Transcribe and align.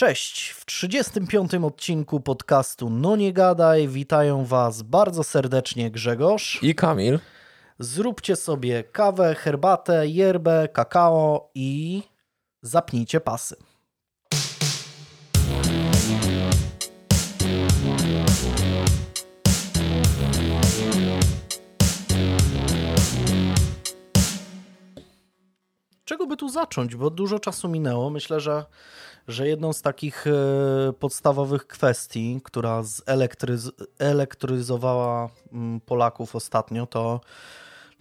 Cześć, 0.00 0.50
w 0.50 0.64
35. 0.64 1.54
odcinku 1.54 2.20
podcastu 2.20 2.90
No 2.90 3.16
Nie 3.16 3.32
Gadaj 3.32 3.88
witają 3.88 4.44
Was 4.44 4.82
bardzo 4.82 5.24
serdecznie 5.24 5.90
Grzegorz 5.90 6.58
i 6.62 6.74
Kamil. 6.74 7.18
Zróbcie 7.78 8.36
sobie 8.36 8.84
kawę, 8.84 9.34
herbatę, 9.34 10.08
yerbę, 10.08 10.68
kakao 10.68 11.50
i 11.54 12.02
zapnijcie 12.62 13.20
pasy. 13.20 13.56
Czego 26.04 26.26
by 26.26 26.36
tu 26.36 26.48
zacząć? 26.48 26.96
Bo 26.96 27.10
dużo 27.10 27.38
czasu 27.38 27.68
minęło. 27.68 28.10
Myślę, 28.10 28.40
że 28.40 28.64
że 29.28 29.48
jedną 29.48 29.72
z 29.72 29.82
takich 29.82 30.26
e, 30.26 30.92
podstawowych 30.92 31.66
kwestii, 31.66 32.40
która 32.44 32.82
zelektryz 32.82 33.70
elektryzowała 33.98 35.28
mm, 35.52 35.80
Polaków 35.80 36.36
ostatnio, 36.36 36.86
to, 36.86 37.20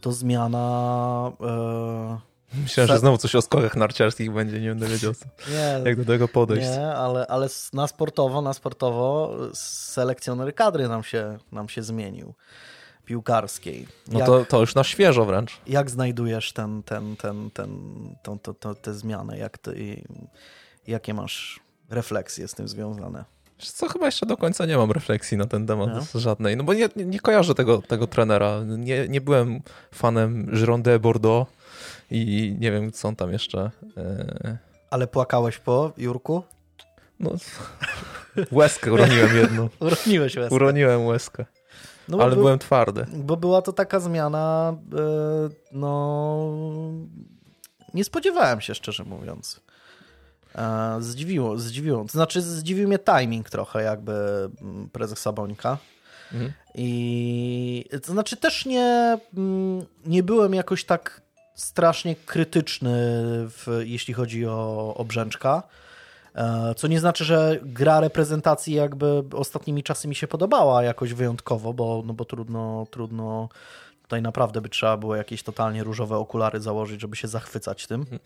to 0.02 0.12
zmiana. 0.12 1.32
E, 1.42 2.30
Myślałem, 2.54 2.88
że 2.88 3.00
znowu 3.00 3.18
coś 3.18 3.36
o 3.36 3.42
skokach 3.42 3.76
narciarskich 3.76 4.32
będzie, 4.32 4.62
nie 4.62 4.70
będę 4.70 4.88
wiedział, 4.88 5.14
co, 5.14 5.26
nie, 5.52 5.90
jak 5.90 5.98
do 5.98 6.06
tego 6.06 6.28
podejść. 6.28 6.68
Nie, 6.68 6.88
ale, 6.88 7.28
ale 7.28 7.48
na 7.74 7.88
sportowo, 7.88 8.42
na 8.42 8.54
sportowo 8.54 9.38
selekcjoner 9.54 10.56
kadry 10.56 10.88
nam 10.88 11.04
się, 11.04 11.38
nam 11.52 11.70
się 11.70 11.84
zmienił 11.84 12.34
piłkarskiej. 13.10 13.88
No 14.08 14.20
jak, 14.20 14.28
to, 14.28 14.46
to 14.46 14.60
już 14.60 14.76
na 14.76 14.84
świeżo 14.84 15.26
wręcz. 15.26 15.58
Jak 15.68 15.90
znajdujesz 15.90 16.54
ten, 16.54 16.84
ten, 16.84 17.16
ten, 17.16 17.52
ten, 17.52 18.40
ten 18.60 18.76
te 18.82 18.94
zmiany? 18.94 19.38
Jak 19.38 19.58
ty, 19.58 20.04
Jakie 20.90 21.14
masz 21.14 21.60
refleksje 21.90 22.48
z 22.48 22.54
tym 22.54 22.68
związane? 22.68 23.26
Co, 23.58 23.90
chyba 23.90 24.06
jeszcze 24.06 24.26
do 24.26 24.38
końca 24.38 24.66
nie 24.66 24.78
mam 24.78 24.92
refleksji 24.92 25.38
na 25.38 25.46
ten 25.46 25.68
temat 25.68 25.90
no. 26.14 26.20
żadnej, 26.20 26.58
no 26.58 26.64
bo 26.64 26.74
nie, 26.74 26.90
nie 26.96 27.20
kojarzę 27.20 27.56
tego, 27.56 27.82
tego 27.82 28.08
trenera. 28.08 28.64
Nie, 28.64 29.08
nie 29.08 29.22
byłem 29.22 29.62
fanem 29.92 30.46
Gironde 30.46 31.00
Bordeaux 31.00 31.52
i 32.12 32.56
nie 32.60 32.72
wiem, 32.72 32.92
co 32.92 33.08
on 33.08 33.16
tam 33.16 33.32
jeszcze... 33.32 33.72
E... 33.98 34.58
Ale 34.90 35.08
płakałeś 35.08 35.58
po 35.58 35.92
Jurku? 35.98 36.44
No, 37.20 37.32
łezkę 38.52 38.94
uroniłem 38.94 39.36
jedną. 39.36 39.70
Uroniłeś 39.80 40.36
łezkę. 40.36 40.56
Uroniłem 40.56 41.06
łezkę. 41.06 41.46
No 42.08 42.18
ale 42.18 42.32
był, 42.32 42.44
byłem 42.44 42.60
twardy. 42.60 43.06
Bo 43.14 43.38
była 43.38 43.62
to 43.62 43.74
taka 43.74 44.00
zmiana, 44.00 44.76
e, 44.94 45.50
no... 45.72 46.54
Nie 47.94 48.04
spodziewałem 48.04 48.62
się, 48.62 48.76
szczerze 48.76 49.04
mówiąc. 49.04 49.62
Zdziwiło, 51.00 51.58
zdziwiło. 51.58 52.04
To 52.04 52.12
znaczy 52.12 52.42
zdziwił 52.42 52.88
mnie 52.88 53.00
timing 53.00 53.50
trochę 53.50 53.84
jakby 53.84 54.14
mm, 54.62 54.90
prezes 54.90 55.20
Sabońka. 55.20 55.78
Mhm. 56.34 56.54
I 56.76 57.86
to 58.06 58.12
znaczy 58.12 58.38
też 58.38 58.66
nie, 58.66 59.18
mm, 59.38 59.86
nie 60.06 60.24
byłem 60.24 60.54
jakoś 60.54 60.84
tak 60.86 61.22
strasznie 61.56 62.16
krytyczny, 62.16 62.92
w, 63.50 63.82
jeśli 63.86 64.14
chodzi 64.14 64.48
o, 64.48 64.94
o 64.98 65.06
Brzęczka. 65.06 65.64
E, 66.36 66.74
co 66.76 66.88
nie 66.88 67.00
znaczy, 67.00 67.26
że 67.26 67.60
gra 67.64 68.00
reprezentacji 68.00 68.74
jakby 68.74 69.24
ostatnimi 69.34 69.84
czasy 69.84 70.08
mi 70.08 70.16
się 70.16 70.28
podobała 70.28 70.84
jakoś 70.84 71.14
wyjątkowo, 71.14 71.74
bo, 71.74 72.04
no 72.06 72.14
bo 72.14 72.26
trudno, 72.26 72.88
trudno 72.92 73.50
tutaj 74.02 74.22
naprawdę 74.22 74.62
by 74.62 74.70
trzeba 74.70 74.98
było 74.98 75.16
jakieś 75.16 75.44
totalnie 75.44 75.84
różowe 75.84 76.18
okulary 76.18 76.62
założyć, 76.62 77.02
żeby 77.02 77.16
się 77.16 77.28
zachwycać 77.28 77.88
tym. 77.88 78.02
Mhm. 78.02 78.20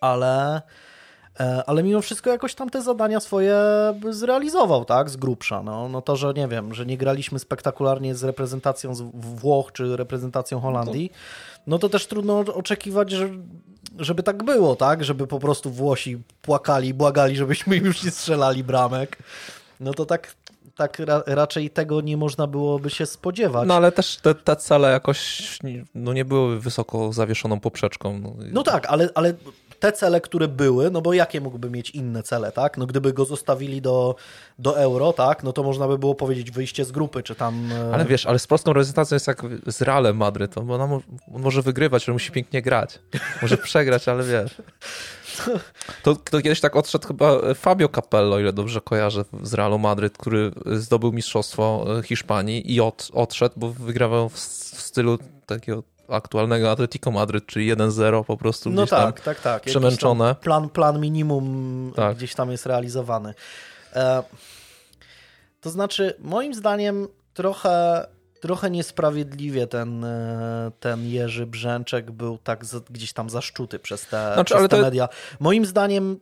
Ale 0.00 0.62
ale 1.66 1.82
mimo 1.82 2.00
wszystko 2.00 2.30
jakoś 2.30 2.54
tam 2.54 2.70
te 2.70 2.82
zadania 2.82 3.20
swoje 3.20 3.54
zrealizował, 4.10 4.84
tak, 4.84 5.10
z 5.10 5.16
grubsza. 5.16 5.62
No, 5.62 5.88
no 5.88 6.02
to, 6.02 6.16
że 6.16 6.34
nie 6.34 6.48
wiem, 6.48 6.74
że 6.74 6.86
nie 6.86 6.98
graliśmy 6.98 7.38
spektakularnie 7.38 8.14
z 8.14 8.24
reprezentacją 8.24 8.94
z 8.94 9.02
Włoch 9.14 9.72
czy 9.72 9.96
reprezentacją 9.96 10.60
Holandii, 10.60 11.12
no 11.66 11.78
to 11.78 11.88
też 11.88 12.06
trudno 12.06 12.38
oczekiwać, 12.38 13.10
że, 13.10 13.30
żeby 13.98 14.22
tak 14.22 14.42
było, 14.42 14.76
tak, 14.76 15.04
żeby 15.04 15.26
po 15.26 15.38
prostu 15.38 15.70
Włosi 15.70 16.22
płakali, 16.42 16.94
błagali, 16.94 17.36
żebyśmy 17.36 17.76
im 17.76 17.84
już 17.84 18.04
nie 18.04 18.10
strzelali 18.10 18.64
bramek. 18.64 19.18
No 19.80 19.94
to 19.94 20.06
tak, 20.06 20.34
tak 20.76 20.98
ra 20.98 21.22
raczej 21.26 21.70
tego 21.70 22.00
nie 22.00 22.16
można 22.16 22.46
byłoby 22.46 22.90
się 22.90 23.06
spodziewać. 23.06 23.68
No 23.68 23.74
ale 23.74 23.92
też 23.92 24.16
te, 24.16 24.34
te 24.34 24.56
cele 24.56 24.90
jakoś 24.90 25.58
no, 25.94 26.12
nie 26.12 26.24
były 26.24 26.60
wysoko 26.60 27.12
zawieszoną 27.12 27.60
poprzeczką. 27.60 28.18
No, 28.18 28.34
no 28.52 28.62
tak, 28.62 28.86
ale, 28.86 29.08
ale 29.14 29.34
te 29.78 29.92
cele, 29.92 30.20
które 30.20 30.48
były, 30.48 30.90
no 30.90 31.00
bo 31.00 31.12
jakie 31.12 31.40
mógłby 31.40 31.70
mieć 31.70 31.90
inne 31.90 32.22
cele, 32.22 32.52
tak? 32.52 32.78
No 32.78 32.86
gdyby 32.86 33.12
go 33.12 33.24
zostawili 33.24 33.82
do, 33.82 34.16
do 34.58 34.78
euro, 34.78 35.12
tak? 35.12 35.42
No 35.42 35.52
to 35.52 35.62
można 35.62 35.88
by 35.88 35.98
było 35.98 36.14
powiedzieć 36.14 36.50
wyjście 36.50 36.84
z 36.84 36.92
grupy, 36.92 37.22
czy 37.22 37.34
tam... 37.34 37.72
E, 37.72 37.94
ale 37.94 38.04
wiesz, 38.04 38.26
ale 38.26 38.38
z 38.38 38.46
prostą 38.46 38.72
reprezentacją 38.72 39.14
jest 39.14 39.26
jak 39.26 39.42
z 39.66 39.82
Realem 39.82 40.16
Madryt, 40.16 40.54
to 40.54 40.60
ona 40.60 40.84
on 40.84 41.02
może 41.28 41.62
wygrywać, 41.62 42.08
ale 42.08 42.12
musi 42.12 42.32
pięknie 42.32 42.62
grać. 42.62 42.98
Może 43.42 43.56
przegrać, 43.68 44.08
ale 44.08 44.24
wiesz... 44.24 44.62
To, 46.02 46.16
to 46.16 46.42
kiedyś 46.42 46.60
tak 46.60 46.76
odszedł 46.76 47.08
chyba 47.08 47.54
Fabio 47.54 47.88
Capello, 47.88 48.38
ile 48.38 48.52
dobrze 48.52 48.80
kojarzę, 48.80 49.24
z 49.42 49.54
Realu 49.54 49.78
Madryt, 49.78 50.18
który 50.18 50.52
zdobył 50.66 51.12
mistrzostwo 51.12 51.86
Hiszpanii 52.04 52.74
i 52.74 52.80
od, 52.80 53.10
odszedł, 53.12 53.54
bo 53.56 53.70
wygrawał 53.70 54.28
w, 54.28 54.34
w 54.34 54.80
stylu 54.80 55.18
takiego 55.46 55.82
aktualnego 56.08 56.70
Atletico 56.70 57.10
Madryt, 57.10 57.46
czyli 57.46 57.74
1-0 57.74 58.24
po 58.24 58.36
prostu 58.36 58.70
no 58.70 58.82
gdzieś 58.82 58.90
tak, 58.90 59.20
tam 59.20 59.24
tak, 59.24 59.40
tak. 59.40 59.62
przemęczone. 59.62 60.34
Plan, 60.34 60.68
plan 60.68 61.00
minimum 61.00 61.92
tak. 61.96 62.16
gdzieś 62.16 62.34
tam 62.34 62.50
jest 62.50 62.66
realizowany. 62.66 63.34
E, 63.94 64.22
to 65.60 65.70
znaczy, 65.70 66.14
moim 66.18 66.54
zdaniem 66.54 67.08
trochę, 67.34 68.06
trochę 68.40 68.70
niesprawiedliwie 68.70 69.66
ten, 69.66 70.04
e, 70.04 70.70
ten 70.80 71.08
Jerzy 71.08 71.46
Brzęczek 71.46 72.10
był 72.10 72.38
tak 72.38 72.64
gdzieś 72.90 73.12
tam 73.12 73.30
zaszczuty 73.30 73.78
przez 73.78 74.06
te, 74.06 74.30
znaczy, 74.34 74.54
przez 74.54 74.68
te 74.68 74.76
to... 74.76 74.82
media. 74.82 75.08
Moim 75.40 75.66
zdaniem 75.66 76.20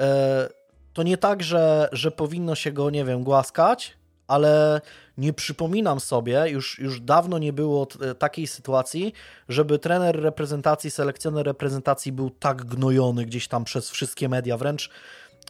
e, 0.00 0.48
to 0.92 1.02
nie 1.02 1.18
tak, 1.18 1.42
że, 1.42 1.88
że 1.92 2.10
powinno 2.10 2.54
się 2.54 2.72
go, 2.72 2.90
nie 2.90 3.04
wiem, 3.04 3.24
głaskać, 3.24 3.97
ale 4.28 4.80
nie 5.18 5.32
przypominam 5.32 6.00
sobie, 6.00 6.44
już, 6.48 6.78
już 6.78 7.00
dawno 7.00 7.38
nie 7.38 7.52
było 7.52 7.86
e, 8.00 8.14
takiej 8.14 8.46
sytuacji, 8.46 9.12
żeby 9.48 9.78
trener 9.78 10.22
reprezentacji, 10.22 10.90
selekcjoner 10.90 11.46
reprezentacji 11.46 12.12
był 12.12 12.30
tak 12.30 12.64
gnojony 12.64 13.24
gdzieś 13.24 13.48
tam 13.48 13.64
przez 13.64 13.90
wszystkie 13.90 14.28
media, 14.28 14.56
wręcz, 14.56 14.90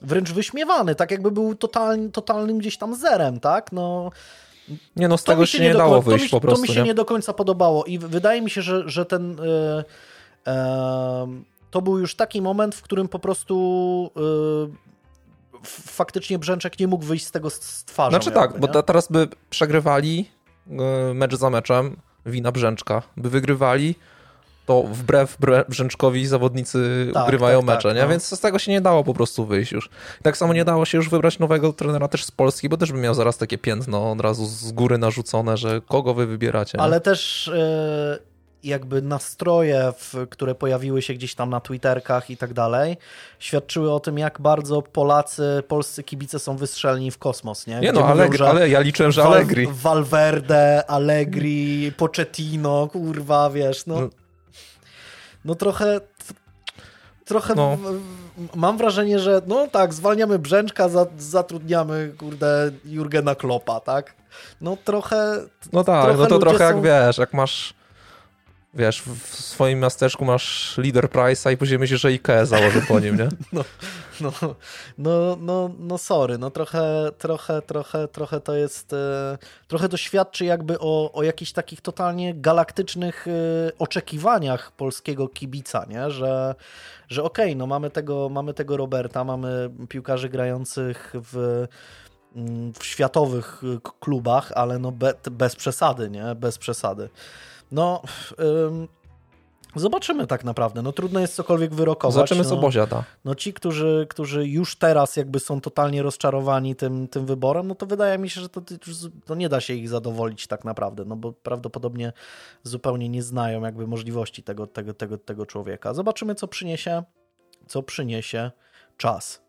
wręcz 0.02 0.32
wyśmiewany, 0.32 0.94
tak 0.94 1.10
jakby 1.10 1.30
był 1.30 1.54
totalny, 1.54 2.10
totalnym 2.10 2.58
gdzieś 2.58 2.76
tam 2.76 2.94
zerem, 2.94 3.40
tak? 3.40 3.72
No, 3.72 4.10
nie 4.96 5.08
no, 5.08 5.18
z 5.18 5.24
tego 5.24 5.46
się 5.46 5.58
nie, 5.58 5.68
nie 5.68 5.74
dało 5.74 6.02
wyjść 6.02 6.24
mi, 6.24 6.30
po 6.30 6.40
prostu. 6.40 6.66
To 6.66 6.68
mi 6.68 6.74
się 6.74 6.80
nie? 6.80 6.86
nie? 6.86 6.94
do 6.94 7.04
końca 7.04 7.32
podobało 7.32 7.84
i 7.84 7.98
wydaje 7.98 8.42
mi 8.42 8.50
się, 8.50 8.62
że, 8.62 8.88
że 8.88 9.06
ten... 9.06 9.36
Yy, 9.36 9.84
yy, 10.46 10.52
to 11.70 11.82
był 11.82 11.98
już 11.98 12.14
taki 12.14 12.42
moment, 12.42 12.74
w 12.74 12.82
którym 12.82 13.08
po 13.08 13.18
prostu 13.18 14.10
yy, 14.16 14.87
faktycznie 15.68 16.38
Brzęczek 16.38 16.78
nie 16.78 16.88
mógł 16.88 17.04
wyjść 17.04 17.26
z 17.26 17.30
tego 17.30 17.50
z 17.50 17.84
twarzą. 17.84 18.10
Znaczy 18.10 18.30
jakby, 18.30 18.40
tak, 18.40 18.54
nie? 18.54 18.68
bo 18.68 18.82
teraz 18.82 19.08
by 19.08 19.28
przegrywali 19.50 20.30
e, 20.70 21.14
mecz 21.14 21.34
za 21.34 21.50
meczem, 21.50 21.96
wina 22.26 22.52
Brzęczka, 22.52 23.02
by 23.16 23.30
wygrywali, 23.30 23.94
to 24.68 24.82
wbrew 24.82 25.36
Brzęczkowi 25.68 26.26
zawodnicy 26.26 27.10
tak, 27.14 27.24
ugrywają 27.24 27.58
tak, 27.58 27.66
mecze, 27.66 27.88
tak, 27.88 27.96
nie? 27.96 28.02
No. 28.02 28.08
Więc 28.08 28.36
z 28.36 28.40
tego 28.40 28.58
się 28.58 28.72
nie 28.72 28.80
dało 28.80 29.04
po 29.04 29.14
prostu 29.14 29.46
wyjść 29.46 29.72
już. 29.72 29.90
Tak 30.22 30.36
samo 30.36 30.52
nie 30.52 30.64
dało 30.64 30.84
się 30.84 30.98
już 30.98 31.08
wybrać 31.08 31.38
nowego 31.38 31.72
trenera 31.72 32.08
też 32.08 32.24
z 32.24 32.30
Polski, 32.30 32.68
bo 32.68 32.76
też 32.76 32.92
by 32.92 32.98
miał 32.98 33.14
zaraz 33.14 33.38
takie 33.38 33.58
piętno 33.58 34.12
od 34.12 34.20
razu 34.20 34.46
z 34.46 34.72
góry 34.72 34.98
narzucone, 34.98 35.56
że 35.56 35.80
kogo 35.80 36.14
wy 36.14 36.26
wybieracie. 36.26 36.78
Nie? 36.78 36.84
Ale 36.84 37.00
też 37.00 37.50
yy, 37.54 38.37
jakby 38.64 39.02
nastroje, 39.02 39.92
w, 39.98 40.26
które 40.30 40.54
pojawiły 40.54 41.02
się 41.02 41.14
gdzieś 41.14 41.34
tam 41.34 41.50
na 41.50 41.60
Twitterkach 41.60 42.30
i 42.30 42.36
tak 42.36 42.52
dalej, 42.52 42.96
świadczyły 43.38 43.92
o 43.92 44.00
tym, 44.00 44.18
jak 44.18 44.40
bardzo 44.40 44.82
Polacy, 44.82 45.62
polscy 45.68 46.02
kibice 46.02 46.38
są 46.38 46.56
wystrzelni 46.56 47.10
w 47.10 47.18
kosmos, 47.18 47.66
nie? 47.66 47.80
Nie 47.80 47.92
no, 47.92 48.04
Allegri, 48.04 48.44
ale 48.44 48.68
ja 48.68 48.80
liczyłem, 48.80 49.12
że 49.12 49.24
Allegri. 49.24 49.68
Valverde, 49.72 50.90
Allegri, 50.90 51.92
Pochettino, 51.96 52.88
kurwa, 52.92 53.50
wiesz, 53.50 53.86
no... 53.86 54.00
no, 54.00 54.08
no 55.44 55.54
trochę... 55.54 56.00
Trochę 57.24 57.54
no. 57.54 57.78
mam 58.54 58.78
wrażenie, 58.78 59.18
że 59.18 59.42
no 59.46 59.66
tak, 59.66 59.94
zwalniamy 59.94 60.38
Brzęczka, 60.38 60.88
zatrudniamy, 61.18 62.12
kurde, 62.18 62.70
Jurgena 62.84 63.34
Klopa, 63.34 63.80
tak? 63.80 64.14
No 64.60 64.76
trochę... 64.84 65.40
No 65.72 65.84
tak, 65.84 66.04
trochę 66.04 66.18
no 66.18 66.26
to 66.26 66.38
trochę 66.38 66.58
są... 66.58 66.64
jak 66.64 66.82
wiesz, 66.82 67.18
jak 67.18 67.34
masz 67.34 67.74
wiesz, 68.74 69.02
w 69.02 69.34
swoim 69.34 69.80
miasteczku 69.80 70.24
masz 70.24 70.78
lider 70.78 71.04
Price'a 71.08 71.52
i 71.52 71.56
później 71.56 71.78
myślisz, 71.78 72.00
że 72.00 72.08
IKEA 72.08 72.46
założy 72.46 72.82
po 72.88 73.00
nim, 73.00 73.16
nie? 73.16 73.28
No, 74.20 74.32
no, 74.40 74.54
no, 74.98 75.36
no, 75.40 75.70
no 75.78 75.98
sorry, 75.98 76.38
no 76.38 76.50
trochę, 76.50 77.10
trochę, 77.18 77.62
trochę, 77.62 78.08
trochę 78.08 78.40
to 78.40 78.54
jest, 78.54 78.92
e, 78.92 79.38
trochę 79.68 79.88
to 79.88 79.96
świadczy 79.96 80.44
jakby 80.44 80.78
o, 80.78 81.12
o 81.12 81.22
jakichś 81.22 81.52
takich 81.52 81.80
totalnie 81.80 82.34
galaktycznych 82.34 83.26
e, 83.28 83.30
oczekiwaniach 83.78 84.72
polskiego 84.72 85.28
kibica, 85.28 85.86
nie? 85.88 86.10
Że, 86.10 86.54
że 87.08 87.22
okej, 87.22 87.46
okay, 87.46 87.56
no 87.56 87.66
mamy 87.66 87.90
tego, 87.90 88.28
mamy 88.28 88.54
tego 88.54 88.76
Roberta, 88.76 89.24
mamy 89.24 89.70
piłkarzy 89.88 90.28
grających 90.28 91.12
w 91.14 91.66
mm, 92.36 92.72
w 92.72 92.84
światowych 92.84 93.62
klubach, 94.00 94.52
ale 94.54 94.78
no 94.78 94.92
be, 94.92 95.14
bez 95.30 95.56
przesady, 95.56 96.10
nie? 96.10 96.34
Bez 96.34 96.58
przesady. 96.58 97.08
No, 97.72 98.02
ym, 98.40 98.88
zobaczymy 99.76 100.26
tak 100.26 100.44
naprawdę. 100.44 100.82
No 100.82 100.92
trudno 100.92 101.20
jest 101.20 101.34
cokolwiek 101.34 101.74
wyrokować. 101.74 102.14
Zobaczymy, 102.14 102.42
no, 102.42 102.48
co 102.48 102.56
Bozia 102.56 102.86
da. 102.86 103.04
No 103.24 103.34
ci, 103.34 103.52
którzy, 103.52 104.06
którzy 104.10 104.48
już 104.48 104.76
teraz 104.76 105.16
jakby 105.16 105.40
są 105.40 105.60
totalnie 105.60 106.02
rozczarowani 106.02 106.76
tym, 106.76 107.08
tym 107.08 107.26
wyborem, 107.26 107.68
no 107.68 107.74
to 107.74 107.86
wydaje 107.86 108.18
mi 108.18 108.30
się, 108.30 108.40
że 108.40 108.48
to, 108.48 108.62
to 109.24 109.34
nie 109.34 109.48
da 109.48 109.60
się 109.60 109.74
ich 109.74 109.88
zadowolić 109.88 110.46
tak 110.46 110.64
naprawdę, 110.64 111.04
no 111.04 111.16
bo 111.16 111.32
prawdopodobnie 111.32 112.12
zupełnie 112.62 113.08
nie 113.08 113.22
znają 113.22 113.62
jakby 113.62 113.86
możliwości 113.86 114.42
tego, 114.42 114.66
tego, 114.66 114.94
tego, 114.94 115.18
tego 115.18 115.46
człowieka. 115.46 115.94
Zobaczymy, 115.94 116.34
co 116.34 116.48
przyniesie, 116.48 117.02
co 117.66 117.82
przyniesie 117.82 118.50
czas. 118.96 119.42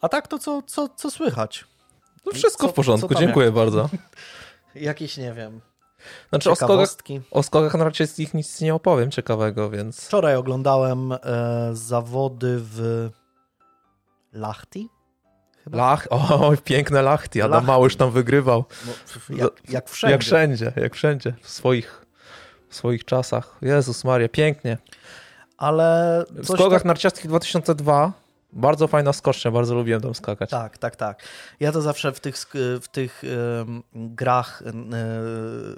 A 0.00 0.08
tak 0.08 0.28
to 0.28 0.38
co, 0.38 0.62
co, 0.62 0.88
co 0.88 1.10
słychać? 1.10 1.64
No 2.26 2.32
wszystko 2.32 2.66
co, 2.66 2.72
w 2.72 2.74
porządku, 2.74 3.14
dziękuję 3.14 3.46
jak... 3.46 3.54
bardzo. 3.54 3.88
Jakieś, 4.74 5.16
nie 5.16 5.32
wiem, 5.32 5.60
znaczy 6.28 6.50
o 6.50 6.56
skokach, 6.56 6.96
o 7.30 7.42
skokach 7.42 7.74
narciarskich 7.74 8.34
nic 8.34 8.60
nie 8.60 8.74
opowiem 8.74 9.10
ciekawego, 9.10 9.70
więc... 9.70 10.06
Wczoraj 10.06 10.36
oglądałem 10.36 11.12
e, 11.12 11.18
zawody 11.72 12.56
w 12.58 13.08
Lachti. 14.32 14.88
Lach, 15.72 16.06
o, 16.10 16.52
piękne 16.64 17.02
Lachti, 17.02 17.42
Adam 17.42 17.52
Lachti. 17.52 17.66
Małysz 17.66 17.96
tam 17.96 18.10
wygrywał. 18.10 18.64
No, 18.86 19.36
jak, 19.36 19.50
jak, 19.68 19.88
wszędzie. 19.88 20.12
Jak 20.12 20.22
wszędzie, 20.22 20.72
jak 20.76 20.94
wszędzie, 20.94 21.34
w 21.42 21.50
swoich, 21.50 22.06
w 22.68 22.76
swoich 22.76 23.04
czasach. 23.04 23.56
Jezus 23.62 24.04
Maria, 24.04 24.28
pięknie. 24.28 24.78
Ale... 25.56 26.24
W 26.30 26.46
skokach 26.46 26.80
tak... 26.80 26.84
narciarskich 26.84 27.26
2002 27.26 28.12
bardzo 28.52 28.88
fajna 28.88 29.12
skocznia, 29.12 29.50
bardzo 29.50 29.74
lubiłem 29.74 30.00
tam 30.00 30.14
skakać. 30.14 30.50
Tak, 30.50 30.78
tak, 30.78 30.96
tak. 30.96 31.22
Ja 31.60 31.72
to 31.72 31.82
zawsze 31.82 32.12
w 32.12 32.20
tych, 32.20 32.36
w 32.82 32.88
tych 32.88 33.22
grach 33.94 34.62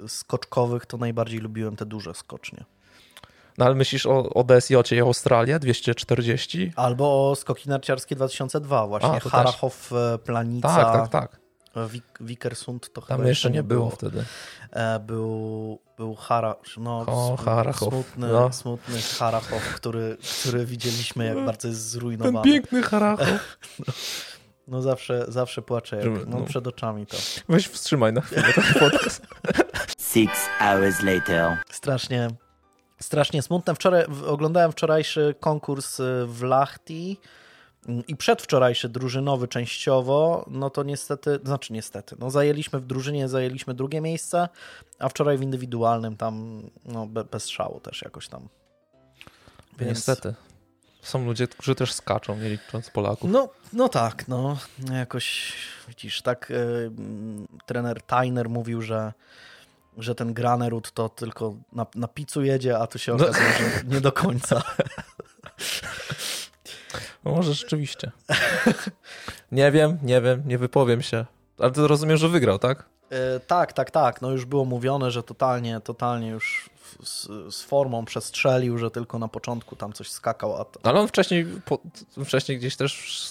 skoczkowych 0.07 0.85
to 0.85 0.97
najbardziej 0.97 1.39
lubiłem 1.39 1.75
te 1.75 1.85
duże 1.85 2.13
skocznie. 2.13 2.65
No 3.57 3.65
ale 3.65 3.75
myślisz 3.75 4.05
o, 4.05 4.29
o 4.33 4.43
DSJ 4.43 4.75
i 4.91 4.99
Australię 4.99 5.59
240? 5.59 6.73
Albo 6.75 7.31
o 7.31 7.35
skoki 7.35 7.69
narciarskie 7.69 8.15
2002 8.15 8.87
właśnie, 8.87 9.09
A, 9.09 9.19
Harachow, 9.19 9.91
e, 9.93 10.17
Planica. 10.17 10.67
Tak, 10.67 10.93
tak, 10.93 11.09
tak. 11.09 11.40
Wikersund 12.19 12.93
to 12.93 13.01
Tam 13.01 13.17
chyba 13.17 13.29
jeszcze 13.29 13.51
nie 13.51 13.63
było, 13.63 13.79
było 13.79 13.95
wtedy. 13.95 14.25
E, 14.71 14.99
był, 14.99 15.79
był 15.97 16.15
Hara, 16.15 16.55
no, 16.77 17.05
o, 17.07 17.37
Harachow. 17.45 17.89
Smutny, 17.89 18.27
no. 18.27 18.53
smutny 18.53 19.01
Harachow, 19.19 19.75
który, 19.75 20.17
który 20.39 20.65
widzieliśmy, 20.65 21.25
jak 21.25 21.45
bardzo 21.45 21.67
jest 21.67 21.89
zrujnowany. 21.89 22.33
Ten 22.33 22.43
piękny 22.43 22.83
Harachow. 22.83 23.57
No, 23.79 23.85
no 24.67 24.81
zawsze, 24.81 25.25
zawsze 25.27 25.61
płaczę, 25.61 25.97
jak, 25.97 26.27
no, 26.27 26.39
no, 26.39 26.45
przed 26.45 26.67
oczami 26.67 27.05
to. 27.05 27.17
Weź 27.49 27.67
wstrzymaj 27.67 28.13
na 28.13 28.21
chwilę 28.21 28.43
ten 28.55 28.63
podcast. 28.79 29.27
Six 30.13 30.31
hours 30.59 31.03
later. 31.03 31.57
Strasznie, 31.69 32.27
strasznie 32.99 33.41
smutne. 33.41 33.75
Wczoraj, 33.75 34.05
oglądałem 34.27 34.71
wczorajszy 34.71 35.35
konkurs 35.39 35.99
y, 35.99 36.25
w 36.27 36.43
Lachti 36.43 37.17
i 38.07 38.15
przedwczorajszy 38.15 38.89
drużynowy 38.89 39.47
częściowo, 39.47 40.45
no 40.47 40.69
to 40.69 40.83
niestety, 40.83 41.39
znaczy 41.43 41.73
niestety, 41.73 42.15
no 42.19 42.31
zajęliśmy 42.31 42.79
w 42.79 42.85
drużynie, 42.85 43.29
zajęliśmy 43.29 43.73
drugie 43.73 44.01
miejsce, 44.01 44.49
a 44.99 45.09
wczoraj 45.09 45.37
w 45.37 45.41
indywidualnym 45.41 46.17
tam, 46.17 46.61
no 46.85 47.07
bez 47.07 47.47
szału 47.47 47.79
też 47.79 48.01
jakoś 48.01 48.27
tam. 48.27 48.47
Więc... 49.79 49.91
Niestety. 49.91 50.33
Są 51.01 51.25
ludzie, 51.25 51.47
którzy 51.47 51.75
też 51.75 51.93
skaczą, 51.93 52.37
nie 52.37 52.49
licząc 52.49 52.89
Polaków. 52.89 53.31
No, 53.31 53.49
no 53.73 53.89
tak, 53.89 54.27
no 54.27 54.57
jakoś 54.93 55.53
widzisz, 55.87 56.21
tak 56.21 56.49
yy, 56.49 56.91
trener 57.65 58.01
Tyner 58.01 58.49
mówił, 58.49 58.81
że 58.81 59.13
że 59.97 60.15
ten 60.15 60.33
Granerud 60.33 60.91
to 60.91 61.09
tylko 61.09 61.55
na, 61.73 61.85
na 61.95 62.07
pizzu 62.07 62.43
jedzie, 62.43 62.79
a 62.79 62.87
tu 62.87 62.99
się 62.99 63.15
no. 63.15 63.23
okazuje, 63.23 63.49
no. 63.59 63.69
że 63.69 63.95
nie 63.95 64.01
do 64.01 64.11
końca. 64.11 64.61
No 67.25 67.31
może 67.31 67.53
rzeczywiście. 67.53 68.11
nie 69.51 69.71
wiem, 69.71 69.97
nie 70.03 70.21
wiem, 70.21 70.43
nie 70.45 70.57
wypowiem 70.57 71.01
się. 71.01 71.25
Ale 71.59 71.71
to 71.71 71.87
rozumiem, 71.87 72.17
że 72.17 72.29
wygrał, 72.29 72.59
tak? 72.59 72.85
Yy, 73.11 73.17
tak, 73.47 73.73
tak, 73.73 73.91
tak. 73.91 74.21
No 74.21 74.31
już 74.31 74.45
było 74.45 74.65
mówione, 74.65 75.11
że 75.11 75.23
totalnie, 75.23 75.79
totalnie 75.79 76.29
już 76.29 76.69
z, 77.03 77.27
z, 77.55 77.63
formą 77.63 78.05
przestrzelił, 78.05 78.77
że 78.77 78.91
tylko 78.91 79.19
na 79.19 79.27
początku 79.27 79.75
tam 79.75 79.93
coś 79.93 80.11
skakał. 80.11 80.61
A 80.61 80.65
to... 80.65 80.79
Ale 80.83 80.99
on 80.99 81.07
wcześniej, 81.07 81.45
po, 81.65 81.79
wcześniej 82.25 82.57
gdzieś 82.57 82.75
też 82.75 83.21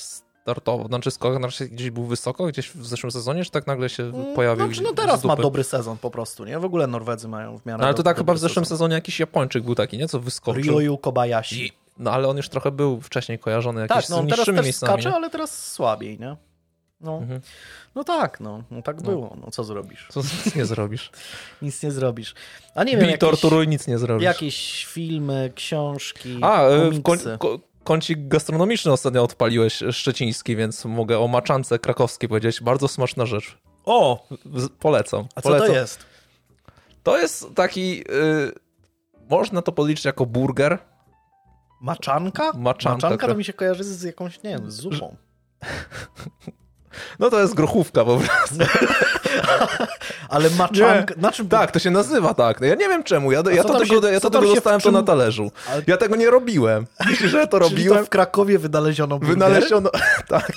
startował, 0.43 0.87
znaczy 0.87 1.11
skok 1.11 1.37
znaczy 1.37 1.69
gdzieś 1.69 1.91
był 1.91 2.05
wysoko, 2.05 2.47
gdzieś 2.47 2.71
w 2.71 2.87
zeszłym 2.87 3.11
sezonie, 3.11 3.45
czy 3.45 3.51
tak 3.51 3.67
nagle 3.67 3.89
się 3.89 4.03
mm, 4.03 4.35
pojawił? 4.35 4.67
Znaczy, 4.67 4.83
no 4.83 4.93
teraz 4.93 5.25
ma 5.25 5.37
dobry 5.37 5.65
sezon 5.65 5.99
po 5.99 6.11
prostu, 6.11 6.45
nie? 6.45 6.59
W 6.59 6.65
ogóle 6.65 6.87
Norwedzy 6.87 7.29
mają 7.29 7.59
w 7.59 7.67
miarę 7.67 7.79
no, 7.81 7.85
Ale 7.85 7.95
to 7.95 8.03
tak 8.03 8.19
chyba 8.19 8.35
w 8.35 8.39
zeszłym 8.39 8.65
sezon. 8.65 8.79
sezonie 8.79 8.95
jakiś 8.95 9.21
Japończyk 9.21 9.65
był 9.65 9.75
taki, 9.75 9.99
nie? 9.99 10.09
Co 10.09 10.21
wyskoczył. 10.21 10.63
Ryoyu 10.63 10.99
Kobayashi. 10.99 11.73
No 11.99 12.13
ale 12.13 12.29
on 12.29 12.37
już 12.37 12.49
trochę 12.49 12.71
był 12.71 13.01
wcześniej 13.01 13.39
kojarzony 13.39 13.81
jakimiś 13.81 14.07
tak, 14.07 14.17
no, 14.17 14.31
teraz 14.31 14.47
też 14.47 14.65
miejscami, 14.65 15.03
skacze, 15.03 15.17
ale 15.17 15.31
teraz 15.31 15.73
słabiej, 15.73 16.19
nie? 16.21 16.37
No, 17.01 17.19
mhm. 17.19 17.41
no 17.95 18.05
tak, 18.05 18.41
no, 18.41 18.63
no 18.71 18.83
tak 18.83 18.97
no. 18.97 19.11
było. 19.11 19.37
No 19.45 19.51
co 19.51 19.65
zrobisz? 19.65 20.07
Co, 20.11 20.21
nic 20.21 20.55
nie 20.55 20.65
zrobisz. 20.65 21.11
nic 21.63 21.83
nie 21.83 21.91
zrobisz. 21.91 22.35
A 22.75 22.85
nie 22.85 22.97
wiem, 22.97 23.07
Bij, 23.07 23.19
torturuj, 23.19 23.69
nic 23.69 23.87
nie 23.87 23.99
zrobisz. 23.99 24.25
Jakieś 24.25 24.87
filmy, 24.87 25.53
książki, 25.55 26.39
A, 26.43 26.63
e, 26.63 26.91
w 26.91 27.03
kącik 27.85 28.29
gastronomiczny 28.29 28.93
ostatnio 28.93 29.23
odpaliłeś 29.23 29.83
szczeciński, 29.93 30.57
więc 30.57 30.85
mogę 30.85 31.19
o 31.19 31.29
maczance 31.29 31.79
krakowskiej 31.79 32.29
powiedzieć. 32.29 32.61
Bardzo 32.61 32.89
smaczna 32.89 33.27
rzecz. 33.27 33.59
O! 33.85 34.27
Polecam. 34.79 35.27
A 35.35 35.41
polecam. 35.41 35.67
co 35.67 35.73
to 35.73 35.79
jest? 35.81 36.07
To 37.03 37.19
jest 37.19 37.55
taki... 37.55 38.01
Y, 38.01 38.53
można 39.31 39.63
to 39.63 39.73
podliczyć 39.73 40.05
jako 40.05 40.27
burger, 40.27 40.79
Maczanka? 41.81 42.53
Maczanka, 42.55 43.06
Maczanka 43.06 43.29
to 43.29 43.35
mi 43.35 43.44
się 43.44 43.53
kojarzy 43.53 43.85
z 43.85 44.03
jakąś, 44.03 44.43
nie 44.43 44.50
wiem, 44.50 44.71
z 44.71 44.75
zupą. 44.75 45.17
No 47.19 47.31
to 47.31 47.41
jest 47.41 47.55
grochówka 47.55 48.05
po 48.05 48.17
prostu. 48.17 48.55
Ale 50.29 50.50
maczanka... 50.50 51.15
Na 51.17 51.32
czym 51.32 51.49
Tak, 51.49 51.71
to 51.71 51.79
się 51.79 51.91
nazywa 51.91 52.35
tak. 52.35 52.61
No 52.61 52.67
ja 52.67 52.75
nie 52.75 52.88
wiem 52.88 53.05
czemu. 53.05 53.32
Ja, 53.32 53.43
ja 53.53 53.65
to 53.65 53.79
tego, 53.79 54.00
się, 54.00 54.12
ja 54.12 54.21
to 54.21 54.31
tego 54.31 54.55
dostałem 54.55 54.81
czym... 54.81 54.93
to 54.93 54.99
na 54.99 55.06
talerzu. 55.06 55.50
Ale... 55.71 55.82
Ja 55.87 55.97
tego 55.97 56.17
nie 56.17 56.31
robiłem. 56.31 56.87
Myślisz, 57.06 57.31
że 57.31 57.38
ja 57.38 57.47
to 57.47 57.59
robiłem? 57.59 57.99
to 57.99 58.05
w 58.05 58.09
Krakowie 58.09 58.59
wynaleziono 58.59 59.19
burger? 59.19 59.37
Wynaleziono... 59.37 59.91
tak. 60.29 60.53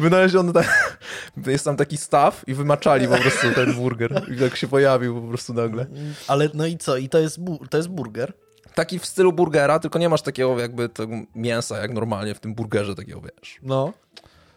Wynaleziono 0.00 0.52
tak. 0.52 0.98
Jest 1.46 1.64
tam 1.64 1.76
taki 1.76 1.96
staw 1.96 2.42
i 2.46 2.54
wymaczali 2.54 3.08
po 3.08 3.16
prostu 3.16 3.46
ten 3.54 3.74
burger. 3.74 4.22
I 4.36 4.40
tak 4.40 4.56
się 4.56 4.68
pojawił 4.68 5.22
po 5.22 5.28
prostu 5.28 5.54
nagle. 5.54 5.86
Ale 6.28 6.48
no 6.54 6.66
i 6.66 6.78
co? 6.78 6.96
I 6.96 7.08
to 7.08 7.18
jest, 7.18 7.40
bu... 7.40 7.66
to 7.70 7.76
jest 7.76 7.88
burger? 7.88 8.32
Taki 8.74 8.98
w 8.98 9.06
stylu 9.06 9.32
burgera, 9.32 9.78
tylko 9.78 9.98
nie 9.98 10.08
masz 10.08 10.22
takiego 10.22 10.60
jakby 10.60 10.88
tego 10.88 11.14
mięsa 11.34 11.78
jak 11.78 11.92
normalnie 11.92 12.34
w 12.34 12.40
tym 12.40 12.54
burgerze 12.54 12.94
takiego, 12.94 13.20
wiesz. 13.20 13.58
No. 13.62 13.92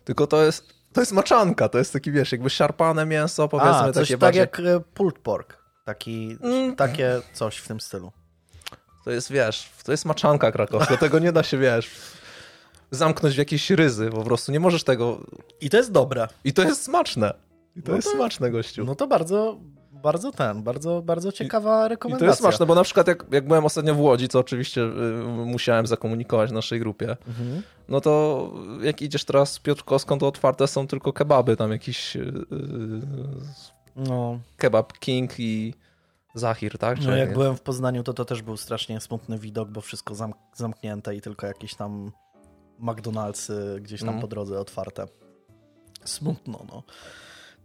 Tylko 0.04 0.28
to 0.28 0.44
jest, 0.44 0.74
to 0.94 1.02
jest 1.02 1.12
maczanka, 1.12 1.70
to 1.70 1.78
jest 1.78 1.94
taki, 1.94 2.12
wiesz, 2.12 2.32
jakby 2.32 2.50
szarpane 2.50 3.06
mięso, 3.06 3.48
powiedzmy 3.48 3.72
A, 3.74 3.92
coś 3.92 4.08
takie 4.08 4.14
tak 4.14 4.20
bardziej... 4.20 4.40
jak 4.40 4.60
e, 4.60 4.80
pulled 4.94 5.20
pork. 5.20 5.58
Taki, 5.86 6.38
mm. 6.42 6.76
Takie 6.76 7.22
coś 7.34 7.58
w 7.58 7.68
tym 7.68 7.80
stylu. 7.80 8.12
To 9.06 9.12
jest, 9.12 9.32
wiesz, 9.32 9.70
to 9.84 9.92
jest 9.92 10.06
maczanka 10.06 10.52
krakowska, 10.52 10.98
tego 11.08 11.20
nie 11.20 11.32
da 11.32 11.44
się, 11.44 11.58
wiesz, 11.58 11.92
zamknąć 12.92 13.36
w 13.36 13.38
jakieś 13.38 13.70
ryzy, 13.70 14.10
po 14.10 14.24
prostu 14.24 14.52
nie 14.52 14.60
możesz 14.60 14.84
tego... 14.84 15.20
I 15.62 15.70
to 15.70 15.78
jest 15.78 15.92
dobre. 15.92 16.28
I 16.44 16.54
to 16.54 16.64
jest 16.64 16.84
smaczne. 16.84 17.34
I 17.76 17.82
to 17.82 17.92
no 17.92 17.96
jest 17.96 18.08
to, 18.12 18.16
smaczne, 18.16 18.52
gościu. 18.52 18.86
No 18.86 18.96
to 18.96 19.08
bardzo, 19.08 19.58
bardzo 20.04 20.32
ten, 20.32 20.64
bardzo, 20.64 21.02
bardzo 21.02 21.32
ciekawa 21.32 21.88
rekomendacja. 21.88 22.26
I 22.26 22.28
to 22.28 22.32
jest 22.32 22.40
smaczne, 22.40 22.66
bo 22.66 22.76
na 22.76 22.84
przykład 22.84 23.08
jak, 23.08 23.26
jak 23.32 23.48
byłem 23.48 23.66
ostatnio 23.66 23.96
w 23.96 24.00
Łodzi, 24.00 24.28
co 24.28 24.40
oczywiście 24.40 24.82
y, 24.82 25.24
musiałem 25.46 25.88
zakomunikować 25.88 26.52
naszej 26.52 26.80
grupie, 26.80 27.18
mhm. 27.28 27.62
no 27.90 28.02
to 28.02 28.52
jak 28.82 29.02
idziesz 29.02 29.26
teraz 29.26 29.54
z 29.54 29.60
Piotrkowską, 29.60 30.20
to 30.20 30.28
otwarte 30.28 30.68
są 30.68 30.88
tylko 30.88 31.14
kebaby, 31.14 31.56
tam 31.56 31.72
jakiś 31.72 32.16
y, 32.16 32.20
y, 32.20 32.46
no. 33.96 34.40
kebab 34.58 34.94
King 35.00 35.40
i 35.40 35.74
Zahir, 36.36 36.78
tak? 36.78 37.02
no 37.02 37.16
jak 37.16 37.30
nie? 37.30 37.36
byłem 37.36 37.56
w 37.56 37.62
Poznaniu, 37.62 38.04
to 38.04 38.14
to 38.14 38.26
też 38.26 38.42
był 38.42 38.58
strasznie 38.58 39.02
smutny 39.02 39.40
widok, 39.40 39.70
bo 39.70 39.82
wszystko 39.82 40.16
zamk 40.16 40.38
zamknięte 40.54 41.16
i 41.16 41.22
tylko 41.22 41.48
jakieś 41.48 41.76
tam 41.76 42.12
McDonald'sy 42.80 43.82
gdzieś 43.82 44.00
tam 44.00 44.10
mm. 44.10 44.22
po 44.22 44.28
drodze 44.28 44.60
otwarte. 44.60 45.06
Smutno, 46.06 46.66
no. 46.72 46.84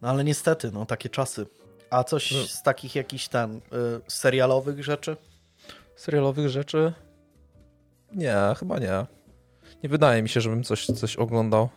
No 0.02 0.08
ale 0.08 0.24
niestety, 0.24 0.70
no 0.72 0.86
takie 0.86 1.08
czasy. 1.08 1.46
A 1.92 2.04
coś 2.04 2.32
No. 2.32 2.38
z 2.46 2.62
takich 2.62 2.94
jakichś 2.94 3.28
tam 3.28 3.56
y, 3.56 3.60
serialowych 4.08 4.84
rzeczy? 4.84 5.16
Serialowych 5.96 6.48
rzeczy? 6.48 6.92
Nie, 8.12 8.36
chyba 8.58 8.78
nie. 8.78 9.06
Nie 9.82 9.88
wydaje 9.88 10.22
mi 10.22 10.28
się, 10.28 10.40
żebym 10.40 10.64
coś, 10.64 10.86
coś 10.86 11.16
oglądał. 11.16 11.68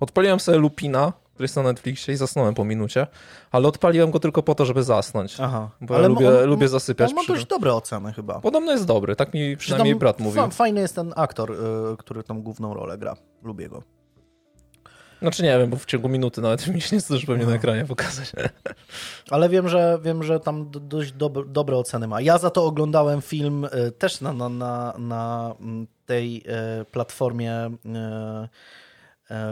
Odpaliłem 0.00 0.40
sobie 0.40 0.58
Lupina, 0.58 1.12
który 1.34 1.44
jest 1.44 1.56
na 1.56 1.62
Netflixie 1.62 2.14
i 2.14 2.16
zasnąłem 2.16 2.54
po 2.54 2.64
minucie, 2.64 3.06
ale 3.50 3.68
odpaliłem 3.68 4.10
go 4.10 4.20
tylko 4.20 4.42
po 4.42 4.54
to, 4.54 4.64
żeby 4.64 4.82
zasnąć. 4.82 5.36
Aha. 5.40 5.70
Bo 5.80 5.94
ja 6.00 6.08
lubię, 6.08 6.28
on- 6.40 6.46
lubię 6.48 6.68
zasypiać 6.68 7.10
On 7.10 7.16
ma 7.16 7.22
przy 7.22 7.32
dość 7.32 7.46
dobre 7.46 7.74
oceny 7.74 8.12
chyba. 8.12 8.40
Podobno 8.40 8.72
jest 8.72 8.84
dobry, 8.86 9.16
tak 9.16 9.34
mi 9.34 9.56
przynajmniej 9.56 9.94
brat 9.96 10.20
mówił. 10.20 10.42
fa- 10.42 10.50
Fajny 10.50 10.80
jest 10.80 10.94
ten 10.94 11.12
aktor, 11.16 11.52
y, 11.52 11.56
który 11.98 12.22
tą 12.22 12.42
główną 12.42 12.74
rolę 12.74 12.98
gra. 12.98 13.16
Lubię 13.42 13.68
go. 13.68 13.82
Znaczy 15.22 15.42
nie 15.42 15.58
wiem, 15.58 15.70
bo 15.70 15.76
w 15.76 15.86
ciągu 15.86 16.08
minuty 16.08 16.40
nawet 16.40 16.66
mi 16.66 16.80
się 16.80 16.96
nie 16.96 17.00
zdąży 17.00 17.26
pewnie 17.26 17.44
No. 17.44 17.50
na 17.50 17.56
ekranie 17.56 17.84
pokazać. 17.84 18.32
Ale 19.30 19.48
wiem, 19.48 19.68
że 19.68 19.98
wiem, 20.02 20.22
że 20.22 20.40
tam 20.40 20.70
do, 20.70 20.80
dość 20.80 21.12
dob 21.12 21.48
dobre 21.48 21.76
oceny 21.76 22.08
ma. 22.08 22.20
Ja 22.20 22.38
za 22.38 22.50
to 22.50 22.64
oglądałem 22.64 23.22
film 23.22 23.64
y, 23.64 23.92
też 23.92 24.20
na, 24.20 24.32
na, 24.32 24.48
na, 24.48 24.94
na 24.98 25.54
mm, 25.60 25.86
tej 26.06 26.42
y, 26.80 26.84
platformie 26.84 27.66
y, 27.66 27.70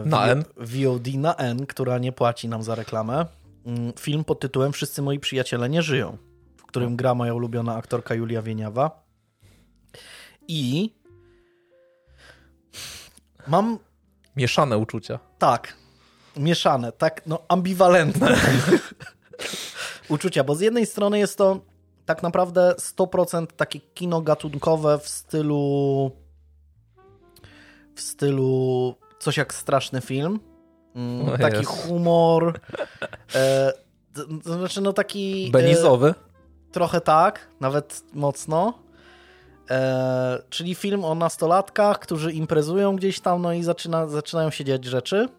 Na 0.05 0.27
N? 0.27 0.43
VOD 0.57 1.07
na 1.13 1.35
N, 1.35 1.65
która 1.65 1.97
nie 1.97 2.11
płaci 2.11 2.47
nam 2.47 2.63
za 2.63 2.75
reklamę. 2.75 3.25
Mm, 3.65 3.93
Film 3.99 4.23
pod 4.23 4.39
tytułem 4.39 4.71
Wszyscy 4.73 5.01
moi 5.01 5.19
przyjaciele 5.19 5.69
nie 5.69 5.81
żyją, 5.81 6.17
w 6.57 6.65
którym 6.65 6.95
gra 6.95 7.13
moja 7.15 7.33
ulubiona 7.33 7.75
aktorka 7.75 8.15
Julia 8.15 8.41
Wieniawa. 8.41 9.03
I 10.47 10.91
mam 13.47 13.79
Mieszane 14.37 14.77
uczucia. 14.77 15.19
tak, 15.39 15.73
mieszane, 16.35 16.91
tak, 16.91 17.21
no 17.25 17.39
ambiwalentne 17.47 18.35
uczucia, 20.09 20.43
bo 20.43 20.55
z 20.55 20.61
jednej 20.61 20.85
strony 20.85 21.19
jest 21.19 21.37
to 21.37 21.59
tak 22.05 22.23
naprawdę 22.23 22.75
100% 22.97 23.47
takie 23.47 23.79
kino 23.79 24.21
gatunkowe 24.21 24.99
w 24.99 25.07
stylu 25.09 26.11
w 27.95 28.01
stylu 28.01 28.95
coś 29.19 29.37
jak 29.37 29.53
straszny 29.53 30.01
film. 30.01 30.39
Mm, 30.95 31.29
O 31.29 31.37
taki 31.37 31.57
Jezu. 31.57 31.69
humor. 31.71 32.59
E, 33.35 33.73
to, 34.43 34.53
znaczy, 34.57 34.81
no 34.81 34.93
taki. 34.93 35.47
e, 35.47 35.51
Benizowy? 35.51 36.13
Trochę 36.71 37.01
tak, 37.01 37.47
nawet 37.59 38.03
mocno. 38.13 38.73
E, 39.69 40.41
czyli 40.49 40.75
film 40.75 41.05
o 41.05 41.15
nastolatkach, 41.15 41.99
którzy 41.99 42.31
imprezują 42.31 42.95
gdzieś 42.95 43.19
tam, 43.19 43.41
no 43.41 43.53
i 43.53 43.63
zaczyna, 43.63 44.07
zaczynają 44.07 44.49
się 44.49 44.65
dziać 44.65 44.85
rzeczy. 44.85 45.29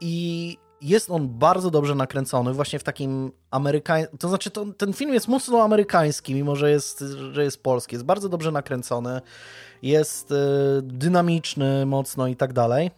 I 0.00 0.56
jest 0.80 1.10
on 1.10 1.28
bardzo 1.28 1.70
dobrze 1.70 1.94
nakręcony, 1.94 2.52
właśnie 2.52 2.78
w 2.78 2.82
takim 2.82 3.32
amerykańskim. 3.50 4.18
To 4.18 4.28
znaczy, 4.28 4.50
to, 4.50 4.66
ten 4.76 4.92
film 4.92 5.14
jest 5.14 5.28
mocno 5.28 5.62
amerykański, 5.62 6.34
mimo 6.34 6.56
że 6.56 6.70
jest, 6.70 7.04
że 7.32 7.44
jest 7.44 7.62
polski. 7.62 7.94
Jest 7.94 8.04
bardzo 8.04 8.28
dobrze 8.28 8.52
nakręcony, 8.52 9.20
jest 9.82 10.32
e, 10.32 10.36
dynamiczny 10.82 11.86
mocno 11.86 12.26
i 12.26 12.36
tak 12.36 12.52
dalej. 12.52 12.90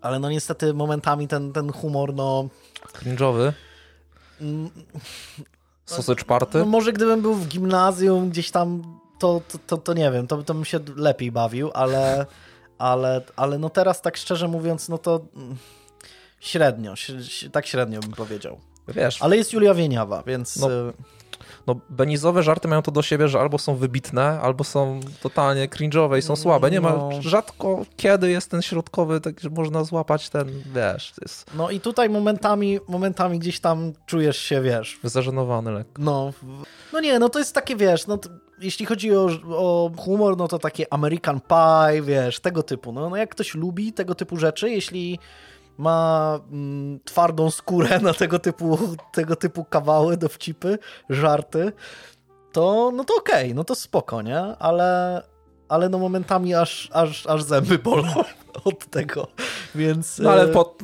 Ale 0.00 0.18
no 0.18 0.30
niestety 0.30 0.74
momentami 0.74 1.28
ten, 1.28 1.52
ten 1.52 1.72
humor, 1.72 2.14
no. 2.14 2.48
Cringe'owy? 2.92 3.52
mm, 4.40 4.70
Sausage 5.86 6.24
party? 6.24 6.58
no 6.58 6.64
może 6.64 6.92
gdybym 6.92 7.22
był 7.22 7.34
w 7.34 7.48
gimnazjum 7.48 8.30
gdzieś 8.30 8.50
tam, 8.50 8.82
to, 9.22 9.40
to, 9.48 9.58
to, 9.58 9.78
to 9.78 9.94
nie 9.94 10.10
wiem, 10.10 10.26
to, 10.26 10.42
to 10.42 10.54
bym 10.54 10.64
się 10.64 10.80
lepiej 10.96 11.32
bawił, 11.32 11.70
ale, 11.74 12.26
ale, 12.78 13.20
ale 13.36 13.58
no 13.58 13.70
teraz 13.70 14.02
tak 14.02 14.16
szczerze 14.16 14.48
mówiąc, 14.48 14.88
no 14.88 14.98
to 14.98 15.20
średnio, 16.40 16.94
tak 17.52 17.66
średnio 17.66 18.00
bym 18.00 18.12
powiedział. 18.12 18.60
Wiesz, 18.88 19.22
Ale 19.22 19.36
jest 19.36 19.52
Julia 19.52 19.74
Wieniawa, 19.74 20.22
więc 20.26 20.56
No, 20.56 20.70
y, 20.70 20.92
no 21.66 21.74
benizowe 21.90 22.42
żarty 22.42 22.68
mają 22.68 22.82
to 22.82 22.90
do 22.90 23.02
siebie, 23.02 23.28
że 23.28 23.40
albo 23.40 23.58
są 23.58 23.74
wybitne, 23.76 24.40
albo 24.40 24.64
są 24.64 25.00
totalnie 25.22 25.68
cringe'owe 25.68 26.18
i 26.18 26.22
są 26.22 26.36
słabe. 26.36 26.70
Nie 26.70 26.80
ma, 26.80 26.90
No. 26.92 27.10
rzadko 27.20 27.84
kiedy 27.96 28.30
jest 28.30 28.50
ten 28.50 28.62
środkowy, 28.62 29.20
tak 29.20 29.40
że 29.40 29.50
można 29.50 29.84
złapać 29.84 30.28
ten, 30.30 30.48
wiesz, 30.74 31.12
jest 31.22 31.54
no 31.54 31.70
i 31.70 31.80
tutaj 31.80 32.10
momentami, 32.10 32.78
momentami 32.88 33.38
gdzieś 33.38 33.60
tam 33.60 33.92
czujesz 34.06 34.36
się, 34.38 34.62
wiesz, 34.62 35.00
zażenowany 35.04 35.70
lekko. 35.72 36.02
No, 36.02 36.32
no 36.92 37.00
nie, 37.00 37.18
no 37.18 37.28
to 37.28 37.38
jest 37.38 37.54
takie, 37.54 37.76
wiesz, 37.76 38.06
no 38.06 38.18
jeśli 38.60 38.86
chodzi 38.86 39.16
o, 39.16 39.28
o 39.48 39.90
humor, 39.98 40.36
no 40.36 40.48
to 40.48 40.58
takie 40.58 40.92
American 40.92 41.40
Pie, 41.40 42.02
wiesz, 42.02 42.40
tego 42.40 42.62
typu. 42.62 42.92
No, 42.92 43.10
no 43.10 43.16
jak 43.16 43.30
ktoś 43.30 43.54
lubi 43.54 43.92
tego 43.92 44.14
typu 44.14 44.36
rzeczy, 44.36 44.70
jeśli 44.70 45.18
ma 45.78 46.40
mm, 46.50 47.00
twardą 47.04 47.50
skórę 47.50 48.00
na 48.02 48.14
tego 48.14 48.38
typu, 48.38 48.78
tego 49.12 49.36
typu 49.36 49.64
kawały, 49.64 50.16
dowcipy, 50.16 50.78
żarty, 51.10 51.72
to 52.52 52.92
no 52.94 53.04
to 53.04 53.14
okej, 53.16 53.54
no 53.54 53.64
to 53.64 53.74
spoko, 53.74 54.22
nie? 54.22 54.38
Ale, 54.38 55.22
ale 55.68 55.88
no 55.88 55.98
momentami 55.98 56.54
aż, 56.54 56.88
aż, 56.92 57.26
aż 57.26 57.42
zęby 57.42 57.78
bolą 57.78 58.12
od 58.64 58.86
tego, 58.86 59.26
więc... 59.74 60.18
No 60.18 60.30
ale 60.30 60.42
e, 60.42 60.48
pod, 60.48 60.82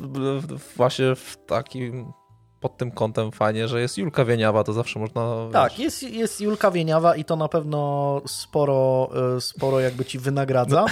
właśnie 0.75 1.15
w 1.15 1.37
takim, 1.45 2.13
pod 2.59 2.77
tym 2.77 2.91
kątem 2.91 3.31
fajnie, 3.31 3.67
że 3.67 3.81
jest 3.81 3.97
Julka 3.97 4.25
Wieniawa, 4.25 4.63
to 4.63 4.73
zawsze 4.73 4.99
można... 4.99 5.49
Tak, 5.51 5.71
wiesz, 5.71 5.79
jest, 5.79 6.03
jest 6.03 6.41
Julka 6.41 6.71
Wieniawa 6.71 7.15
i 7.15 7.25
to 7.25 7.35
na 7.35 7.47
pewno 7.47 8.21
sporo, 8.27 9.09
e, 9.35 9.41
sporo 9.41 9.79
jakby 9.79 10.05
ci 10.05 10.19
wynagradza. 10.19 10.85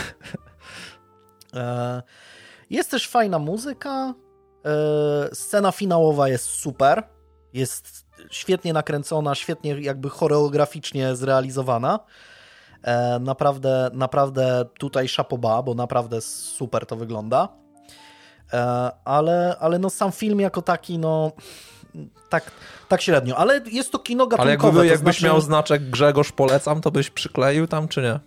E, 1.54 2.04
Jest 2.70 2.92
też 2.92 3.08
fajna 3.10 3.40
muzyka. 3.40 4.14
e, 4.66 5.36
Scena 5.36 5.72
finałowa 5.72 6.30
jest 6.30 6.46
super. 6.46 7.04
Jest 7.54 8.06
świetnie 8.32 8.74
nakręcona, 8.74 9.36
świetnie 9.36 9.82
jakby 9.82 10.10
choreograficznie 10.10 11.16
zrealizowana. 11.16 12.00
E, 12.84 13.20
Naprawdę, 13.20 13.90
naprawdę 13.94 14.66
tutaj 14.80 15.08
szapoba, 15.08 15.64
bo 15.64 15.74
naprawdę 15.74 16.22
super 16.22 16.86
to 16.86 16.96
wygląda. 16.96 17.50
E, 18.54 18.92
Ale, 19.06 19.56
ale 19.60 19.80
no 19.80 19.90
sam 19.90 20.12
film 20.12 20.40
jako 20.40 20.62
taki, 20.62 20.98
no 21.00 21.32
tak, 22.30 22.52
tak 22.88 23.02
średnio. 23.02 23.38
Ale 23.38 23.62
jest 23.72 23.92
to 23.92 24.00
kino 24.00 24.28
gatunkowe. 24.28 24.42
Ale 24.42 24.52
jakby, 24.52 24.80
to 24.80 24.84
jakbyś 24.84 25.16
znaczy- 25.16 25.26
miał 25.26 25.42
znaczek 25.42 25.90
Grzegorz 25.90 26.32
polecam, 26.32 26.82
to 26.82 26.92
byś 26.92 27.10
przykleił 27.10 27.68
tam, 27.68 27.88
czy 27.88 28.02
nie? 28.02 28.20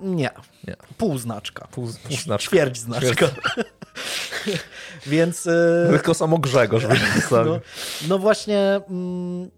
Nie. 0.00 0.30
Nie. 0.68 0.76
Pół 0.98 1.18
znaczka. 1.18 1.68
Pół, 1.70 1.84
pół 2.08 2.16
znaczka. 2.16 2.48
Ćwierć 2.50 2.78
znaczka. 2.78 3.26
Więc. 5.06 5.46
e, 5.46 5.86
Tylko 5.90 6.14
samo 6.14 6.38
Grzegorz 6.38 6.84
no, 7.30 7.60
no 8.08 8.18
właśnie. 8.18 8.80
Mm, 8.90 9.50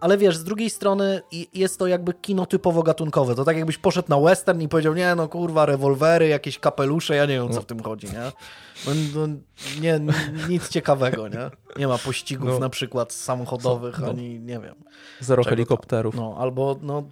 ale 0.00 0.18
wiesz, 0.18 0.36
z 0.36 0.44
drugiej 0.44 0.70
strony 0.70 1.22
jest 1.54 1.78
to 1.78 1.86
jakby 1.86 2.14
kino 2.14 2.46
typowo 2.46 2.82
gatunkowe. 2.82 3.34
To 3.34 3.44
tak 3.44 3.56
jakbyś 3.56 3.78
poszedł 3.78 4.08
na 4.08 4.20
western 4.20 4.60
i 4.60 4.68
powiedział, 4.68 4.94
nie 4.94 5.14
no 5.14 5.28
kurwa, 5.28 5.66
rewolwery, 5.66 6.28
jakieś 6.28 6.58
kapelusze, 6.58 7.16
ja 7.16 7.26
nie 7.26 7.34
wiem, 7.34 7.52
co 7.52 7.60
w 7.60 7.66
tym 7.66 7.82
chodzi, 7.82 8.06
nie? 8.06 8.32
No, 8.86 8.92
no, 9.14 9.34
nie, 9.80 10.00
nic 10.48 10.68
ciekawego, 10.68 11.28
nie? 11.28 11.50
Nie 11.76 11.88
ma 11.88 11.98
pościgów 11.98 12.48
No. 12.48 12.58
na 12.58 12.68
przykład 12.68 13.12
samochodowych, 13.12 13.98
No. 13.98 14.08
ani 14.10 14.40
nie 14.40 14.60
wiem. 14.60 14.74
Zero 15.20 15.44
helikopterów. 15.44 16.14
No, 16.14 16.36
albo 16.38 16.76
no, 16.82 17.02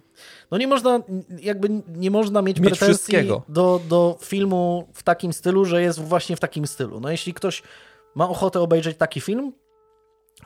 no 0.51 0.57
nie 0.57 0.67
można, 0.67 0.99
jakby 1.41 1.69
nie 1.87 2.11
można 2.11 2.41
mieć, 2.41 2.59
Mieć 2.59 2.69
pretensji 2.69 3.17
do, 3.49 3.81
do 3.89 4.17
filmu 4.21 4.87
w 4.93 5.03
takim 5.03 5.33
stylu, 5.33 5.65
że 5.65 5.81
jest 5.81 5.99
właśnie 5.99 6.35
w 6.35 6.39
takim 6.39 6.67
stylu. 6.67 6.99
No 6.99 7.11
jeśli 7.11 7.33
ktoś 7.33 7.63
ma 8.15 8.29
ochotę 8.29 8.59
obejrzeć 8.59 8.97
taki 8.97 9.21
film, 9.21 9.53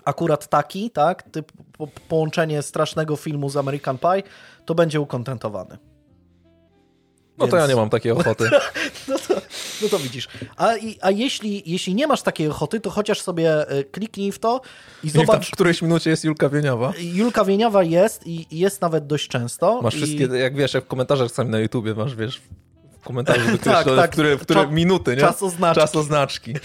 akurat 0.06 0.48
taki, 0.48 0.92
tak, 0.92 1.24
typ 1.24 1.52
po, 1.78 1.88
połączenie 1.88 2.62
strasznego 2.62 3.16
filmu 3.16 3.50
z 3.50 3.58
American 3.58 3.98
Pie, 3.98 4.24
to 4.66 4.76
będzie 4.76 5.02
ukontentowany. 5.02 5.78
No 7.38 7.48
to 7.48 7.56
ja 7.56 7.62
Więc- 7.62 7.70
nie 7.70 7.76
mam 7.76 7.90
takiej 7.90 8.12
ochoty. 8.12 8.50
No 9.08 9.20
to, 9.20 9.34
no 9.82 9.90
to 9.90 10.00
widzisz. 10.00 10.28
A, 10.58 10.78
i, 10.78 10.98
a 11.02 11.12
jeśli, 11.12 11.64
jeśli 11.66 11.96
nie 11.96 12.08
masz 12.08 12.22
takiej 12.22 12.48
ochoty, 12.48 12.80
to 12.80 12.90
chociaż 12.90 13.22
sobie 13.22 13.70
e, 13.70 13.84
kliknij 13.84 14.32
w 14.32 14.40
to 14.40 14.62
i 15.04 15.10
zobacz. 15.10 15.48
w 15.48 15.52
którejś 15.52 15.82
minucie 15.82 16.10
jest 16.10 16.24
Julka 16.24 16.50
Wieniawa. 16.50 16.94
Julka 17.00 17.46
Wieniawa 17.46 17.84
jest 17.84 18.28
i 18.28 18.48
i 18.52 18.60
jest 18.60 18.82
nawet 18.82 19.08
dość 19.08 19.28
często. 19.28 19.82
Masz 19.82 19.94
i... 19.94 19.98
wszystkie, 19.98 20.24
jak 20.24 20.56
wiesz, 20.56 20.74
jak 20.74 20.84
w 20.84 20.88
komentarzach 20.88 21.32
sami 21.32 21.50
na 21.50 21.60
YouTubie 21.60 21.94
masz, 21.94 22.16
wiesz, 22.16 22.42
w 23.02 23.04
komentarzu 23.04 23.40
Tak, 23.46 23.52
wykreślone, 23.52 24.02
tak. 24.02 24.10
w 24.10 24.14
które, 24.14 24.38
które 24.38 24.62
Cza- 24.62 24.72
minuty, 24.72 25.12
nie? 25.12 25.18
czasoznaczki. 25.22 25.82
Czasoznaczki. 25.82 26.54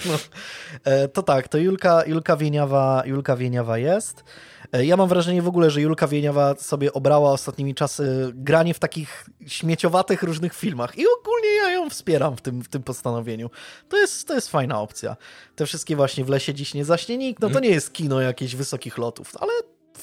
E, 0.85 1.09
To 1.09 1.23
tak, 1.23 1.49
to 1.49 1.59
Julka, 1.59 2.05
Julka, 2.07 2.37
Wieniawa, 2.37 3.03
Julka 3.07 3.37
Wieniawa 3.37 3.79
jest. 3.79 4.25
E, 4.73 4.85
Ja 4.85 4.97
mam 4.97 5.09
wrażenie 5.09 5.43
w 5.43 5.49
ogóle, 5.49 5.71
że 5.71 5.81
Julka 5.81 6.07
Wieniawa 6.09 6.55
sobie 6.55 6.93
obrała 6.93 7.31
ostatnimi 7.33 7.75
czasy 7.75 8.33
granie 8.35 8.75
w 8.75 8.79
takich 8.79 9.27
śmieciowatych 9.47 10.23
różnych 10.23 10.55
filmach 10.55 10.99
i 10.99 11.05
ogólnie 11.21 11.49
ja 11.57 11.71
ją 11.71 11.91
wspieram 11.91 12.37
w 12.37 12.41
tym, 12.41 12.63
w 12.63 12.69
tym 12.69 12.83
postanowieniu. 12.83 13.51
To 13.89 13.97
jest, 13.97 14.29
to 14.29 14.35
jest 14.35 14.49
fajna 14.51 14.81
opcja. 14.81 15.17
Te 15.57 15.67
wszystkie 15.67 15.97
właśnie 15.97 16.25
w 16.25 16.29
lesie 16.29 16.55
dziś 16.55 16.75
nie 16.75 16.85
zaśnie 16.85 17.17
nikt, 17.19 17.43
no 17.43 17.51
to 17.51 17.61
nie 17.61 17.69
jest 17.71 17.93
kino 17.93 18.21
jakichś 18.21 18.55
wysokich 18.55 18.99
lotów, 18.99 19.33
ale 19.41 19.53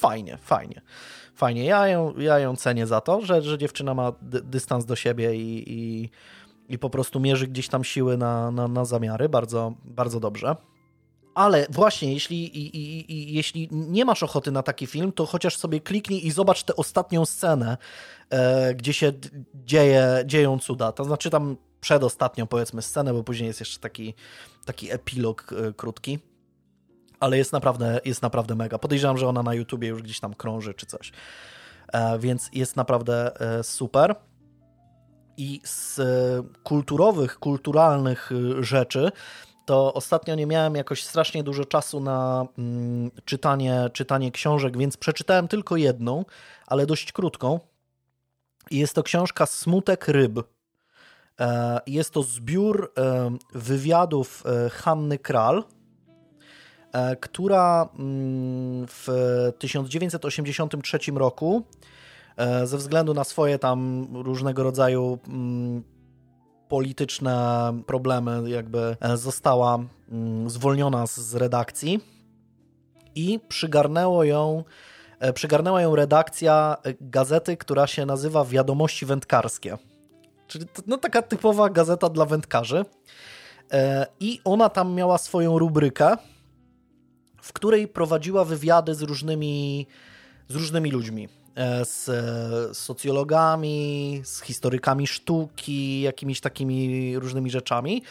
fajnie, 0.02 0.38
fajnie. 0.42 0.82
Fajnie, 1.34 1.64
ja 1.64 1.88
ją, 1.88 2.14
ja 2.18 2.38
ją 2.38 2.56
cenię 2.56 2.86
za 2.86 3.00
to, 3.00 3.20
że, 3.20 3.42
że 3.42 3.58
dziewczyna 3.58 3.94
ma 3.94 4.12
dy, 4.22 4.40
dystans 4.40 4.84
do 4.84 4.96
siebie 4.96 5.36
i, 5.36 5.64
i, 5.66 6.10
i 6.68 6.78
po 6.78 6.90
prostu 6.90 7.20
mierzy 7.20 7.46
gdzieś 7.46 7.68
tam 7.68 7.84
siły 7.84 8.16
na, 8.16 8.50
na, 8.50 8.68
na 8.68 8.84
zamiary, 8.84 9.28
bardzo, 9.28 9.72
bardzo 9.84 10.20
dobrze. 10.20 10.56
ale 11.34 11.66
właśnie, 11.70 12.12
jeśli, 12.12 12.58
i, 12.58 12.76
i, 12.76 13.12
i, 13.12 13.34
jeśli 13.34 13.68
nie 13.70 14.04
masz 14.04 14.22
ochoty 14.22 14.52
na 14.52 14.62
taki 14.62 14.86
film, 14.86 15.12
to 15.12 15.26
chociaż 15.26 15.56
sobie 15.56 15.80
kliknij 15.80 16.26
i 16.26 16.30
zobacz 16.30 16.62
tę 16.62 16.76
ostatnią 16.76 17.24
scenę, 17.24 17.76
e, 18.30 18.74
gdzie 18.74 18.92
się 18.92 19.12
dzieje, 19.54 20.22
dzieją 20.26 20.58
cuda. 20.58 20.92
To 20.92 21.04
znaczy 21.04 21.30
tam 21.30 21.56
przedostatnią, 21.80 22.46
powiedzmy, 22.46 22.82
scenę, 22.82 23.12
bo 23.12 23.24
później 23.24 23.46
jest 23.46 23.60
jeszcze 23.60 23.80
taki, 23.80 24.14
taki 24.64 24.92
epilog 24.92 25.52
e, 25.52 25.72
krótki. 25.72 26.18
Ale 27.22 27.38
jest 27.38 27.52
naprawdę, 27.52 28.00
jest 28.04 28.22
naprawdę 28.22 28.54
mega. 28.54 28.78
Podejrzewam, 28.78 29.18
że 29.18 29.28
ona 29.28 29.42
na 29.42 29.54
YouTubie 29.54 29.88
już 29.88 30.02
gdzieś 30.02 30.20
tam 30.20 30.34
krąży 30.34 30.74
czy 30.74 30.86
coś. 30.86 31.12
E, 31.92 32.18
więc 32.18 32.50
jest 32.52 32.76
naprawdę 32.76 33.40
e, 33.40 33.64
super. 33.64 34.14
I 35.36 35.60
z 35.64 35.98
e, 35.98 36.04
kulturowych, 36.62 37.38
kulturalnych 37.38 38.30
rzeczy 38.60 39.12
to 39.66 39.94
ostatnio 39.94 40.34
nie 40.34 40.46
miałem 40.46 40.74
jakoś 40.74 41.04
strasznie 41.04 41.42
dużo 41.42 41.64
czasu 41.64 42.00
na 42.00 42.46
mm, 42.58 43.10
czytanie, 43.24 43.90
czytanie 43.92 44.32
książek, 44.32 44.78
więc 44.78 44.96
przeczytałem 44.96 45.48
tylko 45.48 45.76
jedną, 45.76 46.24
ale 46.66 46.86
dość 46.86 47.12
krótką. 47.12 47.60
I 48.70 48.78
jest 48.78 48.94
to 48.94 49.02
książka 49.02 49.46
Smutek 49.46 50.08
ryb. 50.08 50.40
Jest 51.86 52.10
to 52.10 52.22
zbiór 52.22 52.92
wywiadów 53.54 54.44
Hanny 54.70 55.18
Kral, 55.18 55.64
która 57.20 57.88
mm, 57.98 58.86
w 58.88 59.08
1983 59.58 60.98
roku 61.14 61.62
ze 62.64 62.76
względu 62.78 63.14
na 63.14 63.24
swoje 63.24 63.58
tam 63.58 64.06
różnego 64.12 64.62
rodzaju 64.62 65.18
mm, 65.28 65.82
polityczne 66.72 67.72
problemy, 67.86 68.50
jakby 68.50 68.96
e, 69.00 69.16
została 69.16 69.78
mm, 70.12 70.50
zwolniona 70.50 71.06
z 71.06 71.34
redakcji 71.34 72.00
i 73.14 73.40
przygarnęło 73.48 74.24
ją, 74.24 74.64
e, 75.20 75.32
przygarnęła 75.32 75.82
ją 75.82 75.96
redakcja 75.96 76.76
gazety, 77.00 77.56
która 77.56 77.86
się 77.86 78.06
nazywa 78.06 78.44
Wiadomości 78.44 79.06
Wędkarskie. 79.06 79.78
Czyli 80.46 80.66
no, 80.86 80.98
taka 80.98 81.22
typowa 81.22 81.70
gazeta 81.70 82.08
dla 82.08 82.26
wędkarzy. 82.26 82.84
E, 83.72 84.06
I 84.20 84.40
ona 84.44 84.68
tam 84.68 84.94
miała 84.94 85.18
swoją 85.18 85.58
rubrykę, 85.58 86.16
w 87.42 87.52
której 87.52 87.88
prowadziła 87.88 88.44
wywiady 88.44 88.94
z 88.94 89.02
różnymi, 89.02 89.86
z 90.48 90.54
różnymi 90.54 90.90
ludźmi. 90.90 91.28
E, 91.54 91.84
z 91.84 92.08
socjologami, 92.76 94.20
z 94.24 94.40
historykami 94.40 95.06
sztuki, 95.06 96.00
jakimiś 96.00 96.40
takimi 96.40 97.18
różnymi 97.18 97.50
rzeczami. 97.50 98.02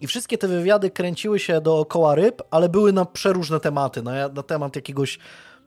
I 0.00 0.06
wszystkie 0.06 0.38
te 0.38 0.48
wywiady 0.48 0.90
kręciły 0.90 1.38
się 1.38 1.60
dookoła 1.60 2.14
ryb, 2.14 2.42
ale 2.50 2.68
były 2.68 2.92
na 2.92 3.04
przeróżne 3.04 3.60
tematy. 3.60 4.02
Na, 4.02 4.28
na 4.28 4.42
temat 4.42 4.76
jakiegoś 4.76 5.18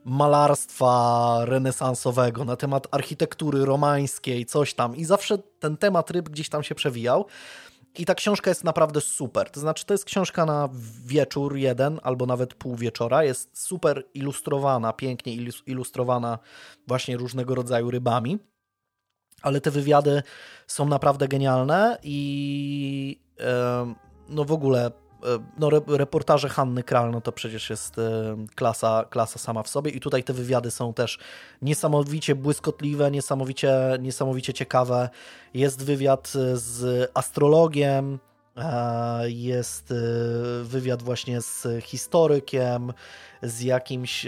malarstwa 0.06 1.38
renesansowego, 1.46 2.46
na 2.46 2.56
temat 2.56 2.88
architektury 2.92 3.66
romańskiej, 3.66 4.46
coś 4.46 4.74
tam. 4.74 4.96
I 4.96 5.06
zawsze 5.06 5.38
ten 5.60 5.78
temat 5.78 6.12
ryb 6.12 6.30
gdzieś 6.30 6.50
tam 6.50 6.64
się 6.64 6.76
przewijał. 6.76 7.26
I 7.98 8.06
ta 8.06 8.16
książka 8.16 8.52
jest 8.52 8.64
naprawdę 8.64 9.02
super. 9.02 9.50
To 9.50 9.60
znaczy, 9.60 9.86
to 9.86 9.94
jest 9.94 10.06
książka 10.06 10.46
na 10.46 10.70
wieczór 11.06 11.56
jeden 11.56 12.00
albo 12.04 12.26
nawet 12.26 12.54
pół 12.54 12.76
wieczora. 12.76 13.24
Jest 13.24 13.60
super 13.60 14.04
ilustrowana, 14.14 14.94
pięknie 14.94 15.34
ilustrowana 15.66 16.40
właśnie 16.88 17.18
różnego 17.18 17.56
rodzaju 17.56 17.92
rybami. 17.92 18.40
Ale 19.42 19.62
te 19.62 19.72
wywiady 19.72 20.24
są 20.68 20.86
naprawdę 20.86 21.28
genialne 21.28 21.98
i 22.04 23.20
no 24.30 24.46
w 24.46 24.52
ogóle 24.52 24.92
no, 25.58 25.70
reportaże 25.88 26.50
Hanny 26.50 26.84
Kral, 26.84 27.12
no 27.12 27.22
to 27.22 27.32
przecież 27.32 27.70
jest 27.70 28.00
e, 28.00 28.36
klasa, 28.56 29.06
klasa 29.10 29.40
sama 29.40 29.64
w 29.64 29.68
sobie 29.68 29.92
i 29.92 30.00
tutaj 30.00 30.24
te 30.24 30.34
wywiady 30.34 30.72
są 30.72 30.94
też 30.94 31.20
niesamowicie 31.62 32.36
błyskotliwe, 32.36 33.12
niesamowicie, 33.12 33.98
niesamowicie 34.00 34.54
ciekawe. 34.54 35.10
Jest 35.54 35.84
wywiad 35.84 36.34
z 36.54 37.12
astrologiem, 37.14 38.20
e, 38.58 39.30
jest 39.30 39.94
wywiad 40.64 41.04
właśnie 41.04 41.42
z 41.42 41.68
historykiem, 41.84 42.94
z 43.42 43.62
jakimś... 43.62 44.26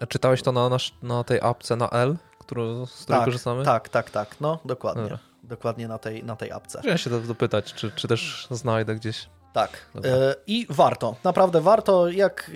A 0.00 0.06
czytałeś 0.06 0.42
to 0.42 0.52
na, 0.52 0.70
na 1.02 1.24
tej 1.24 1.40
apce 1.40 1.76
na 1.76 1.90
L, 1.90 2.16
którą, 2.38 2.86
z 2.86 3.02
której 3.02 3.18
tak, 3.18 3.24
korzystamy? 3.24 3.64
Tak, 3.64 3.88
tak, 3.88 4.10
tak, 4.10 4.40
no 4.40 4.58
dokładnie. 4.64 5.18
Dokładnie 5.42 5.88
na 5.88 5.98
tej, 5.98 6.24
na 6.24 6.36
tej 6.36 6.52
apce. 6.52 6.78
Chciałem 6.80 6.98
się 6.98 7.10
dopytać, 7.10 7.74
czy, 7.74 7.90
czy 7.90 8.08
też 8.08 8.46
znajdę 8.50 8.94
gdzieś. 8.94 9.28
Tak. 9.54 9.70
E, 10.04 10.34
I 10.46 10.66
warto, 10.70 11.16
naprawdę 11.24 11.60
warto. 11.60 12.08
Jak, 12.08 12.50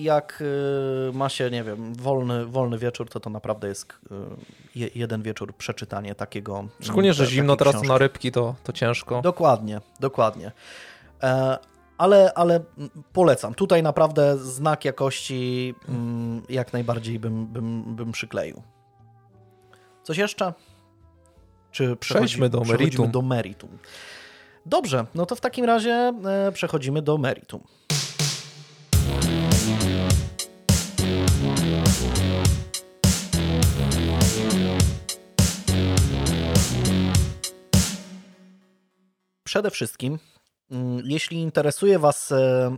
jak 0.00 0.42
e, 1.10 1.12
ma 1.12 1.28
się, 1.28 1.50
nie 1.50 1.64
wiem, 1.64 1.94
wolny, 1.94 2.46
wolny 2.46 2.78
wieczór, 2.78 3.08
to 3.08 3.20
to 3.20 3.30
naprawdę 3.30 3.68
jest 3.68 3.92
e, 4.76 4.88
jeden 4.94 5.22
wieczór 5.22 5.54
przeczytanie 5.54 6.14
takiego. 6.14 6.64
Szczególnie, 6.80 7.14
że 7.14 7.26
zimno 7.26 7.56
teraz 7.56 7.74
książki. 7.74 7.88
na 7.88 7.98
rybki 7.98 8.32
to, 8.32 8.54
to 8.64 8.72
ciężko. 8.72 9.22
Dokładnie, 9.22 9.80
dokładnie. 10.00 10.52
Ale, 11.98 12.32
ale 12.34 12.60
polecam. 13.12 13.54
Tutaj 13.54 13.82
naprawdę 13.82 14.38
znak 14.38 14.84
jakości 14.84 15.74
mm, 15.88 16.42
jak 16.48 16.72
najbardziej 16.72 17.18
bym, 17.18 17.46
bym, 17.46 17.96
bym 17.96 18.12
przykleił. 18.12 18.62
Coś 20.02 20.18
jeszcze? 20.18 20.52
Czy 21.70 21.96
przejdźmy 21.96 22.48
do 22.48 22.60
meritum? 22.60 23.10
do 23.10 23.22
meritum. 23.22 23.78
Dobrze, 24.66 25.06
no 25.14 25.26
to 25.26 25.36
w 25.36 25.40
takim 25.40 25.64
razie 25.64 26.12
e, 26.24 26.52
przechodzimy 26.52 27.02
do 27.02 27.18
meritum. 27.18 27.60
Przede 39.44 39.70
wszystkim, 39.70 40.18
mm, 40.70 41.02
jeśli 41.04 41.36
interesuje 41.36 41.98
Was 41.98 42.32
e, 42.32 42.76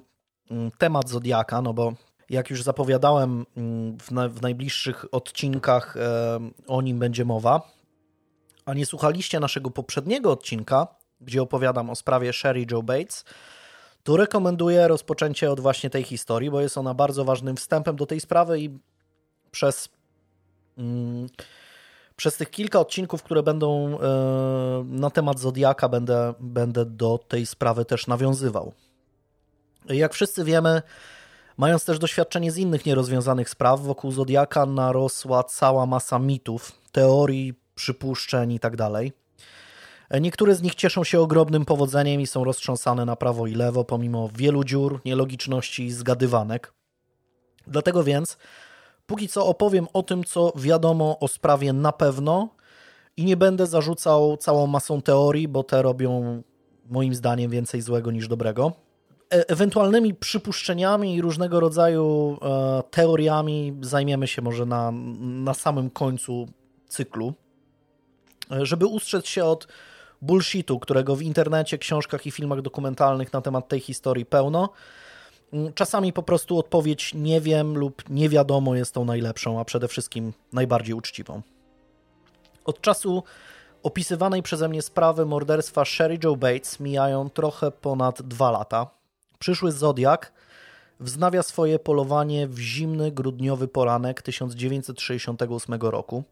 mm, 0.50 0.70
temat 0.78 1.08
Zodiaka, 1.08 1.62
no 1.62 1.74
bo 1.74 1.92
jak 2.30 2.50
już 2.50 2.62
zapowiadałem, 2.62 3.46
mm, 3.56 3.98
w, 3.98 4.10
na, 4.10 4.28
w 4.28 4.42
najbliższych 4.42 5.04
odcinkach 5.12 5.96
e, 5.96 6.40
o 6.66 6.82
nim 6.82 6.98
będzie 6.98 7.24
mowa, 7.24 7.70
a 8.64 8.74
nie 8.74 8.86
słuchaliście 8.86 9.40
naszego 9.40 9.70
poprzedniego 9.70 10.32
odcinka, 10.32 11.01
gdzie 11.22 11.42
opowiadam 11.42 11.90
o 11.90 11.94
sprawie 11.94 12.32
Sherry 12.32 12.66
Joe 12.70 12.82
Bates, 12.82 13.24
to 14.02 14.16
rekomenduję 14.16 14.88
rozpoczęcie 14.88 15.50
od 15.50 15.60
właśnie 15.60 15.90
tej 15.90 16.02
historii, 16.02 16.50
bo 16.50 16.60
jest 16.60 16.78
ona 16.78 16.94
bardzo 16.94 17.24
ważnym 17.24 17.56
wstępem 17.56 17.96
do 17.96 18.06
tej 18.06 18.20
sprawy 18.20 18.60
i 18.60 18.78
przez, 19.50 19.88
mm, 20.78 21.26
przez 22.16 22.36
tych 22.36 22.50
kilka 22.50 22.80
odcinków, 22.80 23.22
które 23.22 23.42
będą 23.42 23.98
e, 23.98 24.84
na 24.84 25.10
temat 25.10 25.38
Zodiaka, 25.38 25.88
będę, 25.88 26.34
będę 26.40 26.84
do 26.84 27.18
tej 27.28 27.46
sprawy 27.46 27.84
też 27.84 28.06
nawiązywał. 28.06 28.72
Jak 29.88 30.14
wszyscy 30.14 30.44
wiemy, 30.44 30.82
mając 31.56 31.84
też 31.84 31.98
doświadczenie 31.98 32.52
z 32.52 32.56
innych 32.56 32.86
nierozwiązanych 32.86 33.50
spraw, 33.50 33.80
wokół 33.80 34.12
Zodiaka 34.12 34.66
narosła 34.66 35.44
cała 35.44 35.86
masa 35.86 36.18
mitów, 36.18 36.72
teorii, 36.92 37.54
przypuszczeń 37.74 38.52
itd. 38.52 38.90
Niektóre 40.20 40.54
z 40.54 40.62
nich 40.62 40.74
cieszą 40.74 41.04
się 41.04 41.20
ogromnym 41.20 41.64
powodzeniem 41.64 42.20
i 42.20 42.26
są 42.26 42.44
roztrząsane 42.44 43.04
na 43.04 43.16
prawo 43.16 43.46
i 43.46 43.54
lewo, 43.54 43.84
pomimo 43.84 44.30
wielu 44.34 44.64
dziur, 44.64 45.00
nielogiczności 45.04 45.84
i 45.84 45.92
zgadywanek. 45.92 46.72
Dlatego 47.66 48.04
więc, 48.04 48.38
póki 49.06 49.28
co 49.28 49.46
opowiem 49.46 49.86
o 49.92 50.02
tym, 50.02 50.24
co 50.24 50.52
wiadomo 50.56 51.18
o 51.18 51.28
sprawie 51.28 51.72
na 51.72 51.92
pewno 51.92 52.48
i 53.16 53.24
nie 53.24 53.36
będę 53.36 53.66
zarzucał 53.66 54.36
całą 54.36 54.66
masą 54.66 55.02
teorii, 55.02 55.48
bo 55.48 55.62
te 55.62 55.82
robią 55.82 56.42
moim 56.90 57.14
zdaniem 57.14 57.50
więcej 57.50 57.82
złego 57.82 58.10
niż 58.10 58.28
dobrego. 58.28 58.72
E 59.34 59.48
ewentualnymi 59.48 60.14
przypuszczeniami 60.14 61.14
i 61.14 61.22
różnego 61.22 61.60
rodzaju 61.60 62.38
e, 62.42 62.82
teoriami 62.90 63.76
zajmiemy 63.80 64.26
się 64.26 64.42
może 64.42 64.66
na, 64.66 64.92
na 65.20 65.54
samym 65.54 65.90
końcu 65.90 66.48
cyklu. 66.88 67.34
E, 68.50 68.66
żeby 68.66 68.86
ustrzec 68.86 69.26
się 69.26 69.44
od 69.44 69.68
bullshitu, 70.22 70.78
którego 70.78 71.16
w 71.16 71.22
internecie, 71.22 71.78
książkach 71.78 72.26
i 72.26 72.30
filmach 72.30 72.62
dokumentalnych 72.62 73.32
na 73.32 73.40
temat 73.40 73.68
tej 73.68 73.80
historii 73.80 74.26
pełno. 74.26 74.68
Mm, 75.52 75.72
czasami 75.72 76.12
po 76.12 76.22
prostu 76.22 76.58
odpowiedź 76.58 77.14
nie 77.14 77.40
wiem 77.40 77.78
lub 77.78 78.10
nie 78.10 78.28
wiadomo 78.28 78.74
jest 78.74 78.94
tą 78.94 79.04
najlepszą, 79.04 79.60
a 79.60 79.64
przede 79.64 79.88
wszystkim 79.88 80.32
najbardziej 80.52 80.94
uczciwą. 80.94 81.42
Od 82.64 82.80
czasu 82.80 83.22
opisywanej 83.82 84.42
przeze 84.42 84.68
mnie 84.68 84.82
sprawy 84.82 85.26
morderstwa 85.26 85.84
Sherry 85.84 86.18
Joe 86.24 86.36
Bates 86.36 86.80
mijają 86.80 87.30
trochę 87.30 87.70
ponad 87.70 88.22
dwa 88.22 88.50
lata. 88.50 88.86
Przyszły 89.38 89.72
Zodiak 89.72 90.32
wznawia 91.00 91.42
swoje 91.42 91.78
polowanie 91.78 92.48
w 92.48 92.58
zimny, 92.58 93.12
grudniowy 93.12 93.68
poranek 93.68 94.22
1968 94.22 95.80
roku. 95.80 96.24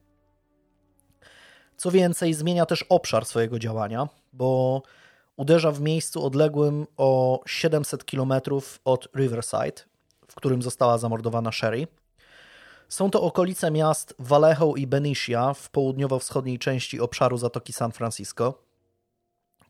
Co 1.81 1.91
więcej, 1.91 2.35
zmienia 2.35 2.67
też 2.67 2.85
obszar 2.89 3.25
swojego 3.25 3.59
działania, 3.59 4.09
bo 4.33 4.83
uderza 5.37 5.73
w 5.73 5.81
miejscu 5.81 6.25
odległym 6.25 6.87
o 6.97 7.41
700 7.47 8.05
km 8.05 8.33
od 8.85 9.09
Riverside, 9.17 9.83
w 10.29 10.35
którym 10.35 10.63
została 10.63 10.99
zamordowana 10.99 11.53
Sherry. 11.53 11.87
Są 12.89 13.11
to 13.11 13.23
okolice 13.23 13.71
miast 13.71 14.15
Vallejo 14.19 14.75
i 14.77 14.87
Benicia 14.87 15.55
w 15.55 15.71
południowo-wschodniej 15.71 16.59
części 16.59 17.01
obszaru 17.01 17.37
Zatoki 17.37 17.73
San 17.73 17.93
Francisco. 17.93 18.55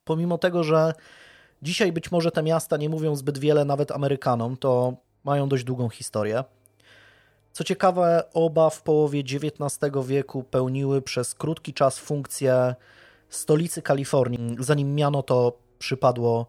Pomimo 0.04 0.38
tego, 0.38 0.64
że 0.64 0.92
dzisiaj 1.62 1.92
być 1.92 2.12
może 2.12 2.30
te 2.30 2.42
miasta 2.42 2.76
nie 2.76 2.88
mówią 2.88 3.16
zbyt 3.16 3.38
wiele 3.38 3.64
nawet 3.64 3.90
Amerykanom, 3.90 4.56
to 4.56 4.94
mają 5.24 5.48
dość 5.48 5.64
długą 5.64 5.88
historię. 5.88 6.44
Co 7.52 7.64
ciekawe, 7.64 8.24
oba 8.34 8.70
w 8.70 8.82
połowie 8.82 9.20
XIX 9.20 9.90
wieku 10.06 10.42
pełniły 10.42 11.02
przez 11.02 11.34
krótki 11.34 11.74
czas 11.74 11.98
funkcję 11.98 12.74
stolicy 13.28 13.82
Kalifornii, 13.82 14.56
zanim 14.58 14.94
miano 14.94 15.22
to 15.22 15.58
przypadło 15.78 16.46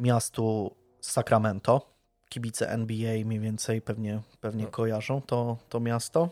miastu 0.00 0.74
Sacramento. 1.00 1.94
Kibice 2.28 2.70
NBA 2.70 3.24
mniej 3.24 3.40
więcej 3.40 3.82
pewnie, 3.82 4.20
pewnie 4.40 4.66
kojarzą 4.66 5.22
to, 5.22 5.56
to 5.68 5.80
miasto. 5.80 6.28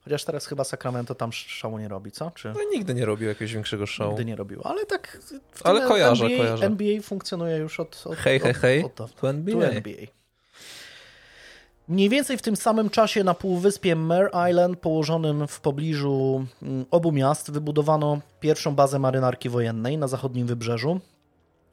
Chociaż 0.00 0.24
teraz 0.24 0.46
chyba 0.46 0.64
Sacramento 0.64 1.14
tam 1.14 1.32
szału 1.32 1.78
nie 1.78 1.88
robi, 1.88 2.12
co? 2.12 2.30
Czy... 2.30 2.48
No 2.48 2.60
nigdy 2.72 2.94
nie 2.94 3.04
robił 3.04 3.28
jakiegoś 3.28 3.54
większego 3.54 3.86
show. 3.86 4.08
Nigdy 4.08 4.24
nie 4.24 4.36
robiło, 4.36 4.66
ale 4.66 4.86
tak... 4.86 5.18
Ale 5.64 5.88
kojarzę, 5.88 6.24
NBA, 6.24 6.38
kojarzę. 6.38 6.66
NBA 6.66 7.02
funkcjonuje 7.02 7.56
już 7.56 7.80
od, 7.80 8.02
od 8.04 8.16
Hej, 8.16 8.40
hej, 8.40 8.54
hej, 8.54 8.84
od, 8.84 9.00
od, 9.00 9.24
NBA. 9.24 10.06
Mniej 11.88 12.08
więcej 12.08 12.38
w 12.38 12.42
tym 12.42 12.56
samym 12.56 12.90
czasie 12.90 13.24
na 13.24 13.34
półwyspie 13.34 13.96
Mare 13.96 14.30
Island, 14.50 14.78
położonym 14.78 15.48
w 15.48 15.60
pobliżu 15.60 16.46
mm, 16.62 16.86
obu 16.90 17.12
miast, 17.12 17.50
wybudowano 17.50 18.20
pierwszą 18.40 18.74
bazę 18.74 18.98
marynarki 18.98 19.48
wojennej 19.48 19.98
na 19.98 20.08
zachodnim 20.08 20.46
wybrzeżu, 20.46 21.00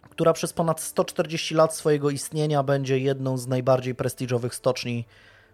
która 0.09 0.33
przez 0.33 0.53
ponad 0.53 0.81
140 0.81 1.55
lat 1.55 1.75
swojego 1.75 2.09
istnienia 2.09 2.63
będzie 2.63 2.99
jedną 2.99 3.37
z 3.37 3.47
najbardziej 3.47 3.95
prestiżowych 3.95 4.55
stoczni 4.55 5.05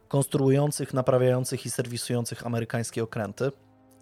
konstruujących, 0.08 0.94
naprawiających 0.94 1.66
i 1.66 1.70
serwisujących 1.70 2.46
amerykańskie 2.46 3.04
okręty. 3.04 3.52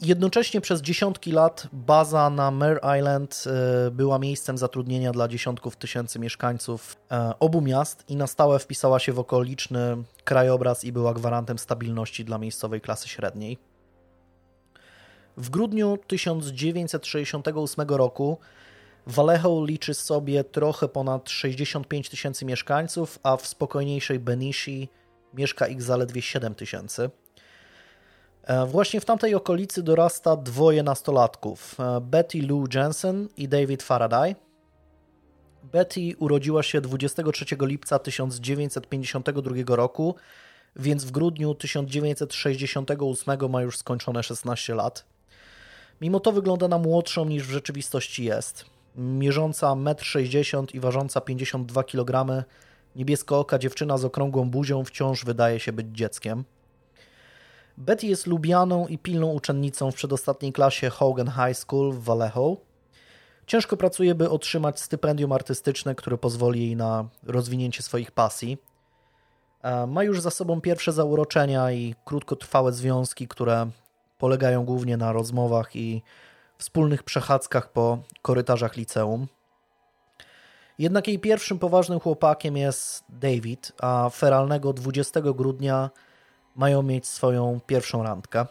Jednocześnie 0.01 0.61
przez 0.61 0.81
dziesiątki 0.81 1.31
lat 1.31 1.67
baza 1.71 2.29
na 2.29 2.51
Mare 2.51 2.79
Island 2.99 3.43
e, 3.47 3.91
była 3.91 4.19
miejscem 4.19 4.57
zatrudnienia 4.57 5.11
dla 5.11 5.27
dziesiątków 5.27 5.75
tysięcy 5.75 6.19
mieszkańców 6.19 6.97
e, 7.11 7.33
obu 7.39 7.61
miast 7.61 8.03
i 8.09 8.15
na 8.15 8.27
stałe 8.27 8.59
wpisała 8.59 8.99
się 8.99 9.13
w 9.13 9.19
okoliczny 9.19 9.97
krajobraz 10.23 10.83
i 10.83 10.91
była 10.91 11.13
gwarantem 11.13 11.57
stabilności 11.57 12.25
dla 12.25 12.37
miejscowej 12.37 12.81
klasy 12.81 13.09
średniej. 13.09 13.57
W 15.37 15.49
grudniu 15.49 15.97
1968 16.07 17.87
roku 17.87 18.37
Vallejo 19.07 19.65
liczy 19.65 19.93
sobie 19.93 20.43
trochę 20.43 20.87
ponad 20.87 21.29
65 21.29 22.09
tysięcy 22.09 22.45
mieszkańców, 22.45 23.19
a 23.23 23.37
w 23.37 23.47
spokojniejszej 23.47 24.19
Benici 24.19 24.89
mieszka 25.33 25.67
ich 25.67 25.83
zaledwie 25.83 26.21
7 26.21 26.55
tysięcy. 26.55 27.09
E, 28.47 28.65
właśnie 28.65 29.01
w 29.01 29.05
tamtej 29.05 29.35
okolicy 29.35 29.83
dorasta 29.83 30.35
dwoje 30.35 30.83
nastolatków, 30.83 31.79
e, 31.79 32.01
Betty 32.01 32.41
Lou 32.41 32.65
Jensen 32.73 33.27
i 33.37 33.47
David 33.47 33.83
Faraday. 33.83 34.35
Betty 35.63 35.99
urodziła 36.19 36.63
się 36.63 36.81
23 36.81 37.45
lipca 37.59 37.99
1952 37.99 39.75
roku, 39.75 40.15
więc 40.75 41.05
w 41.05 41.11
grudniu 41.11 41.55
1968 41.55 43.49
ma 43.49 43.61
już 43.61 43.77
skończone 43.77 44.23
16 44.23 44.75
lat. 44.75 45.05
Mimo 46.01 46.19
to 46.19 46.31
wygląda 46.31 46.67
na 46.67 46.77
młodszą 46.77 47.25
niż 47.25 47.43
w 47.43 47.51
rzeczywistości 47.51 48.23
jest. 48.23 48.65
Mierząca 48.95 49.67
1,60 49.67 50.59
m 50.59 50.65
i 50.73 50.79
ważąca 50.79 51.21
52 51.21 51.83
kg, 51.83 52.43
niebieskooka 52.95 53.59
dziewczyna 53.59 53.97
z 53.97 54.05
okrągłą 54.05 54.49
buzią 54.49 54.83
wciąż 54.83 55.25
wydaje 55.25 55.59
się 55.59 55.73
być 55.73 55.87
dzieckiem. 55.91 56.43
Betty 57.77 58.07
jest 58.07 58.27
lubianą 58.27 58.87
i 58.87 58.97
pilną 58.97 59.31
uczennicą 59.31 59.91
w 59.91 59.95
przedostatniej 59.95 60.53
klasie 60.53 60.89
Hogan 60.89 61.27
High 61.27 61.57
School 61.57 61.93
w 61.93 62.03
Vallejo. 62.03 62.57
Ciężko 63.47 63.77
pracuje, 63.77 64.15
by 64.15 64.29
otrzymać 64.29 64.79
stypendium 64.79 65.31
artystyczne, 65.31 65.95
które 65.95 66.17
pozwoli 66.17 66.61
jej 66.61 66.75
na 66.75 67.07
rozwinięcie 67.23 67.83
swoich 67.83 68.11
pasji. 68.11 68.57
E, 69.61 69.87
ma 69.87 70.03
już 70.03 70.21
za 70.21 70.31
sobą 70.31 70.61
pierwsze 70.61 70.91
zauroczenia 70.91 71.71
i 71.71 71.95
krótkotrwałe 72.05 72.73
związki, 72.73 73.27
które 73.27 73.69
polegają 74.17 74.65
głównie 74.65 74.97
na 74.97 75.11
rozmowach 75.11 75.75
i 75.75 76.01
wspólnych 76.57 77.03
przechadzkach 77.03 77.71
po 77.71 77.97
korytarzach 78.21 78.75
liceum. 78.75 79.27
Jednak 80.79 81.07
jej 81.07 81.19
pierwszym 81.19 81.59
poważnym 81.59 81.99
chłopakiem 81.99 82.57
jest 82.57 83.03
David, 83.09 83.71
a 83.81 84.09
feralnego 84.09 84.73
20 84.73 85.21
grudnia 85.21 85.89
mają 86.57 86.83
mieć 86.83 87.07
swoją 87.07 87.59
pierwszą 87.67 88.03
randkę. 88.03 88.45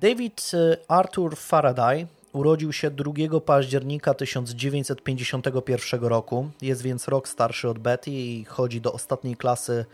David 0.00 0.50
y, 0.54 0.76
Arthur 0.88 1.36
Faraday 1.36 2.06
urodził 2.32 2.72
się 2.72 2.90
2 2.90 3.40
października 3.40 4.14
1951 4.14 6.04
roku, 6.04 6.50
jest 6.62 6.82
więc 6.82 7.08
rok 7.08 7.28
starszy 7.28 7.68
od 7.68 7.78
Betty 7.78 8.10
i 8.10 8.44
chodzi 8.44 8.80
do 8.80 8.92
ostatniej 8.92 9.36
klasy 9.36 9.84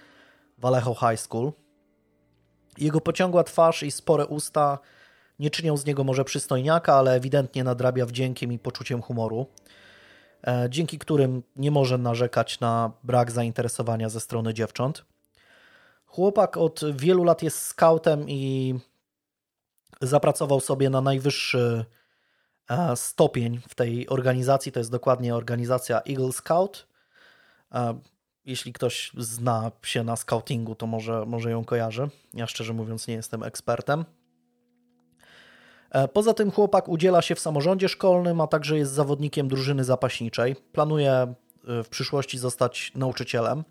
Vallejo 0.59 0.95
High 0.95 1.21
School. 1.21 1.53
Jego 2.79 3.01
pociągła 3.01 3.45
twarz 3.45 3.83
i 3.83 3.91
spore 3.91 4.27
usta 4.27 4.79
nie 5.39 5.51
czynią 5.51 5.77
z 5.77 5.85
niego 5.85 6.05
może 6.05 6.25
przystojniaka, 6.25 6.95
ale 6.95 7.15
ewidentnie 7.15 7.65
nadrabia 7.65 8.07
wdziękiem 8.07 8.53
i 8.53 8.59
poczuciem 8.59 9.03
humoru, 9.03 9.47
e, 10.47 10.67
dzięki 10.71 10.99
którym 10.99 11.43
nie 11.57 11.71
może 11.71 11.99
narzekać 11.99 12.61
na 12.61 12.93
brak 13.05 13.31
zainteresowania 13.31 14.09
ze 14.09 14.21
strony 14.21 14.55
dziewcząt. 14.55 15.05
Chłopak 16.11 16.57
od 16.57 16.81
wielu 16.93 17.25
lat 17.25 17.43
jest 17.43 17.63
skautem 17.63 18.29
i 18.29 18.75
zapracował 20.01 20.61
sobie 20.61 20.91
na 20.91 21.01
najwyższy 21.01 21.85
e, 22.71 22.97
stopień 22.97 23.61
w 23.69 23.75
tej 23.75 24.09
organizacji. 24.09 24.73
To 24.73 24.81
jest 24.81 24.91
dokładnie 24.91 25.35
organizacja 25.35 26.01
Eagle 26.09 26.33
Scout. 26.33 26.87
E, 27.73 28.01
jeśli 28.45 28.73
ktoś 28.73 29.13
zna 29.19 29.71
się 29.83 30.05
na 30.05 30.17
scoutingu, 30.17 30.75
to 30.75 30.87
może, 30.87 31.27
może 31.27 31.51
ją 31.51 31.65
kojarzy. 31.65 32.09
Ja 32.35 32.47
szczerze 32.47 32.73
mówiąc 32.73 33.07
nie 33.07 33.15
jestem 33.15 33.43
ekspertem. 33.43 34.05
E, 35.91 36.09
poza 36.09 36.35
tym 36.35 36.51
chłopak 36.51 36.89
udziela 36.89 37.23
się 37.23 37.35
w 37.35 37.41
samorządzie 37.41 37.89
szkolnym, 37.89 38.41
a 38.41 38.47
także 38.47 38.79
jest 38.79 38.93
zawodnikiem 38.93 39.49
drużyny 39.49 39.85
zapaśniczej. 39.85 40.57
Planuje 40.57 41.35
w 41.65 41.89
przyszłości 41.89 42.39
zostać 42.39 42.93
nauczycielem. 42.95 43.65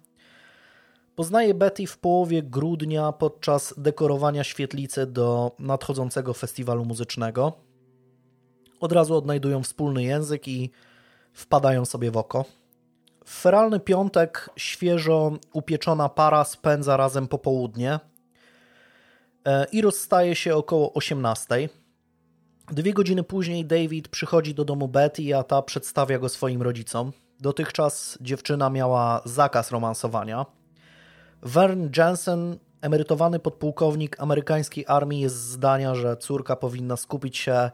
Poznaje 1.20 1.54
Betty 1.54 1.88
w 1.88 1.98
połowie 1.98 2.44
grudnia 2.44 3.12
podczas 3.12 3.74
dekorowania 3.78 4.44
świetlicy 4.44 5.06
do 5.06 5.52
nadchodzącego 5.60 6.34
festiwalu 6.34 6.86
muzycznego. 6.86 7.54
Od 8.80 8.92
razu 8.92 9.16
odnajdują 9.16 9.64
wspólny 9.64 10.04
język 10.04 10.48
i 10.48 10.72
wpadają 11.34 11.86
sobie 11.86 12.12
w 12.12 12.18
oko. 12.18 12.46
W 13.26 13.42
feralny 13.42 13.80
piątek 13.80 14.50
świeżo 14.56 15.32
upieczona 15.54 16.10
para 16.10 16.44
spędza 16.44 16.98
razem 16.98 17.28
popołudnie 17.28 18.00
e, 19.46 19.66
i 19.72 19.82
rozstaje 19.82 20.36
się 20.36 20.56
około 20.56 20.94
18. 20.94 21.70
Dwie 22.72 22.94
godziny 22.94 23.24
później 23.24 23.66
David 23.66 24.08
przychodzi 24.08 24.54
do 24.54 24.66
domu 24.66 24.88
Betty, 24.88 25.38
a 25.38 25.44
ta 25.44 25.62
przedstawia 25.62 26.20
go 26.20 26.30
swoim 26.30 26.62
rodzicom. 26.62 27.12
Dotychczas 27.40 28.18
dziewczyna 28.22 28.70
miała 28.70 29.22
zakaz 29.26 29.72
romansowania– 29.72 30.46
Vern 31.42 31.90
Jensen, 31.98 32.58
emerytowany 32.82 33.40
podpułkownik 33.40 34.20
amerykańskiej 34.20 34.86
armii, 34.88 35.22
jest 35.22 35.36
zdania, 35.36 35.96
że 35.96 36.18
córka 36.18 36.56
powinna 36.56 36.98
skupić 36.98 37.38
się 37.38 37.72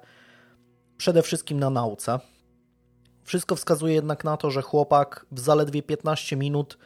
przede 0.98 1.22
wszystkim 1.22 1.60
na 1.60 1.70
nauce. 1.70 2.20
Wszystko 3.24 3.56
wskazuje 3.56 3.94
jednak 3.94 4.24
na 4.24 4.38
to, 4.38 4.52
że 4.52 4.62
chłopak 4.62 5.26
w 5.32 5.40
zaledwie 5.40 5.84
15 5.84 6.36
minut 6.36 6.78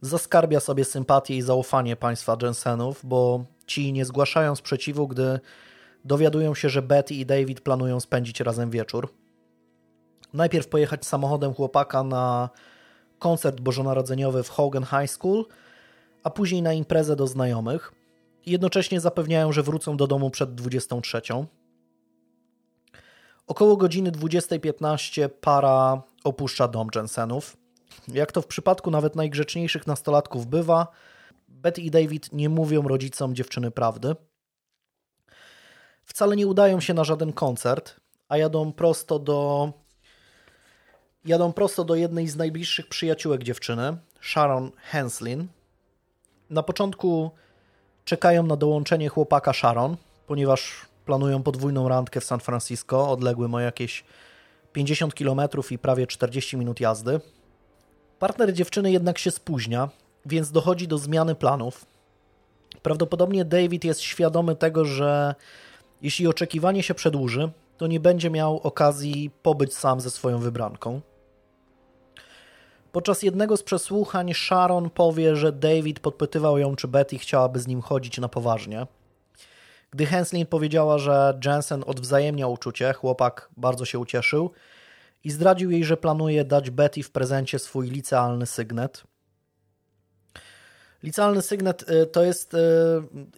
zaskarbia 0.00 0.60
sobie 0.60 0.84
sympatię 0.84 1.36
i 1.36 1.42
zaufanie 1.42 1.96
państwa 1.96 2.36
Jensenów, 2.42 3.00
bo 3.04 3.44
ci 3.66 3.92
nie 3.92 4.04
zgłaszają 4.04 4.56
sprzeciwu, 4.56 5.08
gdy 5.08 5.40
dowiadują 6.04 6.54
się, 6.54 6.68
że 6.68 6.82
Betty 6.82 7.14
i 7.14 7.26
David 7.26 7.60
planują 7.60 8.00
spędzić 8.00 8.40
razem 8.40 8.70
wieczór. 8.70 9.14
Najpierw 10.32 10.68
pojechać 10.68 11.06
samochodem 11.06 11.54
chłopaka 11.54 12.02
na 12.02 12.48
koncert 13.18 13.60
bożonarodzeniowy 13.60 14.42
w 14.42 14.48
Hogan 14.48 14.84
High 14.84 15.10
School– 15.10 15.44
a 16.22 16.30
później 16.30 16.62
na 16.62 16.72
imprezę 16.72 17.16
do 17.16 17.26
znajomych. 17.26 17.92
Jednocześnie 18.46 19.00
zapewniają, 19.00 19.52
że 19.52 19.62
wrócą 19.62 19.96
do 19.96 20.06
domu 20.06 20.30
przed 20.30 20.54
23. 20.54 21.20
Około 23.46 23.76
godziny 23.76 24.12
20.15 24.12 25.28
para 25.28 26.02
opuszcza 26.24 26.68
dom 26.68 26.88
Jensenów. 26.94 27.56
Jak 28.08 28.32
to 28.32 28.42
w 28.42 28.46
przypadku 28.46 28.90
nawet 28.90 29.16
najgrzeczniejszych 29.16 29.86
nastolatków 29.86 30.46
bywa, 30.46 30.86
Betty 31.48 31.80
i 31.80 31.90
David 31.90 32.32
nie 32.32 32.48
mówią 32.48 32.82
rodzicom 32.82 33.34
dziewczyny 33.34 33.70
prawdy. 33.70 34.16
Wcale 36.04 36.36
nie 36.36 36.46
udają 36.46 36.80
się 36.80 36.94
na 36.94 37.04
żaden 37.04 37.32
koncert, 37.32 38.00
a 38.28 38.36
jadą 38.36 38.72
prosto 38.72 39.18
do 39.18 39.72
jadą 41.24 41.52
prosto 41.52 41.84
do 41.84 41.94
jednej 41.94 42.28
z 42.28 42.36
najbliższych 42.36 42.88
przyjaciółek 42.88 43.42
dziewczyny, 43.42 43.96
Sharon 44.20 44.70
Henslin. 44.76 45.48
Na 46.50 46.62
początku 46.62 47.30
czekają 48.04 48.42
na 48.42 48.56
dołączenie 48.56 49.08
chłopaka 49.08 49.52
Sharon, 49.52 49.96
ponieważ 50.26 50.86
planują 51.04 51.42
podwójną 51.42 51.88
randkę 51.88 52.20
w 52.20 52.24
San 52.24 52.40
Francisco, 52.40 53.10
odległym 53.10 53.54
o 53.54 53.60
jakieś 53.60 54.04
50 54.72 55.14
km 55.14 55.40
i 55.70 55.78
prawie 55.78 56.06
40 56.06 56.56
minut 56.56 56.80
jazdy. 56.80 57.20
Partner 58.18 58.52
dziewczyny 58.52 58.92
jednak 58.92 59.18
się 59.18 59.30
spóźnia, 59.30 59.88
więc 60.26 60.50
dochodzi 60.50 60.88
do 60.88 60.98
zmiany 60.98 61.34
planów. 61.34 61.86
Prawdopodobnie 62.82 63.44
David 63.44 63.84
jest 63.84 64.00
świadomy 64.00 64.56
tego, 64.56 64.84
że 64.84 65.34
jeśli 66.02 66.26
oczekiwanie 66.26 66.82
się 66.82 66.94
przedłuży, 66.94 67.50
to 67.76 67.86
nie 67.86 68.00
będzie 68.00 68.30
miał 68.30 68.60
okazji 68.62 69.30
pobyć 69.42 69.74
sam 69.74 70.00
ze 70.00 70.10
swoją 70.10 70.38
wybranką. 70.38 71.00
Podczas 72.98 73.22
jednego 73.22 73.56
z 73.56 73.62
przesłuchań 73.62 74.34
Sharon 74.34 74.90
powie, 74.90 75.36
że 75.36 75.52
David 75.52 76.00
podpytywał 76.00 76.58
ją, 76.58 76.76
czy 76.76 76.88
Betty 76.88 77.18
chciałaby 77.18 77.60
z 77.60 77.66
nim 77.66 77.80
chodzić 77.80 78.18
na 78.18 78.28
poważnie. 78.28 78.86
Gdy 79.90 80.06
Henslin 80.06 80.46
powiedziała, 80.46 80.98
że 80.98 81.38
Jensen 81.44 81.84
odwzajemnia 81.86 82.46
uczucie, 82.46 82.92
chłopak 82.92 83.48
bardzo 83.56 83.84
się 83.84 83.98
ucieszył 83.98 84.50
i 85.24 85.30
zdradził 85.30 85.70
jej, 85.70 85.84
że 85.84 85.96
planuje 85.96 86.44
dać 86.44 86.70
Betty 86.70 87.02
w 87.02 87.10
prezencie 87.10 87.58
swój 87.58 87.90
licealny 87.90 88.46
sygnet. 88.46 89.04
Licealny 91.02 91.42
sygnet 91.42 91.90
y, 91.90 92.06
to 92.06 92.24
jest, 92.24 92.54
y, 92.54 92.58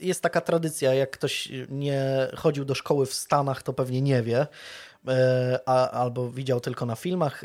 jest 0.01 0.23
taka 0.23 0.41
tradycja, 0.41 0.95
jak 0.95 1.11
ktoś 1.11 1.49
nie 1.69 2.29
chodził 2.37 2.65
do 2.65 2.75
szkoły 2.75 3.07
w 3.07 3.15
Stanach, 3.15 3.63
to 3.63 3.73
pewnie 3.73 4.03
nie 4.03 4.23
wie, 4.23 4.47
a, 5.67 5.91
albo 5.91 6.31
widział 6.31 6.61
tylko 6.61 6.87
na 6.87 6.97
filmach. 6.97 7.45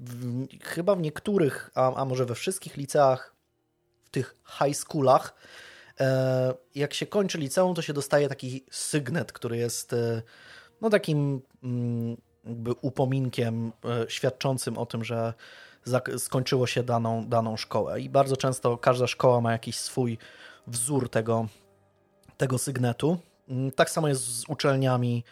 W, 0.00 0.46
chyba 0.62 0.94
w 0.94 1.00
niektórych, 1.00 1.70
a, 1.74 1.94
a 1.94 2.04
może 2.04 2.26
we 2.26 2.34
wszystkich 2.34 2.76
liceach, 2.76 3.34
w 4.04 4.10
tych 4.10 4.36
high 4.58 4.76
schoolach, 4.76 5.34
jak 6.74 6.94
się 6.94 7.06
kończy 7.06 7.38
liceum, 7.38 7.74
to 7.74 7.82
się 7.82 7.92
dostaje 7.92 8.28
taki 8.28 8.64
sygnet, 8.70 9.32
który 9.32 9.56
jest 9.56 9.94
no 10.80 10.90
takim 10.90 11.42
mm, 11.62 12.16
jakby 12.44 12.72
upominkiem 12.72 13.72
świadczącym 14.08 14.78
o 14.78 14.86
tym, 14.86 15.04
że 15.04 15.34
skończyło 16.18 16.66
się 16.66 16.82
daną, 16.82 17.28
daną 17.28 17.56
szkołę. 17.56 18.00
I 18.00 18.10
bardzo 18.10 18.36
często 18.36 18.78
każda 18.78 19.06
szkoła 19.06 19.40
ma 19.40 19.52
jakiś 19.52 19.76
swój 19.76 20.18
wzór 20.66 21.08
tego, 21.08 21.46
tego 22.36 22.58
sygnetu. 22.58 23.18
Mm, 23.48 23.72
tak 23.72 23.90
samo 23.90 24.08
jest 24.08 24.22
z 24.22 24.44
uczelniami, 24.48 25.24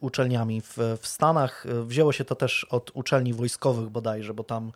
uczelniami 0.00 0.60
w, 0.60 0.78
w 1.00 1.06
Stanach. 1.06 1.66
Wzięło 1.84 2.12
się 2.12 2.24
to 2.24 2.34
też 2.34 2.64
od 2.64 2.90
uczelni 2.94 3.34
wojskowych 3.34 3.88
bodajże, 3.88 4.34
bo 4.34 4.44
tam 4.44 4.72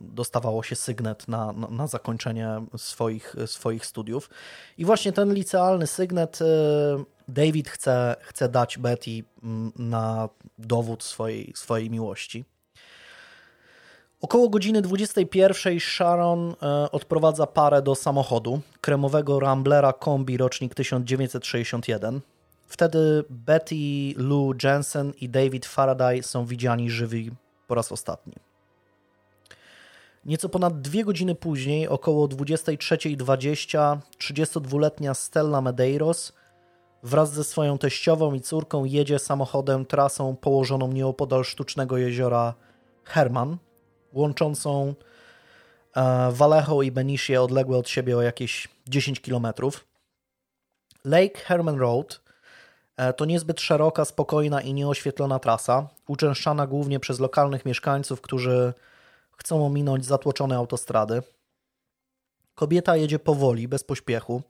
dostawało 0.00 0.62
się 0.62 0.76
sygnet 0.76 1.28
na, 1.28 1.52
na, 1.52 1.68
na, 1.68 1.86
zakończenie 1.86 2.48
swoich, 2.76 3.34
swoich 3.46 3.86
studiów. 3.86 4.30
I 4.78 4.84
właśnie 4.84 5.12
ten 5.12 5.34
licealny 5.34 5.86
sygnet 5.86 6.38
David 7.28 7.68
chce, 7.68 8.16
chce 8.20 8.48
dać 8.48 8.78
Betty 8.78 9.24
na 9.76 10.28
dowód 10.58 11.02
swojej, 11.02 11.52
swojej 11.56 11.90
miłości. 11.90 12.44
Około 14.22 14.48
godziny 14.48 14.82
21 14.82 15.80
Sharon 15.80 16.54
e, 16.62 16.90
odprowadza 16.90 17.46
parę 17.46 17.82
do 17.82 17.94
samochodu, 17.94 18.60
kremowego 18.80 19.40
Ramblera 19.40 19.92
kombi 19.92 20.36
rocznik 20.36 20.74
1961. 20.74 22.20
Wtedy 22.66 23.24
Betty 23.30 23.74
Lou 24.16 24.52
Jensen 24.64 25.12
i 25.20 25.28
David 25.28 25.66
Faraday 25.66 26.22
są 26.22 26.46
widziani 26.46 26.90
żywi 26.90 27.30
po 27.66 27.74
raz 27.74 27.92
ostatni. 27.92 28.32
Nieco 30.24 30.48
ponad 30.48 30.80
dwie 30.80 31.04
godziny 31.04 31.34
później, 31.34 31.88
około 31.88 32.28
23.20, 32.28 33.98
32-letnia 34.18 35.14
Stella 35.14 35.60
Medeiros 35.60 36.32
wraz 37.02 37.32
ze 37.32 37.44
swoją 37.44 37.78
teściową 37.78 38.34
i 38.34 38.40
córką 38.40 38.84
jedzie 38.84 39.18
samochodem 39.18 39.86
trasą 39.86 40.36
położoną 40.36 40.88
nieopodal 40.88 41.44
sztucznego 41.44 41.98
jeziora 41.98 42.54
Herman, 43.04 43.58
łączącą 44.12 44.94
e, 45.96 46.32
Vallejo 46.32 46.82
i 46.82 46.90
Benicie 46.90 47.42
odległe 47.42 47.78
od 47.78 47.88
siebie 47.88 48.16
o 48.16 48.22
jakieś 48.22 48.68
10 48.88 49.20
km. 49.20 49.46
Lake 51.04 51.38
Herman 51.38 51.78
Road 51.78 52.20
e, 52.96 53.12
to 53.12 53.24
niezbyt 53.24 53.60
szeroka, 53.60 54.04
spokojna 54.04 54.60
i 54.60 54.74
nieoświetlona 54.74 55.38
trasa, 55.38 55.88
uczęszczana 56.08 56.66
głównie 56.66 57.00
przez 57.00 57.20
lokalnych 57.20 57.66
mieszkańców, 57.66 58.20
którzy 58.20 58.72
chcą 59.36 59.66
ominąć 59.66 60.04
zatłoczone 60.06 60.56
autostrady. 60.56 61.22
Kobieta 62.54 62.96
jedzie 62.96 63.18
powoli, 63.18 63.68
bez 63.68 63.84
pośpiechu. 63.84 64.42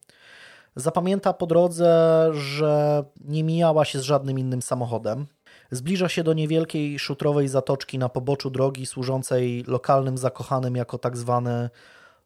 Zapamięta 0.77 1.33
po 1.33 1.47
drodze, 1.47 2.31
że 2.33 3.05
nie 3.25 3.45
mijała 3.45 3.85
się 3.85 3.99
z 3.99 4.03
żadnym 4.03 4.39
innym 4.39 4.63
samochodem. 4.63 5.27
Zbliża 5.73 6.09
się 6.09 6.25
do 6.25 6.33
niewielkiej 6.33 6.99
szutrowej 6.99 7.49
zatoczki 7.49 7.99
na 7.99 8.09
poboczu 8.09 8.51
drogi 8.51 8.87
służącej 8.87 9.65
lokalnym 9.67 10.19
zakochanym 10.19 10.77
jako 10.77 10.99
tak 10.99 11.17
zwany 11.17 11.71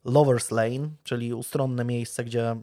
Lover's 0.05 0.53
Lane, 0.53 0.89
czyli 1.05 1.35
ustronne 1.35 1.85
miejsce, 1.85 2.25
gdzie 2.25 2.57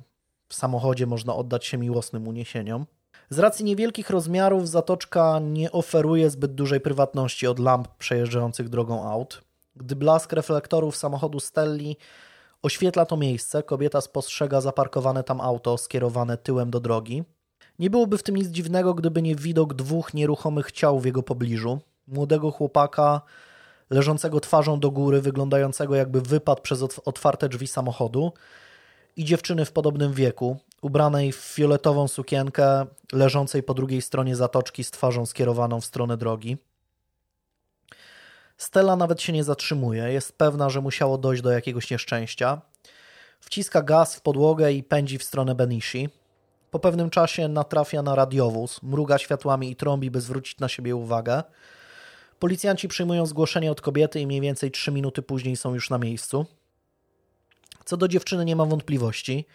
w 0.49 0.53
samochodzie 0.53 1.05
można 1.05 1.35
oddać 1.35 1.65
się 1.65 1.77
miłosnym 1.77 2.27
uniesieniom. 2.27 2.85
Z 3.29 3.39
racji 3.39 3.65
niewielkich 3.65 4.09
rozmiarów 4.09 4.69
zatoczka 4.69 5.39
nie 5.39 5.71
oferuje 5.71 6.29
zbyt 6.29 6.55
dużej 6.55 6.79
prywatności 6.79 7.47
od 7.47 7.59
lamp 7.59 7.87
przejeżdżających 7.87 8.69
drogą 8.69 9.09
aut. 9.09 9.41
Gdy 9.75 9.95
blask 9.95 10.33
reflektorów 10.33 10.95
samochodu 10.95 11.39
Stelli 11.39 11.97
oświetla 12.61 13.05
to 13.05 13.17
miejsce, 13.17 13.63
kobieta 13.63 14.01
spostrzega 14.01 14.61
zaparkowane 14.61 15.23
tam 15.23 15.41
auto 15.41 15.77
skierowane 15.77 16.37
tyłem 16.37 16.71
do 16.71 16.79
drogi. 16.79 17.23
Nie 17.79 17.89
byłoby 17.89 18.17
w 18.17 18.23
tym 18.23 18.35
nic 18.35 18.47
dziwnego, 18.47 18.93
gdyby 18.93 19.21
nie 19.21 19.35
widok 19.35 19.73
dwóch 19.73 20.13
nieruchomych 20.13 20.71
ciał 20.71 20.99
w 20.99 21.05
jego 21.05 21.23
pobliżu. 21.23 21.79
Młodego 22.07 22.51
chłopaka 22.51 23.21
leżącego 23.89 24.39
twarzą 24.39 24.79
do 24.79 24.91
góry, 24.91 25.21
wyglądającego 25.21 25.95
jakby 25.95 26.21
wypadł 26.21 26.61
przez 26.61 26.83
otwarte 27.05 27.49
drzwi 27.49 27.67
samochodu 27.67 28.33
i 29.15 29.25
dziewczyny 29.25 29.65
w 29.65 29.71
podobnym 29.71 30.13
wieku, 30.13 30.57
ubranej 30.81 31.31
w 31.31 31.35
fioletową 31.35 32.07
sukienkę, 32.07 32.85
leżącej 33.11 33.63
po 33.63 33.73
drugiej 33.73 34.01
stronie 34.01 34.35
zatoczki 34.35 34.83
z 34.83 34.91
twarzą 34.91 35.25
skierowaną 35.25 35.81
w 35.81 35.85
stronę 35.85 36.17
drogi. 36.17 36.57
Stella 38.57 38.95
nawet 38.95 39.21
się 39.21 39.33
nie 39.33 39.43
zatrzymuje, 39.43 40.03
jest 40.13 40.37
pewna, 40.37 40.69
że 40.69 40.81
musiało 40.81 41.17
dojść 41.17 41.41
do 41.41 41.51
jakiegoś 41.51 41.91
nieszczęścia. 41.91 42.61
Wciska 43.39 43.81
gaz 43.81 44.15
w 44.15 44.21
podłogę 44.21 44.71
i 44.73 44.83
pędzi 44.83 45.17
w 45.17 45.23
stronę 45.23 45.55
Benishi. 45.55 46.09
Po 46.73 46.79
pewnym 46.79 47.09
czasie 47.09 47.47
natrafia 47.47 48.01
na 48.01 48.15
radiowóz, 48.15 48.83
mruga 48.83 49.17
światłami 49.17 49.71
i 49.71 49.75
trąbi, 49.75 50.11
by 50.11 50.21
zwrócić 50.21 50.59
na 50.59 50.67
siebie 50.67 50.95
uwagę. 50.95 51.43
Policjanci 52.39 52.87
przyjmują 52.87 53.25
zgłoszenie 53.25 53.71
od 53.71 53.81
kobiety 53.81 54.19
i 54.19 54.27
mniej 54.27 54.41
więcej 54.41 54.71
3 54.71 54.91
minuty 54.91 55.21
później 55.21 55.55
są 55.55 55.73
już 55.73 55.89
na 55.89 55.97
miejscu. 55.97 56.45
Co 57.85 57.97
do 57.97 58.07
dziewczyny 58.07 58.45
nie 58.45 58.55
ma 58.55 58.65
wątpliwości. 58.65 59.45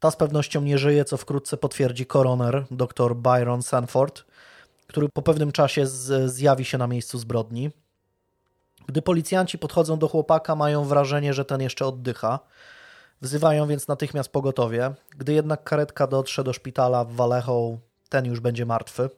Ta 0.00 0.10
z 0.10 0.16
pewnością 0.16 0.60
nie 0.60 0.78
żyje, 0.78 1.04
co 1.04 1.16
wkrótce 1.16 1.56
potwierdzi 1.56 2.06
koroner 2.06 2.66
dr 2.70 3.16
Byron 3.16 3.62
Sanford, 3.62 4.24
który 4.86 5.08
po 5.08 5.22
pewnym 5.22 5.52
czasie 5.52 5.86
zjawi 6.26 6.64
się 6.64 6.78
na 6.78 6.86
miejscu 6.86 7.18
zbrodni. 7.18 7.70
Gdy 8.86 9.02
policjanci 9.02 9.58
podchodzą 9.58 9.98
do 9.98 10.08
chłopaka, 10.08 10.56
mają 10.56 10.84
wrażenie, 10.84 11.34
że 11.34 11.44
ten 11.44 11.62
jeszcze 11.62 11.86
oddycha. 11.86 12.38
Wzywają 13.20 13.66
więc 13.66 13.88
natychmiast 13.88 14.28
pogotowie. 14.28 14.94
Gdy 15.10 15.32
jednak 15.32 15.64
karetka 15.64 16.06
dotrze 16.06 16.44
do 16.44 16.52
szpitala 16.52 17.04
w 17.04 17.12
Vallejo, 17.12 17.78
ten 18.08 18.24
już 18.24 18.40
będzie 18.40 18.66
martwy. 18.66 19.10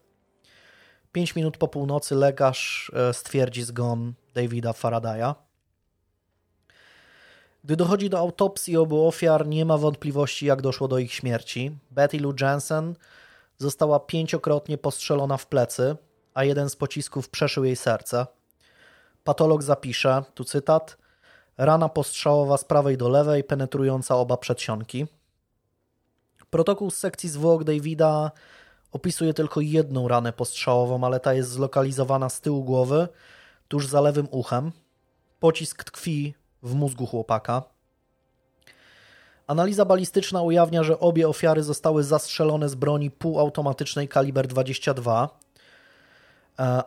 Pięć 1.13 1.37
minut 1.37 1.57
po 1.57 1.69
północy 1.69 2.15
lekarz 2.15 2.93
e, 2.95 3.15
stwierdzi 3.15 3.63
zgon 3.63 4.13
Davida 4.35 4.73
Faradaya. 4.73 5.35
Gdy 7.65 7.77
dochodzi 7.77 8.11
do 8.11 8.19
autopsji 8.19 8.77
obu 8.77 9.07
ofiar, 9.09 9.47
nie 9.47 9.65
ma 9.65 9.79
wątpliwości, 9.79 10.47
jak 10.47 10.63
doszło 10.63 10.89
do 10.89 10.99
ich 10.99 11.13
śmierci. 11.13 11.79
Betty 11.91 12.21
Lou 12.21 12.35
Jensen 12.41 12.95
została 13.59 14.01
pięciokrotnie 14.01 14.79
postrzelona 14.79 15.37
w 15.37 15.47
plecy, 15.47 15.97
a 16.35 16.45
jeden 16.45 16.71
z 16.71 16.77
pocisków 16.77 17.29
przeszył 17.29 17.65
jej 17.65 17.77
serce. 17.77 18.27
Patolog 19.25 19.63
zapisze, 19.63 20.25
tu 20.35 20.45
cytat, 20.45 20.97
rana 21.59 21.89
postrzałowa 21.89 22.57
z 22.57 22.65
prawej 22.65 22.97
do 22.97 23.09
lewej, 23.09 23.45
penetrująca 23.45 24.17
oba 24.17 24.37
przedsionki. 24.37 25.07
Protokół 26.51 26.91
z 26.91 26.97
sekcji 26.97 27.29
zwłok 27.29 27.65
Davida 27.65 28.31
opisuje 28.93 29.35
tylko 29.35 29.61
jedną 29.61 30.09
ranę 30.09 30.33
postrzałową, 30.33 31.05
ale 31.05 31.21
ta 31.21 31.35
jest 31.35 31.51
zlokalizowana 31.51 32.29
z 32.29 32.41
tyłu 32.41 32.65
głowy, 32.65 33.09
tuż 33.69 33.87
za 33.87 34.01
lewym 34.01 34.29
uchem. 34.31 34.73
Pocisk 35.41 35.85
tkwi 35.85 36.35
w 36.63 36.75
mózgu 36.75 37.07
chłopaka. 37.07 37.63
Analiza 39.47 39.85
balistyczna 39.85 40.43
ujawnia, 40.43 40.83
że 40.83 41.01
obie 41.01 41.29
ofiary 41.29 41.63
zostały 41.63 42.05
zastrzelone 42.05 42.69
z 42.69 42.75
broni 42.75 43.11
półautomatycznej 43.11 44.09
kaliber 44.09 44.47
22 44.47 45.41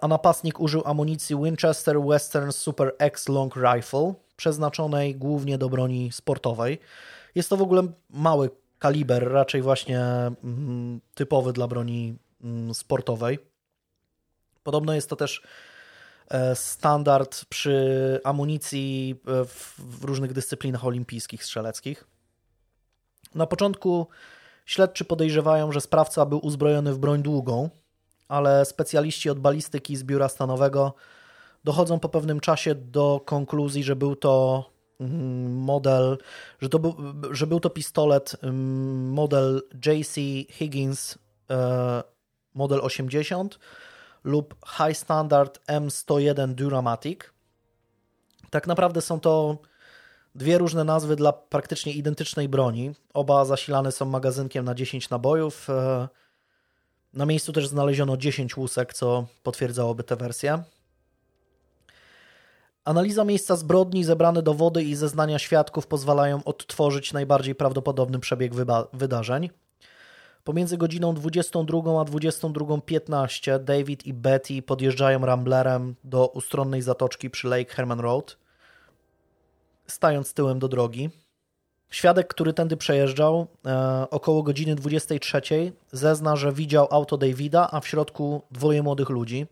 a 0.02 0.08
napastnik 0.08 0.60
użył 0.60 0.82
amunicji 0.86 1.36
Winchester 1.36 2.02
Western 2.02 2.52
Super 2.52 2.96
X 3.00 3.30
Long 3.30 3.56
Rifle, 3.56 4.14
przeznaczonej 4.36 5.16
głównie 5.16 5.58
do 5.58 5.70
broni 5.70 6.12
sportowej. 6.12 6.80
Jest 7.36 7.50
to 7.50 7.58
w 7.58 7.62
ogóle 7.62 7.88
mały 8.10 8.50
kaliber, 8.80 9.32
raczej 9.32 9.62
właśnie 9.62 10.00
mm, 10.00 11.02
typowy 11.14 11.54
dla 11.54 11.68
broni 11.68 12.16
mm, 12.44 12.74
sportowej. 12.74 13.40
Podobno 14.64 14.94
jest 14.94 15.10
to 15.10 15.16
też 15.16 15.42
e, 16.30 16.56
standard 16.56 17.46
przy 17.46 18.20
amunicji 18.24 19.22
e, 19.28 19.46
w 19.78 20.04
różnych 20.04 20.34
dyscyplinach 20.34 20.86
olimpijskich, 20.86 21.44
strzeleckich. 21.44 22.08
Na 23.36 23.48
początku 23.48 24.08
śledczy 24.66 25.06
podejrzewają, 25.06 25.72
że 25.72 25.82
sprawca 25.82 26.26
był 26.26 26.46
uzbrojony 26.46 26.94
w 26.94 26.98
broń 26.98 27.24
długą, 27.24 27.70
ale 28.28 28.66
specjaliści 28.66 29.30
od 29.30 29.40
balistyki 29.40 29.96
z 29.98 30.04
biura 30.04 30.30
stanowego 30.30 30.94
dochodzą 31.64 32.00
po 32.00 32.10
pewnym 32.10 32.40
czasie 32.40 32.76
do 32.76 33.22
konkluzji, 33.26 33.84
że 33.84 33.96
był 33.96 34.16
to 34.16 34.66
mm, 35.00 35.56
model, 35.56 36.18
że, 36.62 36.70
to 36.70 36.80
był, 36.80 36.96
że 37.32 37.48
był 37.48 37.60
to 37.60 37.70
pistolet 37.70 38.36
mm, 38.42 39.10
model 39.10 39.62
JC 39.86 40.16
Higgins 40.50 41.18
e, 41.50 42.04
model 42.54 42.80
80 42.82 43.60
lub 44.24 44.56
High 44.78 44.98
Standard 44.98 45.60
M101 45.68 46.54
Duramatic. 46.54 47.20
Tak 48.50 48.68
naprawdę 48.68 49.02
są 49.02 49.20
to 49.20 49.58
dwie 50.36 50.58
różne 50.58 50.84
nazwy 50.84 51.16
dla 51.16 51.34
praktycznie 51.34 51.94
identycznej 51.94 52.50
broni. 52.50 52.92
Oba 53.14 53.46
zasilane 53.46 53.92
są 53.92 54.06
magazynkiem 54.06 54.66
na 54.66 54.76
10 54.76 55.10
nabojów. 55.10 55.70
E, 55.70 56.08
na 57.14 57.26
miejscu 57.26 57.54
też 57.54 57.68
znaleziono 57.68 58.18
10 58.18 58.58
łusek, 58.58 58.94
co 58.94 59.26
potwierdzałoby 59.44 60.04
tę 60.04 60.16
wersję. 60.16 60.64
Analiza 62.86 63.24
miejsca 63.24 63.56
zbrodni, 63.56 64.04
zebrane 64.04 64.42
dowody 64.42 64.84
i 64.84 64.96
zeznania 64.96 65.40
świadków 65.40 65.88
pozwalają 65.88 66.44
odtworzyć 66.44 67.14
najbardziej 67.14 67.56
prawdopodobny 67.56 68.20
przebieg 68.20 68.54
wydarzeń. 68.94 69.50
Pomiędzy 70.44 70.78
godziną 70.78 71.14
22 71.14 71.78
a 71.78 72.06
22.15 72.06 73.64
David 73.64 74.06
i 74.06 74.14
Betty 74.14 74.62
podjeżdżają 74.62 75.26
Ramblerem 75.26 75.96
do 76.04 76.28
ustronnej 76.28 76.82
zatoczki 76.82 77.30
przy 77.30 77.48
Lake 77.48 77.74
Herman 77.74 78.00
Road, 78.00 78.38
stając 79.88 80.34
tyłem 80.34 80.60
do 80.60 80.68
drogi. 80.68 81.10
Świadek, 81.90 82.28
który 82.28 82.54
tędy 82.54 82.78
przejeżdżał 82.78 83.48
e, 83.66 84.08
około 84.10 84.44
godziny 84.44 84.76
23, 84.76 85.42
zezna, 85.92 86.36
że 86.36 86.54
widział 86.54 86.88
auto 86.92 87.18
Davida, 87.18 87.68
a 87.72 87.80
w 87.80 87.88
środku 87.88 88.42
dwoje 88.52 88.84
młodych 88.84 89.10
ludzi. 89.10 89.48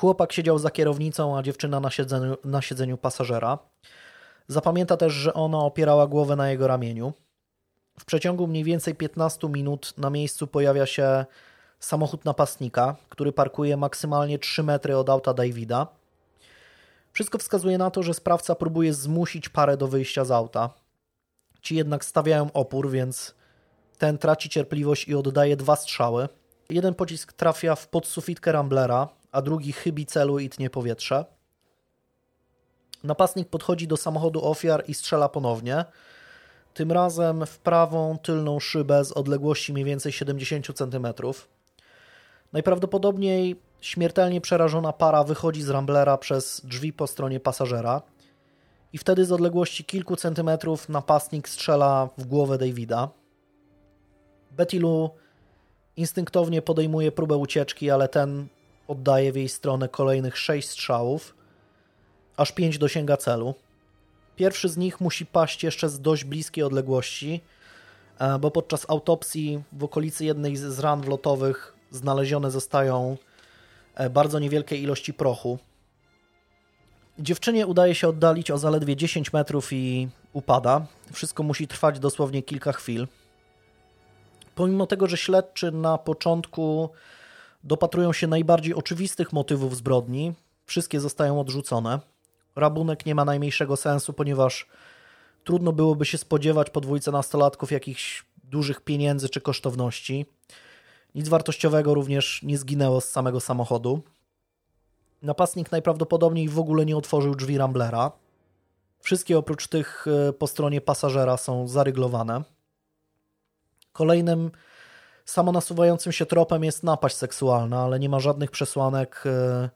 Chłopak 0.00 0.32
siedział 0.32 0.58
za 0.58 0.70
kierownicą, 0.70 1.38
a 1.38 1.42
dziewczyna 1.42 1.80
na 1.80 1.90
siedzeniu, 1.90 2.36
na 2.44 2.62
siedzeniu 2.62 2.96
pasażera. 2.98 3.58
Zapamięta 4.48 4.96
też, 4.96 5.12
że 5.12 5.34
ona 5.34 5.58
opierała 5.58 6.06
głowę 6.06 6.36
na 6.36 6.50
jego 6.50 6.66
ramieniu. 6.66 7.12
W 7.98 8.04
przeciągu 8.04 8.46
mniej 8.46 8.64
więcej 8.64 8.94
15 8.94 9.48
minut 9.48 9.94
na 9.98 10.10
miejscu 10.10 10.46
pojawia 10.46 10.86
się 10.86 11.24
samochód 11.80 12.24
napastnika, 12.24 12.96
który 13.08 13.32
parkuje 13.32 13.76
maksymalnie 13.76 14.38
3 14.38 14.62
metry 14.62 14.96
od 14.96 15.10
auta 15.10 15.34
Davida. 15.34 15.86
Wszystko 17.12 17.38
wskazuje 17.38 17.78
na 17.78 17.90
to, 17.90 18.02
że 18.02 18.14
sprawca 18.14 18.54
próbuje 18.54 18.94
zmusić 18.94 19.48
parę 19.48 19.76
do 19.76 19.88
wyjścia 19.88 20.24
z 20.24 20.30
auta. 20.30 20.70
Ci 21.62 21.76
jednak 21.76 22.04
stawiają 22.04 22.52
opór, 22.52 22.90
więc 22.90 23.34
ten 23.98 24.18
traci 24.18 24.48
cierpliwość 24.48 25.08
i 25.08 25.14
oddaje 25.14 25.56
dwa 25.56 25.76
strzały. 25.76 26.28
Jeden 26.70 26.94
pocisk 26.94 27.32
trafia 27.32 27.74
w 27.74 27.88
podsufitkę 27.88 28.52
Ramblera, 28.52 29.19
a 29.32 29.42
drugi 29.42 29.72
chybi 29.72 30.06
celu 30.06 30.38
i 30.38 30.48
tnie 30.48 30.70
powietrze. 30.70 31.24
Napastnik 33.04 33.48
podchodzi 33.48 33.88
do 33.88 33.96
samochodu 33.96 34.44
ofiar 34.44 34.84
i 34.88 34.94
strzela 34.94 35.28
ponownie. 35.28 35.84
Tym 36.74 36.92
razem 36.92 37.46
w 37.46 37.58
prawą 37.58 38.18
tylną 38.18 38.60
szybę 38.60 39.04
z 39.04 39.12
odległości 39.12 39.72
mniej 39.72 39.84
więcej 39.84 40.12
70 40.12 40.66
cm. 40.74 41.06
Najprawdopodobniej 42.52 43.60
śmiertelnie 43.80 44.40
przerażona 44.40 44.92
para 44.92 45.24
wychodzi 45.24 45.62
z 45.62 45.68
Ramblera 45.68 46.18
przez 46.18 46.60
drzwi 46.64 46.92
po 46.92 47.06
stronie 47.06 47.40
pasażera 47.40 48.02
i 48.92 48.98
wtedy 48.98 49.24
z 49.24 49.32
odległości 49.32 49.84
kilku 49.84 50.16
centymetrów 50.16 50.88
napastnik 50.88 51.48
strzela 51.48 52.08
w 52.18 52.26
głowę 52.26 52.58
Davida. 52.58 53.08
Betty 54.50 54.80
Lou 54.80 55.10
instynktownie 55.96 56.62
podejmuje 56.62 57.12
próbę 57.12 57.36
ucieczki, 57.36 57.90
ale 57.90 58.08
ten 58.08 58.48
oddaje 58.90 59.32
w 59.32 59.36
jej 59.36 59.48
stronę 59.48 59.88
kolejnych 59.88 60.38
sześć 60.38 60.68
strzałów, 60.68 61.34
aż 62.36 62.52
pięć 62.52 62.78
dosięga 62.78 63.16
celu. 63.16 63.54
Pierwszy 64.36 64.68
z 64.68 64.76
nich 64.76 65.00
musi 65.00 65.26
paść 65.26 65.64
jeszcze 65.64 65.88
z 65.88 66.00
dość 66.00 66.24
bliskiej 66.24 66.64
odległości, 66.64 67.40
e, 68.18 68.38
bo 68.38 68.50
podczas 68.50 68.90
autopsji 68.90 69.62
w 69.72 69.84
okolicy 69.84 70.24
jednej 70.24 70.56
z 70.56 70.78
ran 70.78 71.00
wlotowych 71.00 71.74
znalezione 71.90 72.50
zostają 72.50 73.16
e, 73.94 74.10
bardzo 74.10 74.38
niewielkie 74.38 74.76
ilości 74.76 75.14
prochu. 75.14 75.58
Dziewczynie 77.18 77.66
udaje 77.66 77.94
się 77.94 78.08
oddalić 78.08 78.50
o 78.50 78.58
zaledwie 78.58 78.96
10 78.96 79.32
metrów 79.32 79.72
i 79.72 80.08
upada. 80.32 80.86
Wszystko 81.12 81.42
musi 81.42 81.68
trwać 81.68 81.98
dosłownie 81.98 82.42
kilka 82.42 82.72
chwil. 82.72 83.08
Pomimo 84.54 84.86
tego, 84.86 85.06
że 85.06 85.16
śledczy 85.16 85.72
na 85.72 85.98
początku 85.98 86.90
dopatrują 87.64 88.12
się 88.12 88.26
najbardziej 88.26 88.74
oczywistych 88.74 89.32
motywów 89.32 89.76
zbrodni, 89.76 90.32
wszystkie 90.64 91.00
zostają 91.00 91.40
odrzucone. 91.40 92.00
Rabunek 92.56 93.06
nie 93.06 93.14
ma 93.14 93.24
najmniejszego 93.24 93.76
sensu, 93.76 94.12
ponieważ 94.12 94.66
trudno 95.44 95.72
byłoby 95.72 96.04
się 96.04 96.18
spodziewać 96.18 96.70
po 96.70 96.80
dwójce 96.80 97.12
nastolatków 97.12 97.72
jakichś 97.72 98.24
dużych 98.44 98.80
pieniędzy 98.80 99.28
czy 99.28 99.40
kosztowności. 99.40 100.26
Nic 101.14 101.28
wartościowego 101.28 101.94
również 101.94 102.42
nie 102.42 102.58
zginęło 102.58 103.00
z 103.00 103.08
samego 103.08 103.40
samochodu. 103.40 104.02
Napastnik 105.22 105.72
najprawdopodobniej 105.72 106.48
w 106.48 106.58
ogóle 106.58 106.86
nie 106.86 106.96
otworzył 106.96 107.34
drzwi 107.34 107.58
Ramblera. 107.58 108.12
Wszystkie 109.00 109.38
oprócz 109.38 109.68
tych 109.68 110.06
e, 110.28 110.32
po 110.32 110.46
stronie 110.46 110.80
pasażera 110.80 111.36
są 111.36 111.68
zaryglowane. 111.68 112.42
Kolejnym 113.92 114.50
samonasuwającym 115.30 116.12
się 116.12 116.26
tropem 116.26 116.64
jest 116.64 116.82
napaść 116.82 117.16
seksualna, 117.16 117.82
ale 117.82 117.98
nie 117.98 118.08
ma 118.08 118.20
żadnych 118.20 118.50
przesłanek, 118.50 119.22
e, 119.26 119.70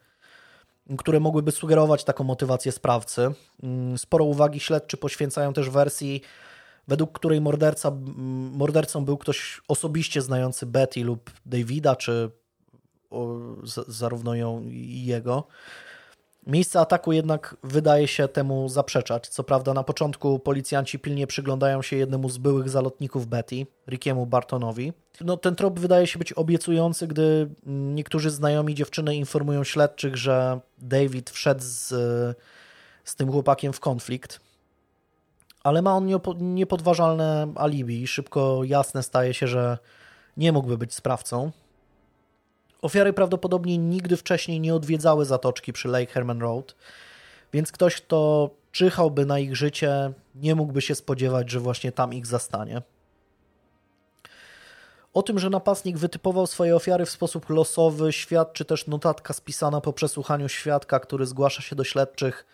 które 0.99 1.21
mogłyby 1.21 1.53
sugerować 1.53 2.05
taką 2.05 2.25
motywację 2.25 2.73
sprawcy. 2.73 3.31
Mm, 3.63 3.99
sporo 3.99 4.25
uwagi 4.25 4.61
śledczy 4.61 4.97
poświęcają 4.97 5.53
też 5.53 5.71
wersji, 5.71 6.21
według 6.89 7.13
której 7.13 7.41
morderca, 7.41 7.93
mordercą 8.53 9.05
był 9.05 9.17
ktoś 9.17 9.61
osobiście 9.69 10.23
znający 10.23 10.67
Betty 10.67 11.05
lub 11.05 11.31
Davida, 11.47 11.97
czy 11.97 12.31
zarówno 13.89 14.35
ją 14.35 14.63
i 14.63 15.05
jego. 15.05 15.47
Miejsce 16.47 16.81
ataku 16.81 17.13
jednak 17.13 17.57
wydaje 17.63 18.09
się 18.09 18.29
temu 18.29 18.69
zaprzeczać. 18.69 19.29
Co 19.29 19.45
prawda, 19.45 19.75
na 19.75 19.83
początku 19.83 20.39
policjanci 20.39 20.99
pilnie 20.99 21.27
przyglądają 21.27 21.83
się 21.83 21.97
jednemu 21.97 22.29
z 22.29 22.39
byłych 22.39 22.69
zalotników 22.69 23.27
Betty, 23.27 23.67
Rickiemu 23.89 24.27
Bartonowi. 24.27 24.93
No, 25.21 25.37
ten 25.37 25.57
trop 25.57 25.81
wydaje 25.81 26.07
się 26.07 26.19
być 26.19 26.33
obiecujący, 26.33 27.07
gdy 27.07 27.51
niektórzy 27.67 28.31
znajomi 28.31 28.75
dziewczyny 28.75 29.17
informują 29.17 29.65
śledczych, 29.65 30.17
że 30.17 30.61
David 30.79 31.31
wszedł 31.31 31.61
z, 31.65 31.89
z 33.05 33.17
tym 33.17 33.33
chłopakiem 33.33 33.73
w 33.73 33.81
konflikt. 33.81 34.41
Ale 35.63 35.83
ma 35.83 35.97
on 35.97 36.09
niepodważalne 36.39 37.53
alibi. 37.55 38.07
Szybko 38.07 38.65
jasne 38.65 39.03
staje 39.03 39.35
się, 39.35 39.47
że 39.47 39.79
nie 40.37 40.53
mógłby 40.53 40.79
być 40.79 40.95
sprawcą. 40.95 41.51
Ofiary 42.85 43.13
prawdopodobnie 43.13 43.79
nigdy 43.79 44.17
wcześniej 44.17 44.61
nie 44.61 44.75
odwiedzały 44.75 45.25
zatoczki 45.25 45.73
przy 45.73 45.89
Lake 45.89 46.13
Herman 46.13 46.41
Road, 46.41 46.75
więc 47.53 47.73
ktoś, 47.73 47.97
kto 47.97 48.51
czyhałby 48.73 49.27
na 49.27 49.39
ich 49.39 49.57
życie, 49.57 50.13
nie 50.35 50.55
mógłby 50.55 50.83
się 50.83 50.95
spodziewać, 50.95 51.51
że 51.51 51.61
właśnie 51.61 51.93
tam 51.93 52.15
ich 52.15 52.27
zastanie. 52.27 52.83
O 55.15 55.23
tym, 55.23 55.39
że 55.39 55.51
napastnik 55.51 55.99
wytypował 55.99 56.47
swoje 56.47 56.77
ofiary 56.77 57.07
w 57.07 57.11
sposób 57.11 57.51
losowy, 57.51 58.13
świadczy 58.13 58.65
też 58.65 58.87
notatka 58.87 59.35
spisana 59.35 59.81
po 59.81 59.93
przesłuchaniu 59.93 60.49
świadka, 60.49 61.01
który 61.01 61.27
zgłasza 61.27 61.63
się 61.63 61.77
do 61.77 61.85
śledczych 61.85 62.47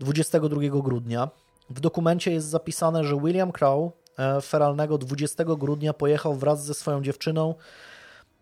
22 0.00 0.60
grudnia. 0.82 1.28
W 1.70 1.80
dokumencie 1.80 2.32
jest 2.32 2.46
zapisane, 2.46 3.04
że 3.04 3.16
William 3.16 3.52
Crow 3.52 3.92
e, 4.18 4.40
feralnego 4.40 4.98
20 4.98 5.44
grudnia 5.44 5.92
pojechał 5.92 6.34
wraz 6.34 6.64
ze 6.64 6.74
swoją 6.74 7.02
dziewczyną 7.02 7.54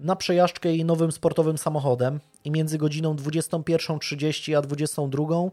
na 0.01 0.17
przejażdżkę 0.17 0.69
jej 0.69 0.85
nowym 0.85 1.13
sportowym 1.13 1.59
samochodem 1.59 2.21
i 2.45 2.51
między 2.51 2.79
godziną 2.79 3.15
21.30 3.15 4.59
a 4.59 4.63
22.00 4.63 5.51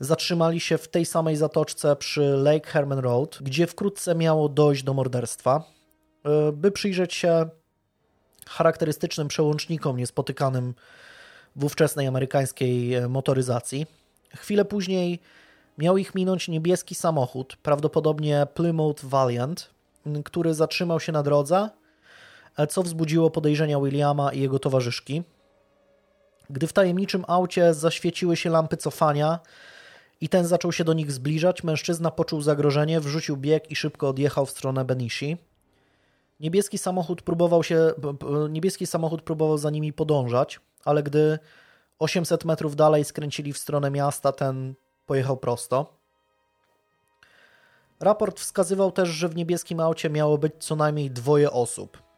zatrzymali 0.00 0.60
się 0.60 0.78
w 0.78 0.88
tej 0.88 1.06
samej 1.06 1.36
zatoczce 1.36 1.96
przy 1.96 2.20
Lake 2.20 2.70
Herman 2.70 2.98
Road, 2.98 3.38
gdzie 3.40 3.66
wkrótce 3.66 4.14
miało 4.14 4.48
dojść 4.48 4.82
do 4.82 4.94
morderstwa. 4.94 5.62
E, 6.24 6.52
by 6.52 6.70
przyjrzeć 6.70 7.14
się 7.14 7.48
charakterystycznym 8.46 9.28
przełącznikom 9.28 9.96
niespotykanym 9.96 10.74
w 11.56 11.64
ówczesnej 11.64 12.06
amerykańskiej 12.06 12.94
e, 12.94 13.08
motoryzacji. 13.08 13.86
Chwilę 14.36 14.64
później 14.64 15.20
miał 15.78 15.98
ich 15.98 16.14
minąć 16.14 16.48
niebieski 16.48 16.94
samochód, 16.94 17.56
prawdopodobnie 17.62 18.46
Plymouth 18.54 19.04
Valiant, 19.04 19.70
który 20.24 20.54
zatrzymał 20.54 21.00
się 21.00 21.12
na 21.12 21.22
drodze, 21.22 21.70
co 22.68 22.82
wzbudziło 22.82 23.30
podejrzenia 23.30 23.80
Williama 23.80 24.32
i 24.32 24.40
jego 24.40 24.58
towarzyszki. 24.58 25.22
Gdy 26.50 26.66
w 26.66 26.72
tajemniczym 26.72 27.24
aucie 27.28 27.74
zaświeciły 27.74 28.36
się 28.36 28.50
lampy 28.50 28.76
cofania 28.76 29.38
i 30.20 30.28
ten 30.28 30.46
zaczął 30.46 30.72
się 30.72 30.84
do 30.84 30.92
nich 30.92 31.12
zbliżać, 31.12 31.64
mężczyzna 31.64 32.10
poczuł 32.10 32.42
zagrożenie, 32.42 33.00
wrzucił 33.00 33.36
bieg 33.36 33.70
i 33.70 33.76
szybko 33.76 34.08
odjechał 34.08 34.46
w 34.46 34.50
stronę 34.50 34.84
Benishi. 34.84 35.36
Niebieski 36.40 36.78
samochód 36.78 37.22
próbował 37.22 37.62
się, 37.62 37.92
niebieski 38.50 38.86
samochód 38.86 39.22
próbował 39.22 39.58
za 39.58 39.70
nimi 39.70 39.92
podążać, 39.92 40.60
ale 40.84 41.02
gdy 41.02 41.38
800 41.98 42.44
metrów 42.44 42.76
dalej 42.76 43.04
skręcili 43.04 43.52
w 43.52 43.58
stronę 43.58 43.90
miasta, 43.90 44.32
ten 44.32 44.74
pojechał 45.06 45.36
prosto. 45.36 46.02
Raport 48.00 48.40
wskazywał 48.40 48.92
też, 48.92 49.08
że 49.08 49.28
w 49.28 49.36
niebieskim 49.36 49.80
aucie 49.80 50.10
miało 50.10 50.38
być 50.38 50.52
co 50.58 50.76
najmniej 50.76 51.10
dwoje 51.10 51.50
osób. 51.50 52.11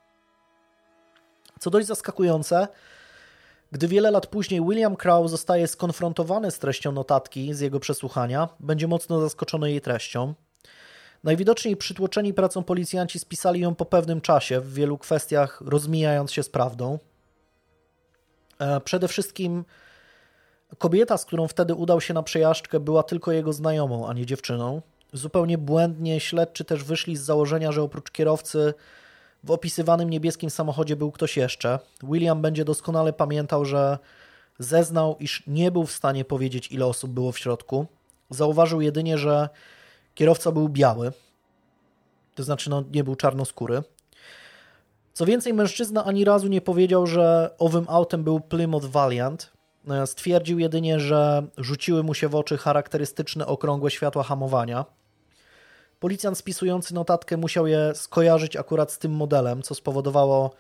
Co 1.65 1.71
dość 1.71 1.87
zaskakujące, 1.87 2.69
gdy 3.73 3.89
wiele 3.89 4.11
lat 4.11 4.27
później 4.27 4.61
William 4.61 4.97
Crow 4.97 5.31
zostaje 5.31 5.67
skonfrontowany 5.67 6.51
z 6.51 6.59
treścią 6.59 6.93
notatki 6.93 7.55
z 7.55 7.61
jego 7.61 7.81
przesłuchania, 7.81 8.49
będzie 8.61 8.89
mocno 8.89 9.21
zaskoczony 9.21 9.71
jej 9.71 9.81
treścią. 9.81 10.35
Najwidoczniej 11.23 11.77
przytłoczeni 11.77 12.35
pracą 12.35 12.63
policjanci 12.63 13.19
spisali 13.19 13.61
ją 13.61 13.75
po 13.75 13.85
pewnym 13.85 14.21
czasie, 14.21 14.61
w 14.61 14.75
wielu 14.75 14.99
kwestiach 14.99 15.61
rozmijając 15.61 16.33
się 16.33 16.43
z 16.43 16.49
prawdą. 16.49 16.99
E, 18.59 18.81
przede 18.81 19.09
wszystkim 19.09 19.65
kobieta, 20.79 21.19
z 21.19 21.25
którą 21.25 21.49
wtedy 21.49 21.75
udał 21.75 22.01
się 22.01 22.15
na 22.15 22.23
przejażdżkę, 22.23 22.81
była 22.81 23.03
tylko 23.03 23.33
jego 23.33 23.53
znajomą, 23.53 24.09
a 24.09 24.13
nie 24.13 24.27
dziewczyną. 24.27 24.83
Zupełnie 25.13 25.59
błędnie 25.59 26.21
śledczy 26.21 26.65
też 26.65 26.85
wyszli 26.85 27.17
z 27.17 27.23
założenia, 27.23 27.73
że 27.73 27.83
oprócz 27.83 28.11
kierowcy 28.11 28.75
w 29.45 29.51
opisywanym 29.51 30.11
niebieskim 30.11 30.51
samochodzie 30.51 30.97
był 30.97 31.13
ktoś 31.13 31.37
jeszcze. 31.37 31.79
William 32.03 32.43
będzie 32.43 32.65
doskonale 32.65 33.13
pamiętał, 33.13 33.65
że 33.65 33.99
zeznał, 34.59 35.17
iż 35.21 35.43
nie 35.47 35.71
był 35.71 35.87
w 35.87 35.93
stanie 35.93 36.25
powiedzieć, 36.25 36.73
ile 36.73 36.87
osób 36.87 37.11
było 37.11 37.33
w 37.33 37.39
środku. 37.39 37.87
Zauważył 38.31 38.81
jedynie, 38.81 39.19
że 39.19 39.49
kierowca 40.15 40.53
był 40.53 40.69
biały, 40.69 41.13
to 42.35 42.43
znaczy 42.43 42.71
no, 42.71 42.85
nie 42.93 43.05
był 43.05 43.17
czarnoskóry. 43.17 43.83
Co 45.13 45.27
więcej, 45.27 45.55
mężczyzna 45.55 46.05
ani 46.05 46.25
razu 46.25 46.49
nie 46.49 46.61
powiedział, 46.61 47.07
że 47.07 47.55
owym 47.59 47.87
autem 47.89 48.25
był 48.25 48.41
Plymouth 48.41 48.87
Valiant. 48.87 49.53
Stwierdził 50.07 50.59
jedynie, 50.59 51.01
że 51.01 51.47
rzuciły 51.57 52.03
mu 52.03 52.15
się 52.15 52.29
w 52.29 52.35
oczy 52.35 52.59
charakterystyczne 52.59 53.47
okrągłe 53.47 53.91
światła 53.91 54.23
hamowania. 54.23 54.85
Policjant 56.05 56.39
spisujący 56.39 56.95
notatkę 56.95 57.37
musiał 57.37 57.67
je 57.67 57.95
skojarzyć 57.95 58.57
akurat 58.57 58.93
z 58.93 58.99
tym 58.99 59.13
modelem, 59.13 59.63
co 59.63 59.75
spowodowało 59.75 60.51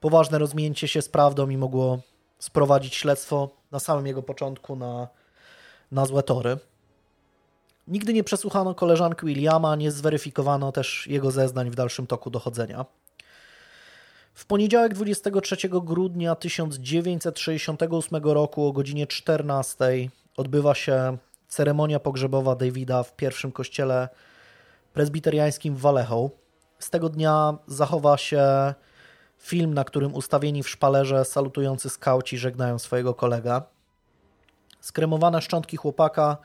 poważne 0.00 0.38
rozminięcie 0.38 0.88
się 0.88 1.02
z 1.02 1.08
prawdą 1.08 1.48
i 1.48 1.56
mogło 1.56 1.98
sprowadzić 2.38 2.94
śledztwo 2.94 3.50
na 3.70 3.78
samym 3.78 4.06
jego 4.06 4.22
początku 4.22 4.76
na, 4.76 5.08
na 5.92 6.06
złe 6.06 6.22
tory. 6.22 6.58
Nigdy 7.88 8.12
nie 8.12 8.24
przesłuchano 8.24 8.74
koleżanki 8.74 9.26
Williama, 9.26 9.76
nie 9.76 9.90
zweryfikowano 9.90 10.72
też 10.72 11.06
jego 11.06 11.30
zeznań 11.30 11.70
w 11.70 11.74
dalszym 11.74 12.06
toku 12.06 12.30
dochodzenia. 12.30 12.84
W 14.34 14.46
poniedziałek 14.46 14.94
23 14.94 15.56
grudnia 15.68 16.34
1968 16.34 18.24
roku 18.24 18.66
o 18.66 18.72
godzinie 18.72 19.06
14 19.06 19.84
odbywa 20.36 20.74
się 20.74 21.16
ceremonia 21.48 22.00
pogrzebowa 22.00 22.54
Davida 22.54 23.02
w 23.02 23.16
pierwszym 23.16 23.52
kościele 23.52 24.08
prezbiteriańskim 24.92 25.76
w 25.76 25.80
Vallejo. 25.80 26.30
Z 26.78 26.90
tego 26.90 27.08
dnia 27.08 27.58
zachowa 27.66 28.16
się 28.16 28.74
film, 29.38 29.74
na 29.74 29.84
którym 29.84 30.14
ustawieni 30.14 30.62
w 30.62 30.68
szpalerze 30.68 31.24
salutujący 31.24 31.90
skauci 31.90 32.38
żegnają 32.38 32.78
swojego 32.78 33.14
kolegę. 33.14 33.62
Skremowane 34.80 35.42
szczątki 35.42 35.76
chłopaka 35.76 36.36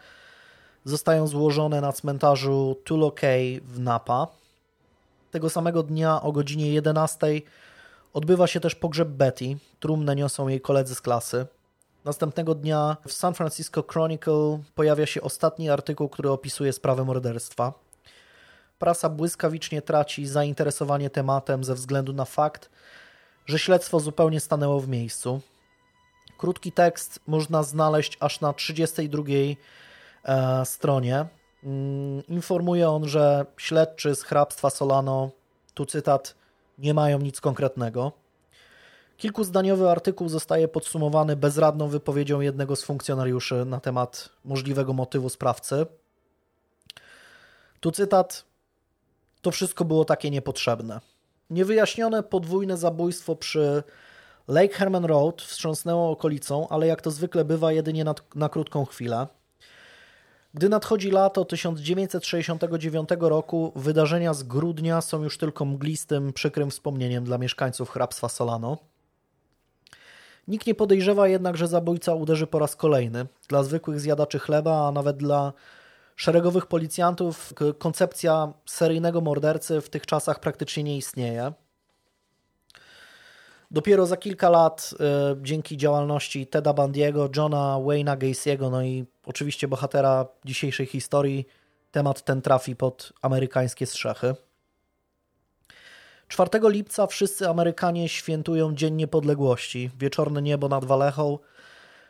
zostają 0.86 1.28
złożone 1.28 1.82
na 1.82 1.94
cmentarzu 1.94 2.76
Tulo 2.84 3.12
Cay 3.12 3.62
w 3.64 3.80
Napa. 3.80 4.28
Tego 5.32 5.50
samego 5.50 5.84
dnia 5.84 6.22
o 6.22 6.32
godzinie 6.32 6.74
11 6.74 7.28
odbywa 8.14 8.48
się 8.48 8.60
też 8.60 8.76
pogrzeb 8.76 9.10
Betty. 9.10 9.58
Trumnę 9.80 10.16
niosą 10.16 10.48
jej 10.48 10.62
koledzy 10.62 10.96
z 10.96 11.02
klasy. 11.02 11.46
Następnego 12.06 12.56
dnia 12.56 12.98
w 13.08 13.14
San 13.14 13.34
Francisco 13.34 13.84
Chronicle 13.92 14.60
pojawia 14.76 15.06
się 15.06 15.22
ostatni 15.22 15.70
artykuł, 15.70 16.10
który 16.10 16.30
opisuje 16.30 16.74
sprawę 16.74 17.04
morderstwa. 17.06 17.87
Prasa 18.80 19.10
błyskawicznie 19.10 19.82
traci 19.82 20.28
zainteresowanie 20.28 21.10
tematem 21.10 21.64
ze 21.64 21.76
względu 21.76 22.14
na 22.14 22.26
fakt, 22.26 22.70
że 23.46 23.60
śledztwo 23.60 24.00
zupełnie 24.00 24.40
stanęło 24.40 24.80
w 24.80 24.88
miejscu. 24.88 25.42
Krótki 26.38 26.72
tekst 26.72 27.20
można 27.28 27.64
znaleźć 27.64 28.18
aż 28.20 28.42
na 28.42 28.54
32 28.54 29.24
e, 30.24 30.66
stronie. 30.66 31.26
Mm, 31.64 32.28
informuje 32.28 32.90
on, 32.90 33.08
że 33.08 33.46
śledczy 33.58 34.16
z 34.16 34.24
hrabstwa 34.24 34.70
Solano, 34.70 35.30
tu 35.74 35.86
cytat, 35.86 36.36
nie 36.78 36.94
mają 36.94 37.20
nic 37.20 37.42
konkretnego. 37.42 38.12
Kilkuzdaniowy 39.18 39.90
artykuł 39.90 40.30
zostaje 40.30 40.68
podsumowany 40.68 41.36
bezradną 41.36 41.88
wypowiedzią 41.88 42.42
jednego 42.42 42.76
z 42.76 42.84
funkcjonariuszy 42.84 43.66
na 43.66 43.80
temat 43.80 44.30
możliwego 44.46 44.94
motywu 44.94 45.30
sprawcy. 45.30 45.86
Tu 47.80 47.92
cytat: 47.92 48.46
To 49.48 49.52
wszystko 49.52 49.86
było 49.86 50.06
takie 50.06 50.30
niepotrzebne. 50.30 51.00
Niewyjaśnione 51.50 52.24
podwójne 52.24 52.78
zabójstwo 52.78 53.36
przy 53.36 53.84
Lake 54.48 54.74
Herman 54.74 55.06
Road 55.06 55.42
wstrząsnęło 55.42 56.12
okolicą, 56.12 56.68
ale 56.70 56.88
jak 56.88 57.02
to 57.02 57.12
zwykle 57.12 57.46
bywa, 57.46 57.72
jedynie 57.72 58.04
na, 58.04 58.16
na 58.36 58.50
krótką 58.50 58.86
chwilę. 58.86 59.28
Gdy 60.54 60.70
nadchodzi 60.70 61.12
lato 61.12 61.46
1969 61.46 63.10
roku, 63.20 63.72
wydarzenia 63.76 64.34
z 64.34 64.44
grudnia 64.44 65.02
są 65.02 65.24
już 65.24 65.38
tylko 65.38 65.66
mglistym, 65.66 66.34
przykrym 66.34 66.70
wspomnieniem 66.70 67.24
dla 67.24 67.38
mieszkańców 67.38 67.90
hrabstwa 67.90 68.30
Solano. 68.30 68.78
Nikt 70.48 70.68
nie 70.68 70.76
podejrzewa 70.76 71.28
jednak, 71.28 71.58
że 71.58 71.68
zabójca 71.68 72.14
uderzy 72.14 72.48
po 72.48 72.60
raz 72.60 72.76
kolejny. 72.76 73.26
Dla 73.50 73.64
zwykłych 73.64 74.00
zjadaczy 74.00 74.40
chleba, 74.40 74.88
a 74.88 74.92
nawet 74.92 75.18
dla 75.18 75.54
szeregowych 76.18 76.66
policjantów 76.66 77.54
koncepcja 77.78 78.54
seryjnego 78.66 79.22
mordercy 79.22 79.82
w 79.82 79.90
tych 79.90 80.06
czasach 80.06 80.40
praktycznie 80.40 80.84
nie 80.84 80.98
istnieje. 80.98 81.54
Dopiero 83.72 84.06
za 84.06 84.18
kilka 84.18 84.50
lat, 84.50 84.94
y, 84.94 84.98
dzięki 85.42 85.78
działalności 85.78 86.48
Teda 86.48 86.74
Bandiego, 86.74 87.30
Johna 87.36 87.78
Wayne'a 87.80 88.18
Gacy'ego, 88.18 88.72
no 88.72 88.84
i 88.84 89.06
oczywiście 89.26 89.68
bohatera 89.68 90.26
dzisiejszej 90.46 90.86
historii, 90.86 91.46
temat 91.92 92.22
ten 92.22 92.42
trafi 92.42 92.76
pod 92.76 93.14
amerykańskie 93.22 93.86
strzechy. 93.86 94.36
4 96.28 96.50
lipca 96.70 97.08
wszyscy 97.08 97.50
Amerykanie 97.50 98.10
świętują 98.10 98.76
Dzień 98.76 98.96
Niepodległości. 98.96 99.92
Wieczorne 100.00 100.42
niebo 100.42 100.68
nad 100.68 100.86
Walechą 100.86 101.40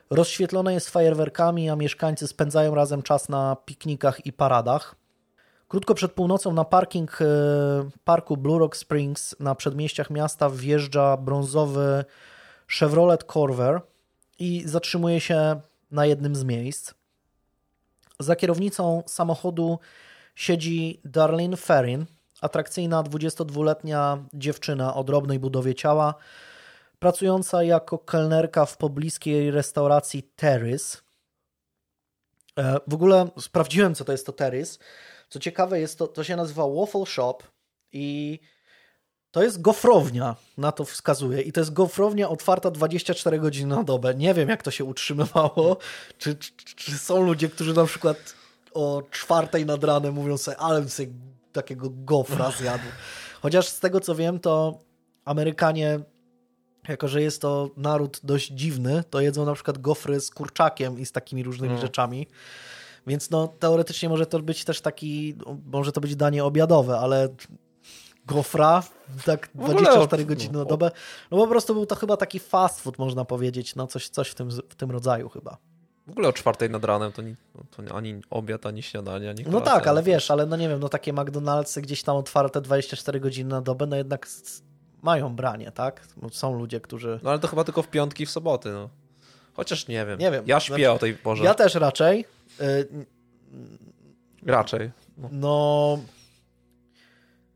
rozświetlone 0.09 0.73
jest 0.73 0.89
fajerwerkami, 0.89 1.69
a 1.69 1.75
mieszkańcy 1.75 2.27
spędzają 2.27 2.75
razem 2.75 3.03
czas 3.03 3.29
na 3.29 3.57
piknikach 3.65 4.25
i 4.25 4.33
paradach. 4.33 4.95
Krótko 5.67 5.93
przed 5.93 6.11
północą 6.11 6.53
na 6.53 6.65
parking 6.65 7.21
e, 7.21 7.25
parku 8.03 8.37
Blue 8.37 8.59
Rock 8.59 8.75
Springs 8.75 9.35
na 9.39 9.55
przedmieściach 9.55 10.09
miasta 10.09 10.49
wjeżdża 10.49 11.17
brązowy 11.17 12.05
Chevrolet 12.67 13.23
Corvair 13.23 13.81
i 14.39 14.63
zatrzymuje 14.65 15.19
się 15.19 15.61
na 15.91 16.05
jednym 16.05 16.35
z 16.35 16.43
miejsc. 16.43 16.93
Za 18.19 18.35
kierownicą 18.35 19.03
samochodu 19.05 19.79
siedzi 20.35 21.01
Darlene 21.05 21.57
Ferrin, 21.57 22.05
atrakcyjna 22.41 23.03
22-letnia 23.03 24.17
dziewczyna 24.33 24.95
o 24.95 25.03
drobnej 25.03 25.39
budowie 25.39 25.75
ciała, 25.75 26.13
pracująca 26.99 27.63
jako 27.63 27.97
kelnerka 27.97 28.65
w 28.65 28.77
pobliskiej 28.77 29.51
restauracji 29.51 30.23
Terrace. 30.23 30.97
W 32.87 32.93
ogóle 32.93 33.29
sprawdziłem, 33.39 33.95
co 33.95 34.05
to 34.05 34.11
jest 34.11 34.25
to 34.25 34.31
Terrace. 34.31 34.77
Co 35.29 35.39
ciekawe, 35.39 35.79
jest 35.79 35.97
to, 35.97 36.07
to 36.07 36.23
się 36.23 36.35
nazywa 36.35 36.63
Waffle 36.67 37.05
Shop 37.05 37.37
i 37.91 38.39
to 39.31 39.43
jest 39.43 39.61
gofrownia, 39.61 40.35
na 40.57 40.71
to 40.71 40.85
wskazuje. 40.85 41.41
I 41.41 41.51
to 41.51 41.61
jest 41.61 41.73
gofrownia 41.73 42.29
otwarta 42.29 42.71
24 42.71 43.39
godziny 43.39 43.75
na 43.75 43.83
dobę. 43.83 44.15
Nie 44.15 44.33
wiem, 44.33 44.49
jak 44.49 44.63
to 44.63 44.71
się 44.71 44.85
utrzymywało. 44.85 45.77
Czy, 46.17 46.35
czy, 46.35 46.51
czy 46.75 46.97
są 46.97 47.21
ludzie, 47.21 47.49
którzy 47.49 47.73
na 47.73 47.85
przykład 47.85 48.17
o 48.73 49.03
czwartej 49.11 49.65
nad 49.65 49.83
ranem 49.83 50.13
mówią 50.13 50.37
sobie, 50.37 50.57
ale 50.57 50.89
sobie 50.89 51.09
takiego 51.53 51.89
gofra 51.89 52.51
zjadł. 52.51 52.83
Chociaż 53.41 53.67
z 53.67 53.79
tego, 53.79 53.99
co 53.99 54.15
wiem, 54.15 54.39
to 54.39 54.79
Amerykanie 55.25 55.99
jako 56.87 57.07
że 57.07 57.21
jest 57.21 57.41
to 57.41 57.69
naród 57.77 58.19
dość 58.23 58.47
dziwny, 58.51 59.03
to 59.09 59.21
jedzą 59.21 59.45
na 59.45 59.53
przykład 59.53 59.77
gofry 59.77 60.19
z 60.19 60.31
kurczakiem 60.31 60.99
i 60.99 61.05
z 61.05 61.11
takimi 61.11 61.43
różnymi 61.43 61.73
No. 61.75 61.81
rzeczami. 61.81 62.27
Więc 63.07 63.29
no, 63.29 63.47
teoretycznie 63.47 64.09
może 64.09 64.25
to 64.25 64.39
być 64.39 64.63
też 64.65 64.81
taki, 64.81 65.35
może 65.71 65.91
to 65.91 66.01
być 66.01 66.15
danie 66.15 66.45
obiadowe, 66.45 66.99
ale 66.99 67.29
gofra 68.25 68.83
tak 69.25 69.49
W 69.55 69.59
ogóle 69.63 69.81
24 69.81 70.23
o- 70.23 70.25
godziny 70.25 70.53
na 70.57 70.61
o- 70.61 70.65
dobę, 70.65 70.91
no 71.31 71.37
po 71.37 71.47
prostu 71.47 71.73
był 71.73 71.85
to 71.85 71.95
chyba 71.95 72.17
taki 72.17 72.39
fast 72.39 72.79
food, 72.81 72.97
można 72.99 73.25
powiedzieć, 73.25 73.75
no 73.75 73.87
coś, 73.87 74.09
coś 74.09 74.29
w, 74.29 74.35
tym, 74.35 74.49
w 74.49 74.75
tym 74.75 74.91
rodzaju 74.91 75.29
chyba. 75.29 75.57
W 76.07 76.11
ogóle 76.11 76.27
o 76.29 76.33
czwartej 76.33 76.69
nad 76.69 76.85
ranem 76.85 77.11
to, 77.11 77.21
ni, 77.21 77.35
to 77.71 77.95
ani 77.95 78.21
obiad, 78.29 78.65
ani 78.65 78.83
śniadanie, 78.83 79.29
ani 79.29 79.43
No 79.47 79.61
tak, 79.61 79.87
ale 79.87 80.03
wiesz, 80.03 80.31
ale 80.31 80.45
no 80.45 80.55
nie 80.57 80.69
wiem, 80.69 80.79
no 80.79 80.89
takie 80.89 81.13
McDonald'sy 81.13 81.81
gdzieś 81.81 82.03
tam 82.03 82.15
otwarte 82.15 82.61
24 82.61 83.19
godziny 83.19 83.49
na 83.49 83.61
dobę, 83.61 83.85
no 83.87 83.95
jednak 83.95 84.27
mają 85.07 85.35
branie, 85.35 85.71
tak? 85.71 86.07
Są 86.31 86.59
ludzie, 86.59 86.81
którzy... 86.81 87.19
No 87.23 87.29
ale 87.29 87.39
to 87.39 87.47
chyba 87.47 87.63
tylko 87.63 87.81
w 87.81 87.87
piątki 87.87 88.25
w 88.25 88.29
soboty, 88.31 88.71
no. 88.71 88.89
Chociaż 89.53 89.87
nie 89.87 90.05
wiem. 90.05 90.19
Nie 90.19 90.31
wiem. 90.31 90.43
Ja 90.47 90.59
śpię 90.59 90.75
Znaczy, 90.75 90.91
o 90.91 90.99
tej 90.99 91.13
porze. 91.13 91.43
Ja 91.43 91.53
też 91.53 91.75
raczej. 91.75 92.25
y, 92.61 92.87
Raczej. 94.45 94.91
No. 95.17 95.29
No. 95.31 95.99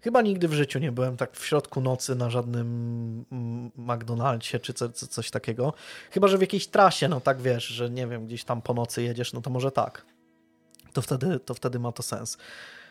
Chyba 0.02 0.22
nigdy 0.22 0.48
w 0.48 0.54
życiu 0.54 0.80
nie 0.80 0.92
byłem 0.92 1.18
tak 1.18 1.38
w 1.38 1.46
środku 1.46 1.82
nocy 1.82 2.16
na 2.16 2.30
żadnym 2.30 2.68
mm, 3.32 3.72
McDonaldzie 3.76 4.60
czy 4.60 4.74
co, 4.74 4.90
co, 4.90 5.08
coś 5.08 5.32
takiego. 5.32 5.74
Chyba, 6.12 6.28
że 6.28 6.38
w 6.38 6.42
jakiejś 6.42 6.68
trasie, 6.68 7.08
no 7.08 7.22
tak 7.22 7.42
wiesz, 7.42 7.66
że 7.66 7.90
nie 7.90 8.08
wiem, 8.08 8.26
gdzieś 8.26 8.44
tam 8.44 8.62
po 8.62 8.74
nocy 8.74 9.04
jedziesz, 9.04 9.34
no 9.34 9.42
to 9.42 9.50
może 9.50 9.72
tak. 9.72 10.06
To 10.94 11.02
wtedy, 11.02 11.40
to 11.40 11.54
wtedy 11.54 11.80
ma 11.80 11.92
to 11.92 12.04
sens. 12.04 12.38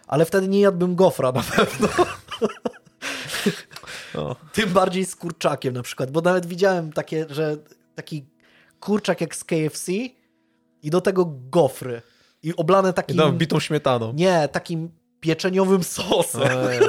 Ale 0.07 0.25
wtedy 0.25 0.49
nie 0.49 0.61
jadłbym 0.61 0.95
gofra 0.95 1.33
na 1.33 1.43
pewno. 1.43 1.89
No. 4.15 4.37
Tym 4.53 4.71
bardziej 4.71 5.07
z 5.07 5.17
kurczakiem 5.17 5.75
na 5.75 5.83
przykład, 5.83 6.11
bo 6.11 6.21
nawet 6.21 6.47
widziałem 6.47 6.93
takie, 6.93 7.27
że 7.31 7.57
taki 7.95 8.25
kurczak 8.81 9.21
jak 9.21 9.37
z 9.37 9.45
KFC 9.45 9.93
i 10.83 10.91
do 10.91 11.01
tego 11.01 11.33
gofry. 11.51 12.03
I 12.43 12.57
oblane 12.57 12.93
takim... 12.93 13.17
dam 13.17 13.39
bitą 13.39 13.61
śmietaną. 13.61 14.13
Nie, 14.13 14.49
takim 14.53 14.91
pieczeniowym 15.21 15.83
sosem. 15.85 16.43
Ej. 16.43 16.81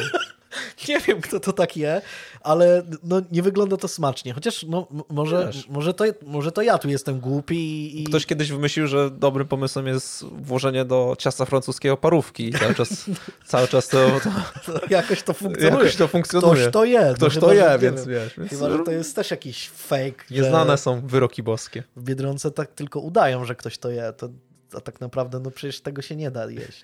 Nie 0.89 0.99
wiem, 0.99 1.21
kto 1.21 1.39
to 1.39 1.53
tak 1.53 1.77
je, 1.77 2.01
ale 2.41 2.83
no, 3.03 3.21
nie 3.31 3.41
wygląda 3.43 3.77
to 3.77 3.87
smacznie. 3.87 4.33
Chociaż 4.33 4.63
no, 4.63 4.87
może, 5.09 5.45
Wiesz. 5.53 5.67
może, 5.67 5.93
to, 5.93 6.05
może 6.25 6.51
to 6.51 6.61
ja 6.61 6.77
tu 6.77 6.89
jestem 6.89 7.19
głupi 7.19 7.55
i... 7.57 8.01
i- 8.01 8.03
Ktoś 8.03 8.25
kiedyś 8.25 8.51
wymyślił, 8.51 8.87
że 8.87 9.11
dobrym 9.11 9.47
pomysłem 9.47 9.87
jest 9.87 10.23
włożenie 10.25 10.85
do 10.85 11.15
ciasta 11.19 11.45
francuskiego 11.45 11.97
parówki 11.97 12.53
cały 12.53 12.75
czas, 12.75 13.05
cały 13.45 13.67
czas 13.67 13.87
to, 13.87 14.19
to 14.65 14.79
jakoś 14.89 15.23
to 15.23 15.33
funkcjonuje. 15.33 15.77
jakoś 15.77 15.95
to 15.95 16.07
funkcjonuje. 16.07 16.61
Ktoś 16.61 16.73
to 16.73 16.85
je. 16.85 17.05
no 17.09 17.13
Ktoś 17.13 17.37
to 17.37 17.53
je, 17.53 17.77
więc 17.79 18.05
wiesz. 18.05 18.37
Więc 18.37 18.49
Chyba, 18.49 18.69
że 18.69 18.79
to 18.79 18.91
jest 18.91 19.15
też 19.15 19.31
jakiś 19.31 19.69
fake. 19.69 20.23
Nieznane 20.31 20.77
są 20.77 21.07
wyroki 21.07 21.43
boskie. 21.43 21.83
W 21.95 22.03
Biedronce 22.03 22.51
tak 22.51 22.71
tylko 22.73 22.99
udają, 22.99 23.45
że 23.45 23.55
ktoś 23.55 23.77
to 23.77 23.89
je. 23.89 24.13
To, 24.17 24.29
a 24.77 24.81
tak 24.81 25.01
naprawdę 25.01 25.39
no 25.39 25.51
przecież 25.51 25.81
tego 25.81 26.01
się 26.01 26.15
nie 26.15 26.31
da 26.31 26.49
jeść. 26.51 26.83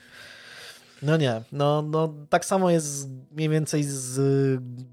No 1.01 1.17
nie, 1.17 1.41
no, 1.51 1.81
no 1.81 2.13
tak 2.29 2.45
samo 2.45 2.71
jest 2.71 3.09
mniej 3.31 3.49
więcej 3.49 3.83
z 3.83 4.19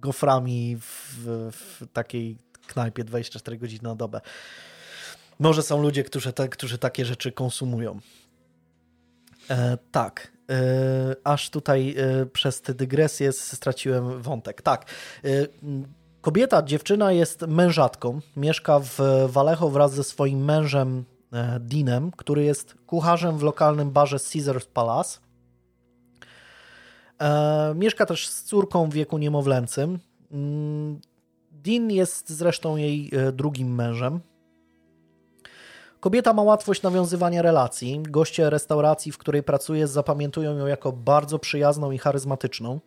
goframi 0.00 0.76
w, 0.80 1.18
w 1.52 1.86
takiej 1.92 2.38
knajpie 2.66 3.04
24 3.04 3.58
godziny 3.58 3.82
na 3.82 3.94
dobę. 3.94 4.20
Może 5.38 5.62
są 5.62 5.82
ludzie, 5.82 6.04
którzy, 6.04 6.32
te, 6.32 6.48
którzy 6.48 6.78
takie 6.78 7.04
rzeczy 7.04 7.32
konsumują. 7.32 8.00
E, 9.50 9.78
tak. 9.92 10.32
E, 10.50 11.16
aż 11.24 11.50
tutaj 11.50 11.94
e, 11.98 12.26
przez 12.26 12.60
te 12.60 12.74
dygresje 12.74 13.32
straciłem 13.32 14.22
wątek. 14.22 14.62
Tak. 14.62 14.90
E, 15.24 15.28
kobieta, 16.20 16.62
dziewczyna 16.62 17.12
jest 17.12 17.40
mężatką. 17.40 18.20
Mieszka 18.36 18.80
w 18.80 18.98
Vallejo 19.28 19.70
wraz 19.70 19.94
ze 19.94 20.04
swoim 20.04 20.44
mężem 20.44 21.04
e, 21.32 21.60
Deanem, 21.60 22.10
który 22.10 22.44
jest 22.44 22.74
kucharzem 22.86 23.38
w 23.38 23.42
lokalnym 23.42 23.90
barze 23.90 24.16
Caesars 24.32 24.66
Palace. 24.66 25.23
E, 27.20 27.74
mieszka 27.74 28.06
też 28.06 28.28
z 28.28 28.42
córką 28.42 28.88
w 28.90 28.92
wieku 28.92 29.18
niemowlęcym. 29.18 29.98
Mm, 30.32 31.00
Dean 31.50 31.90
jest 31.90 32.30
zresztą 32.30 32.76
jej 32.76 33.10
e, 33.12 33.32
drugim 33.32 33.74
mężem. 33.74 34.20
Kobieta 36.00 36.32
ma 36.32 36.42
łatwość 36.42 36.82
nawiązywania 36.82 37.42
relacji. 37.42 38.02
Goście 38.02 38.50
restauracji, 38.50 39.12
w 39.12 39.18
której 39.18 39.42
pracuje, 39.42 39.86
zapamiętują 39.86 40.56
ją 40.58 40.66
jako 40.66 40.92
bardzo 40.92 41.38
przyjazną 41.38 41.90
i 41.90 41.98
charyzmatyczną. 41.98 42.80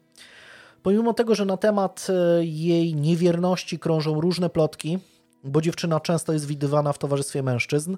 Pomimo 0.83 1.13
tego, 1.13 1.35
że 1.35 1.45
na 1.45 1.57
temat 1.57 2.07
e, 2.09 2.45
jej 2.45 2.95
niewierności 2.95 3.79
krążą 3.79 4.21
różne 4.21 4.49
plotki, 4.49 4.99
bo 5.43 5.61
dziewczyna 5.61 5.99
często 5.99 6.33
jest 6.33 6.45
widywana 6.45 6.93
w 6.93 6.97
towarzystwie 6.97 7.43
mężczyzn, 7.43 7.97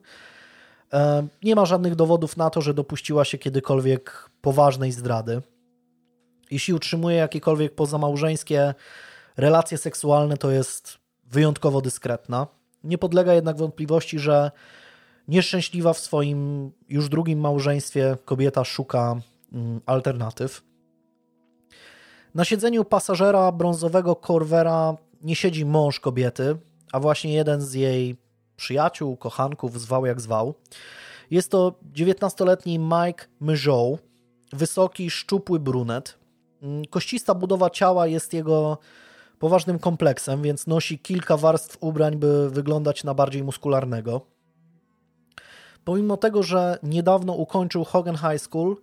nie 1.44 1.56
ma 1.56 1.66
żadnych 1.66 1.96
dowodów 1.96 2.38
na 2.38 2.50
to, 2.50 2.62
że 2.62 2.74
dopuściła 2.74 3.26
się 3.26 3.38
kiedykolwiek 3.38 4.30
poważnej 4.42 4.92
zdrady. 4.92 5.42
Jeśli 6.52 6.74
utrzymuje 6.74 7.18
jakiekolwiek 7.18 7.76
pozamałżeńskie 7.76 8.74
relacje 9.38 9.78
seksualne, 9.78 10.38
to 10.38 10.52
jest 10.52 10.97
wyjątkowo 11.26 11.82
dyskretna. 11.82 12.47
Nie 12.84 12.97
podlega 12.97 13.34
jednak 13.34 13.58
wątpliwości, 13.58 14.20
że 14.20 14.52
nieszczęśliwa 15.28 15.93
w 15.93 16.00
swoim 16.00 16.72
już 16.89 17.10
drugim 17.10 17.39
małżeństwie 17.39 18.18
kobieta 18.26 18.64
szuka 18.64 19.16
mm, 19.54 19.82
alternatyw. 19.86 20.62
Na 22.36 22.45
siedzeniu 22.45 22.86
pasażera 22.86 23.52
brązowego 23.52 24.16
Corvera 24.16 24.97
nie 25.22 25.36
siedzi 25.36 25.66
mąż 25.66 26.00
kobiety, 26.00 26.58
a 26.91 27.00
właśnie 27.00 27.34
jeden 27.34 27.62
z 27.62 27.74
jej 27.74 28.18
przyjaciół, 28.56 29.18
kochanków, 29.18 29.82
zwał 29.82 30.06
jak 30.06 30.22
zwał. 30.22 30.54
Jest 31.32 31.52
to 31.52 31.74
19-letni 31.93 32.80
Mike 32.80 33.26
Mejot, 33.39 34.00
wysoki, 34.54 35.10
szczupły 35.10 35.60
brunet. 35.60 36.18
Mm, 36.62 36.86
Koścista 36.86 37.36
budowa 37.36 37.70
ciała 37.70 38.07
jest 38.07 38.34
jego 38.34 38.78
poważnym 39.39 39.80
kompleksem, 39.80 40.41
więc 40.41 40.68
nosi 40.68 40.99
kilka 40.99 41.38
warstw 41.38 41.78
ubrań, 41.80 42.18
by 42.18 42.49
wyglądać 42.49 43.03
na 43.03 43.14
bardziej 43.14 43.43
muskularnego. 43.43 44.22
Pomimo 45.86 46.18
tego, 46.18 46.43
że 46.43 46.80
niedawno 46.84 47.34
ukończył 47.34 47.84
Hogan 47.84 48.18
High 48.18 48.41
School, 48.41 48.78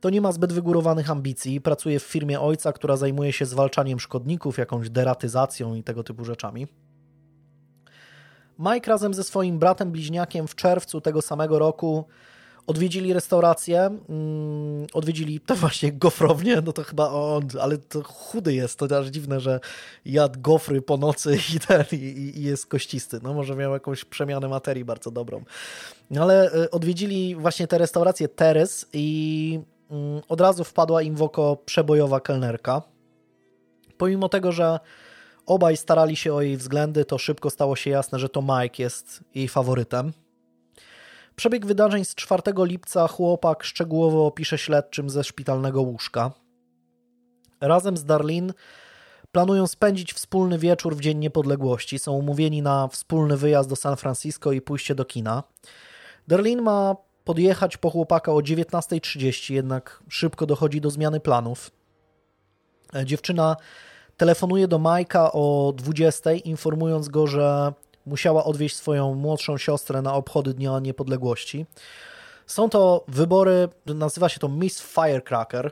to 0.00 0.10
nie 0.10 0.20
ma 0.20 0.32
zbyt 0.32 0.52
wygórowanych 0.52 1.10
ambicji. 1.10 1.60
Pracuje 1.60 2.00
w 2.00 2.02
firmie 2.02 2.40
ojca, 2.40 2.72
która 2.72 2.96
zajmuje 2.96 3.32
się 3.32 3.46
zwalczaniem 3.46 4.00
szkodników, 4.00 4.58
jakąś 4.58 4.90
deratyzacją 4.90 5.74
i 5.74 5.82
tego 5.82 6.02
typu 6.02 6.24
rzeczami. 6.24 6.66
Mike 8.58 8.90
razem 8.90 9.14
ze 9.14 9.24
swoim 9.24 9.58
bratem 9.58 9.92
bliźniakiem 9.92 10.48
w 10.48 10.54
czerwcu 10.54 11.00
tego 11.00 11.22
samego 11.22 11.58
roku 11.58 12.04
odwiedzili 12.66 13.12
restaurację, 13.12 13.80
mm, 14.08 14.86
odwiedzili 14.92 15.40
to 15.40 15.54
właśnie 15.56 15.92
gofrownię, 15.92 16.62
no 16.64 16.72
to 16.72 16.82
chyba 16.82 17.10
on, 17.10 17.48
ale 17.60 17.78
to 17.78 18.02
chudy 18.02 18.54
jest, 18.54 18.78
to 18.78 18.98
aż 18.98 19.06
dziwne, 19.06 19.40
że 19.40 19.60
jadł 20.04 20.40
gofry 20.40 20.82
po 20.82 20.96
nocy 20.96 21.38
i 21.56 21.60
ten, 21.60 21.84
i, 21.92 21.94
i- 21.96 22.42
jest 22.42 22.66
kościsty. 22.66 23.18
No 23.22 23.34
może 23.34 23.56
miał 23.56 23.72
jakąś 23.72 24.04
przemianę 24.04 24.48
materii 24.48 24.84
bardzo 24.84 25.10
dobrą. 25.10 25.44
No 26.10 26.22
ale 26.22 26.54
y, 26.54 26.70
odwiedzili 26.70 27.36
właśnie 27.36 27.66
tę 27.66 27.78
restaurację 27.78 28.28
Teres 28.28 28.86
i 28.92 29.60
mm, 29.90 30.22
od 30.28 30.40
razu 30.40 30.64
wpadła 30.64 31.02
im 31.02 31.14
w 31.14 31.22
oko 31.22 31.56
przebojowa 31.66 32.20
kelnerka. 32.20 32.82
Pomimo 33.98 34.28
tego, 34.28 34.52
że 34.52 34.80
obaj 35.46 35.76
starali 35.76 36.16
się 36.16 36.34
o 36.34 36.42
jej 36.42 36.56
względy, 36.56 37.04
to 37.04 37.18
szybko 37.18 37.50
stało 37.50 37.76
się 37.76 37.90
jasne, 37.90 38.18
że 38.18 38.28
to 38.28 38.42
Mike 38.42 38.82
jest 38.82 39.24
jej 39.34 39.48
faworytem. 39.48 40.12
Przebieg 41.36 41.66
wydarzeń 41.66 42.04
z 42.04 42.14
4 42.14 42.42
lipca 42.56 43.08
chłopak 43.08 43.64
szczegółowo 43.64 44.26
opisze 44.26 44.58
śledczym 44.58 45.10
ze 45.10 45.24
szpitalnego 45.24 45.82
łóżka. 45.82 46.30
Razem 47.60 47.96
z 47.96 48.04
Darlene 48.04 48.52
planują 49.32 49.66
spędzić 49.66 50.12
wspólny 50.12 50.58
wieczór 50.58 50.96
w 50.96 51.00
Dzień 51.00 51.18
Niepodległości. 51.18 51.98
Są 51.98 52.12
umówieni 52.12 52.62
na 52.62 52.88
wspólny 52.88 53.36
wyjazd 53.36 53.68
do 53.68 53.76
San 53.76 53.96
Francisco 53.96 54.52
i 54.52 54.60
pójście 54.60 54.94
do 54.94 55.04
kina. 55.04 55.42
Darlene 56.28 56.62
ma 56.62 56.96
podjechać 57.24 57.76
po 57.76 57.90
chłopaka 57.90 58.32
o 58.32 58.36
19.30, 58.36 59.54
jednak 59.54 60.02
szybko 60.08 60.46
dochodzi 60.46 60.80
do 60.80 60.90
zmiany 60.90 61.20
planów. 61.20 61.70
Dziewczyna 63.04 63.56
telefonuje 64.16 64.68
do 64.68 64.78
Majka 64.78 65.32
o 65.32 65.72
20.00, 65.76 66.40
informując 66.44 67.08
go, 67.08 67.26
że 67.26 67.72
musiała 68.06 68.44
odwieźć 68.44 68.76
swoją 68.76 69.14
młodszą 69.14 69.58
siostrę 69.58 70.02
na 70.02 70.14
obchody 70.14 70.54
Dnia 70.54 70.78
Niepodległości. 70.78 71.66
Są 72.46 72.68
to 72.68 73.04
wybory, 73.08 73.68
nazywa 73.86 74.28
się 74.28 74.40
to 74.40 74.48
Miss 74.48 74.82
Firecracker, 74.82 75.70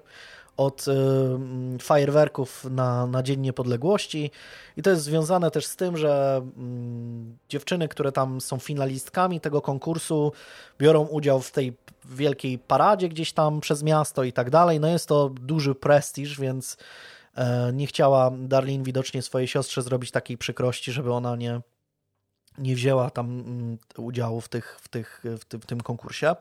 od 0.56 0.88
y, 0.88 0.90
mm, 0.90 1.78
fajerwerków 1.78 2.64
na, 2.64 3.06
na 3.06 3.22
Dzień 3.22 3.40
Niepodległości 3.40 4.30
i 4.76 4.82
to 4.82 4.90
jest 4.90 5.02
związane 5.02 5.50
też 5.50 5.66
z 5.66 5.76
tym, 5.76 5.96
że 5.96 6.42
mm, 6.56 7.38
dziewczyny, 7.48 7.88
które 7.88 8.12
tam 8.12 8.40
są 8.40 8.58
finalistkami 8.58 9.40
tego 9.40 9.60
konkursu, 9.60 10.32
biorą 10.78 11.02
udział 11.02 11.40
w 11.40 11.50
tej 11.50 11.76
wielkiej 12.04 12.58
paradzie 12.58 13.08
gdzieś 13.08 13.32
tam 13.32 13.60
przez 13.60 13.82
miasto 13.82 14.24
i 14.24 14.32
tak 14.32 14.50
dalej. 14.50 14.80
No 14.80 14.88
jest 14.88 15.08
to 15.08 15.28
duży 15.28 15.74
prestiż, 15.74 16.40
więc 16.40 16.76
E, 17.36 17.70
nie 17.72 17.86
chciała 17.86 18.30
Darlene 18.38 18.84
widocznie 18.84 19.22
swojej 19.22 19.48
siostrze 19.48 19.82
zrobić 19.82 20.10
takiej 20.10 20.38
przykrości, 20.38 20.92
żeby 20.92 21.12
ona 21.12 21.36
nie, 21.36 21.60
nie 22.58 22.74
wzięła 22.74 23.10
tam 23.10 23.26
mm, 23.26 23.78
udziału 23.96 24.40
w, 24.40 24.48
tych, 24.48 24.78
w, 24.82 24.88
tych, 24.88 25.24
w, 25.40 25.44
tym, 25.44 25.60
w 25.60 25.66
tym 25.66 25.80
konkursie. 25.80 26.34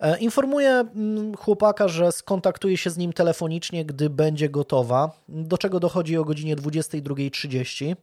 E, 0.00 0.18
informuje 0.18 0.70
mm, 0.70 1.36
chłopaka, 1.36 1.88
że 1.88 2.12
skontaktuje 2.12 2.76
się 2.76 2.90
z 2.90 2.96
nim 2.96 3.12
telefonicznie, 3.12 3.84
gdy 3.84 4.10
będzie 4.10 4.48
gotowa, 4.48 5.10
do 5.28 5.58
czego 5.58 5.80
dochodzi 5.80 6.16
o 6.16 6.24
godzinie 6.24 6.56
22.30. 6.56 7.96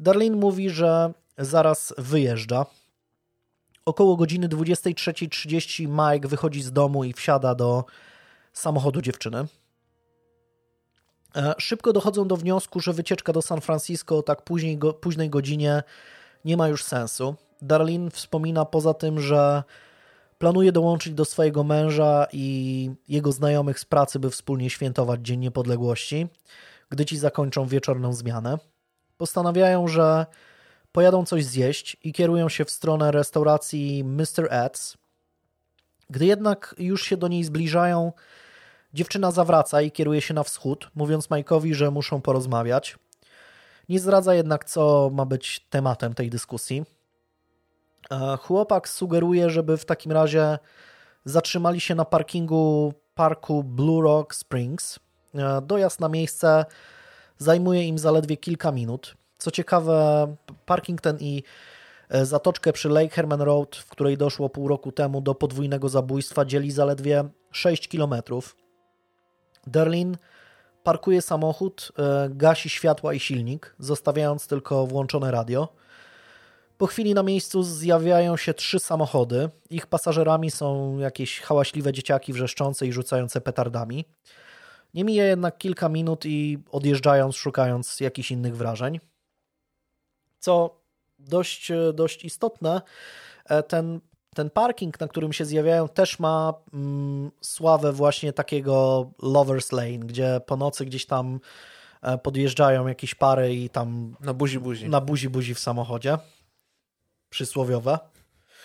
Darlene 0.00 0.36
mówi, 0.36 0.70
że 0.70 1.12
zaraz 1.38 1.94
wyjeżdża. 1.98 2.66
Około 3.84 4.16
godziny 4.16 4.48
23.30 4.48 5.88
Mike 5.88 6.28
wychodzi 6.28 6.62
z 6.62 6.72
domu 6.72 7.04
i 7.04 7.12
wsiada 7.12 7.54
do 7.54 7.84
samochodu 8.52 9.00
dziewczyny. 9.00 9.46
E, 11.36 11.54
szybko 11.58 11.92
dochodzą 11.92 12.28
do 12.28 12.36
wniosku, 12.36 12.80
że 12.80 12.92
wycieczka 12.92 13.32
do 13.32 13.42
San 13.42 13.60
Francisco 13.60 14.18
o 14.18 14.22
tak 14.22 14.42
później, 14.42 14.78
późnej 15.00 15.30
godzinie 15.30 15.82
nie 16.44 16.56
ma 16.56 16.68
już 16.68 16.84
sensu. 16.84 17.34
Darlene 17.62 18.10
wspomina 18.10 18.64
poza 18.64 18.94
tym, 18.94 19.20
że 19.20 19.62
planuje 20.38 20.72
dołączyć 20.72 21.14
do 21.14 21.24
swojego 21.24 21.64
męża 21.64 22.26
i 22.32 22.90
jego 23.08 23.32
znajomych 23.32 23.80
z 23.80 23.84
pracy, 23.84 24.18
by 24.18 24.30
wspólnie 24.30 24.70
świętować 24.70 25.20
Dzień 25.20 25.40
Niepodległości, 25.40 26.26
gdy 26.90 27.04
ci 27.04 27.18
zakończą 27.18 27.66
wieczorną 27.66 28.12
zmianę. 28.12 28.58
Postanawiają, 29.16 29.88
że 29.88 30.26
pojadą 30.92 31.24
coś 31.24 31.44
zjeść 31.44 31.96
i 32.04 32.12
kierują 32.12 32.48
się 32.48 32.64
w 32.64 32.70
stronę 32.70 33.10
restauracji 33.10 34.04
Mr. 34.04 34.48
Ed's. 34.50 34.96
Gdy 36.10 36.26
jednak 36.26 36.74
już 36.78 37.02
się 37.02 37.16
do 37.16 37.28
niej 37.28 37.44
zbliżają, 37.44 38.12
dziewczyna 38.94 39.30
zawraca 39.30 39.82
i 39.82 39.90
kieruje 39.90 40.20
się 40.20 40.34
na 40.34 40.42
wschód, 40.42 40.90
mówiąc 40.94 41.28
Mike'owi, 41.28 41.74
że 41.74 41.90
muszą 41.90 42.20
porozmawiać. 42.20 42.98
Nie 43.88 44.00
zdradza 44.00 44.34
jednak, 44.34 44.64
co 44.64 45.10
ma 45.12 45.24
być 45.24 45.66
tematem 45.70 46.14
tej 46.14 46.30
dyskusji. 46.30 46.84
E, 48.10 48.36
chłopak 48.36 48.88
sugeruje, 48.88 49.50
żeby 49.50 49.76
w 49.76 49.84
takim 49.84 50.12
razie 50.12 50.58
zatrzymali 51.24 51.80
się 51.80 51.94
na 51.94 52.04
parkingu 52.04 52.94
parku 53.14 53.64
Blue 53.64 54.02
Rock 54.02 54.34
Springs. 54.34 54.98
E, 55.34 55.62
dojazd 55.62 56.00
na 56.00 56.08
miejsce 56.08 56.64
zajmuje 57.38 57.84
im 57.84 57.98
zaledwie 57.98 58.36
kilka 58.36 58.72
minut. 58.72 59.14
Co 59.38 59.50
ciekawe, 59.50 60.26
parking 60.66 61.00
ten 61.00 61.18
i 61.20 61.42
e, 62.08 62.26
zatoczkę 62.26 62.72
przy 62.72 62.88
Lake 62.88 63.08
Herman 63.08 63.40
Road, 63.40 63.76
w 63.76 63.90
której 63.90 64.16
doszło 64.16 64.48
pół 64.48 64.68
roku 64.68 64.92
temu 64.92 65.20
do 65.20 65.34
podwójnego 65.34 65.88
zabójstwa, 65.88 66.44
dzieli 66.44 66.70
zaledwie 66.70 67.24
6 67.50 67.88
kilometrów. 67.88 68.56
Derlin 69.66 70.16
parkuje 70.82 71.22
samochód, 71.22 71.92
gasi 72.30 72.68
światła 72.68 73.14
i 73.14 73.20
silnik, 73.20 73.74
zostawiając 73.78 74.46
tylko 74.46 74.86
włączone 74.86 75.30
radio. 75.30 75.68
Po 76.78 76.86
chwili 76.86 77.14
na 77.14 77.22
miejscu 77.22 77.62
zjawiają 77.62 78.36
się 78.36 78.54
trzy 78.54 78.78
samochody. 78.78 79.50
Ich 79.70 79.86
pasażerami 79.86 80.50
są 80.50 80.98
jakieś 80.98 81.40
hałaśliwe 81.40 81.92
dzieciaki 81.92 82.32
wrzeszczące 82.32 82.86
i 82.86 82.92
rzucające 82.92 83.40
petardami. 83.40 84.04
Nie 84.94 85.04
mija 85.04 85.24
jednak 85.24 85.58
kilka 85.58 85.88
minut 85.88 86.26
i 86.26 86.58
odjeżdżając, 86.70 87.36
szukając 87.36 88.00
jakichś 88.00 88.30
innych 88.30 88.56
wrażeń. 88.56 89.00
Co 90.38 90.80
dość, 91.18 91.72
dość 91.94 92.24
istotne, 92.24 92.82
e, 93.44 93.62
ten, 93.62 94.00
ten 94.38 94.50
parking, 94.50 95.00
na 95.00 95.08
którym 95.08 95.32
się 95.32 95.44
zjawiają, 95.44 95.88
też 95.88 96.18
ma 96.18 96.54
mm, 96.74 97.30
sławę 97.40 97.92
właśnie 97.92 98.32
takiego 98.32 99.06
Lover's 99.22 99.72
Lane, 99.72 99.98
gdzie 99.98 100.40
po 100.46 100.56
nocy 100.56 100.84
gdzieś 100.84 101.06
tam 101.06 101.40
e, 102.02 102.18
podjeżdżają 102.18 102.86
jakieś 102.86 103.14
pary 103.14 103.54
i 103.54 103.70
tam. 103.70 104.16
Na 104.20 104.34
buzi 104.34 104.60
buzi. 104.60 104.88
Na 104.88 105.00
buzi 105.00 105.28
buzi 105.28 105.54
w 105.54 105.58
samochodzie 105.58 106.18
przysłowiowe. 107.30 107.98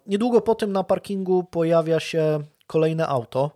Niedługo 0.06 0.42
po 0.42 0.56
tym 0.56 0.72
na 0.72 0.84
parkingu 0.84 1.44
pojawia 1.44 2.00
się 2.00 2.40
kolejne 2.68 3.08
auto, 3.08 3.52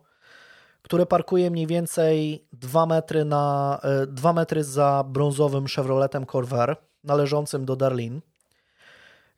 które 0.82 1.06
parkuje 1.06 1.52
mniej 1.52 1.68
więcej 1.68 2.48
2 2.54 2.86
metry, 2.86 3.26
na, 3.26 3.80
2 4.08 4.30
e, 4.30 4.34
metry 4.34 4.64
za 4.64 5.04
brązowym 5.08 5.68
Chevroletem 5.68 6.26
Corvair 6.26 6.76
należącym 7.04 7.66
do 7.66 7.76
Darlin. 7.76 8.22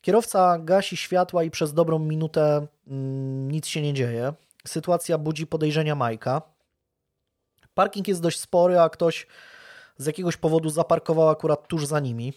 Kierowca 0.02 0.60
gasi 0.60 0.97
światła 0.97 1.43
i 1.43 1.52
przez 1.52 1.74
dobrą 1.74 2.00
minutę 2.00 2.68
mm, 2.88 3.52
nic 3.52 3.68
się 3.68 3.82
nie 3.82 3.93
dzieje. 3.93 4.34
Sytuacja 4.68 5.18
budzi 5.18 5.47
podejrzenia 5.47 5.95
Majka. 5.95 6.41
Parking 7.74 8.08
jest 8.08 8.22
dość 8.22 8.39
spory, 8.39 8.80
a 8.80 8.89
ktoś 8.89 9.28
z 9.97 10.06
jakiegoś 10.06 10.38
powodu 10.38 10.70
zaparkował 10.70 11.30
akurat 11.30 11.68
tuż 11.68 11.86
za 11.86 12.00
nimi. 12.00 12.34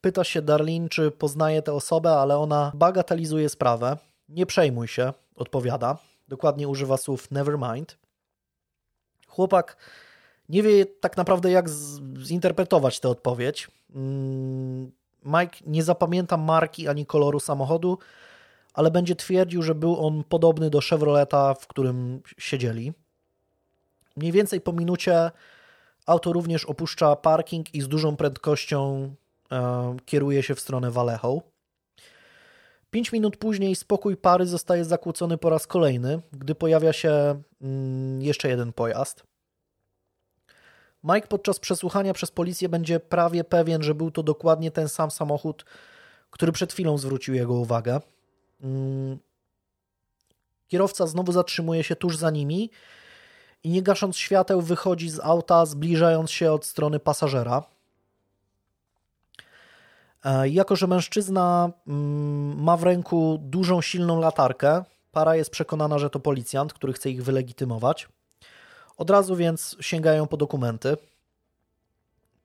Pyta 0.00 0.24
się 0.24 0.42
Darlin, 0.42 0.88
czy 0.88 1.10
poznaje 1.10 1.62
tę 1.62 1.72
osobę, 1.72 2.10
ale 2.10 2.38
ona 2.38 2.72
bagatelizuje 2.74 3.48
sprawę. 3.48 3.96
Nie 4.28 4.46
przejmuj 4.46 4.88
się, 4.88 5.12
odpowiada. 5.36 5.98
Dokładnie 6.28 6.68
używa 6.68 6.96
słów 6.96 7.30
never 7.30 7.58
mind. 7.58 7.98
Chłopak 9.26 9.76
nie 10.48 10.62
wie 10.62 10.86
tak 10.86 11.16
naprawdę, 11.16 11.50
jak 11.50 11.68
zinterpretować 12.18 13.00
tę 13.00 13.08
odpowiedź. 13.08 13.70
Mm, 13.94 14.92
Mike 15.24 15.56
nie 15.66 15.82
zapamięta 15.82 16.36
marki 16.36 16.88
ani 16.88 17.06
koloru 17.06 17.40
samochodu, 17.40 17.98
ale 18.74 18.90
będzie 18.90 19.16
twierdził, 19.16 19.62
że 19.62 19.74
był 19.74 20.06
on 20.06 20.24
podobny 20.24 20.70
do 20.70 20.80
Chevroleta, 20.80 21.54
w 21.54 21.66
którym 21.66 22.22
siedzieli. 22.38 22.92
Mniej 24.16 24.32
więcej 24.32 24.60
po 24.60 24.72
minucie 24.72 25.30
auto 26.06 26.32
również 26.32 26.64
opuszcza 26.64 27.16
parking 27.16 27.74
i 27.74 27.80
z 27.80 27.88
dużą 27.88 28.16
prędkością 28.16 29.14
kieruje 30.04 30.42
się 30.42 30.54
w 30.54 30.60
stronę 30.60 30.90
Vallejo. 30.90 31.42
Pięć 32.90 33.12
minut 33.12 33.36
później 33.36 33.76
spokój 33.76 34.16
pary 34.16 34.46
zostaje 34.46 34.84
zakłócony 34.84 35.38
po 35.38 35.50
raz 35.50 35.66
kolejny, 35.66 36.20
gdy 36.32 36.54
pojawia 36.54 36.92
się 36.92 37.42
mm, 37.62 38.22
jeszcze 38.22 38.48
jeden 38.48 38.72
pojazd. 38.72 39.29
Mike 41.04 41.28
podczas 41.28 41.58
przesłuchania 41.58 42.12
przez 42.12 42.30
policję 42.30 42.68
będzie 42.68 43.00
prawie 43.00 43.44
pewien, 43.44 43.82
że 43.82 43.94
był 43.94 44.10
to 44.10 44.22
dokładnie 44.22 44.70
ten 44.70 44.88
sam 44.88 45.10
samochód, 45.10 45.64
który 46.30 46.52
przed 46.52 46.72
chwilą 46.72 46.98
zwrócił 46.98 47.34
jego 47.34 47.54
uwagę. 47.54 48.00
Mm. 48.62 49.18
Kierowca 50.68 51.06
znowu 51.06 51.32
zatrzymuje 51.32 51.84
się 51.84 51.96
tuż 51.96 52.16
za 52.16 52.30
nimi 52.30 52.70
i 53.64 53.70
nie 53.70 53.82
gasząc 53.82 54.16
świateł 54.16 54.60
wychodzi 54.60 55.10
z 55.10 55.20
auta, 55.20 55.66
zbliżając 55.66 56.30
się 56.30 56.52
od 56.52 56.64
strony 56.64 57.00
pasażera. 57.00 57.62
E, 60.24 60.48
jako, 60.48 60.76
że 60.76 60.86
mężczyzna 60.86 61.70
mm, 61.86 62.62
ma 62.62 62.76
w 62.76 62.82
ręku 62.82 63.38
dużą, 63.42 63.82
silną 63.82 64.20
latarkę, 64.20 64.84
para 65.12 65.36
jest 65.36 65.50
przekonana, 65.50 65.98
że 65.98 66.10
to 66.10 66.20
policjant, 66.20 66.72
który 66.72 66.92
chce 66.92 67.10
ich 67.10 67.24
wylegitymować. 67.24 68.08
Od 68.96 69.10
razu 69.10 69.36
więc 69.36 69.76
sięgają 69.80 70.26
po 70.26 70.36
dokumenty. 70.36 70.96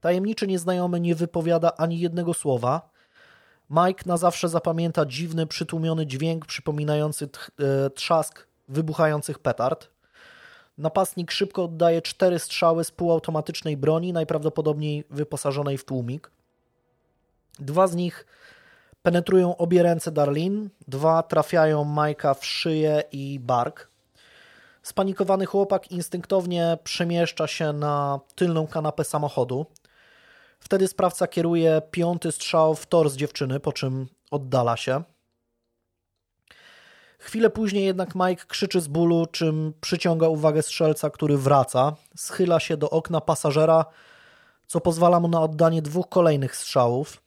Tajemniczy 0.02 0.48
nieznajomy 0.48 1.00
nie 1.00 1.16
wypowiada 1.16 1.72
ani 1.78 2.00
jednego 2.00 2.34
słowa. 2.34 2.90
Mike 3.70 4.04
na 4.06 4.18
zawsze 4.18 4.50
zapamięta 4.50 5.06
dziwny, 5.06 5.48
przytłumiony 5.48 6.06
dźwięk 6.06 6.46
przypominający 6.46 7.30
e, 7.60 7.90
trzask 7.90 8.48
wybuchających 8.68 9.40
petard. 9.40 9.88
Napastnik 10.78 11.32
szybko 11.32 11.64
oddaje 11.64 12.02
cztery 12.02 12.40
strzały 12.40 12.84
z 12.84 12.92
półautomatycznej 12.92 13.78
broni, 13.78 14.14
najprawdopodobniej 14.14 15.04
wyposażonej 15.10 15.78
w 15.78 15.86
tłumik. 15.86 16.32
Dwa 17.60 17.88
z 17.88 17.96
nich 17.96 18.26
penetrują 19.04 19.58
obie 19.58 19.84
ręce 19.84 20.12
Darlin, 20.12 20.70
dwa 20.88 21.24
trafiają 21.24 21.84
Majka 21.84 22.34
w 22.34 22.46
szyję 22.46 23.04
i 23.12 23.40
bark. 23.40 23.95
Spanikowany 24.86 25.46
chłopak 25.46 25.92
instynktownie 25.92 26.78
przemieszcza 26.84 27.48
się 27.48 27.74
na 27.74 28.20
tylną 28.36 28.68
kanapę 28.68 29.04
samochodu. 29.04 29.66
Wtedy 30.60 30.88
sprawca 30.88 31.28
kieruje 31.28 31.82
piąty 31.92 32.32
strzał 32.32 32.76
w 32.76 32.86
tors 32.86 33.14
dziewczyny, 33.14 33.60
po 33.60 33.74
czym 33.74 34.08
oddala 34.32 34.78
się. 34.78 35.04
Chwilę 37.20 37.50
później 37.50 37.86
jednak 37.86 38.16
Mike 38.16 38.46
krzyczy 38.46 38.82
z 38.82 38.88
bólu, 38.88 39.26
czym 39.26 39.74
przyciąga 39.82 40.28
uwagę 40.28 40.62
strzelca, 40.62 41.10
który 41.10 41.38
wraca. 41.38 41.96
Schyla 42.16 42.60
się 42.60 42.78
do 42.78 42.90
okna 42.90 43.22
pasażera, 43.22 43.86
co 44.68 44.82
pozwala 44.82 45.20
mu 45.20 45.28
na 45.28 45.42
oddanie 45.42 45.82
dwóch 45.82 46.10
kolejnych 46.10 46.56
strzałów. 46.56 47.22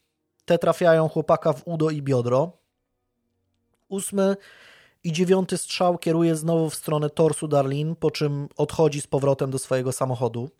Te 0.44 0.58
trafiają 0.58 1.08
chłopaka 1.08 1.52
w 1.52 1.62
udo 1.64 1.90
i 1.90 2.02
biodro. 2.02 2.52
Ósmy 3.88 4.36
i 5.08 5.12
dziewiąty 5.12 5.58
strzał 5.58 5.98
kieruje 5.98 6.36
znowu 6.36 6.70
w 6.70 6.74
stronę 6.74 7.10
torsu 7.10 7.48
Darlin, 7.48 7.96
po 7.96 8.10
czym 8.10 8.48
odchodzi 8.56 9.00
z 9.00 9.06
powrotem 9.06 9.50
do 9.50 9.58
swojego 9.58 9.92
samochodu. 9.92 10.50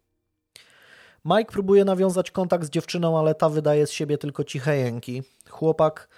Mike 1.24 1.52
próbuje 1.52 1.84
nawiązać 1.84 2.30
kontakt 2.30 2.64
z 2.64 2.70
dziewczyną, 2.70 3.18
ale 3.18 3.34
ta 3.34 3.48
wydaje 3.48 3.86
z 3.86 3.90
siebie 3.90 4.18
tylko 4.18 4.44
ciche 4.44 4.76
jęki. 4.76 5.22
Chłopak 5.50 6.08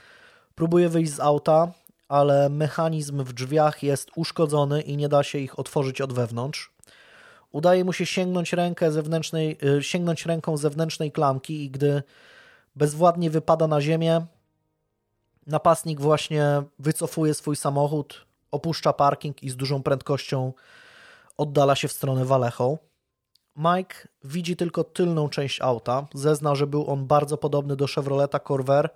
próbuje 0.54 0.88
wyjść 0.88 1.12
z 1.12 1.20
auta, 1.20 1.72
ale 2.08 2.48
mechanizm 2.48 3.24
w 3.24 3.32
drzwiach 3.32 3.82
jest 3.82 4.10
uszkodzony 4.16 4.82
i 4.82 4.96
nie 4.96 5.08
da 5.08 5.22
się 5.22 5.38
ich 5.38 5.58
otworzyć 5.58 6.00
od 6.00 6.12
wewnątrz. 6.12 6.72
Udaje 7.52 7.84
mu 7.84 7.92
się 7.92 8.06
sięgnąć, 8.06 8.52
rękę 8.52 8.92
zewnętrznej, 8.92 9.58
y, 9.78 9.82
sięgnąć 9.82 10.26
ręką 10.26 10.56
zewnętrznej 10.56 11.12
klamki 11.12 11.64
i 11.64 11.70
gdy 11.70 12.02
bezwładnie 12.76 13.30
wypada 13.30 13.66
na 13.66 13.80
ziemię, 13.80 14.26
napastnik 15.50 16.00
właśnie 16.00 16.62
wycofuje 16.78 17.34
swój 17.34 17.56
samochód, 17.56 18.26
opuszcza 18.50 18.92
parking 18.92 19.42
i 19.42 19.50
z 19.50 19.56
dużą 19.56 19.82
prędkością 19.82 20.52
oddala 21.36 21.74
się 21.74 21.88
w 21.88 21.92
stronę 21.92 22.24
Vallejo. 22.24 22.78
Mike 23.56 23.94
widzi 24.24 24.56
tylko 24.56 24.84
tylną 24.84 25.28
część 25.28 25.60
auta. 25.60 26.06
Zezna, 26.14 26.54
że 26.54 26.66
był 26.66 26.90
on 26.90 27.06
bardzo 27.06 27.36
podobny 27.36 27.76
do 27.76 27.86
Chevroleta 27.86 28.40
Corvair 28.40 28.90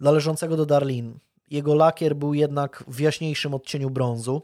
należącego 0.00 0.56
do 0.56 0.66
Darlin. 0.66 1.18
Jego 1.50 1.74
lakier 1.74 2.16
był 2.16 2.34
jednak 2.34 2.84
w 2.88 3.00
jaśniejszym 3.00 3.54
odcieniu 3.54 3.90
brązu. 3.90 4.42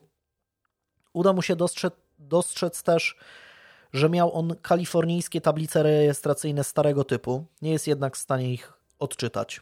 Uda 1.13 1.33
mu 1.33 1.43
się 1.43 1.57
dostrzec, 1.57 1.95
dostrzec 2.19 2.83
też, 2.83 3.17
że 3.93 4.11
miał 4.11 4.35
on 4.35 4.57
kalifornijskie 4.63 5.41
tablice 5.41 5.83
rejestracyjne 5.83 6.65
starego 6.65 7.05
typu. 7.05 7.45
Nie 7.63 7.73
jest 7.73 7.87
jednak 7.87 8.17
w 8.17 8.21
stanie 8.21 8.53
ich 8.53 8.73
odczytać. 8.99 9.61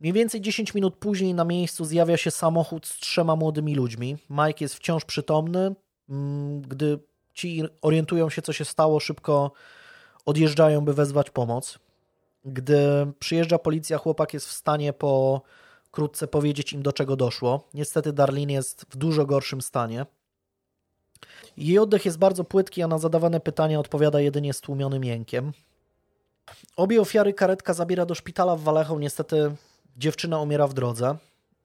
Mniej 0.00 0.12
więcej 0.12 0.40
10 0.40 0.74
minut 0.74 0.96
później 0.96 1.34
na 1.34 1.44
miejscu 1.44 1.84
zjawia 1.84 2.16
się 2.16 2.30
samochód 2.30 2.86
z 2.86 2.96
trzema 2.96 3.36
młodymi 3.36 3.74
ludźmi. 3.74 4.16
Mike 4.30 4.64
jest 4.64 4.74
wciąż 4.74 5.04
przytomny. 5.04 5.74
Mm, 6.08 6.62
gdy 6.62 6.98
ci 7.34 7.62
orientują 7.82 8.30
się, 8.30 8.42
co 8.42 8.52
się 8.52 8.64
stało, 8.64 9.00
szybko 9.00 9.52
odjeżdżają, 10.26 10.84
by 10.84 10.94
wezwać 10.94 11.30
pomoc. 11.30 11.78
Gdy 12.44 12.78
przyjeżdża 13.18 13.58
policja, 13.58 13.98
chłopak 13.98 14.34
jest 14.34 14.48
w 14.48 14.52
stanie 14.52 14.92
po 14.92 15.42
krótce 15.90 16.26
powiedzieć 16.26 16.72
im, 16.72 16.82
do 16.82 16.92
czego 16.92 17.16
doszło. 17.16 17.68
Niestety 17.74 18.12
Darlin 18.12 18.50
jest 18.50 18.86
w 18.90 18.96
dużo 18.96 19.26
gorszym 19.26 19.62
stanie. 19.62 20.06
Jej 21.56 21.78
oddech 21.78 22.04
jest 22.04 22.18
bardzo 22.18 22.44
płytki, 22.44 22.82
a 22.82 22.88
na 22.88 22.98
zadawane 22.98 23.40
pytania 23.40 23.80
odpowiada 23.80 24.20
jedynie 24.20 24.52
stłumionym 24.52 25.04
jękiem. 25.04 25.52
Obie 26.76 27.00
ofiary 27.00 27.34
karetka 27.34 27.74
zabiera 27.74 28.06
do 28.06 28.14
szpitala 28.14 28.56
w 28.56 28.60
Vallejo. 28.60 28.98
Niestety 28.98 29.54
dziewczyna 29.96 30.40
umiera 30.40 30.66
w 30.66 30.74
drodze. 30.74 31.16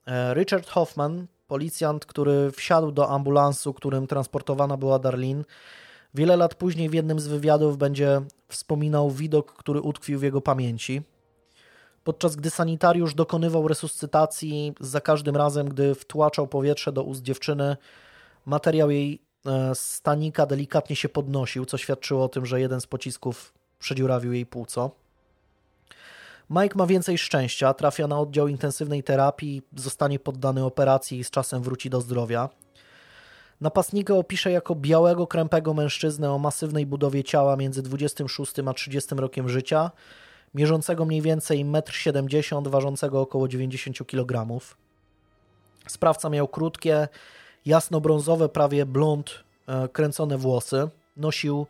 E, 0.07 0.33
Richard 0.33 0.69
Hoffman, 0.69 1.27
policjant, 1.47 2.05
który 2.05 2.51
wsiadł 2.51 2.91
do 2.91 3.09
ambulansu, 3.09 3.73
którym 3.73 4.07
transportowana 4.07 4.77
była 4.77 4.99
Darlin, 4.99 5.43
wiele 6.13 6.37
lat 6.37 6.55
później 6.55 6.89
w 6.89 6.93
jednym 6.93 7.19
z 7.19 7.27
wywiadów 7.27 7.77
będzie 7.77 8.21
wspominał 8.47 9.11
widok, 9.11 9.53
który 9.53 9.81
utkwił 9.81 10.19
w 10.19 10.23
jego 10.23 10.41
pamięci. 10.41 11.01
Podczas 12.03 12.35
gdy 12.35 12.49
sanitariusz 12.49 13.13
dokonywał 13.15 13.67
resuscytacji, 13.67 14.73
za 14.79 15.01
każdym 15.01 15.35
razem, 15.35 15.69
gdy 15.69 15.95
wtłaczał 15.95 16.47
powietrze 16.47 16.91
do 16.91 17.03
ust 17.03 17.21
dziewczyny, 17.21 17.77
materiał 18.45 18.91
jej 18.91 19.21
e, 19.45 19.75
stanika 19.75 20.45
delikatnie 20.45 20.95
się 20.95 21.09
podnosił, 21.09 21.65
co 21.65 21.77
świadczyło 21.77 22.23
o 22.23 22.29
tym, 22.29 22.45
że 22.45 22.61
jeden 22.61 22.81
z 22.81 22.87
pocisków 22.87 23.53
przedziurawił 23.79 24.33
jej 24.33 24.45
płuco. 24.45 24.91
Mike 26.49 26.77
ma 26.77 26.85
więcej 26.85 27.17
szczęścia, 27.17 27.73
trafia 27.73 28.07
na 28.07 28.19
oddział 28.19 28.47
intensywnej 28.47 29.03
terapii, 29.03 29.61
zostanie 29.75 30.19
poddany 30.19 30.65
operacji 30.65 31.19
i 31.19 31.23
z 31.23 31.31
czasem 31.31 31.61
wróci 31.61 31.89
do 31.89 32.01
zdrowia. 32.01 32.49
Napastnika 33.61 34.13
opisze 34.13 34.51
jako 34.51 34.75
białego, 34.75 35.27
krępego 35.27 35.73
mężczyznę 35.73 36.31
o 36.31 36.39
masywnej 36.39 36.85
budowie 36.85 37.23
ciała 37.23 37.55
między 37.55 37.81
26 37.81 38.53
a 38.67 38.73
30 38.73 39.15
rokiem 39.15 39.49
życia, 39.49 39.91
mierzącego 40.53 41.05
mniej 41.05 41.21
więcej 41.21 41.65
1,70 41.65 42.57
m, 42.57 42.71
ważącego 42.71 43.21
około 43.21 43.47
90 43.47 44.07
kg. 44.07 44.59
Sprawca 45.87 46.29
miał 46.29 46.47
krótkie, 46.47 47.07
jasno-brązowe, 47.65 48.49
prawie 48.49 48.85
blond, 48.85 49.31
e, 49.67 49.87
kręcone 49.87 50.37
włosy. 50.37 50.89
Nosił 51.17 51.67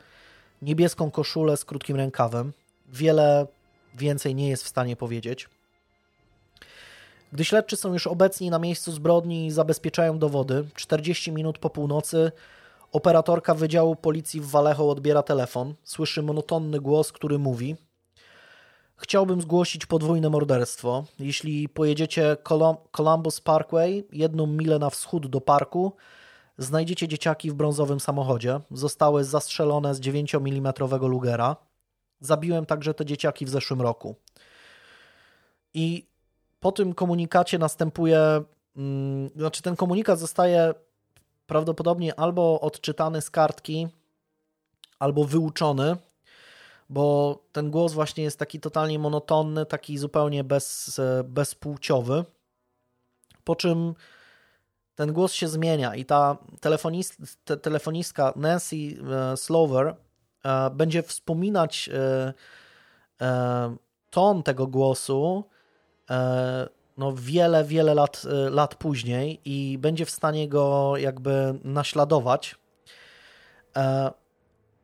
niebieską 0.61 1.11
koszulę 1.11 1.57
z 1.57 1.65
krótkim 1.65 1.97
rękawem. 1.97 2.53
Wiele 2.93 3.47
więcej 3.95 4.35
nie 4.35 4.49
jest 4.49 4.63
w 4.63 4.67
stanie 4.67 4.95
powiedzieć. 4.95 5.49
Gdy 7.33 7.45
śledczy 7.45 7.77
są 7.77 7.93
już 7.93 8.07
obecni 8.07 8.49
na 8.49 8.59
miejscu 8.59 8.91
zbrodni 8.91 9.47
i 9.47 9.51
zabezpieczają 9.51 10.19
dowody, 10.19 10.65
40 10.75 11.31
minut 11.31 11.57
po 11.57 11.69
północy 11.69 12.31
operatorka 12.91 13.53
Wydziału 13.55 13.95
Policji 13.95 14.41
w 14.41 14.45
Vallejo 14.45 14.89
odbiera 14.89 15.23
telefon. 15.23 15.73
Słyszy 15.83 16.21
monotonny 16.21 16.79
głos, 16.79 17.11
który 17.11 17.39
mówi: 17.39 17.75
Chciałbym 18.97 19.41
zgłosić 19.41 19.85
podwójne 19.85 20.29
morderstwo. 20.29 21.03
Jeśli 21.19 21.69
pojedziecie 21.69 22.37
Columbus 22.91 23.41
Parkway, 23.41 24.07
jedną 24.11 24.47
milę 24.47 24.79
na 24.79 24.89
wschód 24.89 25.27
do 25.27 25.41
parku, 25.41 25.95
znajdziecie 26.57 27.07
dzieciaki 27.07 27.51
w 27.51 27.53
brązowym 27.53 27.99
samochodzie. 27.99 28.59
Zostały 28.71 29.23
zastrzelone 29.23 29.95
z 29.95 29.99
9 29.99 30.35
mm 30.35 30.73
Lugera. 31.01 31.55
Zabiłem 32.19 32.65
także 32.65 32.93
te 32.93 33.05
dzieciaki 33.05 33.45
w 33.45 33.49
zeszłym 33.49 33.81
roku. 33.81 34.15
I 35.73 36.07
po 36.59 36.71
tym 36.71 36.93
komunikacie 36.93 37.57
następuje, 37.57 38.41
mm, 38.75 39.29
znaczy 39.35 39.61
ten 39.61 39.75
komunikat 39.75 40.19
zostaje 40.19 40.73
prawdopodobnie 41.47 42.19
albo 42.19 42.61
odczytany 42.61 43.21
z 43.21 43.29
kartki, 43.29 43.87
albo 44.99 45.23
wyuczony, 45.23 45.97
bo 46.89 47.37
ten 47.51 47.71
głos 47.71 47.93
właśnie 47.93 48.23
jest 48.23 48.39
taki 48.39 48.59
totalnie 48.59 48.99
monotonny, 48.99 49.65
taki 49.65 49.97
zupełnie 49.97 50.43
bez, 50.43 51.01
bezpłciowy. 51.23 52.25
Po 53.43 53.55
czym 53.55 53.93
ten 54.95 55.13
głos 55.13 55.33
się 55.33 55.47
zmienia 55.47 55.95
i 55.95 56.05
ta 56.05 56.37
telefonist, 56.61 57.17
te, 57.45 57.57
telefonistka 57.57 58.33
Nancy 58.35 58.75
e, 58.75 59.37
Slover 59.37 59.87
e, 59.87 59.95
będzie 60.71 61.03
wspominać 61.03 61.89
e, 61.93 62.33
ton 64.09 64.43
tego 64.43 64.67
głosu 64.67 65.43
no 66.97 67.13
wiele, 67.15 67.63
wiele 67.63 67.93
lat, 67.93 68.23
lat 68.49 68.75
później 68.75 69.41
i 69.45 69.77
będzie 69.77 70.05
w 70.05 70.09
stanie 70.09 70.49
go 70.49 70.97
jakby 70.97 71.59
naśladować. 71.63 72.55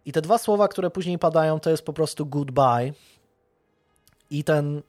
I 0.05 0.11
te 0.11 0.21
dwa 0.21 0.37
słowa, 0.37 0.67
które 0.67 0.89
później 0.89 1.19
padają, 1.19 1.59
to 1.59 1.69
jest 1.69 1.85
po 1.85 1.93
prostu 1.93 2.25
goodbye. 2.25 2.93
I 4.29 4.43
ten 4.43 4.81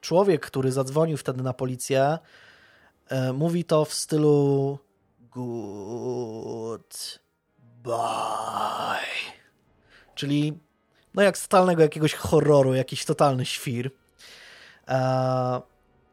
człowiek, 0.00 0.46
który 0.46 0.72
zadzwonił 0.72 1.16
wtedy 1.16 1.42
na 1.42 1.52
policję, 1.52 2.18
E, 3.08 3.32
mówi 3.32 3.64
to 3.64 3.84
w 3.84 3.94
stylu 3.94 4.78
good 5.30 7.20
bye. 7.82 9.37
Czyli 10.18 10.58
no 11.14 11.22
jak 11.22 11.38
z 11.38 11.42
totalnego 11.42 11.82
jakiegoś 11.82 12.14
horroru, 12.14 12.74
jakiś 12.74 13.04
totalny 13.04 13.46
świr. 13.46 13.90
E, 14.88 15.60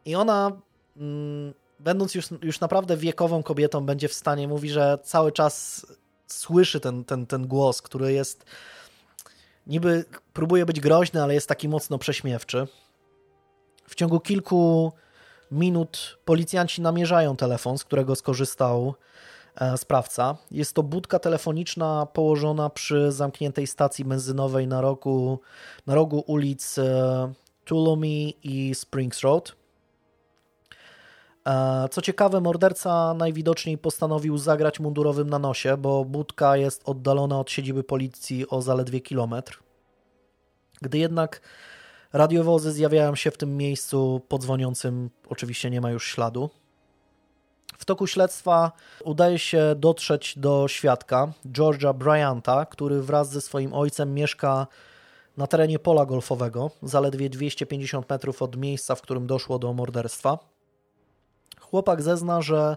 I 0.04 0.14
ona, 0.14 0.52
mm, 0.96 1.54
będąc 1.80 2.14
już, 2.14 2.28
już 2.42 2.60
naprawdę 2.60 2.96
wiekową 2.96 3.42
kobietą, 3.42 3.86
będzie 3.86 4.08
w 4.08 4.14
stanie, 4.14 4.48
mówi, 4.48 4.70
że 4.70 4.98
cały 5.02 5.32
czas 5.32 5.86
słyszy 6.26 6.80
ten, 6.80 7.04
ten, 7.04 7.26
ten 7.26 7.46
głos, 7.46 7.82
który 7.82 8.12
jest 8.12 8.44
niby 9.66 10.04
próbuje 10.32 10.66
być 10.66 10.80
groźny, 10.80 11.22
ale 11.22 11.34
jest 11.34 11.48
taki 11.48 11.68
mocno 11.68 11.98
prześmiewczy. 11.98 12.66
W 13.88 13.94
ciągu 13.94 14.20
kilku 14.20 14.92
minut 15.50 16.18
policjanci 16.24 16.82
namierzają 16.82 17.36
telefon, 17.36 17.78
z 17.78 17.84
którego 17.84 18.16
skorzystał 18.16 18.94
sprawca. 19.76 20.36
Jest 20.50 20.74
to 20.74 20.82
budka 20.82 21.18
telefoniczna 21.18 22.06
położona 22.06 22.70
przy 22.70 23.12
zamkniętej 23.12 23.66
stacji 23.66 24.04
benzynowej 24.04 24.66
na 24.66 24.80
rogu, 24.80 25.40
na 25.86 25.94
rogu 25.94 26.24
ulic 26.26 26.78
e, 26.78 27.32
Tuolumne 27.64 28.30
i 28.42 28.74
Springs 28.74 29.20
Road. 29.20 29.56
E, 31.46 31.88
co 31.90 32.02
ciekawe, 32.02 32.40
morderca 32.40 33.14
najwidoczniej 33.14 33.78
postanowił 33.78 34.38
zagrać 34.38 34.80
mundurowym 34.80 35.30
na 35.30 35.38
nosie, 35.38 35.76
bo 35.76 36.04
budka 36.04 36.56
jest 36.56 36.82
oddalona 36.84 37.40
od 37.40 37.50
siedziby 37.50 37.84
policji 37.84 38.48
o 38.48 38.62
zaledwie 38.62 39.00
kilometr. 39.00 39.58
Gdy 40.82 40.98
jednak 40.98 41.40
Radiowozy 42.12 42.72
zjawiają 42.72 43.14
się 43.14 43.30
w 43.30 43.36
tym 43.36 43.56
miejscu 43.56 44.20
podzwoniącym, 44.28 45.10
oczywiście 45.28 45.70
nie 45.70 45.80
ma 45.80 45.90
już 45.90 46.06
śladu. 46.06 46.50
W 47.78 47.84
toku 47.84 48.06
śledztwa 48.06 48.72
udaje 49.04 49.38
się 49.38 49.74
dotrzeć 49.76 50.38
do 50.38 50.68
świadka, 50.68 51.32
George'a 51.52 51.94
Bryanta, 51.94 52.66
który 52.66 53.02
wraz 53.02 53.30
ze 53.30 53.40
swoim 53.40 53.74
ojcem 53.74 54.14
mieszka 54.14 54.66
na 55.36 55.46
terenie 55.46 55.78
pola 55.78 56.06
golfowego, 56.06 56.70
zaledwie 56.82 57.30
250 57.30 58.10
metrów 58.10 58.42
od 58.42 58.56
miejsca, 58.56 58.94
w 58.94 59.02
którym 59.02 59.26
doszło 59.26 59.58
do 59.58 59.72
morderstwa. 59.72 60.38
Chłopak 61.60 62.02
zezna, 62.02 62.42
że 62.42 62.76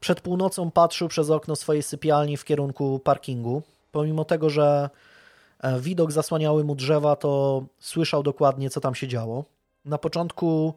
przed 0.00 0.20
północą 0.20 0.70
patrzył 0.70 1.08
przez 1.08 1.30
okno 1.30 1.56
swojej 1.56 1.82
sypialni 1.82 2.36
w 2.36 2.44
kierunku 2.44 2.98
parkingu. 2.98 3.62
Pomimo 3.92 4.24
tego, 4.24 4.50
że 4.50 4.90
E, 5.60 5.80
widok 5.80 6.12
zasłaniały 6.12 6.64
mu 6.64 6.74
drzewa, 6.74 7.16
to 7.16 7.62
słyszał 7.78 8.22
dokładnie, 8.22 8.70
co 8.70 8.80
tam 8.80 8.94
się 8.94 9.08
działo. 9.08 9.44
Na 9.84 9.98
początku 9.98 10.74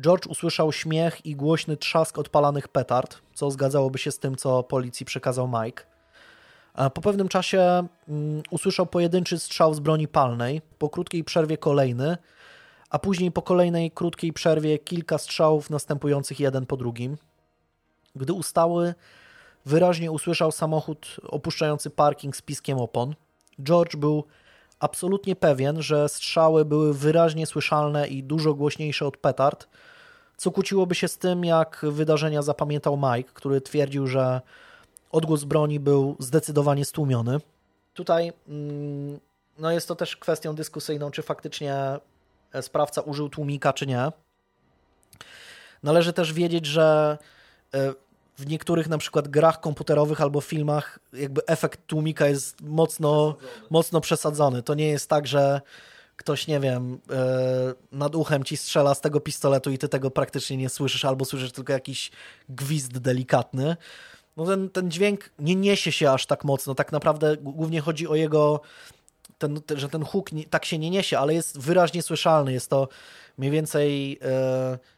George 0.00 0.26
usłyszał 0.26 0.72
śmiech 0.72 1.26
i 1.26 1.36
głośny 1.36 1.76
trzask 1.76 2.18
odpalanych 2.18 2.68
petard, 2.68 3.18
co 3.34 3.50
zgadzałoby 3.50 3.98
się 3.98 4.12
z 4.12 4.18
tym, 4.18 4.36
co 4.36 4.62
policji 4.62 5.06
przekazał 5.06 5.48
Mike. 5.48 5.84
Po 6.94 7.00
pewnym 7.00 7.28
czasie 7.28 7.86
mm, 8.08 8.42
usłyszał 8.50 8.86
pojedynczy 8.86 9.38
strzał 9.38 9.74
z 9.74 9.80
broni 9.80 10.08
palnej, 10.08 10.62
po 10.78 10.88
krótkiej 10.88 11.24
przerwie 11.24 11.58
kolejny, 11.58 12.16
a 12.90 12.98
później 12.98 13.32
po 13.32 13.42
kolejnej 13.42 13.90
krótkiej 13.90 14.32
przerwie 14.32 14.78
kilka 14.78 15.18
strzałów 15.18 15.70
następujących 15.70 16.40
jeden 16.40 16.66
po 16.66 16.76
drugim. 16.76 17.16
Gdy 18.16 18.32
ustały, 18.32 18.94
wyraźnie 19.66 20.10
usłyszał 20.10 20.52
samochód 20.52 21.16
opuszczający 21.22 21.90
parking 21.90 22.36
z 22.36 22.42
piskiem 22.42 22.78
opon. 22.78 23.14
George 23.62 23.96
był 23.96 24.24
absolutnie 24.80 25.36
pewien, 25.36 25.82
że 25.82 26.08
strzały 26.08 26.64
były 26.64 26.94
wyraźnie 26.94 27.46
słyszalne 27.46 28.08
i 28.08 28.22
dużo 28.22 28.54
głośniejsze 28.54 29.06
od 29.06 29.16
petard, 29.16 29.68
co 30.36 30.50
kłóciłoby 30.50 30.94
się 30.94 31.08
z 31.08 31.18
tym, 31.18 31.44
jak 31.44 31.86
wydarzenia 31.90 32.42
zapamiętał 32.42 32.96
Mike, 32.96 33.30
który 33.34 33.60
twierdził, 33.60 34.06
że 34.06 34.40
odgłos 35.10 35.44
broni 35.44 35.80
był 35.80 36.16
zdecydowanie 36.18 36.84
stłumiony. 36.84 37.40
Tutaj 37.94 38.32
mm, 38.48 39.20
no 39.58 39.70
jest 39.70 39.88
to 39.88 39.96
też 39.96 40.16
kwestią 40.16 40.54
dyskusyjną, 40.54 41.10
czy 41.10 41.22
faktycznie 41.22 41.98
sprawca 42.60 43.00
użył 43.00 43.28
tłumika, 43.28 43.72
czy 43.72 43.86
nie. 43.86 44.12
Należy 45.82 46.12
też 46.12 46.32
wiedzieć, 46.32 46.66
że 46.66 47.18
e, 47.74 47.94
w 48.36 48.46
niektórych 48.46 48.88
na 48.88 48.98
przykład 48.98 49.28
grach 49.28 49.60
komputerowych 49.60 50.20
albo 50.20 50.40
filmach 50.40 50.98
jakby 51.12 51.46
efekt 51.46 51.86
tłumika 51.86 52.26
jest 52.26 52.60
mocno 52.60 53.34
przesadzony. 53.34 53.68
mocno 53.70 54.00
przesadzony. 54.00 54.62
To 54.62 54.74
nie 54.74 54.88
jest 54.88 55.08
tak, 55.08 55.26
że 55.26 55.60
ktoś, 56.16 56.46
nie 56.46 56.60
wiem, 56.60 56.98
e, 57.10 57.74
nad 57.92 58.14
uchem 58.14 58.44
ci 58.44 58.56
strzela 58.56 58.94
z 58.94 59.00
tego 59.00 59.20
pistoletu 59.20 59.70
i 59.70 59.78
ty 59.78 59.88
tego 59.88 60.10
praktycznie 60.10 60.56
nie 60.56 60.68
słyszysz, 60.68 61.04
albo 61.04 61.24
słyszysz 61.24 61.52
tylko 61.52 61.72
jakiś 61.72 62.10
gwizd 62.48 62.98
delikatny. 62.98 63.76
No 64.36 64.46
ten, 64.46 64.70
ten 64.70 64.90
dźwięk 64.90 65.30
nie 65.38 65.54
niesie 65.54 65.92
się 65.92 66.10
aż 66.10 66.26
tak 66.26 66.44
mocno. 66.44 66.74
Tak 66.74 66.92
naprawdę 66.92 67.36
głównie 67.36 67.80
chodzi 67.80 68.08
o 68.08 68.14
jego, 68.14 68.60
ten, 69.38 69.60
że 69.74 69.88
ten 69.88 70.04
huk 70.04 70.32
nie, 70.32 70.44
tak 70.44 70.64
się 70.64 70.78
nie 70.78 70.90
niesie, 70.90 71.18
ale 71.18 71.34
jest 71.34 71.58
wyraźnie 71.58 72.02
słyszalny. 72.02 72.52
Jest 72.52 72.70
to 72.70 72.88
mniej 73.38 73.50
więcej... 73.50 74.18
E, 74.22 74.95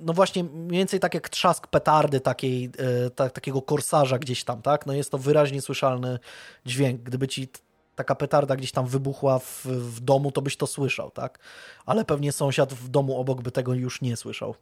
no 0.00 0.12
właśnie 0.12 0.44
mniej 0.44 0.78
więcej 0.78 1.00
tak 1.00 1.14
jak 1.14 1.28
trzask 1.28 1.66
petardy 1.66 2.20
takiej, 2.20 2.70
e, 2.78 3.10
ta, 3.10 3.30
takiego 3.30 3.62
korsarza 3.62 4.18
gdzieś 4.18 4.44
tam, 4.44 4.62
tak? 4.62 4.86
No 4.86 4.92
jest 4.92 5.10
to 5.10 5.18
wyraźnie 5.18 5.62
słyszalny 5.62 6.18
dźwięk. 6.66 7.02
Gdyby 7.02 7.28
ci 7.28 7.48
taka 7.94 8.14
petarda 8.14 8.56
gdzieś 8.56 8.72
tam 8.72 8.86
wybuchła 8.86 9.38
w, 9.38 9.66
w 9.66 10.00
domu, 10.00 10.32
to 10.32 10.42
byś 10.42 10.56
to 10.56 10.66
słyszał, 10.66 11.10
tak? 11.10 11.38
Ale 11.86 12.04
pewnie 12.04 12.32
sąsiad 12.32 12.74
w 12.74 12.88
domu 12.88 13.18
obok 13.18 13.42
by 13.42 13.50
tego 13.50 13.74
już 13.74 14.00
nie 14.00 14.16
słyszał. 14.16 14.54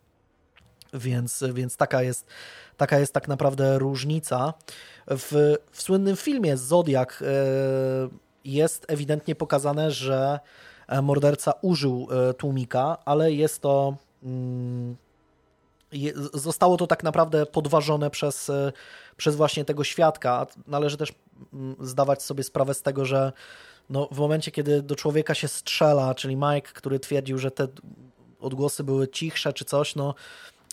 Więc, 0.94 1.44
więc 1.54 1.76
taka, 1.76 2.02
jest, 2.02 2.26
taka 2.76 2.98
jest 2.98 3.12
tak 3.14 3.28
naprawdę 3.28 3.78
różnica. 3.78 4.54
W, 5.06 5.56
w 5.70 5.82
słynnym 5.82 6.16
filmie 6.16 6.56
Zodiak 6.56 7.22
e, 7.22 7.34
jest 8.44 8.84
ewidentnie 8.88 9.34
pokazane, 9.34 9.90
że 9.90 10.40
morderca 11.02 11.52
użył 11.62 12.08
e, 12.10 12.34
tłumika, 12.34 12.98
ale 13.04 13.32
jest 13.32 13.62
to 13.62 13.96
mm, 14.22 14.96
zostało 16.34 16.76
to 16.76 16.86
tak 16.86 17.02
naprawdę 17.02 17.46
podważone 17.46 18.10
przez, 18.10 18.50
e, 18.50 18.72
przez 19.16 19.36
właśnie 19.36 19.64
tego 19.64 19.84
świadka. 19.84 20.46
Należy 20.66 20.96
też 20.96 21.12
mm, 21.52 21.76
zdawać 21.80 22.22
sobie 22.22 22.44
sprawę 22.44 22.74
z 22.74 22.82
tego, 22.82 23.04
że 23.04 23.32
no, 23.90 24.08
w 24.12 24.18
momencie, 24.18 24.50
kiedy 24.50 24.82
do 24.82 24.96
człowieka 24.96 25.34
się 25.34 25.48
strzela, 25.48 26.14
czyli 26.14 26.36
Mike, 26.36 26.72
który 26.72 27.00
twierdził, 27.00 27.38
że 27.38 27.50
te 27.50 27.68
odgłosy 28.40 28.84
były 28.84 29.08
cichsze 29.08 29.52
czy 29.52 29.64
coś, 29.64 29.96
no 29.96 30.14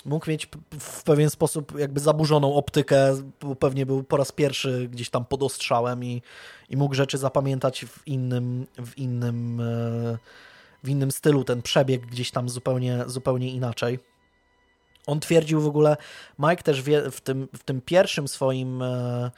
mógł 0.05 0.29
mieć 0.29 0.47
w 0.79 1.03
pewien 1.03 1.29
sposób 1.29 1.79
jakby 1.79 1.99
zaburzoną 1.99 2.55
optykę, 2.55 3.15
bo 3.41 3.55
pewnie 3.55 3.85
był 3.85 4.03
po 4.03 4.17
raz 4.17 4.31
pierwszy 4.31 4.87
gdzieś 4.91 5.09
tam 5.09 5.25
pod 5.25 5.43
ostrzałem 5.43 6.03
i, 6.03 6.21
i 6.69 6.77
mógł 6.77 6.95
rzeczy 6.95 7.17
zapamiętać 7.17 7.85
w 7.85 8.07
innym, 8.07 8.67
w 8.85 8.97
innym, 8.97 9.59
e, 9.59 10.17
w 10.83 10.89
innym 10.89 11.11
stylu, 11.11 11.43
ten 11.43 11.61
przebieg 11.61 12.05
gdzieś 12.05 12.31
tam 12.31 12.49
zupełnie, 12.49 13.03
zupełnie 13.07 13.51
inaczej. 13.51 13.99
On 15.07 15.19
twierdził 15.19 15.61
w 15.61 15.67
ogóle, 15.67 15.97
Mike 16.39 16.63
też 16.63 16.81
wie, 16.81 17.11
w, 17.11 17.21
tym, 17.21 17.47
w 17.57 17.63
tym 17.63 17.81
pierwszym 17.81 18.27
swoim 18.27 18.81
e, 18.81 19.31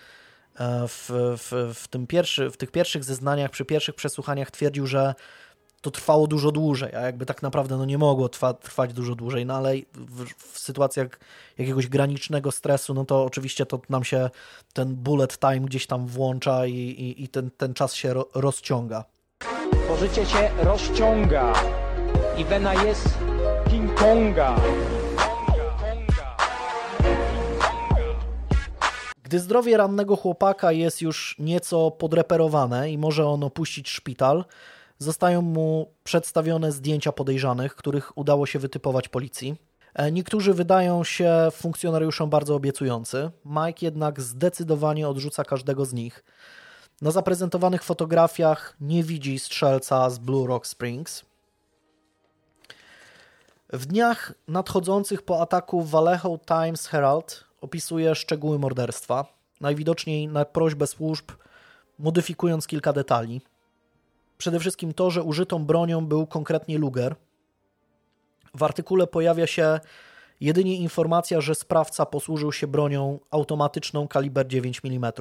e, 0.60 0.88
w, 0.88 1.10
w, 1.38 1.74
w, 1.76 1.88
tym 1.88 2.08
pierwszy, 2.08 2.50
w 2.50 2.58
tych 2.58 2.72
pierwszych 2.72 3.04
zeznaniach, 3.04 3.52
przy 3.52 3.66
pierwszych 3.66 3.96
przesłuchaniach 3.96 4.52
twierdził, 4.52 4.88
że 4.88 5.14
to 5.84 5.92
trwało 5.92 6.28
dużo 6.28 6.52
dłużej, 6.52 6.96
a 6.96 7.02
jakby 7.02 7.26
tak 7.26 7.42
naprawdę 7.42 7.78
no 7.78 7.86
nie 7.86 7.98
mogło 7.98 8.30
trwa, 8.30 8.54
trwać 8.54 8.94
dużo 8.94 9.16
dłużej, 9.16 9.46
no 9.46 9.56
ale 9.56 9.74
w, 9.94 10.26
w, 10.38 10.60
sytuacjach 10.60 11.20
jakiegoś 11.58 11.88
granicznego 11.88 12.52
stresu, 12.52 12.94
no 12.94 13.06
to 13.06 13.24
oczywiście 13.24 13.66
to 13.66 13.82
nam 13.90 14.04
się 14.04 14.30
ten 14.74 14.96
bullet 14.96 15.40
time 15.40 15.60
gdzieś 15.60 15.88
tam 15.88 16.08
włącza 16.08 16.66
i, 16.66 16.74
i, 16.74 17.24
i 17.24 17.28
ten, 17.28 17.52
ten 17.58 17.74
czas 17.74 17.94
się 17.94 18.14
ro, 18.14 18.30
rozciąga. 18.36 19.04
Pożycie 19.88 20.26
się 20.26 20.50
rozciąga 20.58 21.54
i 22.38 22.46
wena 22.46 22.74
jest 22.74 23.10
King 23.70 23.96
Konga. 23.96 24.56
Gdy 29.34 29.40
zdrowie 29.40 29.78
rannego 29.78 30.16
chłopaka 30.16 30.72
jest 30.72 31.02
już 31.02 31.36
nieco 31.40 31.92
podreperowane 31.92 32.92
i 32.92 32.98
może 32.98 33.28
on 33.28 33.44
opuścić 33.44 33.90
szpital, 33.90 34.46
zostają 34.98 35.42
mu 35.42 35.92
przedstawione 36.04 36.72
zdjęcia 36.72 37.12
podejrzanych, 37.12 37.76
których 37.76 38.18
udało 38.18 38.46
się 38.46 38.60
wytypować 38.60 39.10
policji. 39.10 39.56
E, 39.94 40.12
niektórzy 40.12 40.54
wydają 40.54 41.04
się 41.04 41.48
funkcjonariuszom 41.52 42.30
bardzo 42.30 42.56
obiecujący, 42.56 43.32
Mike 43.46 43.86
jednak 43.86 44.22
zdecydowanie 44.22 45.08
odrzuca 45.08 45.44
każdego 45.44 45.86
z 45.86 45.94
nich. 45.94 46.24
Na 47.02 47.12
zaprezentowanych 47.12 47.84
fotografiach 47.84 48.76
nie 48.82 49.04
widzi 49.04 49.40
strzelca 49.40 50.10
z 50.10 50.18
Blue 50.18 50.48
Rock 50.48 50.68
Springs. 50.68 51.26
W 53.70 53.86
dniach 53.86 54.34
nadchodzących 54.48 55.22
po 55.22 55.42
ataku 55.42 55.82
Vallejo 55.82 56.40
Times 56.48 56.88
Herald 56.88 57.53
opisuje 57.64 58.16
szczegóły 58.16 58.60
morderstwa, 58.60 59.26
najwidoczniej 59.62 60.28
na 60.28 60.46
prośbę 60.46 60.88
służb, 60.88 61.32
modyfikując 62.00 62.68
kilka 62.68 62.94
detali. 62.94 63.42
Przede 64.38 64.60
wszystkim 64.60 64.94
to, 64.94 65.12
że 65.12 65.24
użytą 65.24 65.66
bronią 65.66 66.06
był 66.06 66.28
konkretnie 66.28 66.78
Luger. 66.78 67.16
W 68.56 68.64
artykule 68.64 69.08
pojawia 69.08 69.48
się 69.48 69.80
jedynie 70.42 70.78
informacja, 70.78 71.42
że 71.42 71.56
sprawca 71.56 72.06
posłużył 72.06 72.52
się 72.52 72.68
bronią 72.68 73.20
automatyczną 73.32 74.08
kaliber 74.08 74.48
9 74.48 74.82
mm. 74.84 75.12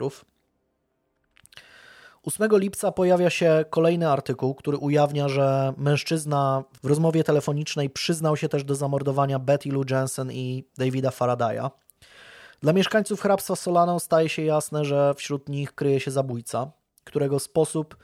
8 2.22 2.50
lipca 2.52 2.92
pojawia 2.92 3.30
się 3.30 3.64
kolejny 3.70 4.08
artykuł, 4.10 4.54
który 4.54 4.76
ujawnia, 4.76 5.28
że 5.28 5.72
mężczyzna 5.76 6.64
w 6.82 6.86
rozmowie 6.86 7.24
telefonicznej 7.24 7.90
przyznał 7.90 8.36
się 8.36 8.48
też 8.48 8.64
do 8.64 8.74
zamordowania 8.74 9.38
Betty 9.38 9.72
Lou 9.72 9.84
Jensen 9.90 10.32
i 10.32 10.64
Davida 10.78 11.10
Faradaya. 11.10 11.70
Dla 12.62 12.72
mieszkańców 12.72 13.20
hrabstwa 13.20 13.56
Solano 13.56 14.00
staje 14.00 14.28
się 14.28 14.42
jasne, 14.42 14.84
że 14.84 15.14
wśród 15.14 15.48
nich 15.48 15.74
kryje 15.74 16.00
się 16.00 16.10
zabójca, 16.10 16.70
którego 17.04 17.38
sposób 17.38 17.96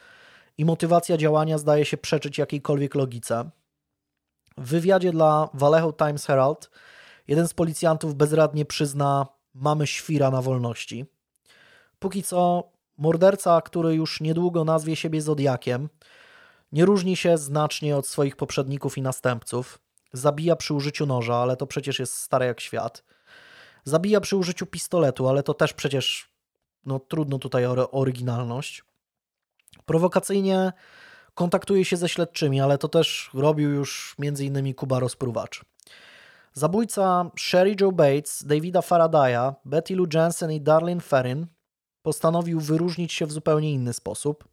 i 0.58 0.64
motywacja 0.64 1.16
działania 1.16 1.58
zdaje 1.58 1.84
się 1.84 1.96
przeczyć 1.96 2.38
jakiejkolwiek 2.38 2.94
logice. 2.94 3.50
W 4.56 4.68
wywiadzie 4.68 5.12
dla 5.12 5.48
Vallejo 5.54 5.92
Times 5.92 6.26
Herald 6.26 6.70
jeden 7.28 7.48
z 7.48 7.54
policjantów 7.54 8.14
bezradnie 8.14 8.64
przyzna 8.64 9.26
mamy 9.54 9.86
świra 9.86 10.30
na 10.30 10.42
wolności. 10.42 11.06
Póki 11.98 12.22
co 12.22 12.70
morderca, 12.96 13.60
który 13.60 13.94
już 13.94 14.20
niedługo 14.20 14.64
nazwie 14.64 14.96
siebie 14.96 15.22
Zodiakiem, 15.22 15.88
nie 16.72 16.84
różni 16.84 17.16
się 17.16 17.38
znacznie 17.38 17.96
od 17.96 18.06
swoich 18.06 18.36
poprzedników 18.36 18.98
i 18.98 19.02
następców. 19.02 19.78
Zabija 20.12 20.56
przy 20.56 20.74
użyciu 20.74 21.06
noża, 21.06 21.36
ale 21.36 21.56
to 21.56 21.66
przecież 21.66 21.98
jest 21.98 22.14
stare 22.14 22.46
jak 22.46 22.60
świat. 22.60 23.04
Zabija 23.88 24.20
przy 24.20 24.36
użyciu 24.36 24.66
pistoletu, 24.66 25.28
ale 25.28 25.42
to 25.42 25.54
też 25.54 25.72
przecież 25.72 26.30
no, 26.86 26.98
trudno 26.98 27.38
tutaj 27.38 27.66
o 27.66 27.90
oryginalność. 27.90 28.84
Prowokacyjnie 29.86 30.72
kontaktuje 31.34 31.84
się 31.84 31.96
ze 31.96 32.08
śledczymi, 32.08 32.60
ale 32.60 32.78
to 32.78 32.88
też 32.88 33.30
robił 33.34 33.70
już 33.70 34.16
m.in. 34.18 34.74
Kuba 34.74 35.00
Rozpruwacz. 35.00 35.64
Zabójca 36.52 37.30
Sherry 37.36 37.76
Joe 37.80 37.92
Bates, 37.92 38.44
Davida 38.44 38.82
Faradaya, 38.82 39.54
Betty 39.64 39.96
Lou 39.96 40.06
Jensen 40.14 40.52
i 40.52 40.60
Darlene 40.60 41.00
Ferrin 41.00 41.46
postanowił 42.02 42.60
wyróżnić 42.60 43.12
się 43.12 43.26
w 43.26 43.32
zupełnie 43.32 43.72
inny 43.72 43.92
sposób. 43.92 44.48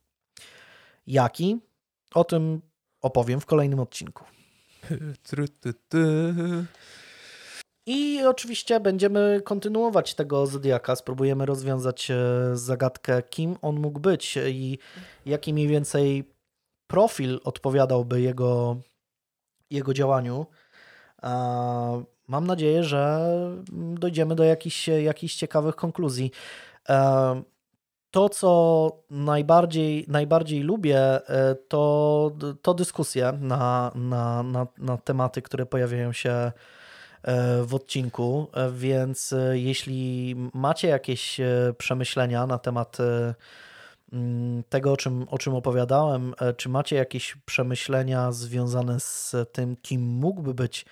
Jaki? 1.07 1.59
O 2.13 2.23
tym 2.23 2.61
opowiem 3.01 3.39
w 3.39 3.45
kolejnym 3.45 3.79
odcinku. 3.79 4.23
I 7.85 8.25
oczywiście 8.25 8.79
będziemy 8.79 9.41
kontynuować 9.43 10.13
tego 10.13 10.47
Zodiaka. 10.47 10.95
Spróbujemy 10.95 11.45
rozwiązać 11.45 12.11
e, 12.11 12.15
zagadkę, 12.53 13.23
kim 13.23 13.55
on 13.61 13.79
mógł 13.79 13.99
być 13.99 14.37
i 14.37 14.79
jaki 15.25 15.53
mniej 15.53 15.67
więcej 15.67 16.31
profil 16.87 17.39
odpowiadałby 17.43 18.21
jego, 18.21 18.77
jego 19.69 19.93
działaniu. 19.93 20.45
Mam 22.27 22.47
nadzieję, 22.47 22.83
że 22.83 23.19
dojdziemy 23.71 24.35
do 24.35 24.43
jakichś, 24.43 24.87
jakichś 24.87 25.35
ciekawych 25.35 25.75
konkluzji. 25.75 26.31
To, 28.11 28.29
co 28.29 28.91
najbardziej, 29.09 30.05
najbardziej 30.07 30.61
lubię, 30.61 30.99
e, 30.99 31.55
to, 31.55 32.31
to 32.61 32.73
dyskusje 32.73 33.31
na, 33.41 33.91
na, 33.95 34.43
na, 34.43 34.67
na 34.77 34.97
tematy, 34.97 35.41
które 35.41 35.65
pojawiają 35.65 36.13
się 36.13 36.29
e, 36.29 36.51
w 37.63 37.75
odcinku, 37.75 38.47
e, 38.53 38.71
więc 38.71 39.33
jeśli 39.51 40.35
macie 40.53 40.87
jakieś 40.87 41.37
przemyślenia 41.77 42.47
na 42.47 42.57
temat 42.57 42.97
mm, 44.13 44.63
tego, 44.69 44.91
o 44.91 44.97
czym, 44.97 45.25
o 45.29 45.37
czym 45.37 45.55
opowiadałem, 45.55 46.33
czy 46.57 46.69
macie 46.69 46.95
jakieś 46.95 47.37
przemyślenia 47.45 48.31
związane 48.31 48.99
z 48.99 49.35
tym, 49.51 49.75
kim 49.75 50.01
mógłby 50.01 50.53
być 50.53 50.85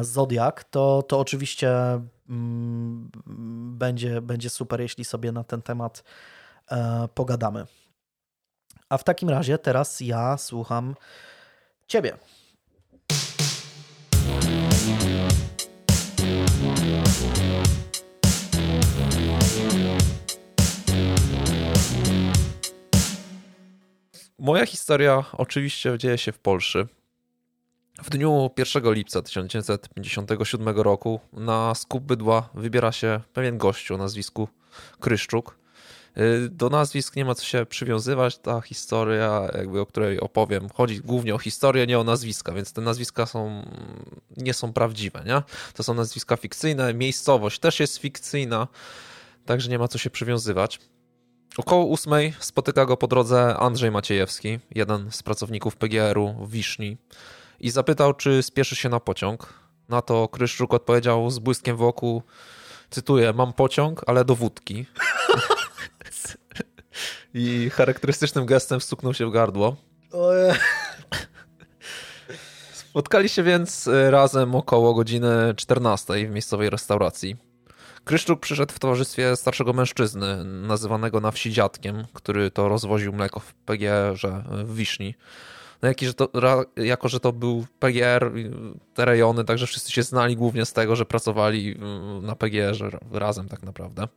Zodiak, 0.00 0.64
to, 0.64 1.02
to 1.02 1.18
oczywiście 1.18 1.70
mm, 2.28 3.10
będzie, 3.78 4.20
będzie 4.20 4.50
super, 4.50 4.80
jeśli 4.80 5.04
sobie 5.04 5.32
na 5.32 5.44
ten 5.44 5.62
temat 5.62 6.04
e, 6.70 7.08
pogadamy. 7.14 7.66
A 8.88 8.98
w 8.98 9.04
takim 9.04 9.28
razie 9.28 9.58
teraz 9.58 10.00
ja 10.00 10.38
słucham 10.38 10.94
Ciebie. 11.86 12.18
Moja 24.48 24.66
historia 24.66 25.24
oczywiście 25.32 25.98
dzieje 25.98 26.18
się 26.18 26.32
w 26.32 26.38
Polsce. 26.38 26.86
W 28.02 28.10
dniu 28.10 28.50
1 28.58 28.92
lipca 28.92 29.22
1957 29.22 30.68
roku 30.76 31.20
na 31.32 31.74
skup 31.74 32.04
bydła 32.04 32.48
wybiera 32.54 32.92
się 32.92 33.20
pewien 33.32 33.58
gościu 33.58 33.94
o 33.94 33.98
nazwisku 33.98 34.48
Kryszczuk. 35.00 35.58
Y, 36.18 36.48
do 36.48 36.68
nazwisk 36.68 37.16
nie 37.16 37.24
ma 37.24 37.34
co 37.34 37.44
się 37.44 37.66
przywiązywać. 37.66 38.38
Ta 38.38 38.60
historia, 38.60 39.48
jakby 39.54 39.80
o 39.80 39.86
której 39.86 40.20
opowiem, 40.20 40.68
chodzi 40.74 41.00
głównie 41.00 41.34
o 41.34 41.38
historię, 41.38 41.86
nie 41.86 41.98
o 41.98 42.04
nazwiska, 42.04 42.52
więc 42.52 42.72
te 42.72 42.80
nazwiska 42.80 43.26
są, 43.26 43.62
nie 44.36 44.54
są 44.54 44.72
prawdziwe. 44.72 45.22
Nie? 45.26 45.42
To 45.74 45.82
są 45.82 45.94
nazwiska 45.94 46.36
fikcyjne, 46.36 46.94
miejscowość 46.94 47.58
też 47.58 47.80
jest 47.80 47.96
fikcyjna, 47.96 48.68
także 49.46 49.70
nie 49.70 49.78
ma 49.78 49.88
co 49.88 49.98
się 49.98 50.10
przywiązywać. 50.10 50.80
Około 51.56 51.84
ósmej 51.84 52.34
spotyka 52.40 52.86
go 52.86 52.96
po 52.96 53.06
drodze 53.06 53.56
Andrzej 53.56 53.90
Maciejewski, 53.90 54.58
jeden 54.74 55.10
z 55.10 55.22
pracowników 55.22 55.76
PGR-u 55.76 56.34
w 56.46 56.50
Wiszni 56.50 56.96
i 57.60 57.70
zapytał, 57.70 58.14
czy 58.14 58.42
spieszy 58.42 58.76
się 58.76 58.88
na 58.88 59.00
pociąg. 59.00 59.54
Na 59.88 60.02
to 60.02 60.28
Kryszczuk 60.28 60.74
odpowiedział 60.74 61.30
z 61.30 61.38
błyskiem 61.38 61.76
wokół, 61.76 62.22
cytuję, 62.90 63.32
mam 63.32 63.52
pociąg, 63.52 64.02
ale 64.06 64.24
do 64.24 64.34
wódki. 64.34 64.86
I 67.34 67.70
charakterystycznym 67.70 68.46
gestem 68.46 68.80
stuknął 68.80 69.14
się 69.14 69.26
w 69.26 69.30
gardło. 69.30 69.76
Spotkali 72.72 73.28
się 73.28 73.42
więc 73.42 73.88
e, 73.88 74.10
razem 74.10 74.54
około 74.54 74.94
godziny 74.94 75.54
14 75.56 76.28
w 76.28 76.30
miejscowej 76.30 76.70
restauracji. 76.70 77.47
Kryszczuk 78.08 78.40
przyszedł 78.40 78.72
w 78.72 78.78
towarzystwie 78.78 79.36
starszego 79.36 79.72
mężczyzny, 79.72 80.44
nazywanego 80.44 81.20
na 81.20 81.30
wsi 81.30 81.52
dziadkiem, 81.52 82.04
który 82.12 82.50
to 82.50 82.68
rozwoził 82.68 83.12
mleko 83.12 83.40
w 83.40 83.54
PGR-ze 83.54 84.44
w 84.64 84.76
Wiszni. 84.76 85.14
No 85.82 85.88
jak, 85.88 86.00
że 86.00 86.14
to, 86.14 86.30
jako, 86.76 87.08
że 87.08 87.20
to 87.20 87.32
był 87.32 87.66
PGR, 87.78 88.32
te 88.94 89.04
rejony, 89.04 89.44
także 89.44 89.66
wszyscy 89.66 89.92
się 89.92 90.02
znali 90.02 90.36
głównie 90.36 90.64
z 90.64 90.72
tego, 90.72 90.96
że 90.96 91.06
pracowali 91.06 91.76
mm, 91.78 92.26
na 92.26 92.36
PGR-ze 92.36 92.90
razem 93.12 93.48
tak 93.48 93.62
naprawdę. 93.62 94.08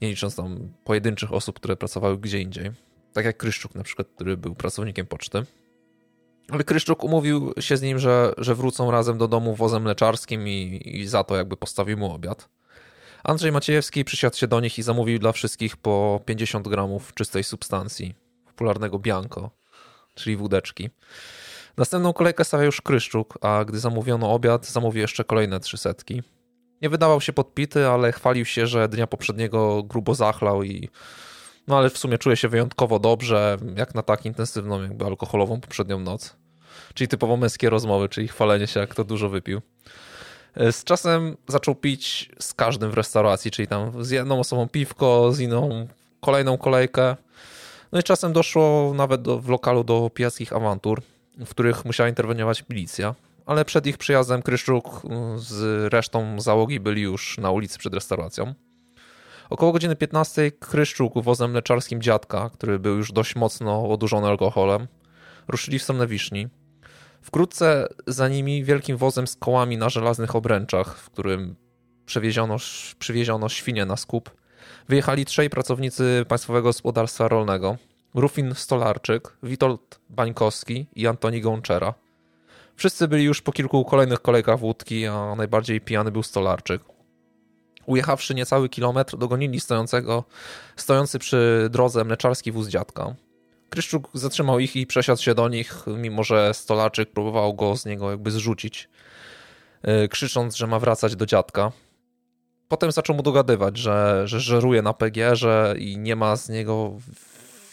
Nie 0.00 0.08
licząc 0.08 0.36
tam 0.36 0.68
pojedynczych 0.84 1.32
osób, 1.32 1.56
które 1.56 1.76
pracowały 1.76 2.18
gdzie 2.18 2.40
indziej. 2.40 2.70
Tak 3.12 3.24
jak 3.24 3.36
Kryszczuk 3.36 3.74
na 3.74 3.82
przykład, 3.82 4.08
który 4.14 4.36
był 4.36 4.54
pracownikiem 4.54 5.06
poczty. 5.06 5.44
Ale 6.50 6.64
Kryszczuk 6.64 7.04
umówił 7.04 7.54
się 7.60 7.76
z 7.76 7.82
nim, 7.82 7.98
że, 7.98 8.32
że 8.38 8.54
wrócą 8.54 8.90
razem 8.90 9.18
do 9.18 9.28
domu 9.28 9.54
wozem 9.54 9.82
mleczarskim 9.82 10.48
i, 10.48 10.82
i 10.84 11.06
za 11.06 11.24
to 11.24 11.36
jakby 11.36 11.56
postawił 11.56 11.98
mu 11.98 12.12
obiad. 12.14 12.55
Andrzej 13.26 13.52
Maciejewski 13.52 14.04
przysiadł 14.04 14.36
się 14.36 14.48
do 14.48 14.60
nich 14.60 14.78
i 14.78 14.82
zamówił 14.82 15.18
dla 15.18 15.32
wszystkich 15.32 15.76
po 15.76 16.20
50 16.26 16.68
gramów 16.68 17.14
czystej 17.14 17.44
substancji, 17.44 18.14
popularnego 18.46 18.98
bianco 18.98 19.50
czyli 20.14 20.36
wódeczki. 20.36 20.90
Następną 21.76 22.12
kolejkę 22.12 22.44
stawiał 22.44 22.66
już 22.66 22.80
Kryszczuk, 22.80 23.38
a 23.40 23.64
gdy 23.64 23.78
zamówiono 23.78 24.32
obiad, 24.32 24.66
zamówił 24.66 25.00
jeszcze 25.00 25.24
kolejne 25.24 25.60
trzy 25.60 25.76
setki. 25.76 26.22
Nie 26.82 26.88
wydawał 26.88 27.20
się 27.20 27.32
podpity, 27.32 27.86
ale 27.86 28.12
chwalił 28.12 28.44
się, 28.44 28.66
że 28.66 28.88
dnia 28.88 29.06
poprzedniego 29.06 29.82
grubo 29.82 30.14
zachlał 30.14 30.62
i 30.62 30.88
no 31.68 31.78
ale 31.78 31.90
w 31.90 31.98
sumie 31.98 32.18
czuje 32.18 32.36
się 32.36 32.48
wyjątkowo 32.48 32.98
dobrze, 32.98 33.56
jak 33.76 33.94
na 33.94 34.02
tak 34.02 34.26
intensywną, 34.26 34.82
jakby 34.82 35.04
alkoholową 35.04 35.60
poprzednią 35.60 36.00
noc. 36.00 36.36
Czyli 36.94 37.08
typowo 37.08 37.36
męskie 37.36 37.70
rozmowy, 37.70 38.08
czyli 38.08 38.28
chwalenie 38.28 38.66
się, 38.66 38.80
jak 38.80 38.94
to 38.94 39.04
dużo 39.04 39.28
wypił. 39.28 39.60
Z 40.56 40.84
czasem 40.84 41.36
zaczął 41.48 41.74
pić 41.74 42.30
z 42.38 42.54
każdym 42.54 42.90
w 42.90 42.94
restauracji, 42.94 43.50
czyli 43.50 43.68
tam 43.68 44.04
z 44.04 44.10
jedną 44.10 44.40
osobą 44.40 44.68
piwko, 44.68 45.32
z 45.32 45.40
inną 45.40 45.88
kolejną 46.20 46.58
kolejkę. 46.58 47.16
No 47.92 48.00
i 48.00 48.02
czasem 48.02 48.32
doszło 48.32 48.92
nawet 48.94 49.22
do, 49.22 49.38
w 49.38 49.48
lokalu 49.48 49.84
do 49.84 50.10
pijackich 50.14 50.52
awantur, 50.52 51.02
w 51.38 51.48
których 51.48 51.84
musiała 51.84 52.08
interweniować 52.08 52.64
milicja. 52.70 53.14
Ale 53.46 53.64
przed 53.64 53.86
ich 53.86 53.98
przyjazdem 53.98 54.42
Kryszczuk 54.42 55.02
z 55.36 55.92
resztą 55.92 56.40
załogi 56.40 56.80
byli 56.80 57.02
już 57.02 57.38
na 57.38 57.50
ulicy 57.50 57.78
przed 57.78 57.94
restauracją. 57.94 58.54
Około 59.50 59.72
godziny 59.72 59.96
15 59.96 60.50
Kryszczuk 60.50 61.14
wozem 61.22 61.50
mleczarskim 61.50 62.02
dziadka, 62.02 62.50
który 62.50 62.78
był 62.78 62.96
już 62.96 63.12
dość 63.12 63.36
mocno 63.36 63.90
odurzony 63.90 64.26
alkoholem, 64.26 64.86
ruszyli 65.48 65.78
w 65.78 65.82
stronę 65.82 66.06
Wiszni. 66.06 66.48
Wkrótce 67.26 67.88
za 68.06 68.28
nimi 68.28 68.64
wielkim 68.64 68.96
wozem 68.96 69.26
z 69.26 69.36
kołami 69.36 69.76
na 69.76 69.88
żelaznych 69.88 70.36
obręczach, 70.36 70.98
w 70.98 71.10
którym 71.10 71.56
przewieziono, 72.06 72.56
przywieziono 72.98 73.48
świnie 73.48 73.86
na 73.86 73.96
skup, 73.96 74.30
wyjechali 74.88 75.24
trzej 75.24 75.50
pracownicy 75.50 76.24
Państwowego 76.28 76.68
Gospodarstwa 76.68 77.28
Rolnego. 77.28 77.76
Rufin 78.14 78.54
Stolarczyk, 78.54 79.36
Witold 79.42 80.00
Bańkowski 80.10 80.86
i 80.96 81.06
Antoni 81.06 81.40
Gączera. 81.40 81.94
Wszyscy 82.76 83.08
byli 83.08 83.24
już 83.24 83.42
po 83.42 83.52
kilku 83.52 83.84
kolejnych 83.84 84.22
kolejkach 84.22 84.58
wódki, 84.58 85.06
a 85.06 85.34
najbardziej 85.34 85.80
pijany 85.80 86.10
był 86.10 86.22
Stolarczyk. 86.22 86.82
Ujechawszy 87.86 88.34
niecały 88.34 88.68
kilometr, 88.68 89.16
dogonili 89.16 89.60
stojącego, 89.60 90.24
stojący 90.76 91.18
przy 91.18 91.68
drodze 91.70 92.04
mleczarski 92.04 92.52
wóz 92.52 92.68
dziadka. 92.68 93.14
Kryszczuk 93.76 94.08
zatrzymał 94.14 94.58
ich 94.58 94.76
i 94.76 94.86
przesiadł 94.86 95.22
się 95.22 95.34
do 95.34 95.48
nich, 95.48 95.84
mimo 95.86 96.24
że 96.24 96.54
Stolarczyk 96.54 97.10
próbował 97.10 97.54
go 97.54 97.76
z 97.76 97.86
niego 97.86 98.10
jakby 98.10 98.30
zrzucić, 98.30 98.88
e, 99.82 100.08
krzycząc, 100.08 100.56
że 100.56 100.66
ma 100.66 100.78
wracać 100.78 101.16
do 101.16 101.26
dziadka 101.26 101.72
potem 102.68 102.92
zaczął 102.92 103.16
mu 103.16 103.22
dogadywać, 103.22 103.76
że, 103.76 104.22
że 104.24 104.40
żeruje 104.40 104.82
na 104.82 104.92
PGR-ze 104.92 105.74
i 105.78 105.98
nie 105.98 106.16
ma 106.16 106.36
z 106.36 106.48
niego 106.48 106.92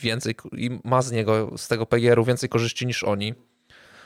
więcej, 0.01 0.35
i 0.57 0.79
ma 0.83 1.01
z 1.01 1.11
niego, 1.11 1.57
z 1.57 1.67
tego 1.67 1.85
PGR-u 1.85 2.23
więcej 2.23 2.49
korzyści 2.49 2.85
niż 2.85 3.03
oni. 3.03 3.33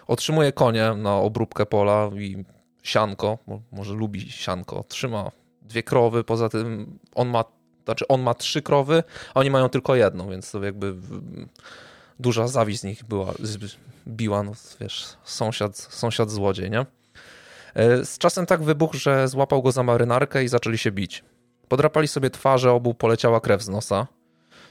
Otrzymuje 0.08 0.52
konie 0.52 0.94
na 0.98 1.16
obróbkę 1.16 1.66
pola 1.66 2.10
i 2.20 2.46
sianko, 2.84 3.38
może 3.72 3.94
lubi 3.94 4.32
sianko, 4.32 4.84
trzyma 4.88 5.32
dwie 5.62 5.84
krowy, 5.84 6.24
poza 6.24 6.50
tym 6.50 7.00
on 7.16 7.30
ma, 7.30 7.44
znaczy 7.86 8.08
on 8.08 8.22
ma 8.22 8.34
trzy 8.34 8.62
krowy, 8.62 9.04
a 9.34 9.40
oni 9.40 9.50
mają 9.50 9.70
tylko 9.70 9.96
jedną, 9.96 10.30
więc 10.30 10.52
to 10.52 10.64
jakby 10.64 10.96
duża 12.20 12.48
zawiść 12.48 12.80
z 12.80 12.84
nich 12.84 13.04
była, 13.04 13.34
biła, 14.08 14.44
no 14.44 14.52
wiesz, 14.82 15.06
sąsiad, 15.24 15.78
sąsiad 15.78 16.32
złodziej, 16.32 16.72
nie? 16.72 16.86
E, 17.76 18.06
z 18.06 18.18
czasem 18.18 18.46
tak 18.46 18.64
wybuchł, 18.64 18.98
że 18.98 19.28
złapał 19.28 19.62
go 19.62 19.72
za 19.72 19.84
marynarkę 19.84 20.44
i 20.44 20.48
zaczęli 20.48 20.78
się 20.78 20.92
bić. 20.92 21.24
Podrapali 21.68 22.08
sobie 22.08 22.30
twarze, 22.30 22.72
obu 22.72 22.94
poleciała 22.94 23.42
krew 23.42 23.62
z 23.64 23.70
nosa. 23.70 24.08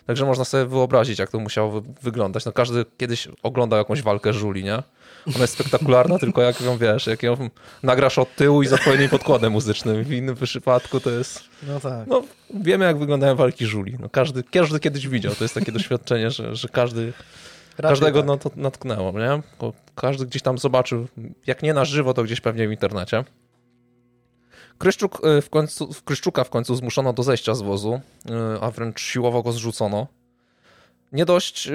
Także 0.07 0.27
można 0.27 0.45
sobie 0.45 0.67
wyobrazić, 0.67 1.19
jak 1.19 1.31
to 1.31 1.39
musiało 1.39 1.83
wyglądać. 2.03 2.45
No 2.45 2.53
każdy 2.53 2.85
kiedyś 2.99 3.29
oglądał 3.43 3.79
jakąś 3.79 4.03
walkę 4.03 4.33
żuli, 4.33 4.65
nie? 4.65 4.83
Ona 5.27 5.41
jest 5.41 5.55
spektakularna, 5.55 6.19
tylko 6.25 6.43
jak 6.43 6.61
ją 6.61 6.79
wiesz, 6.79 7.07
jak 7.07 7.23
ją 7.23 7.37
nagrasz 7.83 8.19
od 8.19 8.35
tyłu 8.35 8.63
i 8.63 8.67
z 8.67 8.73
odpowiednim 8.73 9.09
podkładem 9.09 9.53
muzycznym. 9.53 10.05
W 10.05 10.13
innym 10.13 10.35
przypadku 10.35 11.01
to 11.01 11.11
jest. 11.11 11.45
No 11.63 11.81
tak. 11.81 12.07
No, 12.07 12.23
wiemy, 12.55 12.85
jak 12.85 12.99
wyglądają 12.99 13.37
walki 13.37 13.67
żuli. 13.67 13.97
No, 14.01 14.09
każdy, 14.09 14.43
każdy 14.43 14.81
kiedyś 14.81 15.09
widział. 15.09 15.35
To 15.35 15.45
jest 15.45 15.55
takie 15.55 15.73
doświadczenie, 15.73 16.31
że, 16.31 16.57
że 16.57 16.69
każdy 16.69 17.13
Raczej 17.79 17.91
Każdego 17.91 18.23
tak. 18.23 18.43
to 18.43 18.51
natknęło, 18.57 19.13
nie? 19.13 19.43
Każdy 19.95 20.27
gdzieś 20.27 20.43
tam 20.43 20.59
zobaczył, 20.59 21.07
jak 21.47 21.63
nie 21.63 21.75
na 21.75 21.85
żywo, 21.85 22.15
to 22.15 22.25
gdzieś 22.25 22.41
pewnie 22.41 22.69
w 22.69 22.71
internecie. 22.71 23.25
Kryszczuk 24.79 25.27
y, 25.39 25.43
w 25.43 25.51
końcu, 25.51 25.91
Kryszczuka 26.05 26.45
w 26.45 26.51
końcu 26.51 26.75
zmuszono 26.75 27.13
do 27.13 27.23
zejścia 27.23 27.55
z 27.55 27.63
wozu, 27.63 28.01
y, 28.31 28.61
a 28.61 28.71
wręcz 28.71 29.01
siłowo 29.01 29.43
go 29.43 29.53
zrzucono. 29.53 30.07
Nie 31.13 31.25
dość, 31.25 31.69
y, 31.69 31.73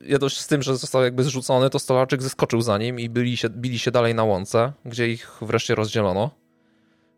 jedność 0.00 0.40
z 0.40 0.46
tym, 0.46 0.62
że 0.62 0.76
został 0.76 1.02
jakby 1.02 1.24
zrzucony, 1.24 1.70
to 1.70 1.78
Stolarczyk 1.78 2.22
zeskoczył 2.22 2.60
za 2.60 2.78
nim 2.78 3.00
i 3.00 3.08
byli 3.08 3.36
się, 3.36 3.48
bili 3.50 3.78
się 3.78 3.90
dalej 3.90 4.14
na 4.14 4.24
łące, 4.24 4.72
gdzie 4.84 5.08
ich 5.08 5.32
wreszcie 5.40 5.74
rozdzielono. 5.74 6.30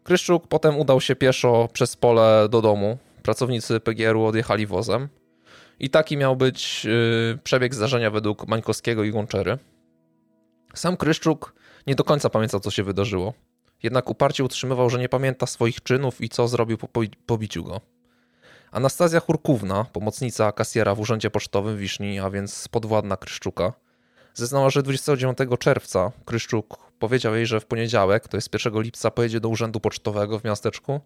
Kryszczuk 0.05 0.47
potem 0.47 0.76
udał 0.76 1.01
się 1.01 1.16
pieszo 1.16 1.68
przez 1.72 1.97
pole 1.97 2.49
do 2.51 2.62
domu. 2.62 2.99
Pracownicy 3.22 3.80
PGR-u 3.80 4.24
odjechali 4.24 4.66
wozem. 4.66 5.09
I 5.78 5.91
taki 5.91 6.16
miał 6.16 6.36
być 6.36 6.86
przebieg 7.45 7.74
zdarzenia 7.74 8.11
według 8.11 8.49
Mańkowskiego 8.49 9.05
i 9.05 9.12
Łączery. 9.12 9.59
Sam 10.74 10.97
Kryszczuk 10.97 11.55
nie 11.86 11.95
do 11.95 12.05
końca 12.05 12.30
pamiętał, 12.30 12.61
co 12.61 12.70
się 12.70 12.82
wydarzyło. 12.82 13.34
Jednak 13.82 14.10
uparcie 14.10 14.44
utrzymywał, 14.44 14.90
że 14.90 14.98
nie 14.98 15.08
pamięta 15.08 15.46
swoich 15.46 15.82
czynów 15.82 16.20
i 16.20 16.28
co 16.28 16.48
zrobił 16.48 16.78
po 16.78 16.88
pobiciu 17.26 17.64
go. 17.64 17.80
Anastazja 18.70 19.20
Hurkówna, 19.20 19.84
pomocnica 19.84 20.52
kasjera 20.52 20.94
w 20.94 21.00
urzędzie 21.00 21.30
pocztowym 21.30 21.78
Wiszni, 21.78 22.18
a 22.18 22.30
więc 22.30 22.68
podwładna 22.68 23.16
Kryszczuka, 23.16 23.72
zeznała, 24.34 24.70
że 24.70 24.82
29 24.82 25.38
czerwca 25.58 26.12
Kryszczuk 26.24 26.92
powiedział 26.98 27.34
jej, 27.34 27.46
że 27.46 27.60
w 27.60 27.66
poniedziałek, 27.66 28.28
to 28.28 28.36
jest 28.36 28.52
1 28.52 28.82
lipca, 28.82 29.10
pojedzie 29.10 29.40
do 29.40 29.48
urzędu 29.48 29.80
pocztowego 29.80 30.38
w 30.38 30.44
miasteczku, 30.44 31.00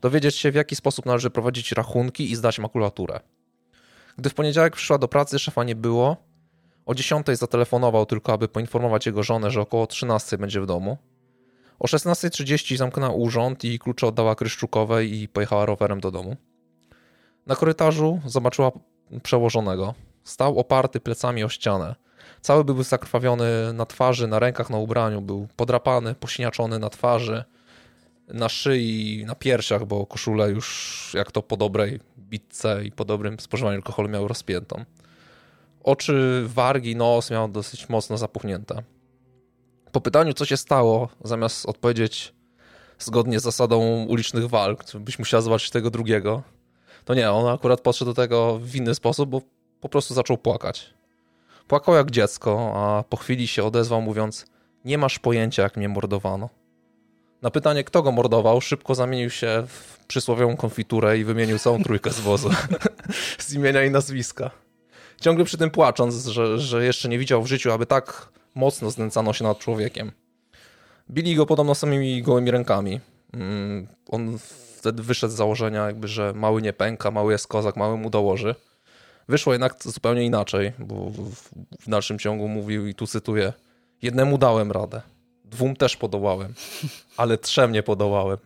dowiedzieć 0.00 0.36
się 0.36 0.52
w 0.52 0.54
jaki 0.54 0.76
sposób 0.76 1.06
należy 1.06 1.30
prowadzić 1.30 1.72
rachunki 1.72 2.30
i 2.30 2.36
zdać 2.36 2.58
makulaturę. 2.58 3.20
Gdy 4.18 4.30
w 4.30 4.34
poniedziałek 4.34 4.76
przyszła 4.76 4.98
do 4.98 5.08
pracy, 5.08 5.38
szefa 5.38 5.64
nie 5.64 5.74
było. 5.74 6.16
O 6.86 6.94
10 6.94 7.26
zatelefonował 7.32 8.06
tylko, 8.06 8.32
aby 8.32 8.48
poinformować 8.48 9.06
jego 9.06 9.22
żonę, 9.22 9.50
że 9.50 9.60
około 9.60 9.86
13 9.86 10.38
będzie 10.38 10.60
w 10.60 10.66
domu. 10.66 10.98
O 11.78 11.86
16.30 11.86 12.76
zamknęła 12.76 13.14
urząd 13.14 13.64
i 13.64 13.78
klucze 13.78 14.06
oddała 14.06 14.34
Kryszczukowej 14.34 15.14
i 15.14 15.28
pojechała 15.28 15.66
rowerem 15.66 16.00
do 16.00 16.10
domu. 16.10 16.36
Na 17.46 17.56
korytarzu 17.56 18.20
zobaczyła 18.26 18.72
przełożonego. 19.22 19.94
Stał 20.24 20.58
oparty 20.58 21.00
plecami 21.00 21.44
o 21.44 21.48
ścianę. 21.48 21.94
Cały 22.40 22.64
był 22.64 22.82
zakrwawiony 22.82 23.72
na 23.72 23.86
twarzy, 23.86 24.26
na 24.26 24.38
rękach, 24.38 24.70
na 24.70 24.78
ubraniu. 24.78 25.20
Był 25.20 25.48
podrapany, 25.56 26.14
posiniaczony 26.14 26.78
na 26.78 26.90
twarzy, 26.90 27.44
na 28.28 28.48
szyi, 28.48 29.24
na 29.26 29.34
piersiach, 29.34 29.84
bo 29.86 30.06
koszulę 30.06 30.50
już 30.50 31.10
jak 31.14 31.32
to 31.32 31.42
po 31.42 31.56
dobrej 31.56 32.00
bitce 32.18 32.84
i 32.84 32.92
po 32.92 33.04
dobrym 33.04 33.40
spożywaniu 33.40 33.76
alkoholu 33.76 34.08
miał 34.08 34.28
rozpiętą. 34.28 34.84
Oczy, 35.84 36.42
wargi, 36.46 36.96
nos 36.96 37.30
miał 37.30 37.48
dosyć 37.48 37.88
mocno 37.88 38.18
zapuchnięte. 38.18 38.82
Po 39.92 40.00
pytaniu, 40.00 40.32
co 40.32 40.44
się 40.44 40.56
stało, 40.56 41.08
zamiast 41.24 41.66
odpowiedzieć 41.66 42.34
zgodnie 42.98 43.40
z 43.40 43.42
zasadą 43.42 44.04
ulicznych 44.04 44.48
walk, 44.48 44.84
byś 44.94 45.18
musiał 45.18 45.42
zobaczyć 45.42 45.70
tego 45.70 45.90
drugiego, 45.90 46.42
to 47.04 47.14
nie, 47.14 47.30
on 47.30 47.54
akurat 47.54 47.80
podszedł 47.80 48.10
do 48.10 48.14
tego 48.14 48.58
w 48.58 48.76
inny 48.76 48.94
sposób, 48.94 49.30
bo 49.30 49.42
po 49.80 49.88
prostu 49.88 50.14
zaczął 50.14 50.38
płakać. 50.38 50.94
Płakał 51.68 51.94
jak 51.94 52.10
dziecko, 52.10 52.72
a 52.76 53.02
po 53.02 53.16
chwili 53.16 53.48
się 53.48 53.64
odezwał 53.64 54.02
mówiąc 54.02 54.46
nie 54.84 54.98
masz 54.98 55.18
pojęcia 55.18 55.62
jak 55.62 55.76
mnie 55.76 55.88
mordowano. 55.88 56.48
Na 57.42 57.50
pytanie 57.50 57.84
kto 57.84 58.02
go 58.02 58.12
mordował, 58.12 58.60
szybko 58.60 58.94
zamienił 58.94 59.30
się 59.30 59.64
w 59.68 60.04
przysłowiową 60.06 60.56
konfiturę 60.56 61.18
i 61.18 61.24
wymienił 61.24 61.58
całą 61.58 61.82
trójkę 61.82 62.10
z 62.10 62.20
wozu. 62.20 62.50
z 63.38 63.52
imienia 63.54 63.84
i 63.84 63.90
nazwiska. 63.90 64.50
Ciągle 65.20 65.44
przy 65.44 65.58
tym 65.58 65.70
płacząc, 65.70 66.26
że, 66.26 66.58
że 66.58 66.84
jeszcze 66.84 67.08
nie 67.08 67.18
widział 67.18 67.42
w 67.42 67.46
życiu, 67.46 67.72
aby 67.72 67.86
tak 67.86 68.32
mocno 68.54 68.90
znęcano 68.90 69.32
się 69.32 69.44
nad 69.44 69.58
człowiekiem. 69.58 70.12
Bili 71.10 71.34
go 71.34 71.46
podobno 71.46 71.74
samymi 71.74 72.22
gołymi 72.22 72.50
rękami. 72.50 73.00
Mm, 73.32 73.86
on 74.08 74.38
wtedy 74.76 75.02
wyszedł 75.02 75.32
z 75.32 75.36
założenia, 75.36 75.86
jakby, 75.86 76.08
że 76.08 76.32
mały 76.32 76.62
nie 76.62 76.72
pęka, 76.72 77.10
mały 77.10 77.32
jest 77.32 77.46
kozak, 77.46 77.76
mały 77.76 77.96
mu 77.96 78.10
dołoży. 78.10 78.54
Wyszło 79.28 79.52
jednak 79.52 79.84
zupełnie 79.84 80.24
inaczej, 80.24 80.72
bo 80.78 81.10
w 81.80 81.88
dalszym 81.88 82.18
ciągu 82.18 82.48
mówił, 82.48 82.86
i 82.86 82.94
tu 82.94 83.06
cytuję, 83.06 83.52
jednemu 84.02 84.38
dałem 84.38 84.72
radę, 84.72 85.02
dwóm 85.44 85.76
też 85.76 85.96
podołałem, 85.96 86.54
ale 87.16 87.38
trzem 87.38 87.72
nie 87.72 87.82
podołałem. 87.82 88.38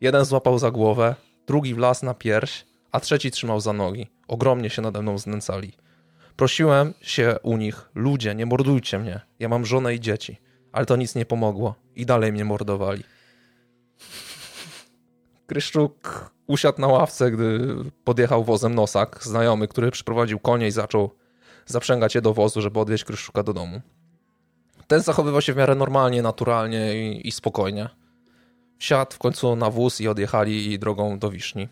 Jeden 0.00 0.24
złapał 0.24 0.58
za 0.58 0.70
głowę, 0.70 1.14
drugi 1.46 1.74
wlazł 1.74 2.04
na 2.04 2.14
pierś, 2.14 2.64
a 2.92 3.00
trzeci 3.00 3.30
trzymał 3.30 3.60
za 3.60 3.72
nogi. 3.72 4.06
Ogromnie 4.28 4.70
się 4.70 4.82
nade 4.82 5.02
mną 5.02 5.18
znęcali. 5.18 5.72
Prosiłem 6.40 6.94
się 7.02 7.36
u 7.42 7.56
nich, 7.56 7.90
ludzie, 7.94 8.34
nie 8.34 8.46
mordujcie 8.46 8.98
mnie, 8.98 9.20
ja 9.38 9.48
mam 9.48 9.66
żonę 9.66 9.94
i 9.94 10.00
dzieci. 10.00 10.40
Ale 10.72 10.86
to 10.86 10.96
nic 10.96 11.14
nie 11.14 11.26
pomogło 11.26 11.74
i 11.96 12.06
dalej 12.06 12.32
mnie 12.32 12.44
mordowali. 12.44 13.04
Kryszczuk 15.46 16.30
usiadł 16.46 16.80
na 16.80 16.86
ławce, 16.86 17.30
gdy 17.30 17.76
podjechał 18.04 18.44
wozem 18.44 18.74
Nosak, 18.74 19.18
znajomy, 19.22 19.68
który 19.68 19.90
przyprowadził 19.90 20.38
konie 20.38 20.66
i 20.66 20.70
zaczął 20.70 21.10
zaprzęgać 21.66 22.14
je 22.14 22.22
do 22.22 22.34
wozu, 22.34 22.60
żeby 22.60 22.80
odwieźć 22.80 23.04
Kryszczuka 23.04 23.42
do 23.42 23.52
domu. 23.52 23.80
Ten 24.86 25.00
zachowywał 25.00 25.40
się 25.40 25.52
w 25.52 25.56
miarę 25.56 25.74
normalnie, 25.74 26.22
naturalnie 26.22 27.10
i, 27.10 27.28
i 27.28 27.32
spokojnie. 27.32 27.88
Wsiadł 28.78 29.12
w 29.12 29.18
końcu 29.18 29.56
na 29.56 29.70
wóz 29.70 30.00
i 30.00 30.08
odjechali 30.08 30.78
drogą 30.78 31.18
do 31.18 31.30
Wiszni. 31.30 31.68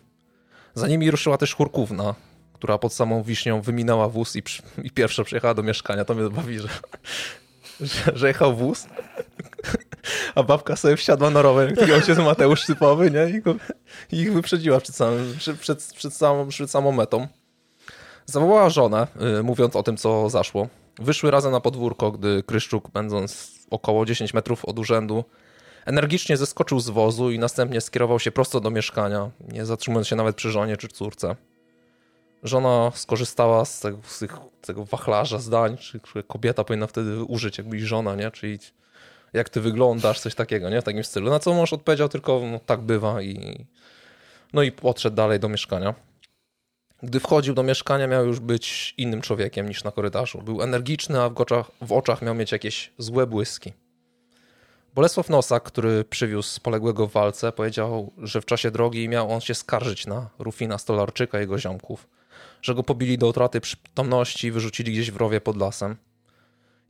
Za 0.73 0.87
nimi 0.87 1.11
ruszyła 1.11 1.37
też 1.37 1.55
Churkówna, 1.55 2.15
która 2.59 2.77
pod 2.77 2.93
samą 2.93 3.23
Wiśnią 3.23 3.61
wyminęła 3.61 4.09
wóz 4.09 4.35
i, 4.35 4.43
i 4.83 4.91
pierwsza 4.91 5.23
przyjechała 5.23 5.53
do 5.53 5.63
mieszkania. 5.63 6.05
To 6.05 6.15
mnie 6.15 6.29
bawi, 6.29 6.59
że, 6.59 6.67
że, 7.81 8.11
że 8.17 8.27
jechał 8.27 8.55
wóz, 8.55 8.87
a 10.35 10.43
babka 10.43 10.75
sobie 10.75 10.97
wsiadła 10.97 11.29
na 11.29 11.41
rower, 11.41 11.75
taki 11.75 11.93
ojciec 11.93 12.17
Mateusz 12.17 12.65
typowy, 12.65 13.11
nie? 13.11 13.37
I, 13.37 13.41
go, 13.41 13.55
i 14.11 14.17
ich 14.17 14.33
wyprzedziła 14.33 14.79
przed, 14.79 14.95
samym, 14.95 15.37
przed, 15.59 15.93
przed, 15.93 16.13
samą, 16.13 16.47
przed 16.47 16.71
samą 16.71 16.91
metą. 16.91 17.27
Zawołała 18.25 18.69
żonę, 18.69 19.07
yy, 19.19 19.43
mówiąc 19.43 19.75
o 19.75 19.83
tym, 19.83 19.97
co 19.97 20.29
zaszło. 20.29 20.67
Wyszły 20.99 21.31
razem 21.31 21.51
na 21.51 21.59
podwórko, 21.59 22.11
gdy 22.11 22.43
Kryszczuk, 22.43 22.89
będąc 22.89 23.51
około 23.69 24.05
10 24.05 24.33
metrów 24.33 24.65
od 24.65 24.79
urzędu, 24.79 25.23
energicznie 25.85 26.37
zeskoczył 26.37 26.79
z 26.79 26.89
wozu 26.89 27.31
i 27.31 27.39
następnie 27.39 27.81
skierował 27.81 28.19
się 28.19 28.31
prosto 28.31 28.59
do 28.59 28.71
mieszkania, 28.71 29.29
nie 29.51 29.65
zatrzymując 29.65 30.07
się 30.07 30.15
nawet 30.15 30.35
przy 30.35 30.51
żonie 30.51 30.77
czy 30.77 30.87
córce. 30.87 31.35
Żona 32.43 32.91
skorzystała 32.95 33.65
z 33.65 33.79
tego, 33.79 33.97
z 34.07 34.25
tego 34.61 34.85
wachlarza 34.85 35.39
zdań, 35.39 35.77
czy 35.77 35.99
kobieta 36.27 36.63
powinna 36.63 36.87
wtedy 36.87 37.23
użyć, 37.23 37.57
jakby 37.57 37.77
i 37.77 37.81
żona, 37.81 38.15
nie? 38.15 38.31
Czyli 38.31 38.59
jak 39.33 39.49
ty 39.49 39.61
wyglądasz, 39.61 40.19
coś 40.19 40.35
takiego, 40.35 40.69
nie? 40.69 40.81
W 40.81 40.83
takim 40.83 41.03
stylu. 41.03 41.29
Na 41.29 41.39
co 41.39 41.53
mąż 41.53 41.73
odpowiedział 41.73 42.09
tylko, 42.09 42.41
no 42.51 42.59
tak 42.59 42.81
bywa 42.81 43.21
i 43.21 43.65
no 44.53 44.63
i 44.63 44.71
odszedł 44.83 45.15
dalej 45.15 45.39
do 45.39 45.49
mieszkania. 45.49 45.95
Gdy 47.03 47.19
wchodził 47.19 47.53
do 47.53 47.63
mieszkania, 47.63 48.07
miał 48.07 48.25
już 48.25 48.39
być 48.39 48.93
innym 48.97 49.21
człowiekiem 49.21 49.69
niż 49.69 49.83
na 49.83 49.91
korytarzu. 49.91 50.41
Był 50.41 50.61
energiczny, 50.61 51.21
a 51.21 51.29
w 51.29 51.41
oczach, 51.41 51.71
w 51.81 51.91
oczach 51.91 52.21
miał 52.21 52.35
mieć 52.35 52.51
jakieś 52.51 52.93
złe 52.97 53.27
błyski. 53.27 53.73
Bolesław 54.95 55.29
Nosak, 55.29 55.63
który 55.63 56.03
przywiózł 56.03 56.61
poległego 56.61 57.07
w 57.07 57.11
walce, 57.11 57.51
powiedział, 57.51 58.11
że 58.17 58.41
w 58.41 58.45
czasie 58.45 58.71
drogi 58.71 59.09
miał 59.09 59.31
on 59.31 59.41
się 59.41 59.55
skarżyć 59.55 60.07
na 60.07 60.29
Rufina 60.39 60.77
Stolarczyka 60.77 61.37
i 61.37 61.41
jego 61.41 61.59
ziomków, 61.59 62.07
że 62.61 62.75
go 62.75 62.83
pobili 62.83 63.17
do 63.17 63.27
utraty 63.27 63.61
przytomności 63.61 64.47
i 64.47 64.51
wyrzucili 64.51 64.91
gdzieś 64.91 65.11
w 65.11 65.17
rowie 65.17 65.41
pod 65.41 65.57
lasem. 65.57 65.95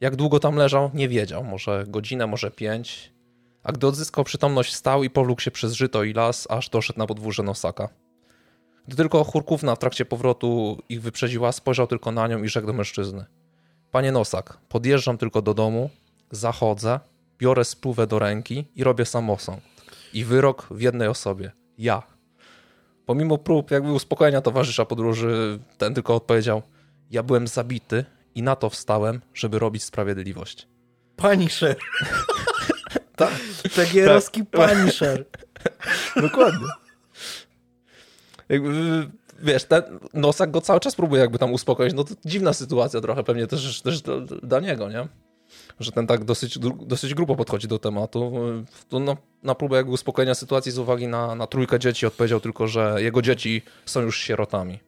Jak 0.01 0.15
długo 0.15 0.39
tam 0.39 0.55
leżał, 0.55 0.91
nie 0.93 1.09
wiedział, 1.09 1.43
może 1.43 1.85
godzinę, 1.87 2.27
może 2.27 2.51
pięć. 2.51 3.13
A 3.63 3.71
gdy 3.71 3.87
odzyskał 3.87 4.23
przytomność, 4.23 4.75
stał 4.75 5.03
i 5.03 5.09
powlókł 5.09 5.41
się 5.41 5.51
przez 5.51 5.73
żyto 5.73 6.03
i 6.03 6.13
las, 6.13 6.47
aż 6.49 6.69
doszedł 6.69 6.99
na 6.99 7.07
podwórze 7.07 7.43
Nosaka. 7.43 7.89
Gdy 8.87 8.95
tylko 8.95 9.23
Churkówna 9.23 9.75
w 9.75 9.79
trakcie 9.79 10.05
powrotu 10.05 10.77
ich 10.89 11.01
wyprzedziła, 11.01 11.51
spojrzał 11.51 11.87
tylko 11.87 12.11
na 12.11 12.27
nią 12.27 12.43
i 12.43 12.49
rzekł 12.49 12.67
do 12.67 12.73
mężczyzny. 12.73 13.25
Panie 13.91 14.11
Nosak, 14.11 14.57
podjeżdżam 14.69 15.17
tylko 15.17 15.41
do 15.41 15.53
domu, 15.53 15.89
zachodzę, 16.31 16.99
biorę 17.39 17.65
spluwę 17.65 18.07
do 18.07 18.19
ręki 18.19 18.65
i 18.75 18.83
robię 18.83 19.05
samosąd. 19.05 19.63
I 20.13 20.25
wyrok 20.25 20.67
w 20.71 20.81
jednej 20.81 21.07
osobie. 21.07 21.51
Ja. 21.77 22.18
Pomimo 23.09 23.37
prób 23.37 23.71
jakby 23.71 23.91
uspokojenia 23.91 24.41
towarzysza 24.41 24.85
podróży, 24.85 25.59
ten 25.77 25.93
tylko 25.93 26.15
odpowiedział: 26.15 26.61
Ja 27.11 27.23
byłem 27.23 27.47
zabity 27.47 28.05
i 28.35 28.43
na 28.43 28.55
to 28.55 28.69
wstałem, 28.69 29.21
żeby 29.33 29.59
robić 29.59 29.83
sprawiedliwość. 29.83 30.67
Punisher. 31.15 31.75
tak. 33.15 33.39
Tegierowski 33.75 34.45
tak. 34.45 34.69
Punisher. 34.69 35.25
Dokładnie. 36.21 36.67
Jakby, 38.49 39.07
wiesz, 39.39 39.63
ten 39.63 39.83
Nosak 40.13 40.51
go 40.51 40.61
cały 40.61 40.79
czas 40.79 40.95
próbuje 40.95 41.21
jakby 41.21 41.39
tam 41.39 41.53
uspokoić. 41.53 41.93
No 41.93 42.03
to 42.03 42.15
dziwna 42.25 42.53
sytuacja 42.53 43.01
trochę 43.01 43.23
pewnie 43.23 43.47
też, 43.47 43.81
też 43.81 44.01
dla 44.43 44.59
niego, 44.59 44.89
nie? 44.89 45.07
Że 45.79 45.91
ten 45.91 46.07
tak 46.07 46.23
dosyć, 46.23 46.59
dosyć 46.85 47.13
grubo 47.13 47.35
podchodzi 47.35 47.67
do 47.67 47.79
tematu. 47.79 48.33
To 48.89 48.99
na, 48.99 49.17
na 49.43 49.55
próbę 49.55 49.77
jakby 49.77 49.91
uspokojenia 49.91 50.35
sytuacji 50.35 50.71
z 50.71 50.77
uwagi 50.77 51.07
na, 51.07 51.35
na 51.35 51.47
trójkę 51.47 51.79
dzieci 51.79 52.05
odpowiedział 52.05 52.39
tylko, 52.39 52.67
że 52.67 52.95
jego 52.97 53.21
dzieci 53.21 53.61
są 53.85 54.01
już 54.01 54.19
sierotami. 54.19 54.79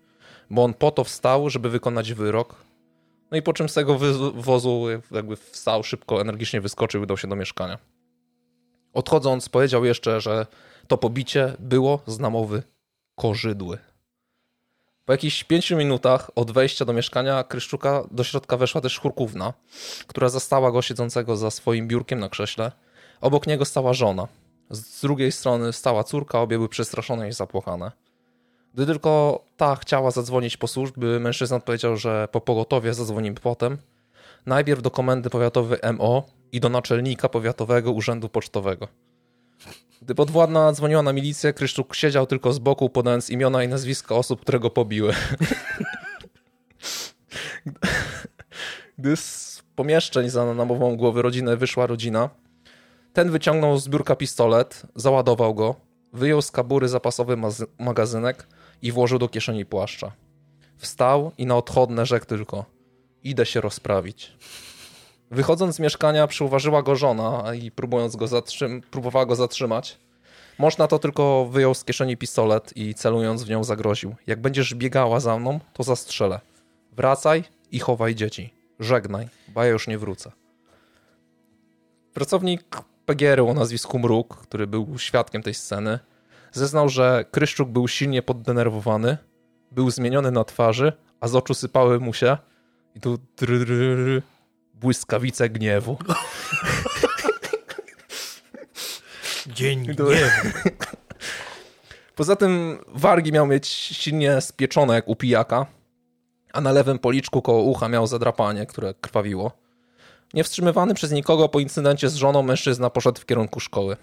Bo 0.49 0.63
on 0.63 0.73
po 0.73 0.91
to 0.91 1.03
wstał, 1.03 1.49
żeby 1.49 1.69
wykonać 1.69 2.13
wyrok, 2.13 2.55
no 3.31 3.37
i 3.37 3.41
po 3.41 3.53
czym 3.53 3.69
z 3.69 3.73
tego 3.73 3.99
wozu 4.33 4.87
jakby 5.11 5.35
wstał 5.35 5.83
szybko, 5.83 6.21
energicznie 6.21 6.61
wyskoczył 6.61 7.01
i 7.01 7.03
udał 7.03 7.17
się 7.17 7.27
do 7.27 7.35
mieszkania. 7.35 7.77
Odchodząc 8.93 9.49
powiedział 9.49 9.85
jeszcze, 9.85 10.21
że 10.21 10.45
to 10.87 10.97
pobicie 10.97 11.53
było 11.59 12.01
z 12.07 12.19
namowy 12.19 12.63
korzydły. 13.15 13.77
Po 15.05 15.13
jakichś 15.13 15.43
pięciu 15.43 15.77
minutach 15.77 16.31
od 16.35 16.51
wejścia 16.51 16.85
do 16.85 16.93
mieszkania 16.93 17.43
Kryszczuka 17.43 18.03
do 18.11 18.23
środka 18.23 18.57
weszła 18.57 18.81
też 18.81 18.99
chórkówna, 18.99 19.53
która 20.07 20.29
zastała 20.29 20.71
go 20.71 20.81
siedzącego 20.81 21.37
za 21.37 21.51
swoim 21.51 21.87
biurkiem 21.87 22.19
na 22.19 22.29
krześle. 22.29 22.71
Obok 23.21 23.47
niego 23.47 23.65
stała 23.65 23.93
żona. 23.93 24.27
Z 24.69 25.01
drugiej 25.01 25.31
strony 25.31 25.73
stała 25.73 26.03
córka, 26.03 26.41
obie 26.41 26.57
były 26.57 26.69
przestraszone 26.69 27.29
i 27.29 27.33
zapłakane. 27.33 27.91
Gdy 28.73 28.85
tylko 28.85 29.43
ta 29.57 29.75
chciała 29.75 30.11
zadzwonić 30.11 30.57
po 30.57 30.67
służby, 30.67 31.19
mężczyzna 31.19 31.57
odpowiedział, 31.57 31.97
że 31.97 32.27
po 32.31 32.41
pogotowie 32.41 32.93
zadzwonimy 32.93 33.35
potem. 33.35 33.77
Najpierw 34.45 34.81
do 34.81 34.91
komendy 34.91 35.29
powiatowej 35.29 35.79
MO 35.93 36.23
i 36.51 36.59
do 36.59 36.69
naczelnika 36.69 37.29
powiatowego 37.29 37.91
urzędu 37.91 38.29
pocztowego. 38.29 38.87
Gdy 40.01 40.15
podwładna 40.15 40.73
dzwoniła 40.73 41.01
na 41.01 41.13
milicję, 41.13 41.53
Kryszczuk 41.53 41.95
siedział 41.95 42.27
tylko 42.27 42.53
z 42.53 42.59
boku, 42.59 42.89
podając 42.89 43.29
imiona 43.29 43.63
i 43.63 43.67
nazwiska 43.67 44.15
osób, 44.15 44.41
które 44.41 44.59
go 44.59 44.69
pobiły. 44.69 45.13
Gdy 48.97 49.15
z 49.15 49.63
pomieszczeń 49.75 50.29
za 50.29 50.53
namową 50.53 50.97
głowy 50.97 51.21
rodziny 51.21 51.57
wyszła 51.57 51.87
rodzina, 51.87 52.29
ten 53.13 53.31
wyciągnął 53.31 53.77
z 53.77 53.87
biurka 53.87 54.15
pistolet, 54.15 54.83
załadował 54.95 55.55
go, 55.55 55.75
wyjął 56.13 56.41
z 56.41 56.51
kabury 56.51 56.87
zapasowy 56.87 57.37
magazynek 57.79 58.47
i 58.81 58.91
włożył 58.91 59.19
do 59.19 59.29
kieszeni 59.29 59.65
płaszcza. 59.65 60.11
Wstał 60.77 61.31
i 61.37 61.45
na 61.45 61.55
odchodne 61.55 62.05
rzekł 62.05 62.25
tylko: 62.25 62.65
Idę 63.23 63.45
się 63.45 63.61
rozprawić. 63.61 64.37
Wychodząc 65.31 65.75
z 65.75 65.79
mieszkania, 65.79 66.27
przyuważyła 66.27 66.83
go 66.83 66.95
żona 66.95 67.53
i 67.53 67.71
próbując 67.71 68.15
go 68.15 68.25
zatrzym- 68.25 68.81
próbowała 68.81 69.25
go 69.25 69.35
zatrzymać. 69.35 69.97
Mąż 70.59 70.77
na 70.77 70.87
to 70.87 70.99
tylko 70.99 71.45
wyjął 71.45 71.73
z 71.73 71.83
kieszeni 71.83 72.17
pistolet 72.17 72.77
i 72.77 72.93
celując 72.93 73.43
w 73.43 73.49
nią 73.49 73.63
zagroził. 73.63 74.15
Jak 74.27 74.41
będziesz 74.41 74.75
biegała 74.75 75.19
za 75.19 75.39
mną, 75.39 75.59
to 75.73 75.83
zastrzelę. 75.83 76.39
Wracaj 76.91 77.43
i 77.71 77.79
chowaj 77.79 78.15
dzieci. 78.15 78.53
Żegnaj, 78.79 79.29
bo 79.47 79.63
ja 79.63 79.69
już 79.69 79.87
nie 79.87 79.97
wrócę. 79.97 80.31
Pracownik 82.13 82.77
PGR-u 83.05 83.49
o 83.49 83.53
nazwisku 83.53 83.99
Mruk, 83.99 84.37
który 84.37 84.67
był 84.67 84.97
świadkiem 84.97 85.43
tej 85.43 85.53
sceny, 85.53 85.99
zeznał, 86.51 86.89
że 86.89 87.25
Kryszczuk 87.31 87.69
był 87.69 87.87
silnie 87.87 88.21
poddenerwowany, 88.21 89.17
był 89.71 89.91
zmieniony 89.91 90.31
na 90.31 90.43
twarzy, 90.43 90.93
a 91.19 91.27
z 91.27 91.35
oczu 91.35 91.53
sypały 91.53 91.99
mu 91.99 92.13
się 92.13 92.37
i 92.95 92.99
tu 92.99 93.17
błyskawice 94.81 95.49
gniewu. 95.49 95.97
Dzień 99.47 99.85
gniewu. 99.85 100.11
Poza 102.15 102.35
tym 102.35 102.79
wargi 102.87 103.31
miał 103.31 103.47
mieć 103.47 103.67
silnie 103.67 104.41
spieczone 104.41 104.93
jak 104.93 105.07
u 105.07 105.15
pijaka, 105.15 105.65
a 106.53 106.61
na 106.61 106.71
lewym 106.71 106.99
policzku 106.99 107.41
koło 107.41 107.63
ucha 107.63 107.89
miał 107.89 108.07
zadrapanie, 108.07 108.65
które 108.65 108.93
krwawiło. 108.93 109.51
Niewstrzymywany 110.33 110.93
przez 110.93 111.11
nikogo 111.11 111.49
po 111.49 111.59
incydencie 111.59 112.09
z 112.09 112.15
żoną 112.15 112.43
mężczyzna 112.43 112.89
poszedł 112.89 113.21
w 113.21 113.25
kierunku 113.25 113.59
szkoły. 113.59 113.97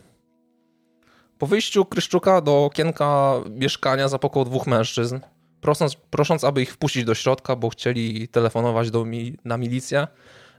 Po 1.39 1.47
wyjściu 1.47 1.85
Kryszczuka 1.85 2.41
do 2.41 2.65
okienka 2.65 3.33
mieszkania 3.51 4.09
zapukał 4.09 4.45
dwóch 4.45 4.67
mężczyzn, 4.67 5.21
prosząc, 5.61 5.95
prosząc, 5.95 6.45
aby 6.45 6.63
ich 6.63 6.73
wpuścić 6.73 7.05
do 7.05 7.15
środka, 7.15 7.57
bo 7.57 7.69
chcieli 7.69 8.29
telefonować 8.29 8.91
do 8.91 9.05
mi, 9.05 9.37
na 9.45 9.57
milicję, 9.57 10.07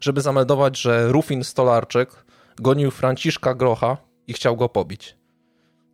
żeby 0.02 0.22
zameldować, 0.22 0.82
że 0.82 1.12
Rufin 1.12 1.44
Stolarczyk 1.44 2.26
gonił 2.60 2.92
Franciszka 2.92 3.54
Grocha 3.54 3.98
i 4.28 4.34
chciał 4.34 4.58
go 4.58 4.70
pobić. 4.70 5.16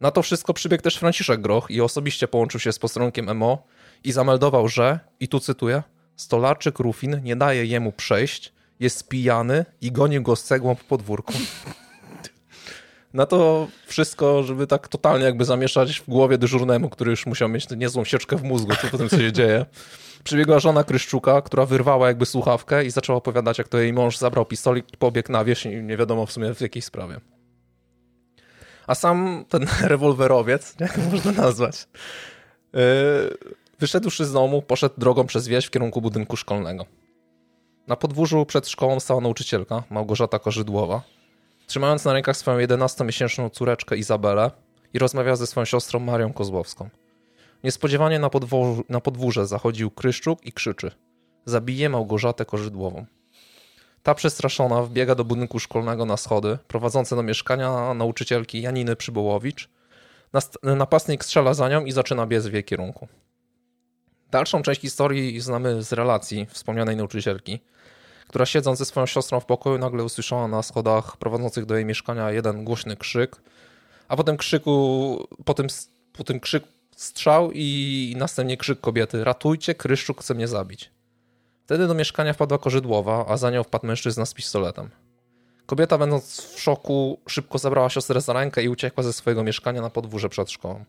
Na 0.01 0.11
to 0.11 0.21
wszystko 0.21 0.53
przybiegł 0.53 0.83
też 0.83 0.97
Franciszek 0.97 1.41
Groch 1.41 1.71
i 1.71 1.81
osobiście 1.81 2.27
połączył 2.27 2.59
się 2.59 2.71
z 2.71 2.79
postronkiem 2.79 3.37
MO 3.37 3.63
i 4.03 4.11
zameldował, 4.11 4.67
że, 4.67 4.99
i 5.19 5.27
tu 5.27 5.39
cytuję, 5.39 5.83
Stolarczyk 6.15 6.79
Rufin 6.79 7.21
nie 7.23 7.35
daje 7.35 7.65
jemu 7.65 7.91
przejść, 7.91 8.53
jest 8.79 9.07
pijany 9.07 9.65
i 9.81 9.91
goni 9.91 10.21
go 10.21 10.35
z 10.35 10.43
cegłą 10.43 10.75
po 10.75 10.83
podwórku. 10.83 11.33
Na 13.15 13.25
to 13.25 13.67
wszystko, 13.85 14.43
żeby 14.43 14.67
tak 14.67 14.87
totalnie 14.87 15.25
jakby 15.25 15.45
zamieszać 15.45 15.99
w 15.99 16.09
głowie 16.09 16.37
dyżurnemu, 16.37 16.89
który 16.89 17.11
już 17.11 17.25
musiał 17.25 17.49
mieć 17.49 17.69
niezłą 17.69 18.03
sieczkę 18.03 18.35
w 18.35 18.43
mózgu, 18.43 18.71
co 18.81 18.87
po 18.87 18.97
tym, 18.97 19.09
co 19.09 19.17
się 19.17 19.31
dzieje. 19.31 19.65
Przybiegła 20.23 20.59
żona 20.59 20.83
Kryszczuka, 20.83 21.41
która 21.41 21.65
wyrwała 21.65 22.07
jakby 22.07 22.25
słuchawkę 22.25 22.85
i 22.85 22.91
zaczęła 22.91 23.17
opowiadać, 23.17 23.57
jak 23.57 23.67
to 23.67 23.77
jej 23.77 23.93
mąż 23.93 24.17
zabrał 24.17 24.45
pistolet 24.45 24.97
pobiegł 24.97 25.31
na 25.31 25.43
wieś 25.43 25.65
i 25.65 25.83
nie 25.83 25.97
wiadomo 25.97 26.25
w 26.25 26.31
sumie 26.31 26.53
w 26.53 26.61
jakiej 26.61 26.81
sprawie. 26.81 27.19
A 28.87 28.95
sam 28.95 29.45
ten 29.49 29.67
rewolwerowiec, 29.91 30.75
jak 30.79 30.97
można 30.97 31.31
nazwać, 31.31 31.87
yy, 32.73 32.79
wyszedłszy 33.79 34.25
z 34.25 34.33
domu, 34.33 34.61
poszedł 34.61 34.95
drogą 34.97 35.27
przez 35.27 35.47
wieś 35.47 35.65
w 35.65 35.71
kierunku 35.71 36.01
budynku 36.01 36.37
szkolnego. 36.37 36.85
Na 37.87 37.95
podwórzu 37.95 38.45
przed 38.45 38.69
szkołą 38.69 38.99
stała 38.99 39.21
nauczycielka, 39.21 39.83
Małgorzata 39.89 40.39
Korzydłowa, 40.39 41.14
trzymając 41.65 42.05
na 42.05 42.13
rękach 42.13 42.37
swoją 42.37 42.57
11-miesięczną 42.57 43.49
córeczkę 43.49 43.97
Izabelę 43.97 44.51
i 44.93 44.99
rozmawiała 44.99 45.35
ze 45.35 45.47
swoją 45.47 45.65
siostrą 45.65 45.99
Marią 45.99 46.33
Kozłowską. 46.33 46.89
Niespodziewanie 47.63 48.19
na, 48.19 48.29
podwórze, 48.29 48.81
na 48.89 49.01
podwórze 49.01 49.47
zachodził 49.47 49.91
Kryszczuk 49.91 50.45
i 50.45 50.53
krzyczy: 50.53 50.91
Zabije 51.45 51.89
Małgorzatę 51.89 52.45
Korzydłową. 52.45 53.05
Ta 54.03 54.15
przestraszona 54.15 54.81
wbiega 54.81 55.15
do 55.15 55.23
budynku 55.23 55.59
szkolnego 55.59 56.05
na 56.05 56.17
schody, 56.17 56.57
prowadzące 56.67 57.15
do 57.15 57.23
mieszkania 57.23 57.93
nauczycielki 57.93 58.61
Janiny 58.61 58.95
Przybołowicz. 58.95 59.69
Napastnik 60.63 61.23
strzela 61.23 61.53
za 61.53 61.69
nią 61.69 61.85
i 61.85 61.91
zaczyna 61.91 62.27
biec 62.27 62.47
w 62.47 62.53
jej 62.53 62.63
kierunku. 62.63 63.07
Dalszą 64.31 64.61
część 64.61 64.81
historii 64.81 65.41
znamy 65.41 65.83
z 65.83 65.93
relacji 65.93 66.47
wspomnianej 66.49 66.95
nauczycielki, 66.95 67.59
która 68.35 68.45
siedząc 68.45 68.79
ze 68.79 68.85
swoją 68.85 69.05
siostrą 69.05 69.39
w 69.39 69.45
pokoju 69.45 69.77
nagle 69.77 70.03
usłyszała 70.03 70.47
na 70.47 70.63
schodach 70.63 71.17
prowadzących 71.17 71.65
do 71.65 71.75
jej 71.75 71.85
mieszkania 71.85 72.31
jeden 72.31 72.63
głośny 72.63 72.97
krzyk, 72.97 73.35
a 74.07 74.15
potem 74.15 74.37
krzyku, 74.37 75.27
potem, 75.45 75.67
potem 76.17 76.39
krzyk 76.39 76.63
strzał 76.95 77.51
i 77.53 78.13
następnie 78.17 78.57
krzyk 78.57 78.81
kobiety 78.81 79.23
ratujcie, 79.23 79.75
Kryszczuk 79.75 80.21
chce 80.21 80.33
mnie 80.33 80.47
zabić. 80.47 80.91
Wtedy 81.65 81.87
do 81.87 81.93
mieszkania 81.93 82.33
wpadła 82.33 82.57
korzydłowa, 82.57 83.25
a 83.27 83.37
za 83.37 83.51
nią 83.51 83.63
wpadł 83.63 83.87
mężczyzna 83.87 84.25
z 84.25 84.33
pistoletem. 84.33 84.89
Kobieta, 85.65 85.97
będąc 85.97 86.41
w 86.41 86.59
szoku, 86.59 87.19
szybko 87.27 87.57
zabrała 87.57 87.89
siostrę 87.89 88.21
za 88.21 88.33
rękę 88.33 88.63
i 88.63 88.69
uciekła 88.69 89.03
ze 89.03 89.13
swojego 89.13 89.43
mieszkania 89.43 89.81
na 89.81 89.89
podwórze 89.89 90.29
przed 90.29 90.51
szkołą. 90.51 90.85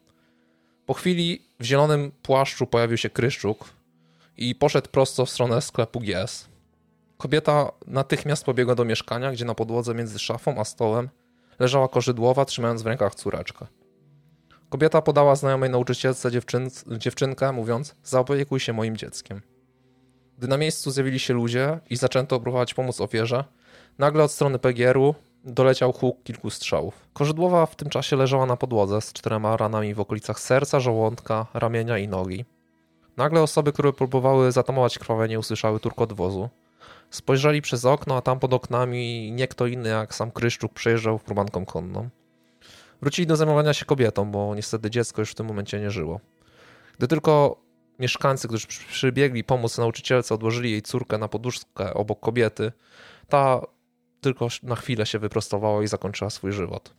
Po 0.86 0.94
chwili 0.94 1.43
w 1.60 1.64
zielonym 1.64 2.12
płaszczu 2.23 2.66
pojawił 2.66 2.97
się 2.97 3.10
Kryszczuk 3.10 3.64
i 4.36 4.55
poszedł 4.55 4.89
prosto 4.89 5.27
w 5.27 5.31
stronę 5.31 5.62
sklepu 5.62 6.01
GS. 6.01 6.56
Kobieta 7.19 7.73
natychmiast 7.87 8.45
pobiegła 8.45 8.75
do 8.75 8.85
mieszkania, 8.85 9.33
gdzie 9.33 9.45
na 9.45 9.55
podłodze 9.55 9.95
między 9.95 10.19
szafą 10.19 10.61
a 10.61 10.65
stołem 10.65 11.09
leżała 11.59 11.89
korzydłowa, 11.89 12.45
trzymając 12.45 12.83
w 12.83 12.87
rękach 12.87 13.15
córeczkę. 13.15 13.67
Kobieta 14.69 15.03
podała 15.03 15.37
znajomej 15.37 15.71
nauczycielce 15.71 16.31
dziewczyn, 16.31 16.71
dziewczynkę, 16.99 17.53
mówiąc: 17.53 17.95
Zaopiekuj 18.05 18.61
się 18.61 18.73
moim 18.73 18.97
dzieckiem. 18.97 19.43
Gdy 20.39 20.49
na 20.49 20.57
miejscu 20.57 20.91
zjawili 20.91 21.19
się 21.19 21.35
ludzie 21.35 21.79
i 21.91 21.97
zaczęto 21.97 22.41
próbować 22.41 22.75
pomóc 22.75 23.01
ofierze, 23.01 23.45
nagle 23.99 24.25
od 24.25 24.33
strony 24.33 24.59
PGR-u 24.59 25.15
doleciał 25.45 25.93
huk 25.93 26.23
kilku 26.23 26.51
strzałów. 26.51 27.09
Korzydłowa 27.13 27.67
w 27.67 27.77
tym 27.77 27.89
czasie 27.89 28.17
leżała 28.17 28.47
na 28.47 28.57
podłodze 28.57 29.01
z 29.01 29.13
czterema 29.13 29.57
ranami 29.57 29.95
w 29.95 30.01
okolicach 30.01 30.41
serca, 30.41 30.81
żołądka, 30.81 31.47
ramienia 31.55 31.99
i 31.99 32.09
nogi. 32.09 32.45
Nagle 33.17 33.43
osoby, 33.43 33.73
które 33.73 33.93
próbowały 33.93 34.53
zatamować 34.53 34.99
krwawienie, 34.99 35.39
usłyszały 35.39 35.81
turkot 35.81 36.13
wozu. 36.13 36.49
Spojrzeli 37.11 37.62
przez 37.62 37.85
okno, 37.85 38.16
a 38.16 38.23
tam 38.23 38.39
pod 38.39 38.55
oknami 38.55 39.33
nie 39.33 39.49
kto 39.49 39.66
inny 39.66 39.89
jak 39.89 40.15
sam 40.15 40.31
Kryszczuk 40.31 40.73
przejeżdżał 40.73 41.19
furmanką 41.19 41.65
konną. 41.65 42.09
Wrócili 43.03 43.27
do 43.27 43.37
zajmowania 43.37 43.74
się 43.74 43.85
kobietą, 43.85 44.31
bo 44.31 44.55
niestety 44.55 44.91
dziecko 44.91 45.23
już 45.23 45.31
w 45.31 45.35
tym 45.35 45.47
momencie 45.47 45.81
nie 45.81 45.91
żyło. 45.91 46.20
Gdy 46.99 47.09
tylko 47.09 47.62
mieszkańcy, 47.99 48.49
którzy 48.49 48.66
przybiegli 48.66 49.45
pomóc 49.45 49.78
nauczycielce, 49.78 50.35
odłożyli 50.35 50.70
jej 50.70 50.83
córkę 50.83 51.19
na 51.19 51.28
poduszkę 51.28 51.95
obok 51.95 52.20
kobiety, 52.20 52.73
ta 53.28 53.61
tylko 54.20 54.49
na 54.62 54.77
chwilę 54.77 55.07
się 55.07 55.19
wyprostowała 55.19 55.83
i 55.83 55.89
zakończyła 55.89 56.31
swój 56.31 56.53
żywot. 56.53 56.95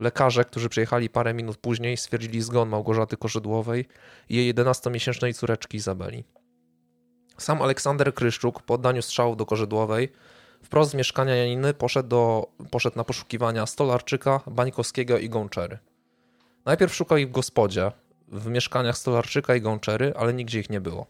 Lekarze, 0.00 0.44
którzy 0.44 0.68
przyjechali 0.68 1.10
parę 1.10 1.34
minut 1.34 1.56
później, 1.56 1.96
stwierdzili 1.96 2.42
zgon 2.42 2.68
Małgorzaty 2.68 3.16
Korzydłowej 3.16 3.88
i 4.28 4.36
jej 4.36 4.54
11-miesięcznej 4.54 5.34
córeczki 5.34 5.76
Izabeli. 5.76 6.24
Sam 7.38 7.62
Aleksander 7.62 8.14
Kryszczuk 8.14 8.62
po 8.62 8.74
oddaniu 8.74 9.02
strzału 9.02 9.36
do 9.36 9.46
Korzydłowej 9.46 10.12
wprost 10.62 10.90
z 10.90 10.94
mieszkania 10.94 11.36
Janiny 11.36 11.74
poszedł, 11.74 12.08
do, 12.08 12.46
poszedł 12.70 12.96
na 12.96 13.04
poszukiwania 13.04 13.66
Stolarczyka, 13.66 14.40
Bańkowskiego 14.46 15.18
i 15.18 15.28
Gączery. 15.28 15.78
Najpierw 16.64 16.94
szukał 16.94 17.18
ich 17.18 17.28
w 17.28 17.32
gospodzie, 17.32 17.92
w 18.28 18.46
mieszkaniach 18.46 18.98
Stolarczyka 18.98 19.54
i 19.54 19.60
Gączery, 19.60 20.12
ale 20.16 20.34
nigdzie 20.34 20.60
ich 20.60 20.70
nie 20.70 20.80
było. 20.80 21.06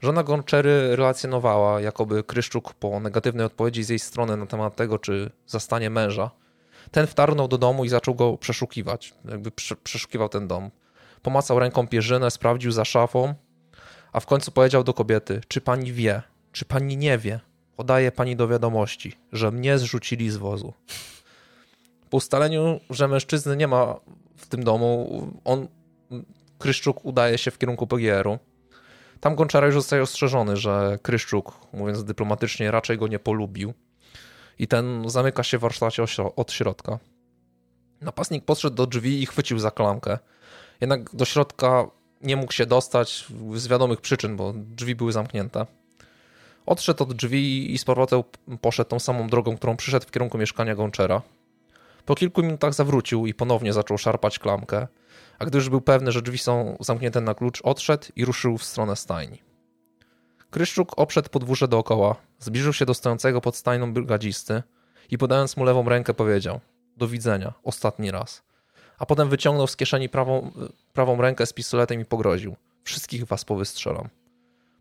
Żona 0.00 0.22
Gączery 0.22 0.96
relacjonowała, 0.96 1.80
jakoby 1.80 2.24
Kryszczuk 2.24 2.74
po 2.74 3.00
negatywnej 3.00 3.46
odpowiedzi 3.46 3.82
z 3.82 3.88
jej 3.88 3.98
strony 3.98 4.36
na 4.36 4.46
temat 4.46 4.76
tego, 4.76 4.98
czy 4.98 5.30
zastanie 5.46 5.90
męża, 5.90 6.30
ten 6.90 7.06
wtarnął 7.06 7.48
do 7.48 7.58
domu 7.58 7.84
i 7.84 7.88
zaczął 7.88 8.14
go 8.14 8.38
przeszukiwać, 8.38 9.14
jakby 9.24 9.50
przeszukiwał 9.82 10.28
ten 10.28 10.48
dom. 10.48 10.70
Pomacał 11.22 11.58
ręką 11.58 11.88
pierzynę, 11.88 12.30
sprawdził 12.30 12.72
za 12.72 12.84
szafą, 12.84 13.34
A 14.12 14.20
w 14.20 14.26
końcu 14.26 14.52
powiedział 14.52 14.84
do 14.84 14.94
kobiety: 14.94 15.40
Czy 15.48 15.60
pani 15.60 15.92
wie, 15.92 16.22
czy 16.52 16.64
pani 16.64 16.96
nie 16.96 17.18
wie? 17.18 17.40
Podaje 17.76 18.12
pani 18.12 18.36
do 18.36 18.48
wiadomości, 18.48 19.12
że 19.32 19.50
mnie 19.50 19.78
zrzucili 19.78 20.30
z 20.30 20.36
wozu. 20.36 20.72
Po 22.10 22.16
ustaleniu, 22.16 22.80
że 22.90 23.08
mężczyzny 23.08 23.56
nie 23.56 23.68
ma 23.68 24.00
w 24.36 24.46
tym 24.46 24.64
domu, 24.64 25.22
on, 25.44 25.68
Kryszczuk 26.58 27.04
udaje 27.04 27.38
się 27.38 27.50
w 27.50 27.58
kierunku 27.58 27.86
PGR-u. 27.86 28.38
Tam 29.20 29.34
Gonczara 29.34 29.66
już 29.66 29.74
zostaje 29.74 30.02
ostrzeżony, 30.02 30.56
że 30.56 30.98
Kryszczuk, 31.02 31.52
mówiąc 31.72 32.04
dyplomatycznie, 32.04 32.70
raczej 32.70 32.98
go 32.98 33.08
nie 33.08 33.18
polubił. 33.18 33.74
I 34.58 34.66
ten 34.66 35.10
zamyka 35.10 35.42
się 35.42 35.58
w 35.58 35.60
warsztacie 35.60 36.04
od 36.36 36.52
środka. 36.52 36.98
Napastnik 38.00 38.44
podszedł 38.44 38.76
do 38.76 38.86
drzwi 38.86 39.22
i 39.22 39.26
chwycił 39.26 39.58
za 39.58 39.70
klamkę. 39.70 40.18
Jednak 40.80 41.16
do 41.16 41.24
środka 41.24 41.86
nie 42.20 42.36
mógł 42.36 42.52
się 42.52 42.66
dostać 42.66 43.26
z 43.54 43.68
wiadomych 43.68 44.00
przyczyn, 44.00 44.36
bo 44.36 44.52
drzwi 44.56 44.94
były 44.94 45.12
zamknięte. 45.12 45.66
Odszedł 46.66 47.02
od 47.02 47.12
drzwi 47.12 47.74
i 47.74 47.78
z 47.78 47.84
powrotem 47.84 48.22
poszedł 48.60 48.90
tą 48.90 48.98
samą 48.98 49.28
drogą, 49.28 49.56
którą 49.56 49.76
przyszedł 49.76 50.06
w 50.06 50.10
kierunku 50.10 50.38
mieszkania 50.38 50.74
Gączera. 50.74 51.22
Po 52.06 52.14
kilku 52.14 52.42
minutach 52.42 52.74
zawrócił 52.74 53.26
i 53.26 53.34
ponownie 53.34 53.72
zaczął 53.72 53.98
szarpać 53.98 54.38
klamkę, 54.38 54.88
a 55.38 55.44
gdy 55.44 55.58
już 55.58 55.68
był 55.68 55.80
pewny, 55.80 56.12
że 56.12 56.22
drzwi 56.22 56.38
są 56.38 56.76
zamknięte 56.80 57.20
na 57.20 57.34
klucz, 57.34 57.60
odszedł 57.62 58.06
i 58.16 58.24
ruszył 58.24 58.58
w 58.58 58.64
stronę 58.64 58.96
stajni. 58.96 59.42
Kryszczuk 60.50 60.92
obszedł 60.96 61.28
podwórze 61.28 61.68
dookoła, 61.68 62.16
zbliżył 62.38 62.72
się 62.72 62.86
do 62.86 62.94
stojącego 62.94 63.40
pod 63.40 63.56
stajną 63.56 63.92
brygadzisty 63.92 64.62
i 65.10 65.18
podając 65.18 65.56
mu 65.56 65.64
lewą 65.64 65.88
rękę 65.88 66.14
powiedział 66.14 66.60
do 66.96 67.08
widzenia, 67.08 67.52
ostatni 67.62 68.10
raz. 68.10 68.42
A 68.98 69.06
potem 69.06 69.28
wyciągnął 69.28 69.66
z 69.66 69.76
kieszeni 69.76 70.08
prawą, 70.08 70.50
prawą 70.92 71.22
rękę 71.22 71.46
z 71.46 71.52
pistoletem 71.52 72.00
i 72.00 72.04
pogroził. 72.04 72.56
Wszystkich 72.84 73.24
was 73.24 73.44
powystrzelam. 73.44 74.08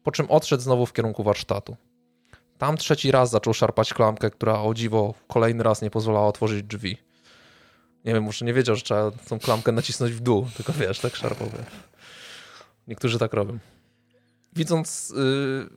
Po 0.03 0.11
czym 0.11 0.31
odszedł 0.31 0.63
znowu 0.63 0.85
w 0.85 0.93
kierunku 0.93 1.23
warsztatu. 1.23 1.75
Tam 2.57 2.77
trzeci 2.77 3.11
raz 3.11 3.29
zaczął 3.29 3.53
szarpać 3.53 3.93
klamkę, 3.93 4.29
która 4.29 4.61
o 4.61 4.73
dziwo 4.73 5.13
kolejny 5.27 5.63
raz 5.63 5.81
nie 5.81 5.89
pozwalała 5.89 6.27
otworzyć 6.27 6.63
drzwi. 6.63 6.97
Nie 8.05 8.13
wiem, 8.13 8.23
może 8.23 8.45
nie 8.45 8.53
wiedział, 8.53 8.75
że 8.75 8.81
trzeba 8.81 9.11
tą 9.11 9.39
klamkę 9.39 9.71
nacisnąć 9.71 10.13
w 10.13 10.19
dół, 10.19 10.47
tylko 10.57 10.73
wiesz, 10.73 10.99
tak 10.99 11.15
szarpał. 11.15 11.47
Niektórzy 12.87 13.19
tak 13.19 13.33
robią. 13.33 13.59
Widząc, 14.53 15.13
yy, 15.17 15.69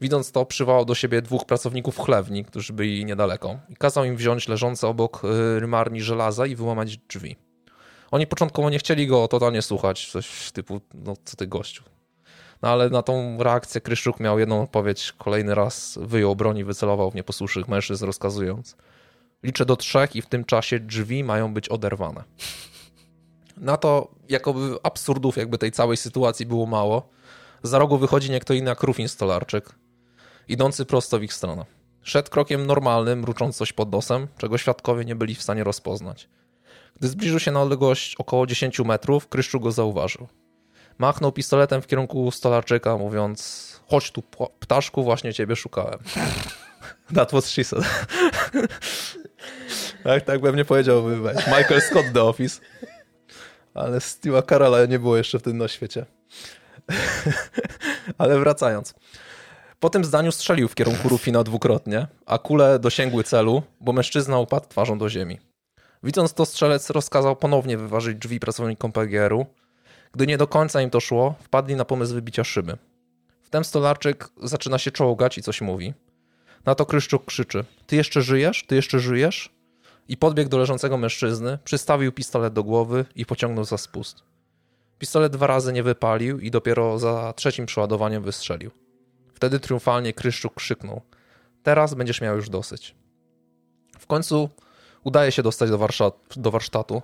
widząc 0.00 0.32
to, 0.32 0.46
przywołał 0.46 0.84
do 0.84 0.94
siebie 0.94 1.22
dwóch 1.22 1.46
pracowników 1.46 1.98
chlewni, 1.98 2.44
którzy 2.44 2.72
byli 2.72 3.04
niedaleko 3.04 3.58
i 3.68 3.76
kazał 3.76 4.04
im 4.04 4.16
wziąć 4.16 4.48
leżące 4.48 4.88
obok 4.88 5.22
yy, 5.22 5.60
rymarni 5.60 6.00
żelaza 6.00 6.46
i 6.46 6.56
wyłamać 6.56 6.96
drzwi. 6.96 7.36
Oni 8.14 8.26
początkowo 8.26 8.70
nie 8.70 8.78
chcieli 8.78 9.06
go 9.06 9.28
totalnie 9.28 9.62
słuchać, 9.62 10.10
coś 10.10 10.52
typu, 10.52 10.80
no 10.94 11.14
co 11.24 11.36
ty 11.36 11.46
gościu. 11.46 11.82
No 12.62 12.68
ale 12.68 12.90
na 12.90 13.02
tą 13.02 13.42
reakcję 13.42 13.80
Kryszczuk 13.80 14.20
miał 14.20 14.38
jedną 14.38 14.62
odpowiedź, 14.62 15.12
kolejny 15.18 15.54
raz 15.54 15.98
wyjął 16.02 16.36
broń 16.36 16.58
i 16.58 16.64
wycelował 16.64 17.10
w 17.10 17.14
nieposłusznych 17.14 17.68
mężczyzn, 17.68 18.06
rozkazując 18.06 18.76
liczę 19.42 19.66
do 19.66 19.76
trzech 19.76 20.16
i 20.16 20.22
w 20.22 20.26
tym 20.26 20.44
czasie 20.44 20.80
drzwi 20.80 21.24
mają 21.24 21.54
być 21.54 21.68
oderwane. 21.68 22.24
Na 23.56 23.76
to, 23.76 24.08
jakoby 24.28 24.76
absurdów 24.82 25.36
jakby 25.36 25.58
tej 25.58 25.72
całej 25.72 25.96
sytuacji 25.96 26.46
było 26.46 26.66
mało, 26.66 27.08
za 27.62 27.78
rogu 27.78 27.98
wychodzi 27.98 28.30
nie 28.30 28.40
kto 28.40 28.54
inny 28.54 28.68
jak 28.68 28.82
Rufin 28.82 29.08
Stolarczyk, 29.08 29.74
idący 30.48 30.86
prosto 30.86 31.18
w 31.18 31.22
ich 31.22 31.34
stronę. 31.34 31.64
Szedł 32.02 32.30
krokiem 32.30 32.66
normalnym, 32.66 33.20
mrucząc 33.20 33.56
coś 33.56 33.72
pod 33.72 33.92
nosem, 33.92 34.28
czego 34.38 34.58
świadkowie 34.58 35.04
nie 35.04 35.16
byli 35.16 35.34
w 35.34 35.42
stanie 35.42 35.64
rozpoznać. 35.64 36.28
Gdy 36.96 37.08
zbliżył 37.08 37.40
się 37.40 37.52
na 37.52 37.62
odległość 37.62 38.16
około 38.16 38.46
10 38.46 38.78
metrów, 38.78 39.28
Kryszczu 39.28 39.60
go 39.60 39.72
zauważył. 39.72 40.28
Machnął 40.98 41.32
pistoletem 41.32 41.82
w 41.82 41.86
kierunku 41.86 42.30
Stolarczyka, 42.30 42.96
mówiąc: 42.96 43.70
Chodź 43.86 44.10
tu, 44.10 44.22
ptaszku, 44.60 45.04
właśnie 45.04 45.34
ciebie 45.34 45.56
szukałem. 45.56 45.98
That 47.14 47.32
was 47.32 47.50
she 47.50 47.64
said. 47.64 47.84
tak, 50.04 50.24
tak 50.24 50.40
bym 50.40 50.56
nie 50.56 50.64
powiedział. 50.64 51.04
Michael 51.46 51.80
Scott 51.80 52.06
The 52.14 52.22
Office. 52.22 52.60
Ale 53.74 53.98
Steve'a 53.98 54.46
Carola 54.46 54.86
nie 54.86 54.98
było 54.98 55.16
jeszcze 55.16 55.38
w 55.38 55.42
tym 55.42 55.58
na 55.58 55.68
świecie. 55.68 56.06
Ale 58.18 58.38
wracając. 58.38 58.94
Po 59.80 59.90
tym 59.90 60.04
zdaniu 60.04 60.32
strzelił 60.32 60.68
w 60.68 60.74
kierunku 60.74 61.08
Rufina 61.08 61.44
dwukrotnie, 61.44 62.06
a 62.26 62.38
kule 62.38 62.78
dosięgły 62.78 63.24
celu, 63.24 63.62
bo 63.80 63.92
mężczyzna 63.92 64.38
upadł 64.38 64.68
twarzą 64.68 64.98
do 64.98 65.08
ziemi. 65.08 65.38
Widząc 66.04 66.34
to, 66.34 66.46
strzelec 66.46 66.90
rozkazał 66.90 67.36
ponownie 67.36 67.78
wyważyć 67.78 68.18
drzwi 68.18 68.40
pracownikom 68.40 68.92
PGR-u. 68.92 69.46
Gdy 70.12 70.26
nie 70.26 70.38
do 70.38 70.46
końca 70.46 70.82
im 70.82 70.90
to 70.90 71.00
szło, 71.00 71.34
wpadli 71.40 71.76
na 71.76 71.84
pomysł 71.84 72.14
wybicia 72.14 72.44
szyby. 72.44 72.76
Wtem 73.42 73.64
stolarczyk 73.64 74.28
zaczyna 74.42 74.78
się 74.78 74.90
czołgać 74.90 75.38
i 75.38 75.42
coś 75.42 75.60
mówi. 75.60 75.94
Na 76.64 76.74
to 76.74 76.86
Kryszczuk 76.86 77.24
krzyczy: 77.24 77.64
Ty 77.86 77.96
jeszcze 77.96 78.22
żyjesz? 78.22 78.64
Ty 78.66 78.74
jeszcze 78.74 79.00
żyjesz? 79.00 79.54
I 80.08 80.16
podbiegł 80.16 80.50
do 80.50 80.58
leżącego 80.58 80.98
mężczyzny, 80.98 81.58
przystawił 81.64 82.12
pistolet 82.12 82.52
do 82.52 82.64
głowy 82.64 83.04
i 83.16 83.26
pociągnął 83.26 83.64
za 83.64 83.78
spust. 83.78 84.22
Pistolet 84.98 85.32
dwa 85.32 85.46
razy 85.46 85.72
nie 85.72 85.82
wypalił 85.82 86.40
i 86.40 86.50
dopiero 86.50 86.98
za 86.98 87.32
trzecim 87.36 87.66
przeładowaniem 87.66 88.22
wystrzelił. 88.22 88.70
Wtedy 89.34 89.60
triumfalnie 89.60 90.12
Kryszczuk 90.12 90.54
krzyknął: 90.54 91.00
Teraz 91.62 91.94
będziesz 91.94 92.20
miał 92.20 92.36
już 92.36 92.48
dosyć. 92.48 92.94
W 93.98 94.06
końcu 94.06 94.50
udaje 95.04 95.32
się 95.32 95.42
dostać 95.42 95.70
do, 95.70 95.78
do 96.36 96.50
warsztatu, 96.50 97.02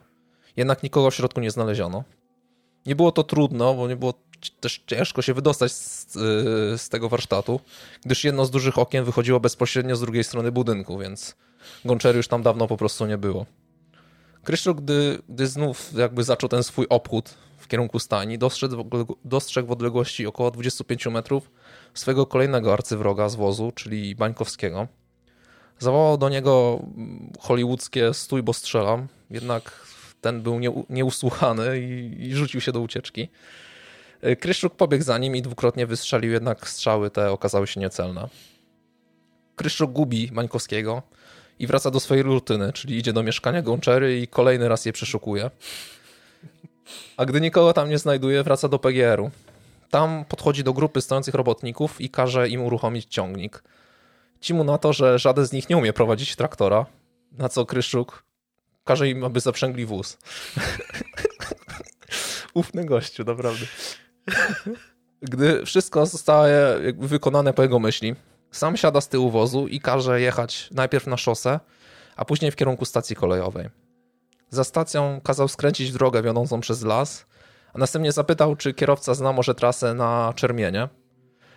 jednak 0.57 0.83
nikogo 0.83 1.11
w 1.11 1.15
środku 1.15 1.41
nie 1.41 1.51
znaleziono. 1.51 2.05
Nie 2.87 2.97
było 2.97 3.13
to 3.13 3.25
trudno, 3.25 3.75
bo 3.75 3.89
nie 3.89 3.97
było 3.97 4.15
też 4.61 4.83
ciężko 4.87 5.23
się 5.23 5.35
wydostać 5.35 5.73
z, 5.73 6.17
y, 6.17 6.79
z, 6.79 6.89
tego 6.89 7.09
warsztatu, 7.09 7.61
gdyż 8.05 8.25
jedno 8.25 8.45
z 8.45 8.51
dużych 8.51 8.79
okien 8.79 9.05
wychodziło 9.05 9.41
bezpośrednio 9.41 9.97
z 9.97 10.01
drugiej 10.01 10.25
strony 10.25 10.53
budynku, 10.53 10.99
więc 10.99 11.37
Gonczery 11.85 12.17
już 12.17 12.29
tam 12.29 12.43
dawno 12.43 12.67
po 12.67 12.77
prostu 12.77 13.07
nie 13.07 13.19
było. 13.19 13.47
Kryszczuk, 14.45 14.81
gdy, 14.81 15.19
gdy 15.29 15.47
znów 15.47 15.93
jakby 15.93 16.25
zaczął 16.25 16.49
ten 16.49 16.63
swój 16.63 16.87
obchód 16.89 17.35
w 17.59 17.69
kierunku 17.69 17.99
stajni, 17.99 18.39
dostrzegł, 18.39 18.85
dostrzegł 19.25 19.69
w 19.69 19.73
odległości 19.73 20.27
około 20.27 20.51
25 20.51 21.07
metrów 21.07 21.51
swego 21.95 22.27
kolejnego 22.27 22.73
arcywroga 22.73 23.29
z 23.29 23.35
wozu, 23.35 23.73
czyli 23.75 24.15
Bańkowskiego. 24.15 24.89
Zawołał 25.81 26.19
do 26.19 26.29
niego 26.29 26.83
hollywoodzkie 27.41 28.15
stój, 28.15 28.43
bo 28.43 28.53
strzelam, 28.53 29.09
jednak 29.31 29.87
ten 30.21 30.43
był 30.43 30.61
nieusłuchany 30.91 31.81
i, 31.81 32.17
i 32.29 32.35
rzucił 32.35 32.61
się 32.61 32.73
do 32.73 32.81
ucieczki. 32.81 33.29
E, 34.23 34.37
Kryszczuk 34.37 34.75
pobiegł 34.75 35.05
za 35.05 35.19
nim 35.19 35.37
i 35.37 35.43
dwukrotnie 35.43 35.87
wystrzelił, 35.87 36.33
jednak 36.33 36.69
strzały 36.69 37.11
te 37.11 37.31
okazały 37.31 37.67
się 37.67 37.81
niecelne. 37.81 38.29
Kryszczuk 39.57 39.93
gubi 39.93 40.29
Mańkowskiego 40.33 41.03
i 41.59 41.67
wraca 41.67 41.91
do 41.91 42.01
swojej 42.01 42.23
rutyny, 42.23 42.73
czyli 42.73 42.97
idzie 42.97 43.13
do 43.13 43.23
mieszkania 43.23 43.63
Gączery 43.63 44.21
i 44.21 44.29
kolejny 44.29 44.69
raz 44.69 44.85
je 44.85 44.93
przeszukuje. 44.93 45.51
A 47.17 47.25
gdy 47.25 47.41
nikogo 47.41 47.73
tam 47.73 47.89
nie 47.89 47.99
znajduje, 47.99 48.43
wraca 48.43 48.69
do 48.69 48.79
PGR-u. 48.79 49.31
Tam 49.91 50.25
podchodzi 50.25 50.65
do 50.65 50.73
grupy 50.73 51.01
stojących 51.01 51.35
robotników 51.35 52.01
i 52.01 52.11
każe 52.11 52.49
im 52.49 52.63
uruchomić 52.63 53.05
ciągnik. 53.05 53.63
Ci 54.41 54.55
mu 54.55 54.65
na 54.65 54.79
to, 54.79 54.93
że 54.93 55.19
żaden 55.19 55.47
z 55.47 55.53
nich 55.53 55.69
nie 55.69 55.77
umie 55.77 55.93
prowadzić 55.93 56.37
traktora, 56.37 56.87
na 57.33 57.49
co 57.49 57.67
Kryszczuk 57.67 58.25
każe 58.85 59.09
im, 59.09 59.25
aby 59.25 59.41
zaprzęgli 59.41 59.87
wóz. 59.87 60.19
Ufny 62.55 62.85
gościu, 62.85 63.25
naprawdę. 63.25 63.67
Gdy 65.23 65.67
wszystko 65.67 66.07
zostaje 66.07 66.79
wykonane 66.99 67.53
po 67.53 67.63
jego 67.63 67.79
myśli, 67.79 68.15
sam 68.51 68.77
siada 68.77 69.01
z 69.01 69.09
tyłu 69.09 69.31
wozu 69.31 69.69
i 69.69 69.81
każe 69.81 70.21
jechać 70.21 70.69
najpierw 70.71 71.07
na 71.07 71.17
szosę, 71.17 71.61
a 72.17 72.25
później 72.25 72.51
w 72.51 72.57
kierunku 72.57 72.85
stacji 72.85 73.17
kolejowej. 73.17 73.69
Za 74.51 74.65
stacją 74.65 75.21
kazał 75.25 75.49
skręcić 75.49 75.93
drogę 75.93 76.23
wiodącą 76.23 76.61
przez 76.61 76.83
las, 76.83 77.27
a 77.75 77.79
następnie 77.79 78.13
zapytał, 78.13 78.57
czy 78.57 78.75
kierowca 78.75 79.15
zna 79.15 79.33
może 79.33 79.55
trasę 79.55 79.95
na 79.95 80.33
Czermienie. 80.37 80.89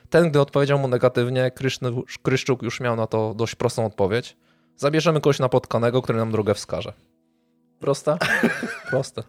Ten, 0.09 0.29
gdy 0.29 0.41
odpowiedział 0.41 0.79
mu 0.79 0.87
negatywnie, 0.87 1.51
Kryszczuk 2.23 2.61
już 2.61 2.79
miał 2.79 2.95
na 2.95 3.07
to 3.07 3.33
dość 3.33 3.55
prostą 3.55 3.85
odpowiedź. 3.85 4.37
Zabierzemy 4.77 5.21
kogoś 5.21 5.39
napotkanego, 5.39 6.01
który 6.01 6.19
nam 6.19 6.31
drogę 6.31 6.53
wskaże. 6.53 6.93
Proste? 7.79 8.17
Proste. 8.89 9.23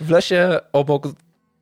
W 0.00 0.10
lesie 0.10 0.60
obok 0.72 1.08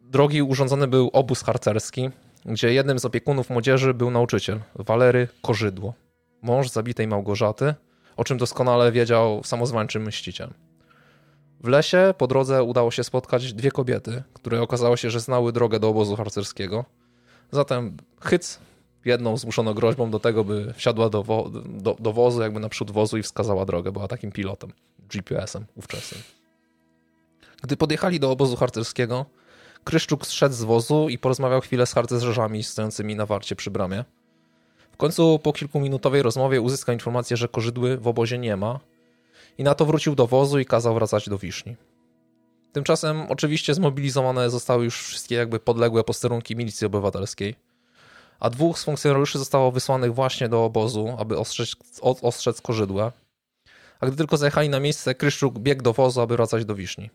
drogi 0.01 0.43
urządzony 0.43 0.89
był 0.89 1.11
obóz 1.12 1.43
harcerski, 1.43 2.11
gdzie 2.44 2.73
jednym 2.73 2.98
z 2.98 3.05
opiekunów 3.05 3.51
młodzieży 3.51 3.94
był 3.94 4.11
nauczyciel, 4.11 4.61
Walery 4.74 5.28
Korzydło, 5.43 5.94
mąż 6.43 6.69
zabitej 6.69 7.09
Małgorzaty, 7.09 7.74
o 8.16 8.24
czym 8.24 8.39
doskonale 8.39 8.93
wiedział 8.93 9.40
samozwańczy 9.44 10.01
mściciel. 10.01 10.51
W 11.61 11.69
lesie 11.69 12.15
po 12.19 12.27
drodze 12.27 12.62
udało 12.62 12.90
się 12.90 13.05
spotkać 13.05 13.52
dwie 13.52 13.70
kobiety, 13.70 14.23
które 14.32 14.62
okazało 14.62 14.97
się, 14.97 15.11
że 15.11 15.20
znały 15.20 15.52
drogę 15.52 15.81
do 15.81 15.89
obozu 15.89 16.16
harcerskiego. 16.16 16.85
Zatem 17.53 17.97
Hyc 18.21 18.59
jedną 19.05 19.37
zmuszono 19.37 19.75
groźbą 19.75 20.11
do 20.11 20.21
tego, 20.21 20.45
by 20.45 20.75
wsiadła 20.77 21.11
do, 21.11 21.23
wo 21.23 21.51
do, 21.65 21.97
do 22.01 22.13
wozu, 22.13 22.43
jakby 22.43 22.61
naprzód 22.61 22.91
wozu 22.91 23.19
i 23.19 23.23
wskazała 23.23 23.65
drogę. 23.65 23.93
Była 23.93 24.09
takim 24.09 24.33
pilotem, 24.33 24.73
GPS-em 25.11 25.67
ówczesnym. 25.75 26.23
Gdy 27.63 27.77
podjechali 27.77 28.21
do 28.21 28.31
obozu 28.31 28.57
harcerskiego, 28.57 29.27
Kryszczuk 29.85 30.27
zszedł 30.27 30.55
z 30.55 30.63
wozu 30.63 31.09
i 31.09 31.19
porozmawiał 31.19 31.61
chwilę 31.61 31.87
z 31.87 31.93
harcerzami 31.93 32.63
stojącymi 32.63 33.17
na 33.17 33.27
warcie 33.27 33.57
przy 33.57 33.71
bramie. 33.71 34.05
W 34.93 34.97
końcu 34.97 35.39
po 35.39 35.53
kilkuminutowej 35.53 36.23
rozmowie 36.23 36.61
uzyskał 36.61 36.93
informację, 36.93 37.37
że 37.37 37.49
korzydły 37.49 37.97
w 37.97 38.09
obozie 38.09 38.39
nie 38.39 38.57
ma 38.57 38.81
i 39.59 39.65
na 39.65 39.75
to 39.75 39.87
wrócił 39.87 40.15
do 40.15 40.27
wozu 40.27 40.59
i 40.59 40.65
kazał 40.65 40.95
wracać 40.95 41.29
do 41.29 41.39
Wiszni. 41.39 41.77
Tymczasem 42.73 43.27
oczywiście 43.29 43.75
zmobilizowane 43.75 44.51
zostały 44.51 44.85
już 44.85 45.03
wszystkie 45.07 45.35
jakby 45.35 45.61
podległe 45.61 46.05
posterunki 46.05 46.57
milicji 46.57 46.87
obywatelskiej, 46.87 47.55
a 48.41 48.51
dwóch 48.51 48.79
z 48.79 48.85
funkcjonariuszy 48.85 49.39
zostało 49.39 49.73
wysłanych 49.73 50.15
właśnie 50.15 50.49
do 50.49 50.65
obozu, 50.65 51.17
aby 51.19 51.39
ostrzec, 51.39 51.77
ostrzec 52.01 52.61
korzydłe. 52.61 53.13
A 54.01 54.07
gdy 54.07 54.17
tylko 54.17 54.37
zajechali 54.37 54.69
na 54.69 54.81
miejsce, 54.81 55.15
Kryszczuk 55.15 55.59
biegł 55.59 55.83
do 55.83 55.93
wozu, 55.93 56.21
aby 56.21 56.37
wracać 56.37 56.65
do 56.65 56.75
Wiszni. 56.75 57.11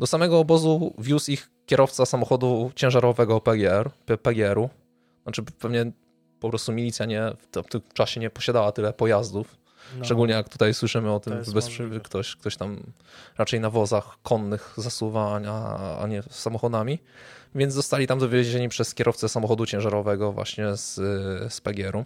Do 0.00 0.06
samego 0.06 0.38
obozu 0.38 0.94
wiózł 0.98 1.30
ich 1.30 1.50
kierowca 1.66 2.06
samochodu 2.06 2.72
ciężarowego 2.74 3.40
PGR, 3.40 3.90
PGR-u. 4.22 4.70
Znaczy 5.22 5.42
pewnie 5.42 5.92
po 6.40 6.48
prostu 6.48 6.72
milicja 6.72 7.06
nie, 7.06 7.32
w 7.40 7.68
tym 7.68 7.80
czasie 7.94 8.20
nie 8.20 8.30
posiadała 8.30 8.72
tyle 8.72 8.92
pojazdów. 8.92 9.61
No. 9.98 10.04
Szczególnie 10.04 10.34
jak 10.34 10.48
tutaj 10.48 10.74
słyszymy 10.74 11.12
o 11.12 11.20
tym, 11.20 11.34
bez 11.54 11.68
ktoś, 12.02 12.36
ktoś 12.36 12.56
tam 12.56 12.82
raczej 13.38 13.60
na 13.60 13.70
wozach 13.70 14.18
konnych 14.22 14.74
zasuwa, 14.76 15.40
a, 15.48 15.98
a 16.02 16.06
nie 16.06 16.22
samochodami. 16.30 16.98
Więc 17.54 17.74
zostali 17.74 18.06
tam 18.06 18.18
dowiezieni 18.18 18.68
przez 18.68 18.94
kierowcę 18.94 19.28
samochodu 19.28 19.66
ciężarowego 19.66 20.32
właśnie 20.32 20.76
z, 20.76 20.94
z 21.52 21.60
PGR-u. 21.60 22.04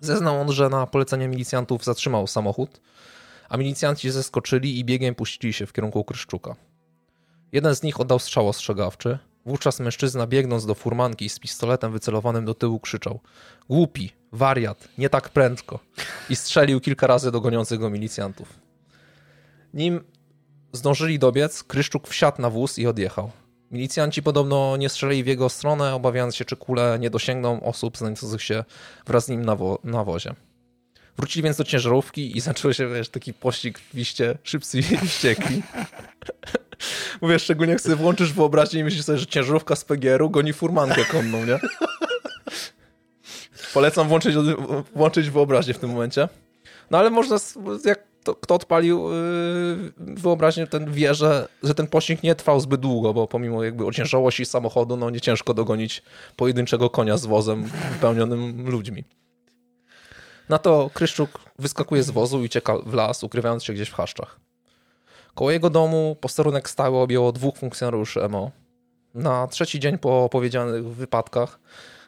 Zeznał 0.00 0.40
on, 0.40 0.52
że 0.52 0.68
na 0.68 0.86
polecenie 0.86 1.28
milicjantów 1.28 1.84
zatrzymał 1.84 2.26
samochód, 2.26 2.80
a 3.48 3.56
milicjanci 3.56 4.10
zeskoczyli 4.10 4.78
i 4.78 4.84
biegiem 4.84 5.14
puścili 5.14 5.52
się 5.52 5.66
w 5.66 5.72
kierunku 5.72 6.04
Kryszczuka. 6.04 6.56
Jeden 7.52 7.74
z 7.74 7.82
nich 7.82 8.00
oddał 8.00 8.18
strzał 8.18 8.48
ostrzegawczy. 8.48 9.18
Wówczas 9.46 9.80
mężczyzna 9.80 10.26
biegnąc 10.26 10.66
do 10.66 10.74
furmanki 10.74 11.28
z 11.28 11.38
pistoletem 11.38 11.92
wycelowanym 11.92 12.44
do 12.44 12.54
tyłu 12.54 12.80
krzyczał 12.80 13.20
Głupi, 13.68 14.12
wariat, 14.32 14.88
nie 14.98 15.08
tak 15.08 15.28
prędko 15.28 15.78
i 16.30 16.36
strzelił 16.36 16.80
kilka 16.80 17.06
razy 17.06 17.32
do 17.32 17.40
goniących 17.40 17.80
go 17.80 17.90
milicjantów. 17.90 18.60
Nim 19.74 20.00
zdążyli 20.72 21.18
dobiec, 21.18 21.62
Kryszczuk 21.62 22.08
wsiadł 22.08 22.42
na 22.42 22.50
wóz 22.50 22.78
i 22.78 22.86
odjechał. 22.86 23.30
Milicjanci 23.70 24.22
podobno 24.22 24.76
nie 24.76 24.88
strzelili 24.88 25.24
w 25.24 25.26
jego 25.26 25.48
stronę, 25.48 25.94
obawiając 25.94 26.36
się, 26.36 26.44
czy 26.44 26.56
kule 26.56 26.98
nie 26.98 27.10
dosięgną 27.10 27.62
osób 27.62 27.98
znajdujących 27.98 28.42
się 28.42 28.64
wraz 29.06 29.24
z 29.24 29.28
nim 29.28 29.44
na, 29.44 29.56
wo 29.56 29.78
na 29.84 30.04
wozie. 30.04 30.34
Wrócili 31.16 31.42
więc 31.42 31.56
do 31.56 31.64
ciężarówki 31.64 32.36
i 32.36 32.40
zaczął 32.40 32.74
się 32.74 32.88
wiesz, 32.88 33.08
taki 33.08 33.34
pościg 33.34 33.78
w 33.78 33.94
liście 33.94 34.38
szybcy 34.42 34.78
i 34.78 34.82
wściekli. 35.06 35.62
Mówię, 37.20 37.38
szczególnie 37.38 37.72
jak 37.72 37.80
sobie 37.80 37.96
włączysz 37.96 38.32
wyobraźnię 38.32 38.80
i 38.80 38.84
myślisz 38.84 39.04
sobie, 39.04 39.18
że 39.18 39.26
ciężarówka 39.26 39.76
z 39.76 39.84
PGR-u 39.84 40.30
goni 40.30 40.52
furmankę 40.52 41.04
konną, 41.04 41.44
nie? 41.44 41.58
Polecam 43.74 44.08
włączyć, 44.08 44.34
włączyć 44.94 45.30
wyobraźnię 45.30 45.74
w 45.74 45.78
tym 45.78 45.90
momencie. 45.90 46.28
No 46.90 46.98
ale 46.98 47.10
można, 47.10 47.36
jak 47.84 48.10
to, 48.24 48.34
kto 48.34 48.54
odpalił 48.54 49.10
yy, 49.10 49.92
wyobraźnię, 49.98 50.66
ten 50.66 50.92
wie, 50.92 51.14
że, 51.14 51.48
że 51.62 51.74
ten 51.74 51.86
pościg 51.86 52.22
nie 52.22 52.34
trwał 52.34 52.60
zbyt 52.60 52.80
długo, 52.80 53.14
bo 53.14 53.26
pomimo 53.26 53.64
jakby 53.64 53.86
ociężałości 53.86 54.46
samochodu, 54.46 54.96
no 54.96 55.10
nie 55.10 55.20
ciężko 55.20 55.54
dogonić 55.54 56.02
pojedynczego 56.36 56.90
konia 56.90 57.16
z 57.16 57.26
wozem 57.26 57.64
wypełnionym 57.92 58.70
ludźmi. 58.70 59.04
Na 60.48 60.58
to 60.58 60.90
Kryszczuk 60.94 61.40
wyskakuje 61.58 62.02
z 62.02 62.10
wozu 62.10 62.40
i 62.40 62.44
ucieka 62.44 62.78
w 62.86 62.94
las, 62.94 63.24
ukrywając 63.24 63.64
się 63.64 63.72
gdzieś 63.72 63.88
w 63.88 63.94
chaszczach. 63.94 64.40
Koło 65.34 65.50
jego 65.50 65.70
domu 65.70 66.16
posterunek 66.20 66.70
stały 66.70 66.98
objęło 66.98 67.32
dwóch 67.32 67.56
funkcjonariuszy 67.56 68.28
MO. 68.28 68.50
Na 69.14 69.46
trzeci 69.46 69.80
dzień 69.80 69.98
po 69.98 70.28
powiedzianych 70.28 70.84
wypadkach 70.84 71.60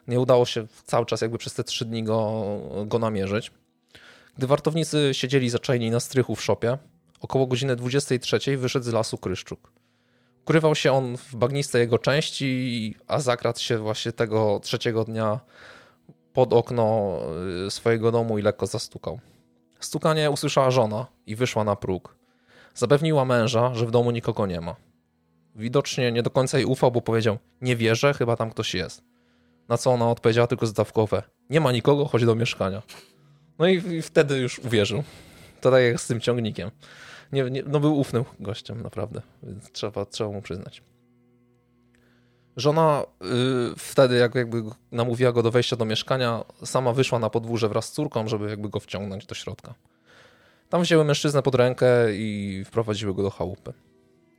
nie 0.07 0.19
udało 0.19 0.45
się 0.45 0.67
cały 0.85 1.05
czas 1.05 1.21
jakby 1.21 1.37
przez 1.37 1.53
te 1.53 1.63
trzy 1.63 1.85
dni 1.85 2.03
go, 2.03 2.43
go 2.85 2.99
namierzyć. 2.99 3.51
Gdy 4.37 4.47
wartownicy 4.47 5.09
siedzieli 5.11 5.49
zaczajni 5.49 5.91
na 5.91 5.99
strychu 5.99 6.35
w 6.35 6.43
szopie, 6.43 6.77
około 7.21 7.47
godziny 7.47 7.75
23 7.75 8.57
wyszedł 8.57 8.85
z 8.85 8.93
lasu 8.93 9.17
Kryszczuk. 9.17 9.71
Ukrywał 10.41 10.75
się 10.75 10.91
on 10.91 11.17
w 11.17 11.35
bagnistej 11.35 11.79
jego 11.79 11.99
części, 11.99 12.95
a 13.07 13.19
zakradł 13.19 13.59
się 13.59 13.77
właśnie 13.77 14.11
tego 14.11 14.59
trzeciego 14.63 15.05
dnia 15.05 15.39
pod 16.33 16.53
okno 16.53 17.17
y, 17.67 17.71
swojego 17.71 18.11
domu 18.11 18.39
i 18.39 18.41
lekko 18.41 18.67
zastukał. 18.67 19.19
Stukanie 19.79 20.31
usłyszała 20.31 20.71
żona 20.71 21.07
i 21.25 21.35
wyszła 21.35 21.63
na 21.63 21.75
próg. 21.75 22.15
Zapewniła 22.73 23.25
męża, 23.25 23.75
że 23.75 23.85
w 23.85 23.91
domu 23.91 24.11
nikogo 24.11 24.45
nie 24.45 24.61
ma. 24.61 24.75
Widocznie 25.55 26.11
nie 26.11 26.23
do 26.23 26.29
końca 26.29 26.57
jej 26.57 26.65
ufał, 26.65 26.91
bo 26.91 27.01
powiedział: 27.01 27.37
Nie 27.61 27.75
wierzę, 27.75 28.13
chyba 28.13 28.35
tam 28.35 28.49
ktoś 28.49 28.73
jest. 28.73 29.03
Na 29.69 29.77
co 29.77 29.91
ona 29.91 30.09
odpowiedziała 30.09 30.47
tylko 30.47 30.65
zdawkowe: 30.65 31.23
Nie 31.49 31.59
ma 31.59 31.71
nikogo, 31.71 32.05
chodź 32.05 32.25
do 32.25 32.35
mieszkania. 32.35 32.81
No 33.59 33.67
i, 33.67 33.73
i 33.75 34.01
wtedy 34.01 34.37
już 34.37 34.59
uwierzył. 34.59 35.03
To 35.61 35.71
tak 35.71 35.83
jak 35.83 36.01
z 36.01 36.07
tym 36.07 36.19
ciągnikiem. 36.19 36.71
Nie, 37.31 37.43
nie, 37.43 37.63
no 37.63 37.79
był 37.79 37.99
ufnym 37.99 38.23
gościem, 38.39 38.83
naprawdę. 38.83 39.21
Więc 39.43 39.71
trzeba, 39.71 40.05
trzeba 40.05 40.29
mu 40.29 40.41
przyznać. 40.41 40.83
Żona 42.57 43.03
y, 43.03 43.75
wtedy, 43.77 44.15
jak 44.15 44.35
jakby 44.35 44.63
namówiła 44.91 45.31
go 45.31 45.43
do 45.43 45.51
wejścia 45.51 45.75
do 45.75 45.85
mieszkania, 45.85 46.43
sama 46.65 46.93
wyszła 46.93 47.19
na 47.19 47.29
podwórze 47.29 47.69
wraz 47.69 47.85
z 47.85 47.91
córką, 47.91 48.27
żeby 48.27 48.49
jakby 48.49 48.69
go 48.69 48.79
wciągnąć 48.79 49.25
do 49.25 49.35
środka. 49.35 49.73
Tam 50.73 50.81
wzięły 50.81 51.05
mężczyznę 51.05 51.41
pod 51.41 51.55
rękę 51.55 52.15
i 52.15 52.63
wprowadziły 52.65 53.13
go 53.13 53.23
do 53.23 53.29
chałupy. 53.29 53.73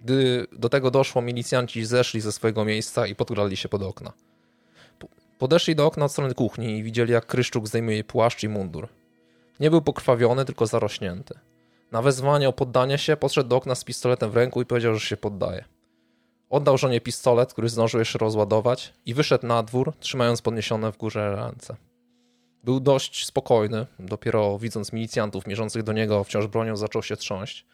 Gdy 0.00 0.46
do 0.52 0.68
tego 0.68 0.90
doszło, 0.90 1.22
milicjanci 1.22 1.84
zeszli 1.84 2.20
ze 2.20 2.32
swojego 2.32 2.64
miejsca 2.64 3.06
i 3.06 3.14
podgrali 3.14 3.56
się 3.56 3.68
pod 3.68 3.82
okna. 3.82 4.12
Podeszli 5.38 5.74
do 5.74 5.86
okna 5.86 6.04
od 6.04 6.12
strony 6.12 6.34
kuchni 6.34 6.78
i 6.78 6.82
widzieli, 6.82 7.12
jak 7.12 7.26
Kryszczuk 7.26 7.68
zdejmuje 7.68 8.04
płaszcz 8.04 8.42
i 8.42 8.48
mundur. 8.48 8.88
Nie 9.60 9.70
był 9.70 9.82
pokrwawiony, 9.82 10.44
tylko 10.44 10.66
zarośnięty. 10.66 11.34
Na 11.92 12.02
wezwanie 12.02 12.48
o 12.48 12.52
poddanie 12.52 12.98
się 12.98 13.16
podszedł 13.16 13.48
do 13.48 13.56
okna 13.56 13.74
z 13.74 13.84
pistoletem 13.84 14.30
w 14.30 14.36
ręku 14.36 14.62
i 14.62 14.66
powiedział, 14.66 14.94
że 14.94 15.06
się 15.06 15.16
poddaje. 15.16 15.64
Oddał 16.50 16.78
żonie 16.78 17.00
pistolet, 17.00 17.52
który 17.52 17.68
zdążył 17.68 18.00
jeszcze 18.00 18.18
rozładować 18.18 18.94
i 19.06 19.14
wyszedł 19.14 19.46
na 19.46 19.62
dwór, 19.62 19.92
trzymając 20.00 20.42
podniesione 20.42 20.92
w 20.92 20.96
górze 20.96 21.36
ręce. 21.36 21.76
Był 22.64 22.80
dość 22.80 23.26
spokojny, 23.26 23.86
dopiero 23.98 24.58
widząc 24.58 24.92
milicjantów 24.92 25.46
mierzących 25.46 25.82
do 25.82 25.92
niego 25.92 26.24
wciąż 26.24 26.46
bronią 26.46 26.76
zaczął 26.76 27.02
się 27.02 27.16
trząść. 27.16 27.66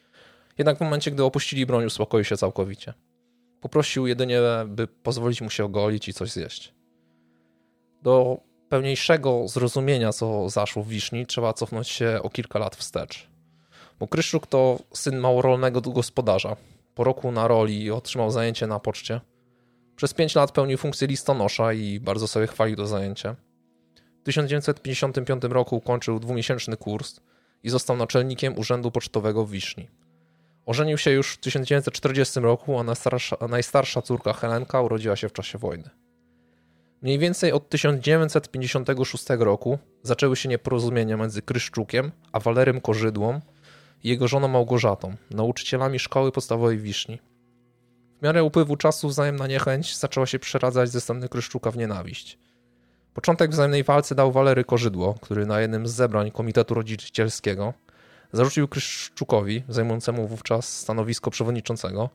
Jednak 0.59 0.79
w 0.79 0.81
momencie, 0.81 1.11
gdy 1.11 1.25
opuścili 1.25 1.67
broń, 1.67 1.85
uspokoił 1.85 2.25
się 2.25 2.37
całkowicie. 2.37 2.95
Poprosił 3.61 4.07
jedynie, 4.07 4.41
by 4.67 4.87
pozwolić 4.87 5.41
mu 5.41 5.51
się 5.51 5.65
ogolić 5.65 6.09
i 6.09 6.13
coś 6.13 6.31
zjeść. 6.31 6.75
Do 8.03 8.41
pełniejszego 8.69 9.49
zrozumienia, 9.49 10.13
co 10.13 10.49
zaszło 10.49 10.83
w 10.83 10.89
Wiszni, 10.89 11.27
trzeba 11.27 11.53
cofnąć 11.53 11.89
się 11.89 12.19
o 12.23 12.31
kilka 12.31 12.59
lat 12.59 12.77
wstecz. 12.77 13.29
Bo 13.99 14.09
Kryszczuk 14.09 14.47
to 14.47 14.79
syn 14.93 15.19
małorolnego 15.19 15.81
gospodarza. 15.81 16.57
Po 16.95 17.05
roku 17.05 17.33
na 17.33 17.49
roli 17.49 17.91
otrzymał 17.91 18.31
zajęcie 18.31 18.67
na 18.67 18.81
poczcie. 18.81 19.21
Przez 19.97 20.15
pięć 20.15 20.35
lat 20.35 20.53
pełnił 20.53 20.79
funkcję 20.79 21.09
listonosza 21.09 21.73
i 21.73 22.01
bardzo 22.01 22.29
sobie 22.29 22.47
chwalił 22.47 22.77
to 22.77 22.87
zajęcie. 22.87 23.35
W 24.21 24.23
1955 24.23 25.43
roku 25.45 25.77
ukończył 25.77 26.21
dwumiesięczny 26.21 26.77
kurs 26.77 27.21
i 27.63 27.71
został 27.71 27.97
naczelnikiem 27.97 28.59
Urzędu 28.59 28.91
Pocztowego 28.91 29.45
w 29.45 29.51
Wiszni. 29.51 29.89
Ożenił 30.67 30.99
się 30.99 31.11
już 31.11 31.33
w 31.33 31.39
1940 31.39 32.41
roku, 32.41 32.79
a 32.79 32.83
najstarsza, 32.83 33.37
najstarsza 33.49 34.03
córka 34.03 34.33
Helenka 34.33 34.81
urodziła 34.81 35.17
się 35.17 35.29
w 35.29 35.33
czasie 35.33 35.59
wojny. 35.59 35.91
Mniej 37.03 37.19
więcej 37.19 37.53
od 37.53 37.69
1956 37.69 39.25
roku 39.29 39.79
zaczęły 40.03 40.37
się 40.37 40.49
nieporozumienia 40.49 41.17
między 41.17 41.43
Kryszczukiem 41.43 42.13
a 42.33 42.41
Walerym 42.41 42.81
Korzydłą 42.81 43.41
i 44.05 44.09
jego 44.09 44.29
żoną 44.29 44.49
Małgorzatą, 44.49 45.17
nauczycielami 45.31 45.99
szkoły 45.99 46.33
podstawowej 46.33 46.79
w 46.79 46.83
Wiszni. 46.83 47.19
W 48.19 48.23
miarę 48.23 48.45
upływu 48.45 48.77
czasu 48.77 49.09
wzajemna 49.09 49.47
niechęć 49.47 49.97
zaczęła 49.97 50.27
się 50.27 50.39
przeradzać 50.39 50.91
ze 50.91 51.01
strony 51.01 51.29
Kryszczuka 51.29 51.71
w 51.71 51.77
nienawiść. 51.77 52.39
Początek 53.15 53.51
wzajemnej 53.51 53.85
walce 53.85 54.15
dał 54.15 54.33
Walery 54.33 54.65
Korzydło, 54.65 55.15
który 55.21 55.47
na 55.47 55.61
jednym 55.61 55.87
z 55.87 55.93
zebrań 55.93 56.31
Komitetu 56.31 56.75
Rodzicielskiego 56.75 57.75
zarzucił 58.33 58.69
Kryszczukowi, 58.69 59.63
zajmującemu 59.69 60.27
wówczas 60.27 60.79
stanowisko 60.79 61.31
przewodniczącego, 61.31 62.11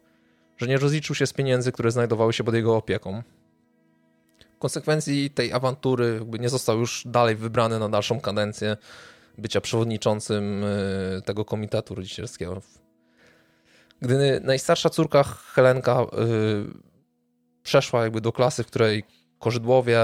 że 0.58 0.68
nie 0.68 0.78
rozliczył 0.78 1.16
się 1.16 1.28
z 1.28 1.34
pieniędzy, 1.34 1.72
które 1.72 1.92
znajdowały 1.92 2.34
się 2.34 2.44
pod 2.44 2.56
jego 2.56 2.76
opieką, 2.76 3.24
w 4.56 4.60
konsekwencji 4.60 5.30
tej 5.30 5.54
awantury 5.54 6.26
nie 6.40 6.50
został 6.50 6.80
już 6.80 7.04
dalej 7.06 7.36
wybrany 7.36 7.80
na 7.80 7.90
dalszą 7.90 8.22
kadencję 8.22 8.78
bycia 9.38 9.62
przewodniczącym 9.62 10.64
y, 10.64 11.22
tego 11.26 11.46
komitetu 11.46 11.96
rodzicielskiego. 11.96 12.62
Gdy 14.02 14.40
najstarsza 14.44 14.90
córka 14.90 15.24
Helenka 15.24 16.02
y, 16.02 16.06
przeszła 17.64 18.04
jakby 18.04 18.22
do 18.22 18.32
klasy, 18.32 18.64
w 18.64 18.68
której 18.68 19.04
korzydłowie, 19.40 20.00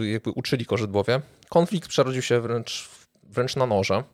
jakby 0.00 0.30
uczyli 0.30 0.66
korzydłowie, 0.66 1.20
konflikt 1.48 1.88
przerodził 1.88 2.22
się 2.22 2.40
wręcz, 2.40 2.88
wręcz 3.22 3.56
na 3.56 3.66
noże. 3.66 4.04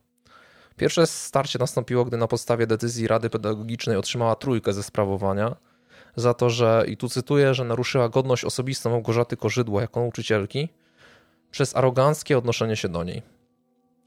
Pierwsze 0.76 1.06
starcie 1.06 1.58
nastąpiło, 1.58 2.04
gdy 2.04 2.16
na 2.16 2.26
podstawie 2.26 2.66
decyzji 2.66 3.08
Rady 3.08 3.30
Pedagogicznej 3.30 3.96
otrzymała 3.96 4.36
trójkę 4.36 4.72
ze 4.72 4.82
sprawowania– 4.82 5.56
za 6.16 6.34
to, 6.34 6.50
że, 6.50 6.84
i 6.88 6.96
tu 6.96 7.08
cytuję, 7.08 7.54
że 7.54 7.64
naruszyła 7.64 8.08
godność 8.08 8.44
osobistą 8.44 8.90
Małgorzaty 8.90 9.36
Korzydło 9.36 9.80
jako 9.80 10.00
nauczycielki 10.00 10.68
przez 11.50 11.76
aroganckie 11.76 12.38
odnoszenie 12.38 12.76
się 12.76 12.88
do 12.88 13.04
niej. 13.04 13.22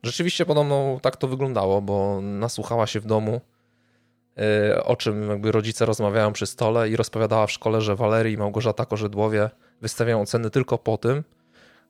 Rzeczywiście 0.03 0.45
podobno 0.45 0.99
tak 1.01 1.17
to 1.17 1.27
wyglądało, 1.27 1.81
bo 1.81 2.21
nasłuchała 2.21 2.87
się 2.87 2.99
w 2.99 3.05
domu, 3.05 3.41
y, 4.73 4.83
o 4.83 4.95
czym 4.95 5.29
jakby 5.29 5.51
rodzice 5.51 5.85
rozmawiają 5.85 6.33
przy 6.33 6.45
stole 6.45 6.89
i 6.89 6.95
rozpowiadała 6.95 7.47
w 7.47 7.51
szkole, 7.51 7.81
że 7.81 7.95
Walerii 7.95 8.33
i 8.33 8.37
Małgorzata 8.37 8.85
Korzydłowie 8.85 9.49
wystawiają 9.81 10.21
oceny 10.21 10.49
tylko 10.49 10.77
po 10.77 10.97
tym, 10.97 11.23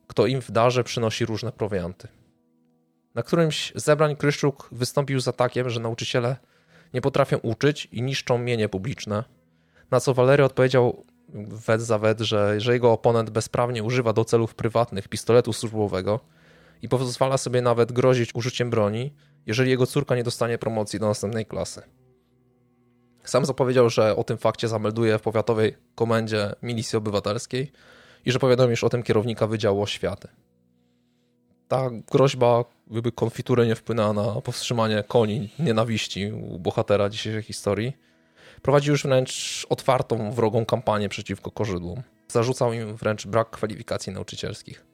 kto 0.06 0.26
im 0.26 0.40
w 0.40 0.50
darze 0.50 0.84
przynosi 0.84 1.26
różne 1.26 1.52
prowianty. 1.52 2.08
Na 3.14 3.22
którymś 3.22 3.72
zebrań 3.74 4.16
Kryszczuk 4.16 4.68
wystąpił 4.72 5.20
z 5.20 5.28
atakiem, 5.28 5.70
że 5.70 5.80
nauczyciele 5.80 6.36
nie 6.94 7.00
potrafią 7.00 7.38
uczyć 7.38 7.88
i 7.92 8.02
niszczą 8.02 8.38
mienie 8.38 8.68
publiczne, 8.68 9.24
na 9.90 10.00
co 10.00 10.14
Walery 10.14 10.44
odpowiedział 10.44 11.04
wet 11.34 11.82
za 11.82 12.00
że, 12.20 12.60
że 12.60 12.72
jego 12.72 12.92
oponent 12.92 13.30
bezprawnie 13.30 13.82
używa 13.82 14.12
do 14.12 14.24
celów 14.24 14.54
prywatnych 14.54 15.08
pistoletu 15.08 15.52
służbowego 15.52 16.20
i 16.82 16.88
pozwala 16.88 17.38
sobie 17.38 17.62
nawet 17.62 17.92
grozić 17.92 18.34
użyciem 18.34 18.70
broni, 18.70 19.14
jeżeli 19.46 19.70
jego 19.70 19.86
córka 19.86 20.16
nie 20.16 20.24
dostanie 20.24 20.58
promocji 20.58 20.98
do 20.98 21.06
następnej 21.06 21.46
klasy. 21.46 21.82
Sam 23.24 23.44
zapowiedział, 23.44 23.90
że 23.90 24.16
o 24.16 24.24
tym 24.24 24.38
fakcie 24.38 24.68
zamelduje 24.68 25.18
w 25.18 25.22
powiatowej 25.22 25.76
komendzie 25.94 26.54
milicji 26.62 26.96
obywatelskiej 26.96 27.72
i 28.24 28.32
że 28.32 28.38
powiadomisz 28.38 28.84
o 28.84 28.88
tym 28.88 29.02
kierownika 29.02 29.46
Wydziału 29.46 29.82
Oświaty. 29.82 30.28
Ta 31.68 31.90
groźba 32.12 32.64
jakby 32.90 33.12
konfitury 33.12 33.66
nie 33.66 33.74
wpłynęła 33.74 34.12
na 34.12 34.40
powstrzymanie 34.40 35.04
koni 35.08 35.50
nienawiści 35.58 36.32
u 36.32 36.58
bohatera 36.58 37.08
dzisiejszej 37.08 37.42
historii. 37.42 37.96
Prowadzi 38.62 38.90
już 38.90 39.02
wręcz 39.02 39.66
otwartą, 39.68 40.32
wrogą 40.32 40.66
kampanię 40.66 41.08
przeciwko 41.08 41.50
korzydłom. 41.50 42.02
Zarzucał 42.28 42.72
im 42.72 42.96
wręcz 42.96 43.26
brak 43.26 43.50
kwalifikacji 43.50 44.12
nauczycielskich. 44.12 44.84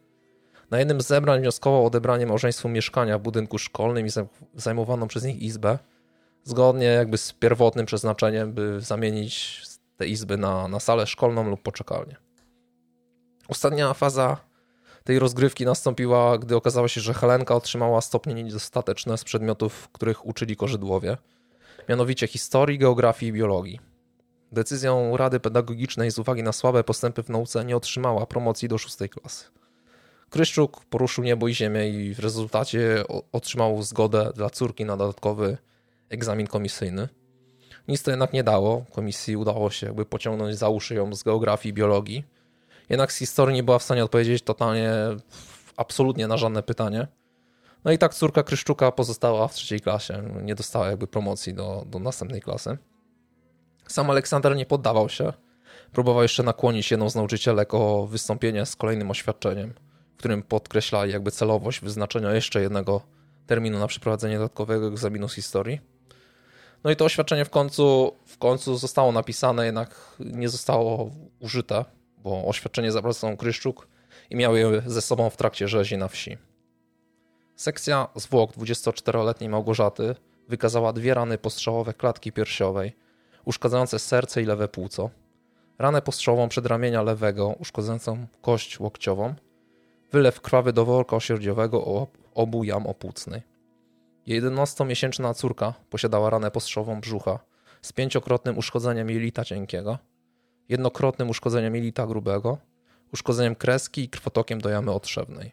Na 0.71 0.79
jednym 0.79 1.01
z 1.01 1.07
zebrań 1.07 1.41
wnioskował 1.41 1.83
o 1.83 1.87
odebranie 1.87 2.27
małżeństwu 2.27 2.69
mieszkania 2.69 3.19
w 3.19 3.23
budynku 3.23 3.59
szkolnym 3.59 4.07
i 4.07 4.11
zajmowaną 4.55 5.09
przez 5.09 5.25
nich 5.25 5.43
izbę, 5.43 5.79
zgodnie 6.45 6.87
jakby 6.87 7.19
z 7.19 7.33
pierwotnym 7.33 7.87
przeznaczeniem, 7.87 8.53
by 8.53 8.81
zamienić 8.81 9.63
te 9.97 10.07
izby 10.07 10.37
na, 10.37 10.69
na 10.69 10.81
salę 10.81 11.07
szkolną 11.07 11.51
lub 11.51 11.63
poczekalnię. 11.63 12.17
Ostatnia 13.51 13.95
faza 13.95 14.37
tej 15.05 15.19
rozgrywki 15.19 15.65
nastąpiła, 15.65 16.39
gdy 16.39 16.57
okazało 16.57 16.89
się, 16.89 17.01
że 17.01 17.15
Helenka 17.15 17.55
otrzymała 17.55 18.01
stopnie 18.01 18.35
niedostateczne 18.35 19.19
z 19.19 19.25
przedmiotów, 19.25 19.89
których 19.93 20.27
uczyli 20.27 20.57
korzydłowie, 20.57 21.17
mianowicie 21.89 22.27
historii, 22.27 22.79
geografii 22.79 23.31
i 23.31 23.33
biologii. 23.33 23.81
Decyzją 24.53 25.17
Rady 25.17 25.41
Pedagogicznej 25.41 26.11
z 26.11 26.19
uwagi 26.19 26.43
na 26.43 26.53
słabe 26.53 26.85
postępy 26.85 27.23
w 27.23 27.29
nauce 27.29 27.65
nie 27.65 27.77
otrzymała 27.77 28.27
promocji 28.27 28.69
do 28.69 28.79
szóstej 28.79 29.09
klasy. 29.09 29.45
Kryszczuk 30.31 30.85
poruszył 30.85 31.25
niebo 31.25 31.49
i 31.49 31.55
ziemię 31.55 31.89
i 31.89 32.15
w 32.15 32.19
rezultacie 32.19 33.05
otrzymał 33.33 33.83
zgodę 33.83 34.33
dla 34.35 34.51
córki 34.51 34.85
na 34.85 34.97
dodatkowy 34.97 35.59
egzamin 36.09 36.47
komisyjny. 36.47 37.09
Nic 37.89 38.03
to 38.03 38.11
jednak 38.11 38.33
nie 38.33 38.45
dało. 38.45 38.85
Komisji 38.93 39.37
udało 39.37 39.71
się 39.71 39.87
jakby 39.87 40.07
pociągnąć 40.07 40.57
za 40.57 40.69
uszy 40.69 40.95
ją 40.95 41.15
z 41.15 41.23
geografii 41.23 41.71
i 41.71 41.75
biologii 41.75 42.25
jednak 42.91 43.13
z 43.13 43.17
historii 43.17 43.55
nie 43.55 43.63
była 43.63 43.79
w 43.79 43.83
stanie 43.83 44.05
odpowiedzieć 44.05 44.43
totalnie, 44.43 44.93
absolutnie 45.77 46.29
na 46.29 46.37
żadne 46.37 46.63
pytanie. 46.63 47.07
No 47.85 47.93
i 47.93 47.99
tak 47.99 48.15
córka 48.15 48.43
Kryszczuka 48.43 48.93
pozostała 48.93 49.49
w 49.49 49.55
trzeciej 49.55 49.81
klasie, 49.81 50.23
nie 50.43 50.55
dostała 50.55 50.87
jakby 50.87 51.07
promocji 51.07 51.55
do, 51.55 51.85
do 51.87 51.99
następnej 51.99 52.41
klasy. 52.41 52.79
Sam 53.89 54.11
Aleksander 54.11 54.57
nie 54.57 54.67
poddawał 54.67 55.09
się. 55.09 55.33
Próbował 55.93 56.23
jeszcze 56.23 56.43
nakłonić 56.43 56.91
jedną 56.91 57.11
z 57.11 57.15
nauczycielek 57.15 57.75
o 57.75 58.07
wystąpienie 58.07 58.67
z 58.67 58.77
kolejnym 58.77 59.11
oświadczeniem, 59.11 59.75
w 60.15 60.19
którym 60.19 60.43
podkreślali 60.43 61.13
jakby 61.13 61.31
celowość 61.31 61.81
wyznaczenia 61.81 62.33
jeszcze 62.33 62.63
jednego 62.63 63.01
terminu 63.47 63.79
na 63.79 63.87
przeprowadzenie 63.87 64.39
dodatkowego 64.39 64.89
egzaminu 64.89 65.29
z 65.29 65.35
historii. 65.35 65.81
No 66.85 66.91
i 66.91 66.97
to 66.97 67.05
oświadczenie 67.05 67.45
w 67.45 67.51
końcu, 67.51 68.17
w 68.27 68.39
końcu 68.39 68.77
zostało 68.77 69.13
napisane, 69.13 69.67
jednak 69.67 70.17
nie 70.21 70.49
zostało 70.49 71.11
użyte 71.41 71.85
bo 72.23 72.47
oświadczenie 72.47 72.93
zabrał 72.93 73.37
Kryszczuk 73.39 73.89
i 74.31 74.37
miał 74.37 74.57
je 74.57 74.83
ze 74.87 75.03
sobą 75.03 75.31
w 75.31 75.37
trakcie 75.37 75.69
rzezi 75.69 75.97
na 75.97 76.09
wsi. 76.09 76.39
Sekcja 77.57 78.09
zwłok 78.15 78.53
24-letniej 78.53 79.51
Małgorzaty 79.51 80.15
wykazała 80.49 80.93
dwie 80.93 81.15
rany 81.15 81.39
postrzałowe 81.39 81.95
klatki 81.95 82.33
piersiowej, 82.33 82.97
uszkadzające 83.45 83.99
serce 83.99 84.43
i 84.43 84.45
lewe 84.45 84.69
płuco, 84.69 85.11
ranę 85.79 86.03
postrzałową 86.03 86.49
przedramienia 86.49 87.03
lewego, 87.03 87.49
uszkadzającą 87.49 88.27
kość 88.43 88.81
łokciową, 88.81 89.35
wylew 90.13 90.41
krwawy 90.41 90.73
do 90.73 90.85
worka 90.85 91.17
osierdziowego 91.17 92.07
obu 92.35 92.65
jam 92.65 92.87
opłucnej. 92.87 93.43
Jej 94.27 94.43
11-miesięczna 94.43 95.35
córka 95.35 95.75
posiadała 95.91 96.31
ranę 96.31 96.51
postrzałową 96.51 97.01
brzucha 97.01 97.39
z 97.83 97.93
pięciokrotnym 97.93 98.59
uszkodzeniem 98.59 99.11
jelita 99.11 99.45
cienkiego– 99.45 99.99
jednokrotnym 100.71 101.31
uszkodzeniem 101.31 101.75
jelita 101.75 102.07
grubego, 102.07 102.59
uszkodzeniem 103.13 103.55
kreski 103.55 104.03
i 104.03 104.09
krwotokiem 104.09 104.61
do 104.61 104.69
jamy 104.69 104.91
otrzewnej. 104.91 105.53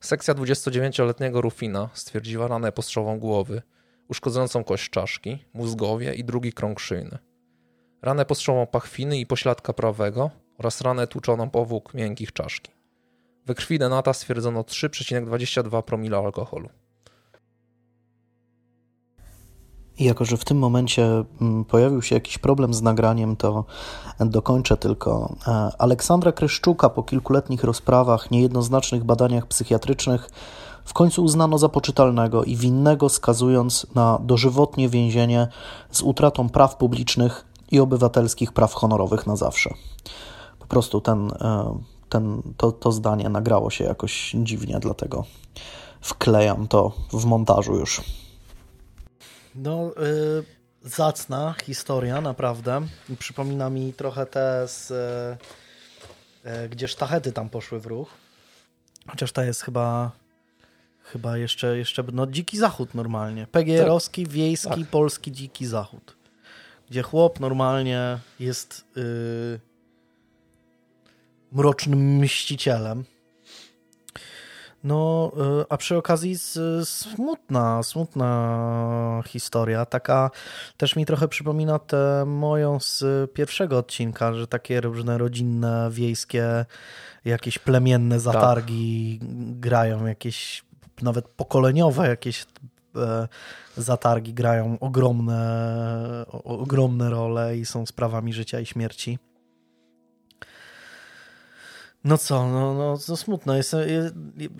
Sekcja 0.00 0.34
29-letniego 0.34 1.40
Rufina 1.40 1.88
stwierdziła 1.94 2.48
ranę 2.48 2.72
postrzałową 2.72 3.18
głowy, 3.18 3.62
uszkodzącą 4.08 4.64
kość 4.64 4.90
czaszki, 4.90 5.44
mózgowie 5.54 6.14
i 6.14 6.24
drugi 6.24 6.52
krąg 6.52 6.80
szyjny. 6.80 7.18
Ranę 8.02 8.24
postrzałową 8.24 8.66
pachwiny 8.66 9.18
i 9.18 9.26
pośladka 9.26 9.72
prawego 9.72 10.30
oraz 10.58 10.80
ranę 10.80 11.06
tłuczoną 11.06 11.50
powłók 11.50 11.94
miękkich 11.94 12.32
czaszki. 12.32 12.72
We 13.46 13.54
krwi 13.54 13.78
Denata 13.78 14.12
stwierdzono 14.12 14.62
3,22 14.62 15.82
promila 15.82 16.18
alkoholu. 16.18 16.68
I 19.98 20.04
jako, 20.04 20.24
że 20.24 20.36
w 20.36 20.44
tym 20.44 20.58
momencie 20.58 21.24
mm, 21.40 21.64
pojawił 21.64 22.02
się 22.02 22.14
jakiś 22.14 22.38
problem 22.38 22.74
z 22.74 22.82
nagraniem, 22.82 23.36
to 23.36 23.64
dokończę 24.20 24.76
tylko. 24.76 25.34
E, 25.46 25.70
Aleksandra 25.78 26.32
Kryszczuka 26.32 26.88
po 26.88 27.02
kilkuletnich 27.02 27.64
rozprawach, 27.64 28.30
niejednoznacznych 28.30 29.04
badaniach 29.04 29.46
psychiatrycznych 29.46 30.30
w 30.84 30.92
końcu 30.92 31.24
uznano 31.24 31.58
za 31.58 31.68
poczytalnego 31.68 32.44
i 32.44 32.56
winnego, 32.56 33.08
skazując 33.08 33.86
na 33.94 34.18
dożywotnie 34.22 34.88
więzienie 34.88 35.48
z 35.90 36.02
utratą 36.02 36.48
praw 36.48 36.76
publicznych 36.76 37.46
i 37.70 37.80
obywatelskich 37.80 38.52
praw 38.52 38.74
honorowych 38.74 39.26
na 39.26 39.36
zawsze. 39.36 39.74
Po 40.58 40.66
prostu 40.66 41.00
ten, 41.00 41.30
e, 41.40 41.78
ten, 42.08 42.42
to, 42.56 42.72
to 42.72 42.92
zdanie 42.92 43.28
nagrało 43.28 43.70
się 43.70 43.84
jakoś 43.84 44.36
dziwnie, 44.42 44.78
dlatego 44.80 45.24
wklejam 46.00 46.68
to 46.68 46.92
w 47.12 47.24
montażu 47.24 47.76
już. 47.76 48.02
No, 49.56 49.92
yy, 49.96 50.44
zacna 50.82 51.54
historia, 51.64 52.20
naprawdę. 52.20 52.86
Przypomina 53.18 53.70
mi 53.70 53.92
trochę 53.92 54.26
te 54.26 54.68
z, 54.68 54.90
yy, 56.44 56.68
gdzie 56.68 56.88
sztachety 56.88 57.32
tam 57.32 57.48
poszły 57.48 57.80
w 57.80 57.86
ruch. 57.86 58.10
Chociaż 59.08 59.32
ta 59.32 59.44
jest 59.44 59.62
chyba 59.62 60.12
chyba 61.02 61.38
jeszcze, 61.38 61.78
jeszcze 61.78 62.04
no 62.12 62.26
dziki 62.26 62.58
zachód 62.58 62.94
normalnie. 62.94 63.46
PGR-owski, 63.46 64.24
tak. 64.24 64.32
wiejski, 64.32 64.80
tak. 64.80 64.90
polski 64.90 65.32
dziki 65.32 65.66
zachód. 65.66 66.16
Gdzie 66.90 67.02
chłop 67.02 67.40
normalnie 67.40 68.18
jest 68.40 68.84
yy, 68.96 69.60
mrocznym 71.52 72.18
mścicielem 72.18 73.04
no, 74.84 75.32
y, 75.60 75.64
a 75.68 75.76
przy 75.76 75.96
okazji 75.96 76.36
smutna, 76.84 77.82
smutna 77.82 79.22
historia. 79.26 79.86
Taka 79.86 80.30
też 80.76 80.96
mi 80.96 81.06
trochę 81.06 81.28
przypomina 81.28 81.78
tę 81.78 82.24
moją 82.26 82.80
z 82.80 83.04
pierwszego 83.32 83.78
odcinka, 83.78 84.34
że 84.34 84.46
takie 84.46 84.80
różne 84.80 85.18
rodzinne, 85.18 85.88
wiejskie, 85.90 86.64
jakieś 87.24 87.58
plemienne 87.58 88.20
zatargi 88.20 89.18
tak. 89.20 89.28
grają, 89.60 90.06
jakieś 90.06 90.64
nawet 91.02 91.28
pokoleniowe 91.28 92.08
jakieś 92.08 92.46
e, 92.96 93.28
zatargi 93.76 94.34
grają 94.34 94.78
ogromne, 94.80 96.24
ogromne 96.44 97.10
role 97.10 97.56
i 97.56 97.64
są 97.64 97.86
sprawami 97.86 98.32
życia 98.32 98.60
i 98.60 98.66
śmierci. 98.66 99.18
No 102.06 102.18
co, 102.18 102.48
no, 102.48 102.74
no, 102.74 102.98
no 103.08 103.16
smutno. 103.16 103.56
Jestem, 103.56 103.80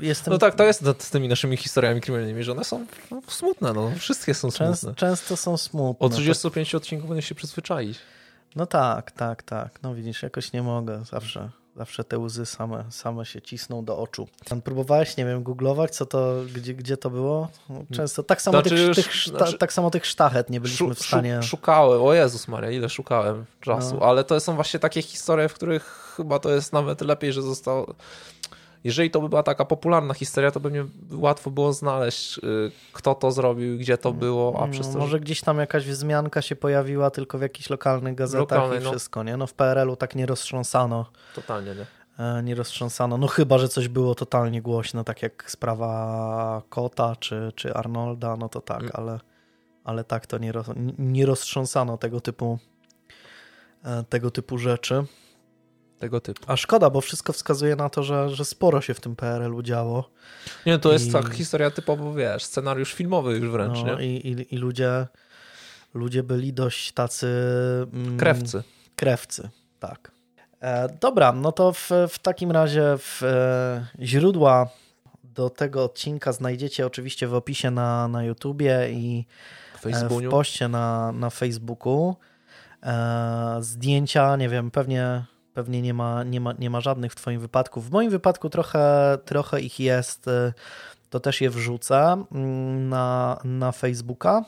jestem... 0.01 0.33
No 0.33 0.39
tak, 0.39 0.55
to 0.55 0.65
jest 0.65 0.85
z 0.99 1.11
tymi 1.11 1.29
naszymi 1.29 1.57
historiami 1.57 2.01
kryminalnymi, 2.01 2.43
że 2.43 2.53
one 2.53 2.65
są 2.65 2.87
smutne, 3.29 3.73
no. 3.73 3.91
Wszystkie 3.99 4.35
są 4.35 4.51
smutne. 4.51 4.95
często 4.95 5.37
są 5.37 5.57
smutne. 5.57 6.07
O 6.07 6.09
35 6.11 6.71
tak. 6.71 6.77
odcinków 6.77 7.09
będę 7.09 7.23
się 7.23 7.35
przyzwyczaić. 7.35 7.99
No 8.57 8.67
tak, 8.67 9.11
tak, 9.11 9.43
tak. 9.43 9.83
No 9.83 9.95
widzisz, 9.95 10.23
jakoś 10.23 10.53
nie 10.53 10.63
mogę 10.63 11.05
zawsze. 11.05 11.51
Zawsze 11.77 12.05
te 12.05 12.19
łzy 12.19 12.47
same, 12.47 12.85
same 12.91 13.27
się 13.27 13.43
cisną 13.43 13.85
do 13.85 13.99
oczu. 13.99 14.29
Próbowałeś, 14.65 15.17
nie 15.17 15.25
wiem, 15.25 15.43
googlować, 15.43 15.97
co 15.97 16.07
to, 16.07 16.35
gdzie, 16.55 16.75
gdzie 16.75 16.97
to 16.97 17.11
było? 17.11 17.49
Często 17.93 18.23
tak 18.23 18.43
samo, 18.43 18.61
Znaczy 18.63 18.87
tych, 18.95 19.05
tych, 19.05 19.15
szta, 19.15 19.39
znaczy- 19.39 19.59
tak 19.59 19.73
samo 19.73 19.91
tych 19.91 20.07
sztachet 20.07 20.51
nie 20.51 20.61
byliśmy 20.61 20.95
w 20.95 20.99
stanie... 21.03 21.43
szu- 21.43 21.49
Szukałem, 21.49 22.03
o 22.03 22.15
Jezus 22.15 22.49
Maria, 22.49 22.71
ile 22.71 22.89
szukałem 22.89 23.45
czasu, 23.61 23.97
No. 24.01 24.07
ale 24.07 24.25
to 24.25 24.41
są 24.41 24.55
właśnie 24.55 24.81
takie 24.81 25.03
historie, 25.03 25.49
w 25.49 25.55
których 25.55 26.06
chyba 26.17 26.39
to 26.39 26.51
jest 26.51 26.73
nawet 26.73 27.01
lepiej, 27.01 27.33
że 27.33 27.43
zostało... 27.43 27.95
Jeżeli 28.85 29.11
to 29.11 29.21
by 29.21 29.29
była 29.29 29.43
taka 29.43 29.65
popularna 29.65 30.15
historia, 30.15 30.51
to 30.51 30.61
by 30.61 30.71
mnie 30.71 30.85
łatwo 31.13 31.51
było 31.51 31.73
znaleźć, 31.73 32.39
y, 32.39 32.43
kto 32.93 33.15
to 33.15 33.31
zrobił, 33.33 33.79
gdzie 33.79 33.99
to 33.99 34.13
było, 34.13 34.63
a 34.63 34.69
przez 34.69 34.87
No, 34.87 34.93
to, 34.93 34.99
może 34.99 35.11
że... 35.11 35.21
gdzieś 35.21 35.41
tam 35.41 35.59
jakaś 35.59 35.87
wzmianka 35.87 36.43
się 36.43 36.57
pojawiła 36.57 37.11
tylko 37.11 37.39
w 37.39 37.43
jakichś 37.43 37.71
lokalnych 37.71 38.15
gazetach 38.15 38.41
Lokalnej, 38.41 38.81
i 38.81 38.85
no. 38.85 38.91
wszystko, 38.91 39.23
nie? 39.23 39.37
No 39.37 39.47
w 39.47 39.55
PRL-u 39.55 39.97
tak 39.97 40.15
nie 40.15 40.27
roztrząsano. 40.27 41.07
Totalnie, 41.35 41.75
nie? 41.75 41.87
E, 42.25 42.43
Nie 42.43 42.55
roztrząsano. 42.55 43.19
No 43.19 43.27
chyba, 43.27 43.59
że 43.59 43.69
coś 43.69 43.89
było 43.89 44.15
totalnie 44.15 44.63
głośno, 44.63 45.05
tak 45.05 45.23
jak 45.23 45.51
sprawa 45.51 46.63
Kota 46.69 47.17
czy, 47.17 47.53
czy 47.55 47.75
Arnolda, 47.75 48.37
no 48.37 48.49
to 48.49 48.61
tak, 48.61 48.81
Mm. 48.81 48.91
ale, 48.95 49.21
ale 49.85 50.05
tak 50.05 50.27
to 50.27 50.39
nie, 50.39 50.53
roz, 50.53 50.67
nie 50.99 51.27
roztrząsano 51.27 51.99
tego 51.99 52.21
typu 52.21 52.59
e, 53.85 54.05
tego 54.09 54.31
typu 54.31 54.59
rzeczy. 54.59 55.05
Tego 55.99 56.21
typu. 56.21 56.41
A 56.47 56.57
szkoda, 56.57 56.91
bo 56.91 57.01
wszystko 57.01 57.33
wskazuje 57.33 57.77
na 57.77 57.89
to, 57.89 58.03
że, 58.03 58.31
że 58.31 58.45
sporo 58.45 58.81
się 58.81 58.95
w 58.95 59.01
tym 59.01 59.17
PRL-u 59.17 59.63
działo. 59.63 60.11
Nie, 60.67 60.79
to 60.79 60.93
jest 60.93 61.09
I- 61.09 61.13
tak 61.13 61.35
historia 61.35 61.71
typowo, 61.71 62.15
wiesz, 62.15 62.45
scenariusz 62.45 62.93
filmowy 62.95 63.37
już 63.37 63.51
wręcz, 63.51 63.79
No, 63.87 63.99
nie? 63.99 64.07
i, 64.07 64.29
i, 64.29 64.55
I 64.55 64.59
ludzie 64.59 65.07
ludzie 65.95 66.23
byli 66.23 66.53
dość 66.53 66.93
tacy... 66.93 67.27
mm, 67.93 68.17
Krewcy. 68.17 68.63
Krewcy, 68.97 69.49
tak. 69.81 70.11
E, 70.61 70.89
dobra, 71.01 71.33
no 71.33 71.53
to 71.53 71.73
w, 71.73 71.91
w 72.09 72.19
takim 72.19 72.51
razie 72.51 72.83
w, 72.99 73.23
e, 73.23 73.87
źródła 74.07 74.69
do 75.25 75.51
tego 75.51 75.85
odcinka 75.85 76.33
znajdziecie 76.33 76.87
oczywiście 76.87 77.27
w 77.29 77.35
opisie 77.35 77.71
na, 77.71 78.09
na 78.09 78.25
YouTubie 78.25 78.89
i 78.91 79.27
W 79.83 79.87
e, 79.87 80.09
w 80.09 80.29
poście 80.31 80.69
na, 80.69 81.13
na 81.13 81.31
Facebooku. 81.31 82.17
E, 82.83 83.57
zdjęcia, 83.61 84.37
nie 84.37 84.49
wiem, 84.49 84.71
pewnie, 84.71 85.25
pewnie 85.57 85.83
nie, 85.83 85.95
ma, 85.95 86.25
nie, 86.25 86.41
ma, 86.41 86.53
nie 86.53 86.71
ma 86.71 86.81
żadnych 86.81 87.13
w 87.13 87.15
Twoim 87.15 87.41
wypadku. 87.41 87.81
W 87.81 87.91
moim 87.91 88.11
wypadku 88.11 88.51
trochę, 88.51 89.19
trochę 89.25 89.61
ich 89.61 89.81
jest, 89.81 90.29
e, 90.29 90.53
to 91.11 91.21
też 91.21 91.41
je 91.41 91.51
wrzucę 91.51 92.25
mm, 92.33 92.89
na, 92.89 93.39
na 93.45 93.73
Facebooka, 93.73 94.45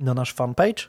na 0.00 0.14
nasz 0.14 0.32
fanpage. 0.32 0.82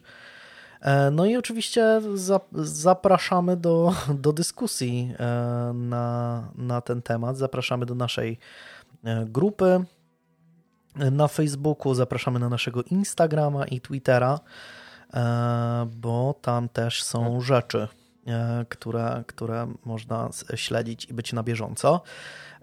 E, 0.81 1.11
No 1.11 1.25
i 1.25 1.37
oczywiście 1.37 2.01
za, 2.13 2.39
zapraszamy 2.53 3.57
do, 3.57 3.93
do 4.25 4.33
dyskusji 4.33 5.13
e, 5.19 5.25
na, 5.73 6.43
na 6.55 6.81
ten 6.81 7.01
temat. 7.01 7.37
Zapraszamy 7.37 7.85
do 7.85 7.95
naszej 7.95 8.37
e, 9.03 9.25
grupy 9.25 9.83
na 10.95 11.27
Facebooku, 11.27 11.93
zapraszamy 11.93 12.39
na 12.39 12.49
naszego 12.49 12.83
Instagrama 12.83 13.65
i 13.65 13.81
Twittera, 13.81 14.39
bo 15.95 16.35
tam 16.41 16.69
też 16.69 17.03
są 17.03 17.41
rzeczy, 17.41 17.87
e, 17.87 17.98
które, 18.69 19.23
które 19.27 19.73
można 19.85 20.29
śledzić 20.55 21.05
i 21.05 21.13
być 21.13 21.33
na 21.33 21.43
bieżąco. 21.43 22.01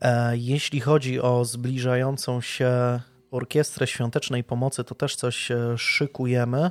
E, 0.00 0.36
Jeśli 0.36 0.80
chodzi 0.80 1.20
o 1.20 1.44
zbliżającą 1.44 2.40
się 2.40 3.00
orkiestrę 3.30 3.86
świątecznej 3.86 4.44
pomocy, 4.44 4.84
to 4.84 4.94
też 4.94 5.16
coś 5.16 5.50
e, 5.50 5.78
szykujemy. 5.78 6.70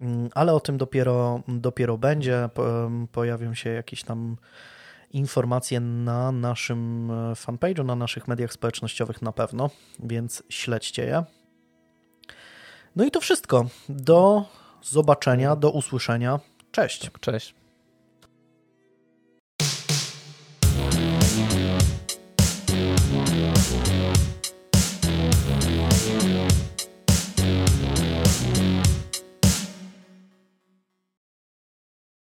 Mm, 0.00 0.28
ale 0.34 0.52
o 0.52 0.60
tym 0.60 0.78
dopiero, 0.78 1.40
dopiero 1.48 1.98
będzie. 1.98 2.48
Po- 2.54 2.90
Pojawią 3.12 3.54
się 3.54 3.70
jakieś 3.70 4.02
tam 4.02 4.36
informacje 5.10 5.80
na 5.80 6.32
naszym 6.32 7.10
e, 7.10 7.14
fanpage'u, 7.34 7.84
na 7.84 7.94
naszych 7.96 8.28
mediach 8.28 8.52
społecznościowych 8.52 9.22
na 9.22 9.32
pewno, 9.32 9.70
więc 10.02 10.42
śledźcie 10.48 11.04
je. 11.04 11.24
No 12.96 13.04
i 13.04 13.10
to 13.10 13.20
wszystko. 13.20 13.66
Do 13.88 14.44
zobaczenia, 14.82 15.56
do 15.56 15.70
usłyszenia. 15.70 16.40
Cześć. 16.72 17.10
Cześć. 17.20 17.54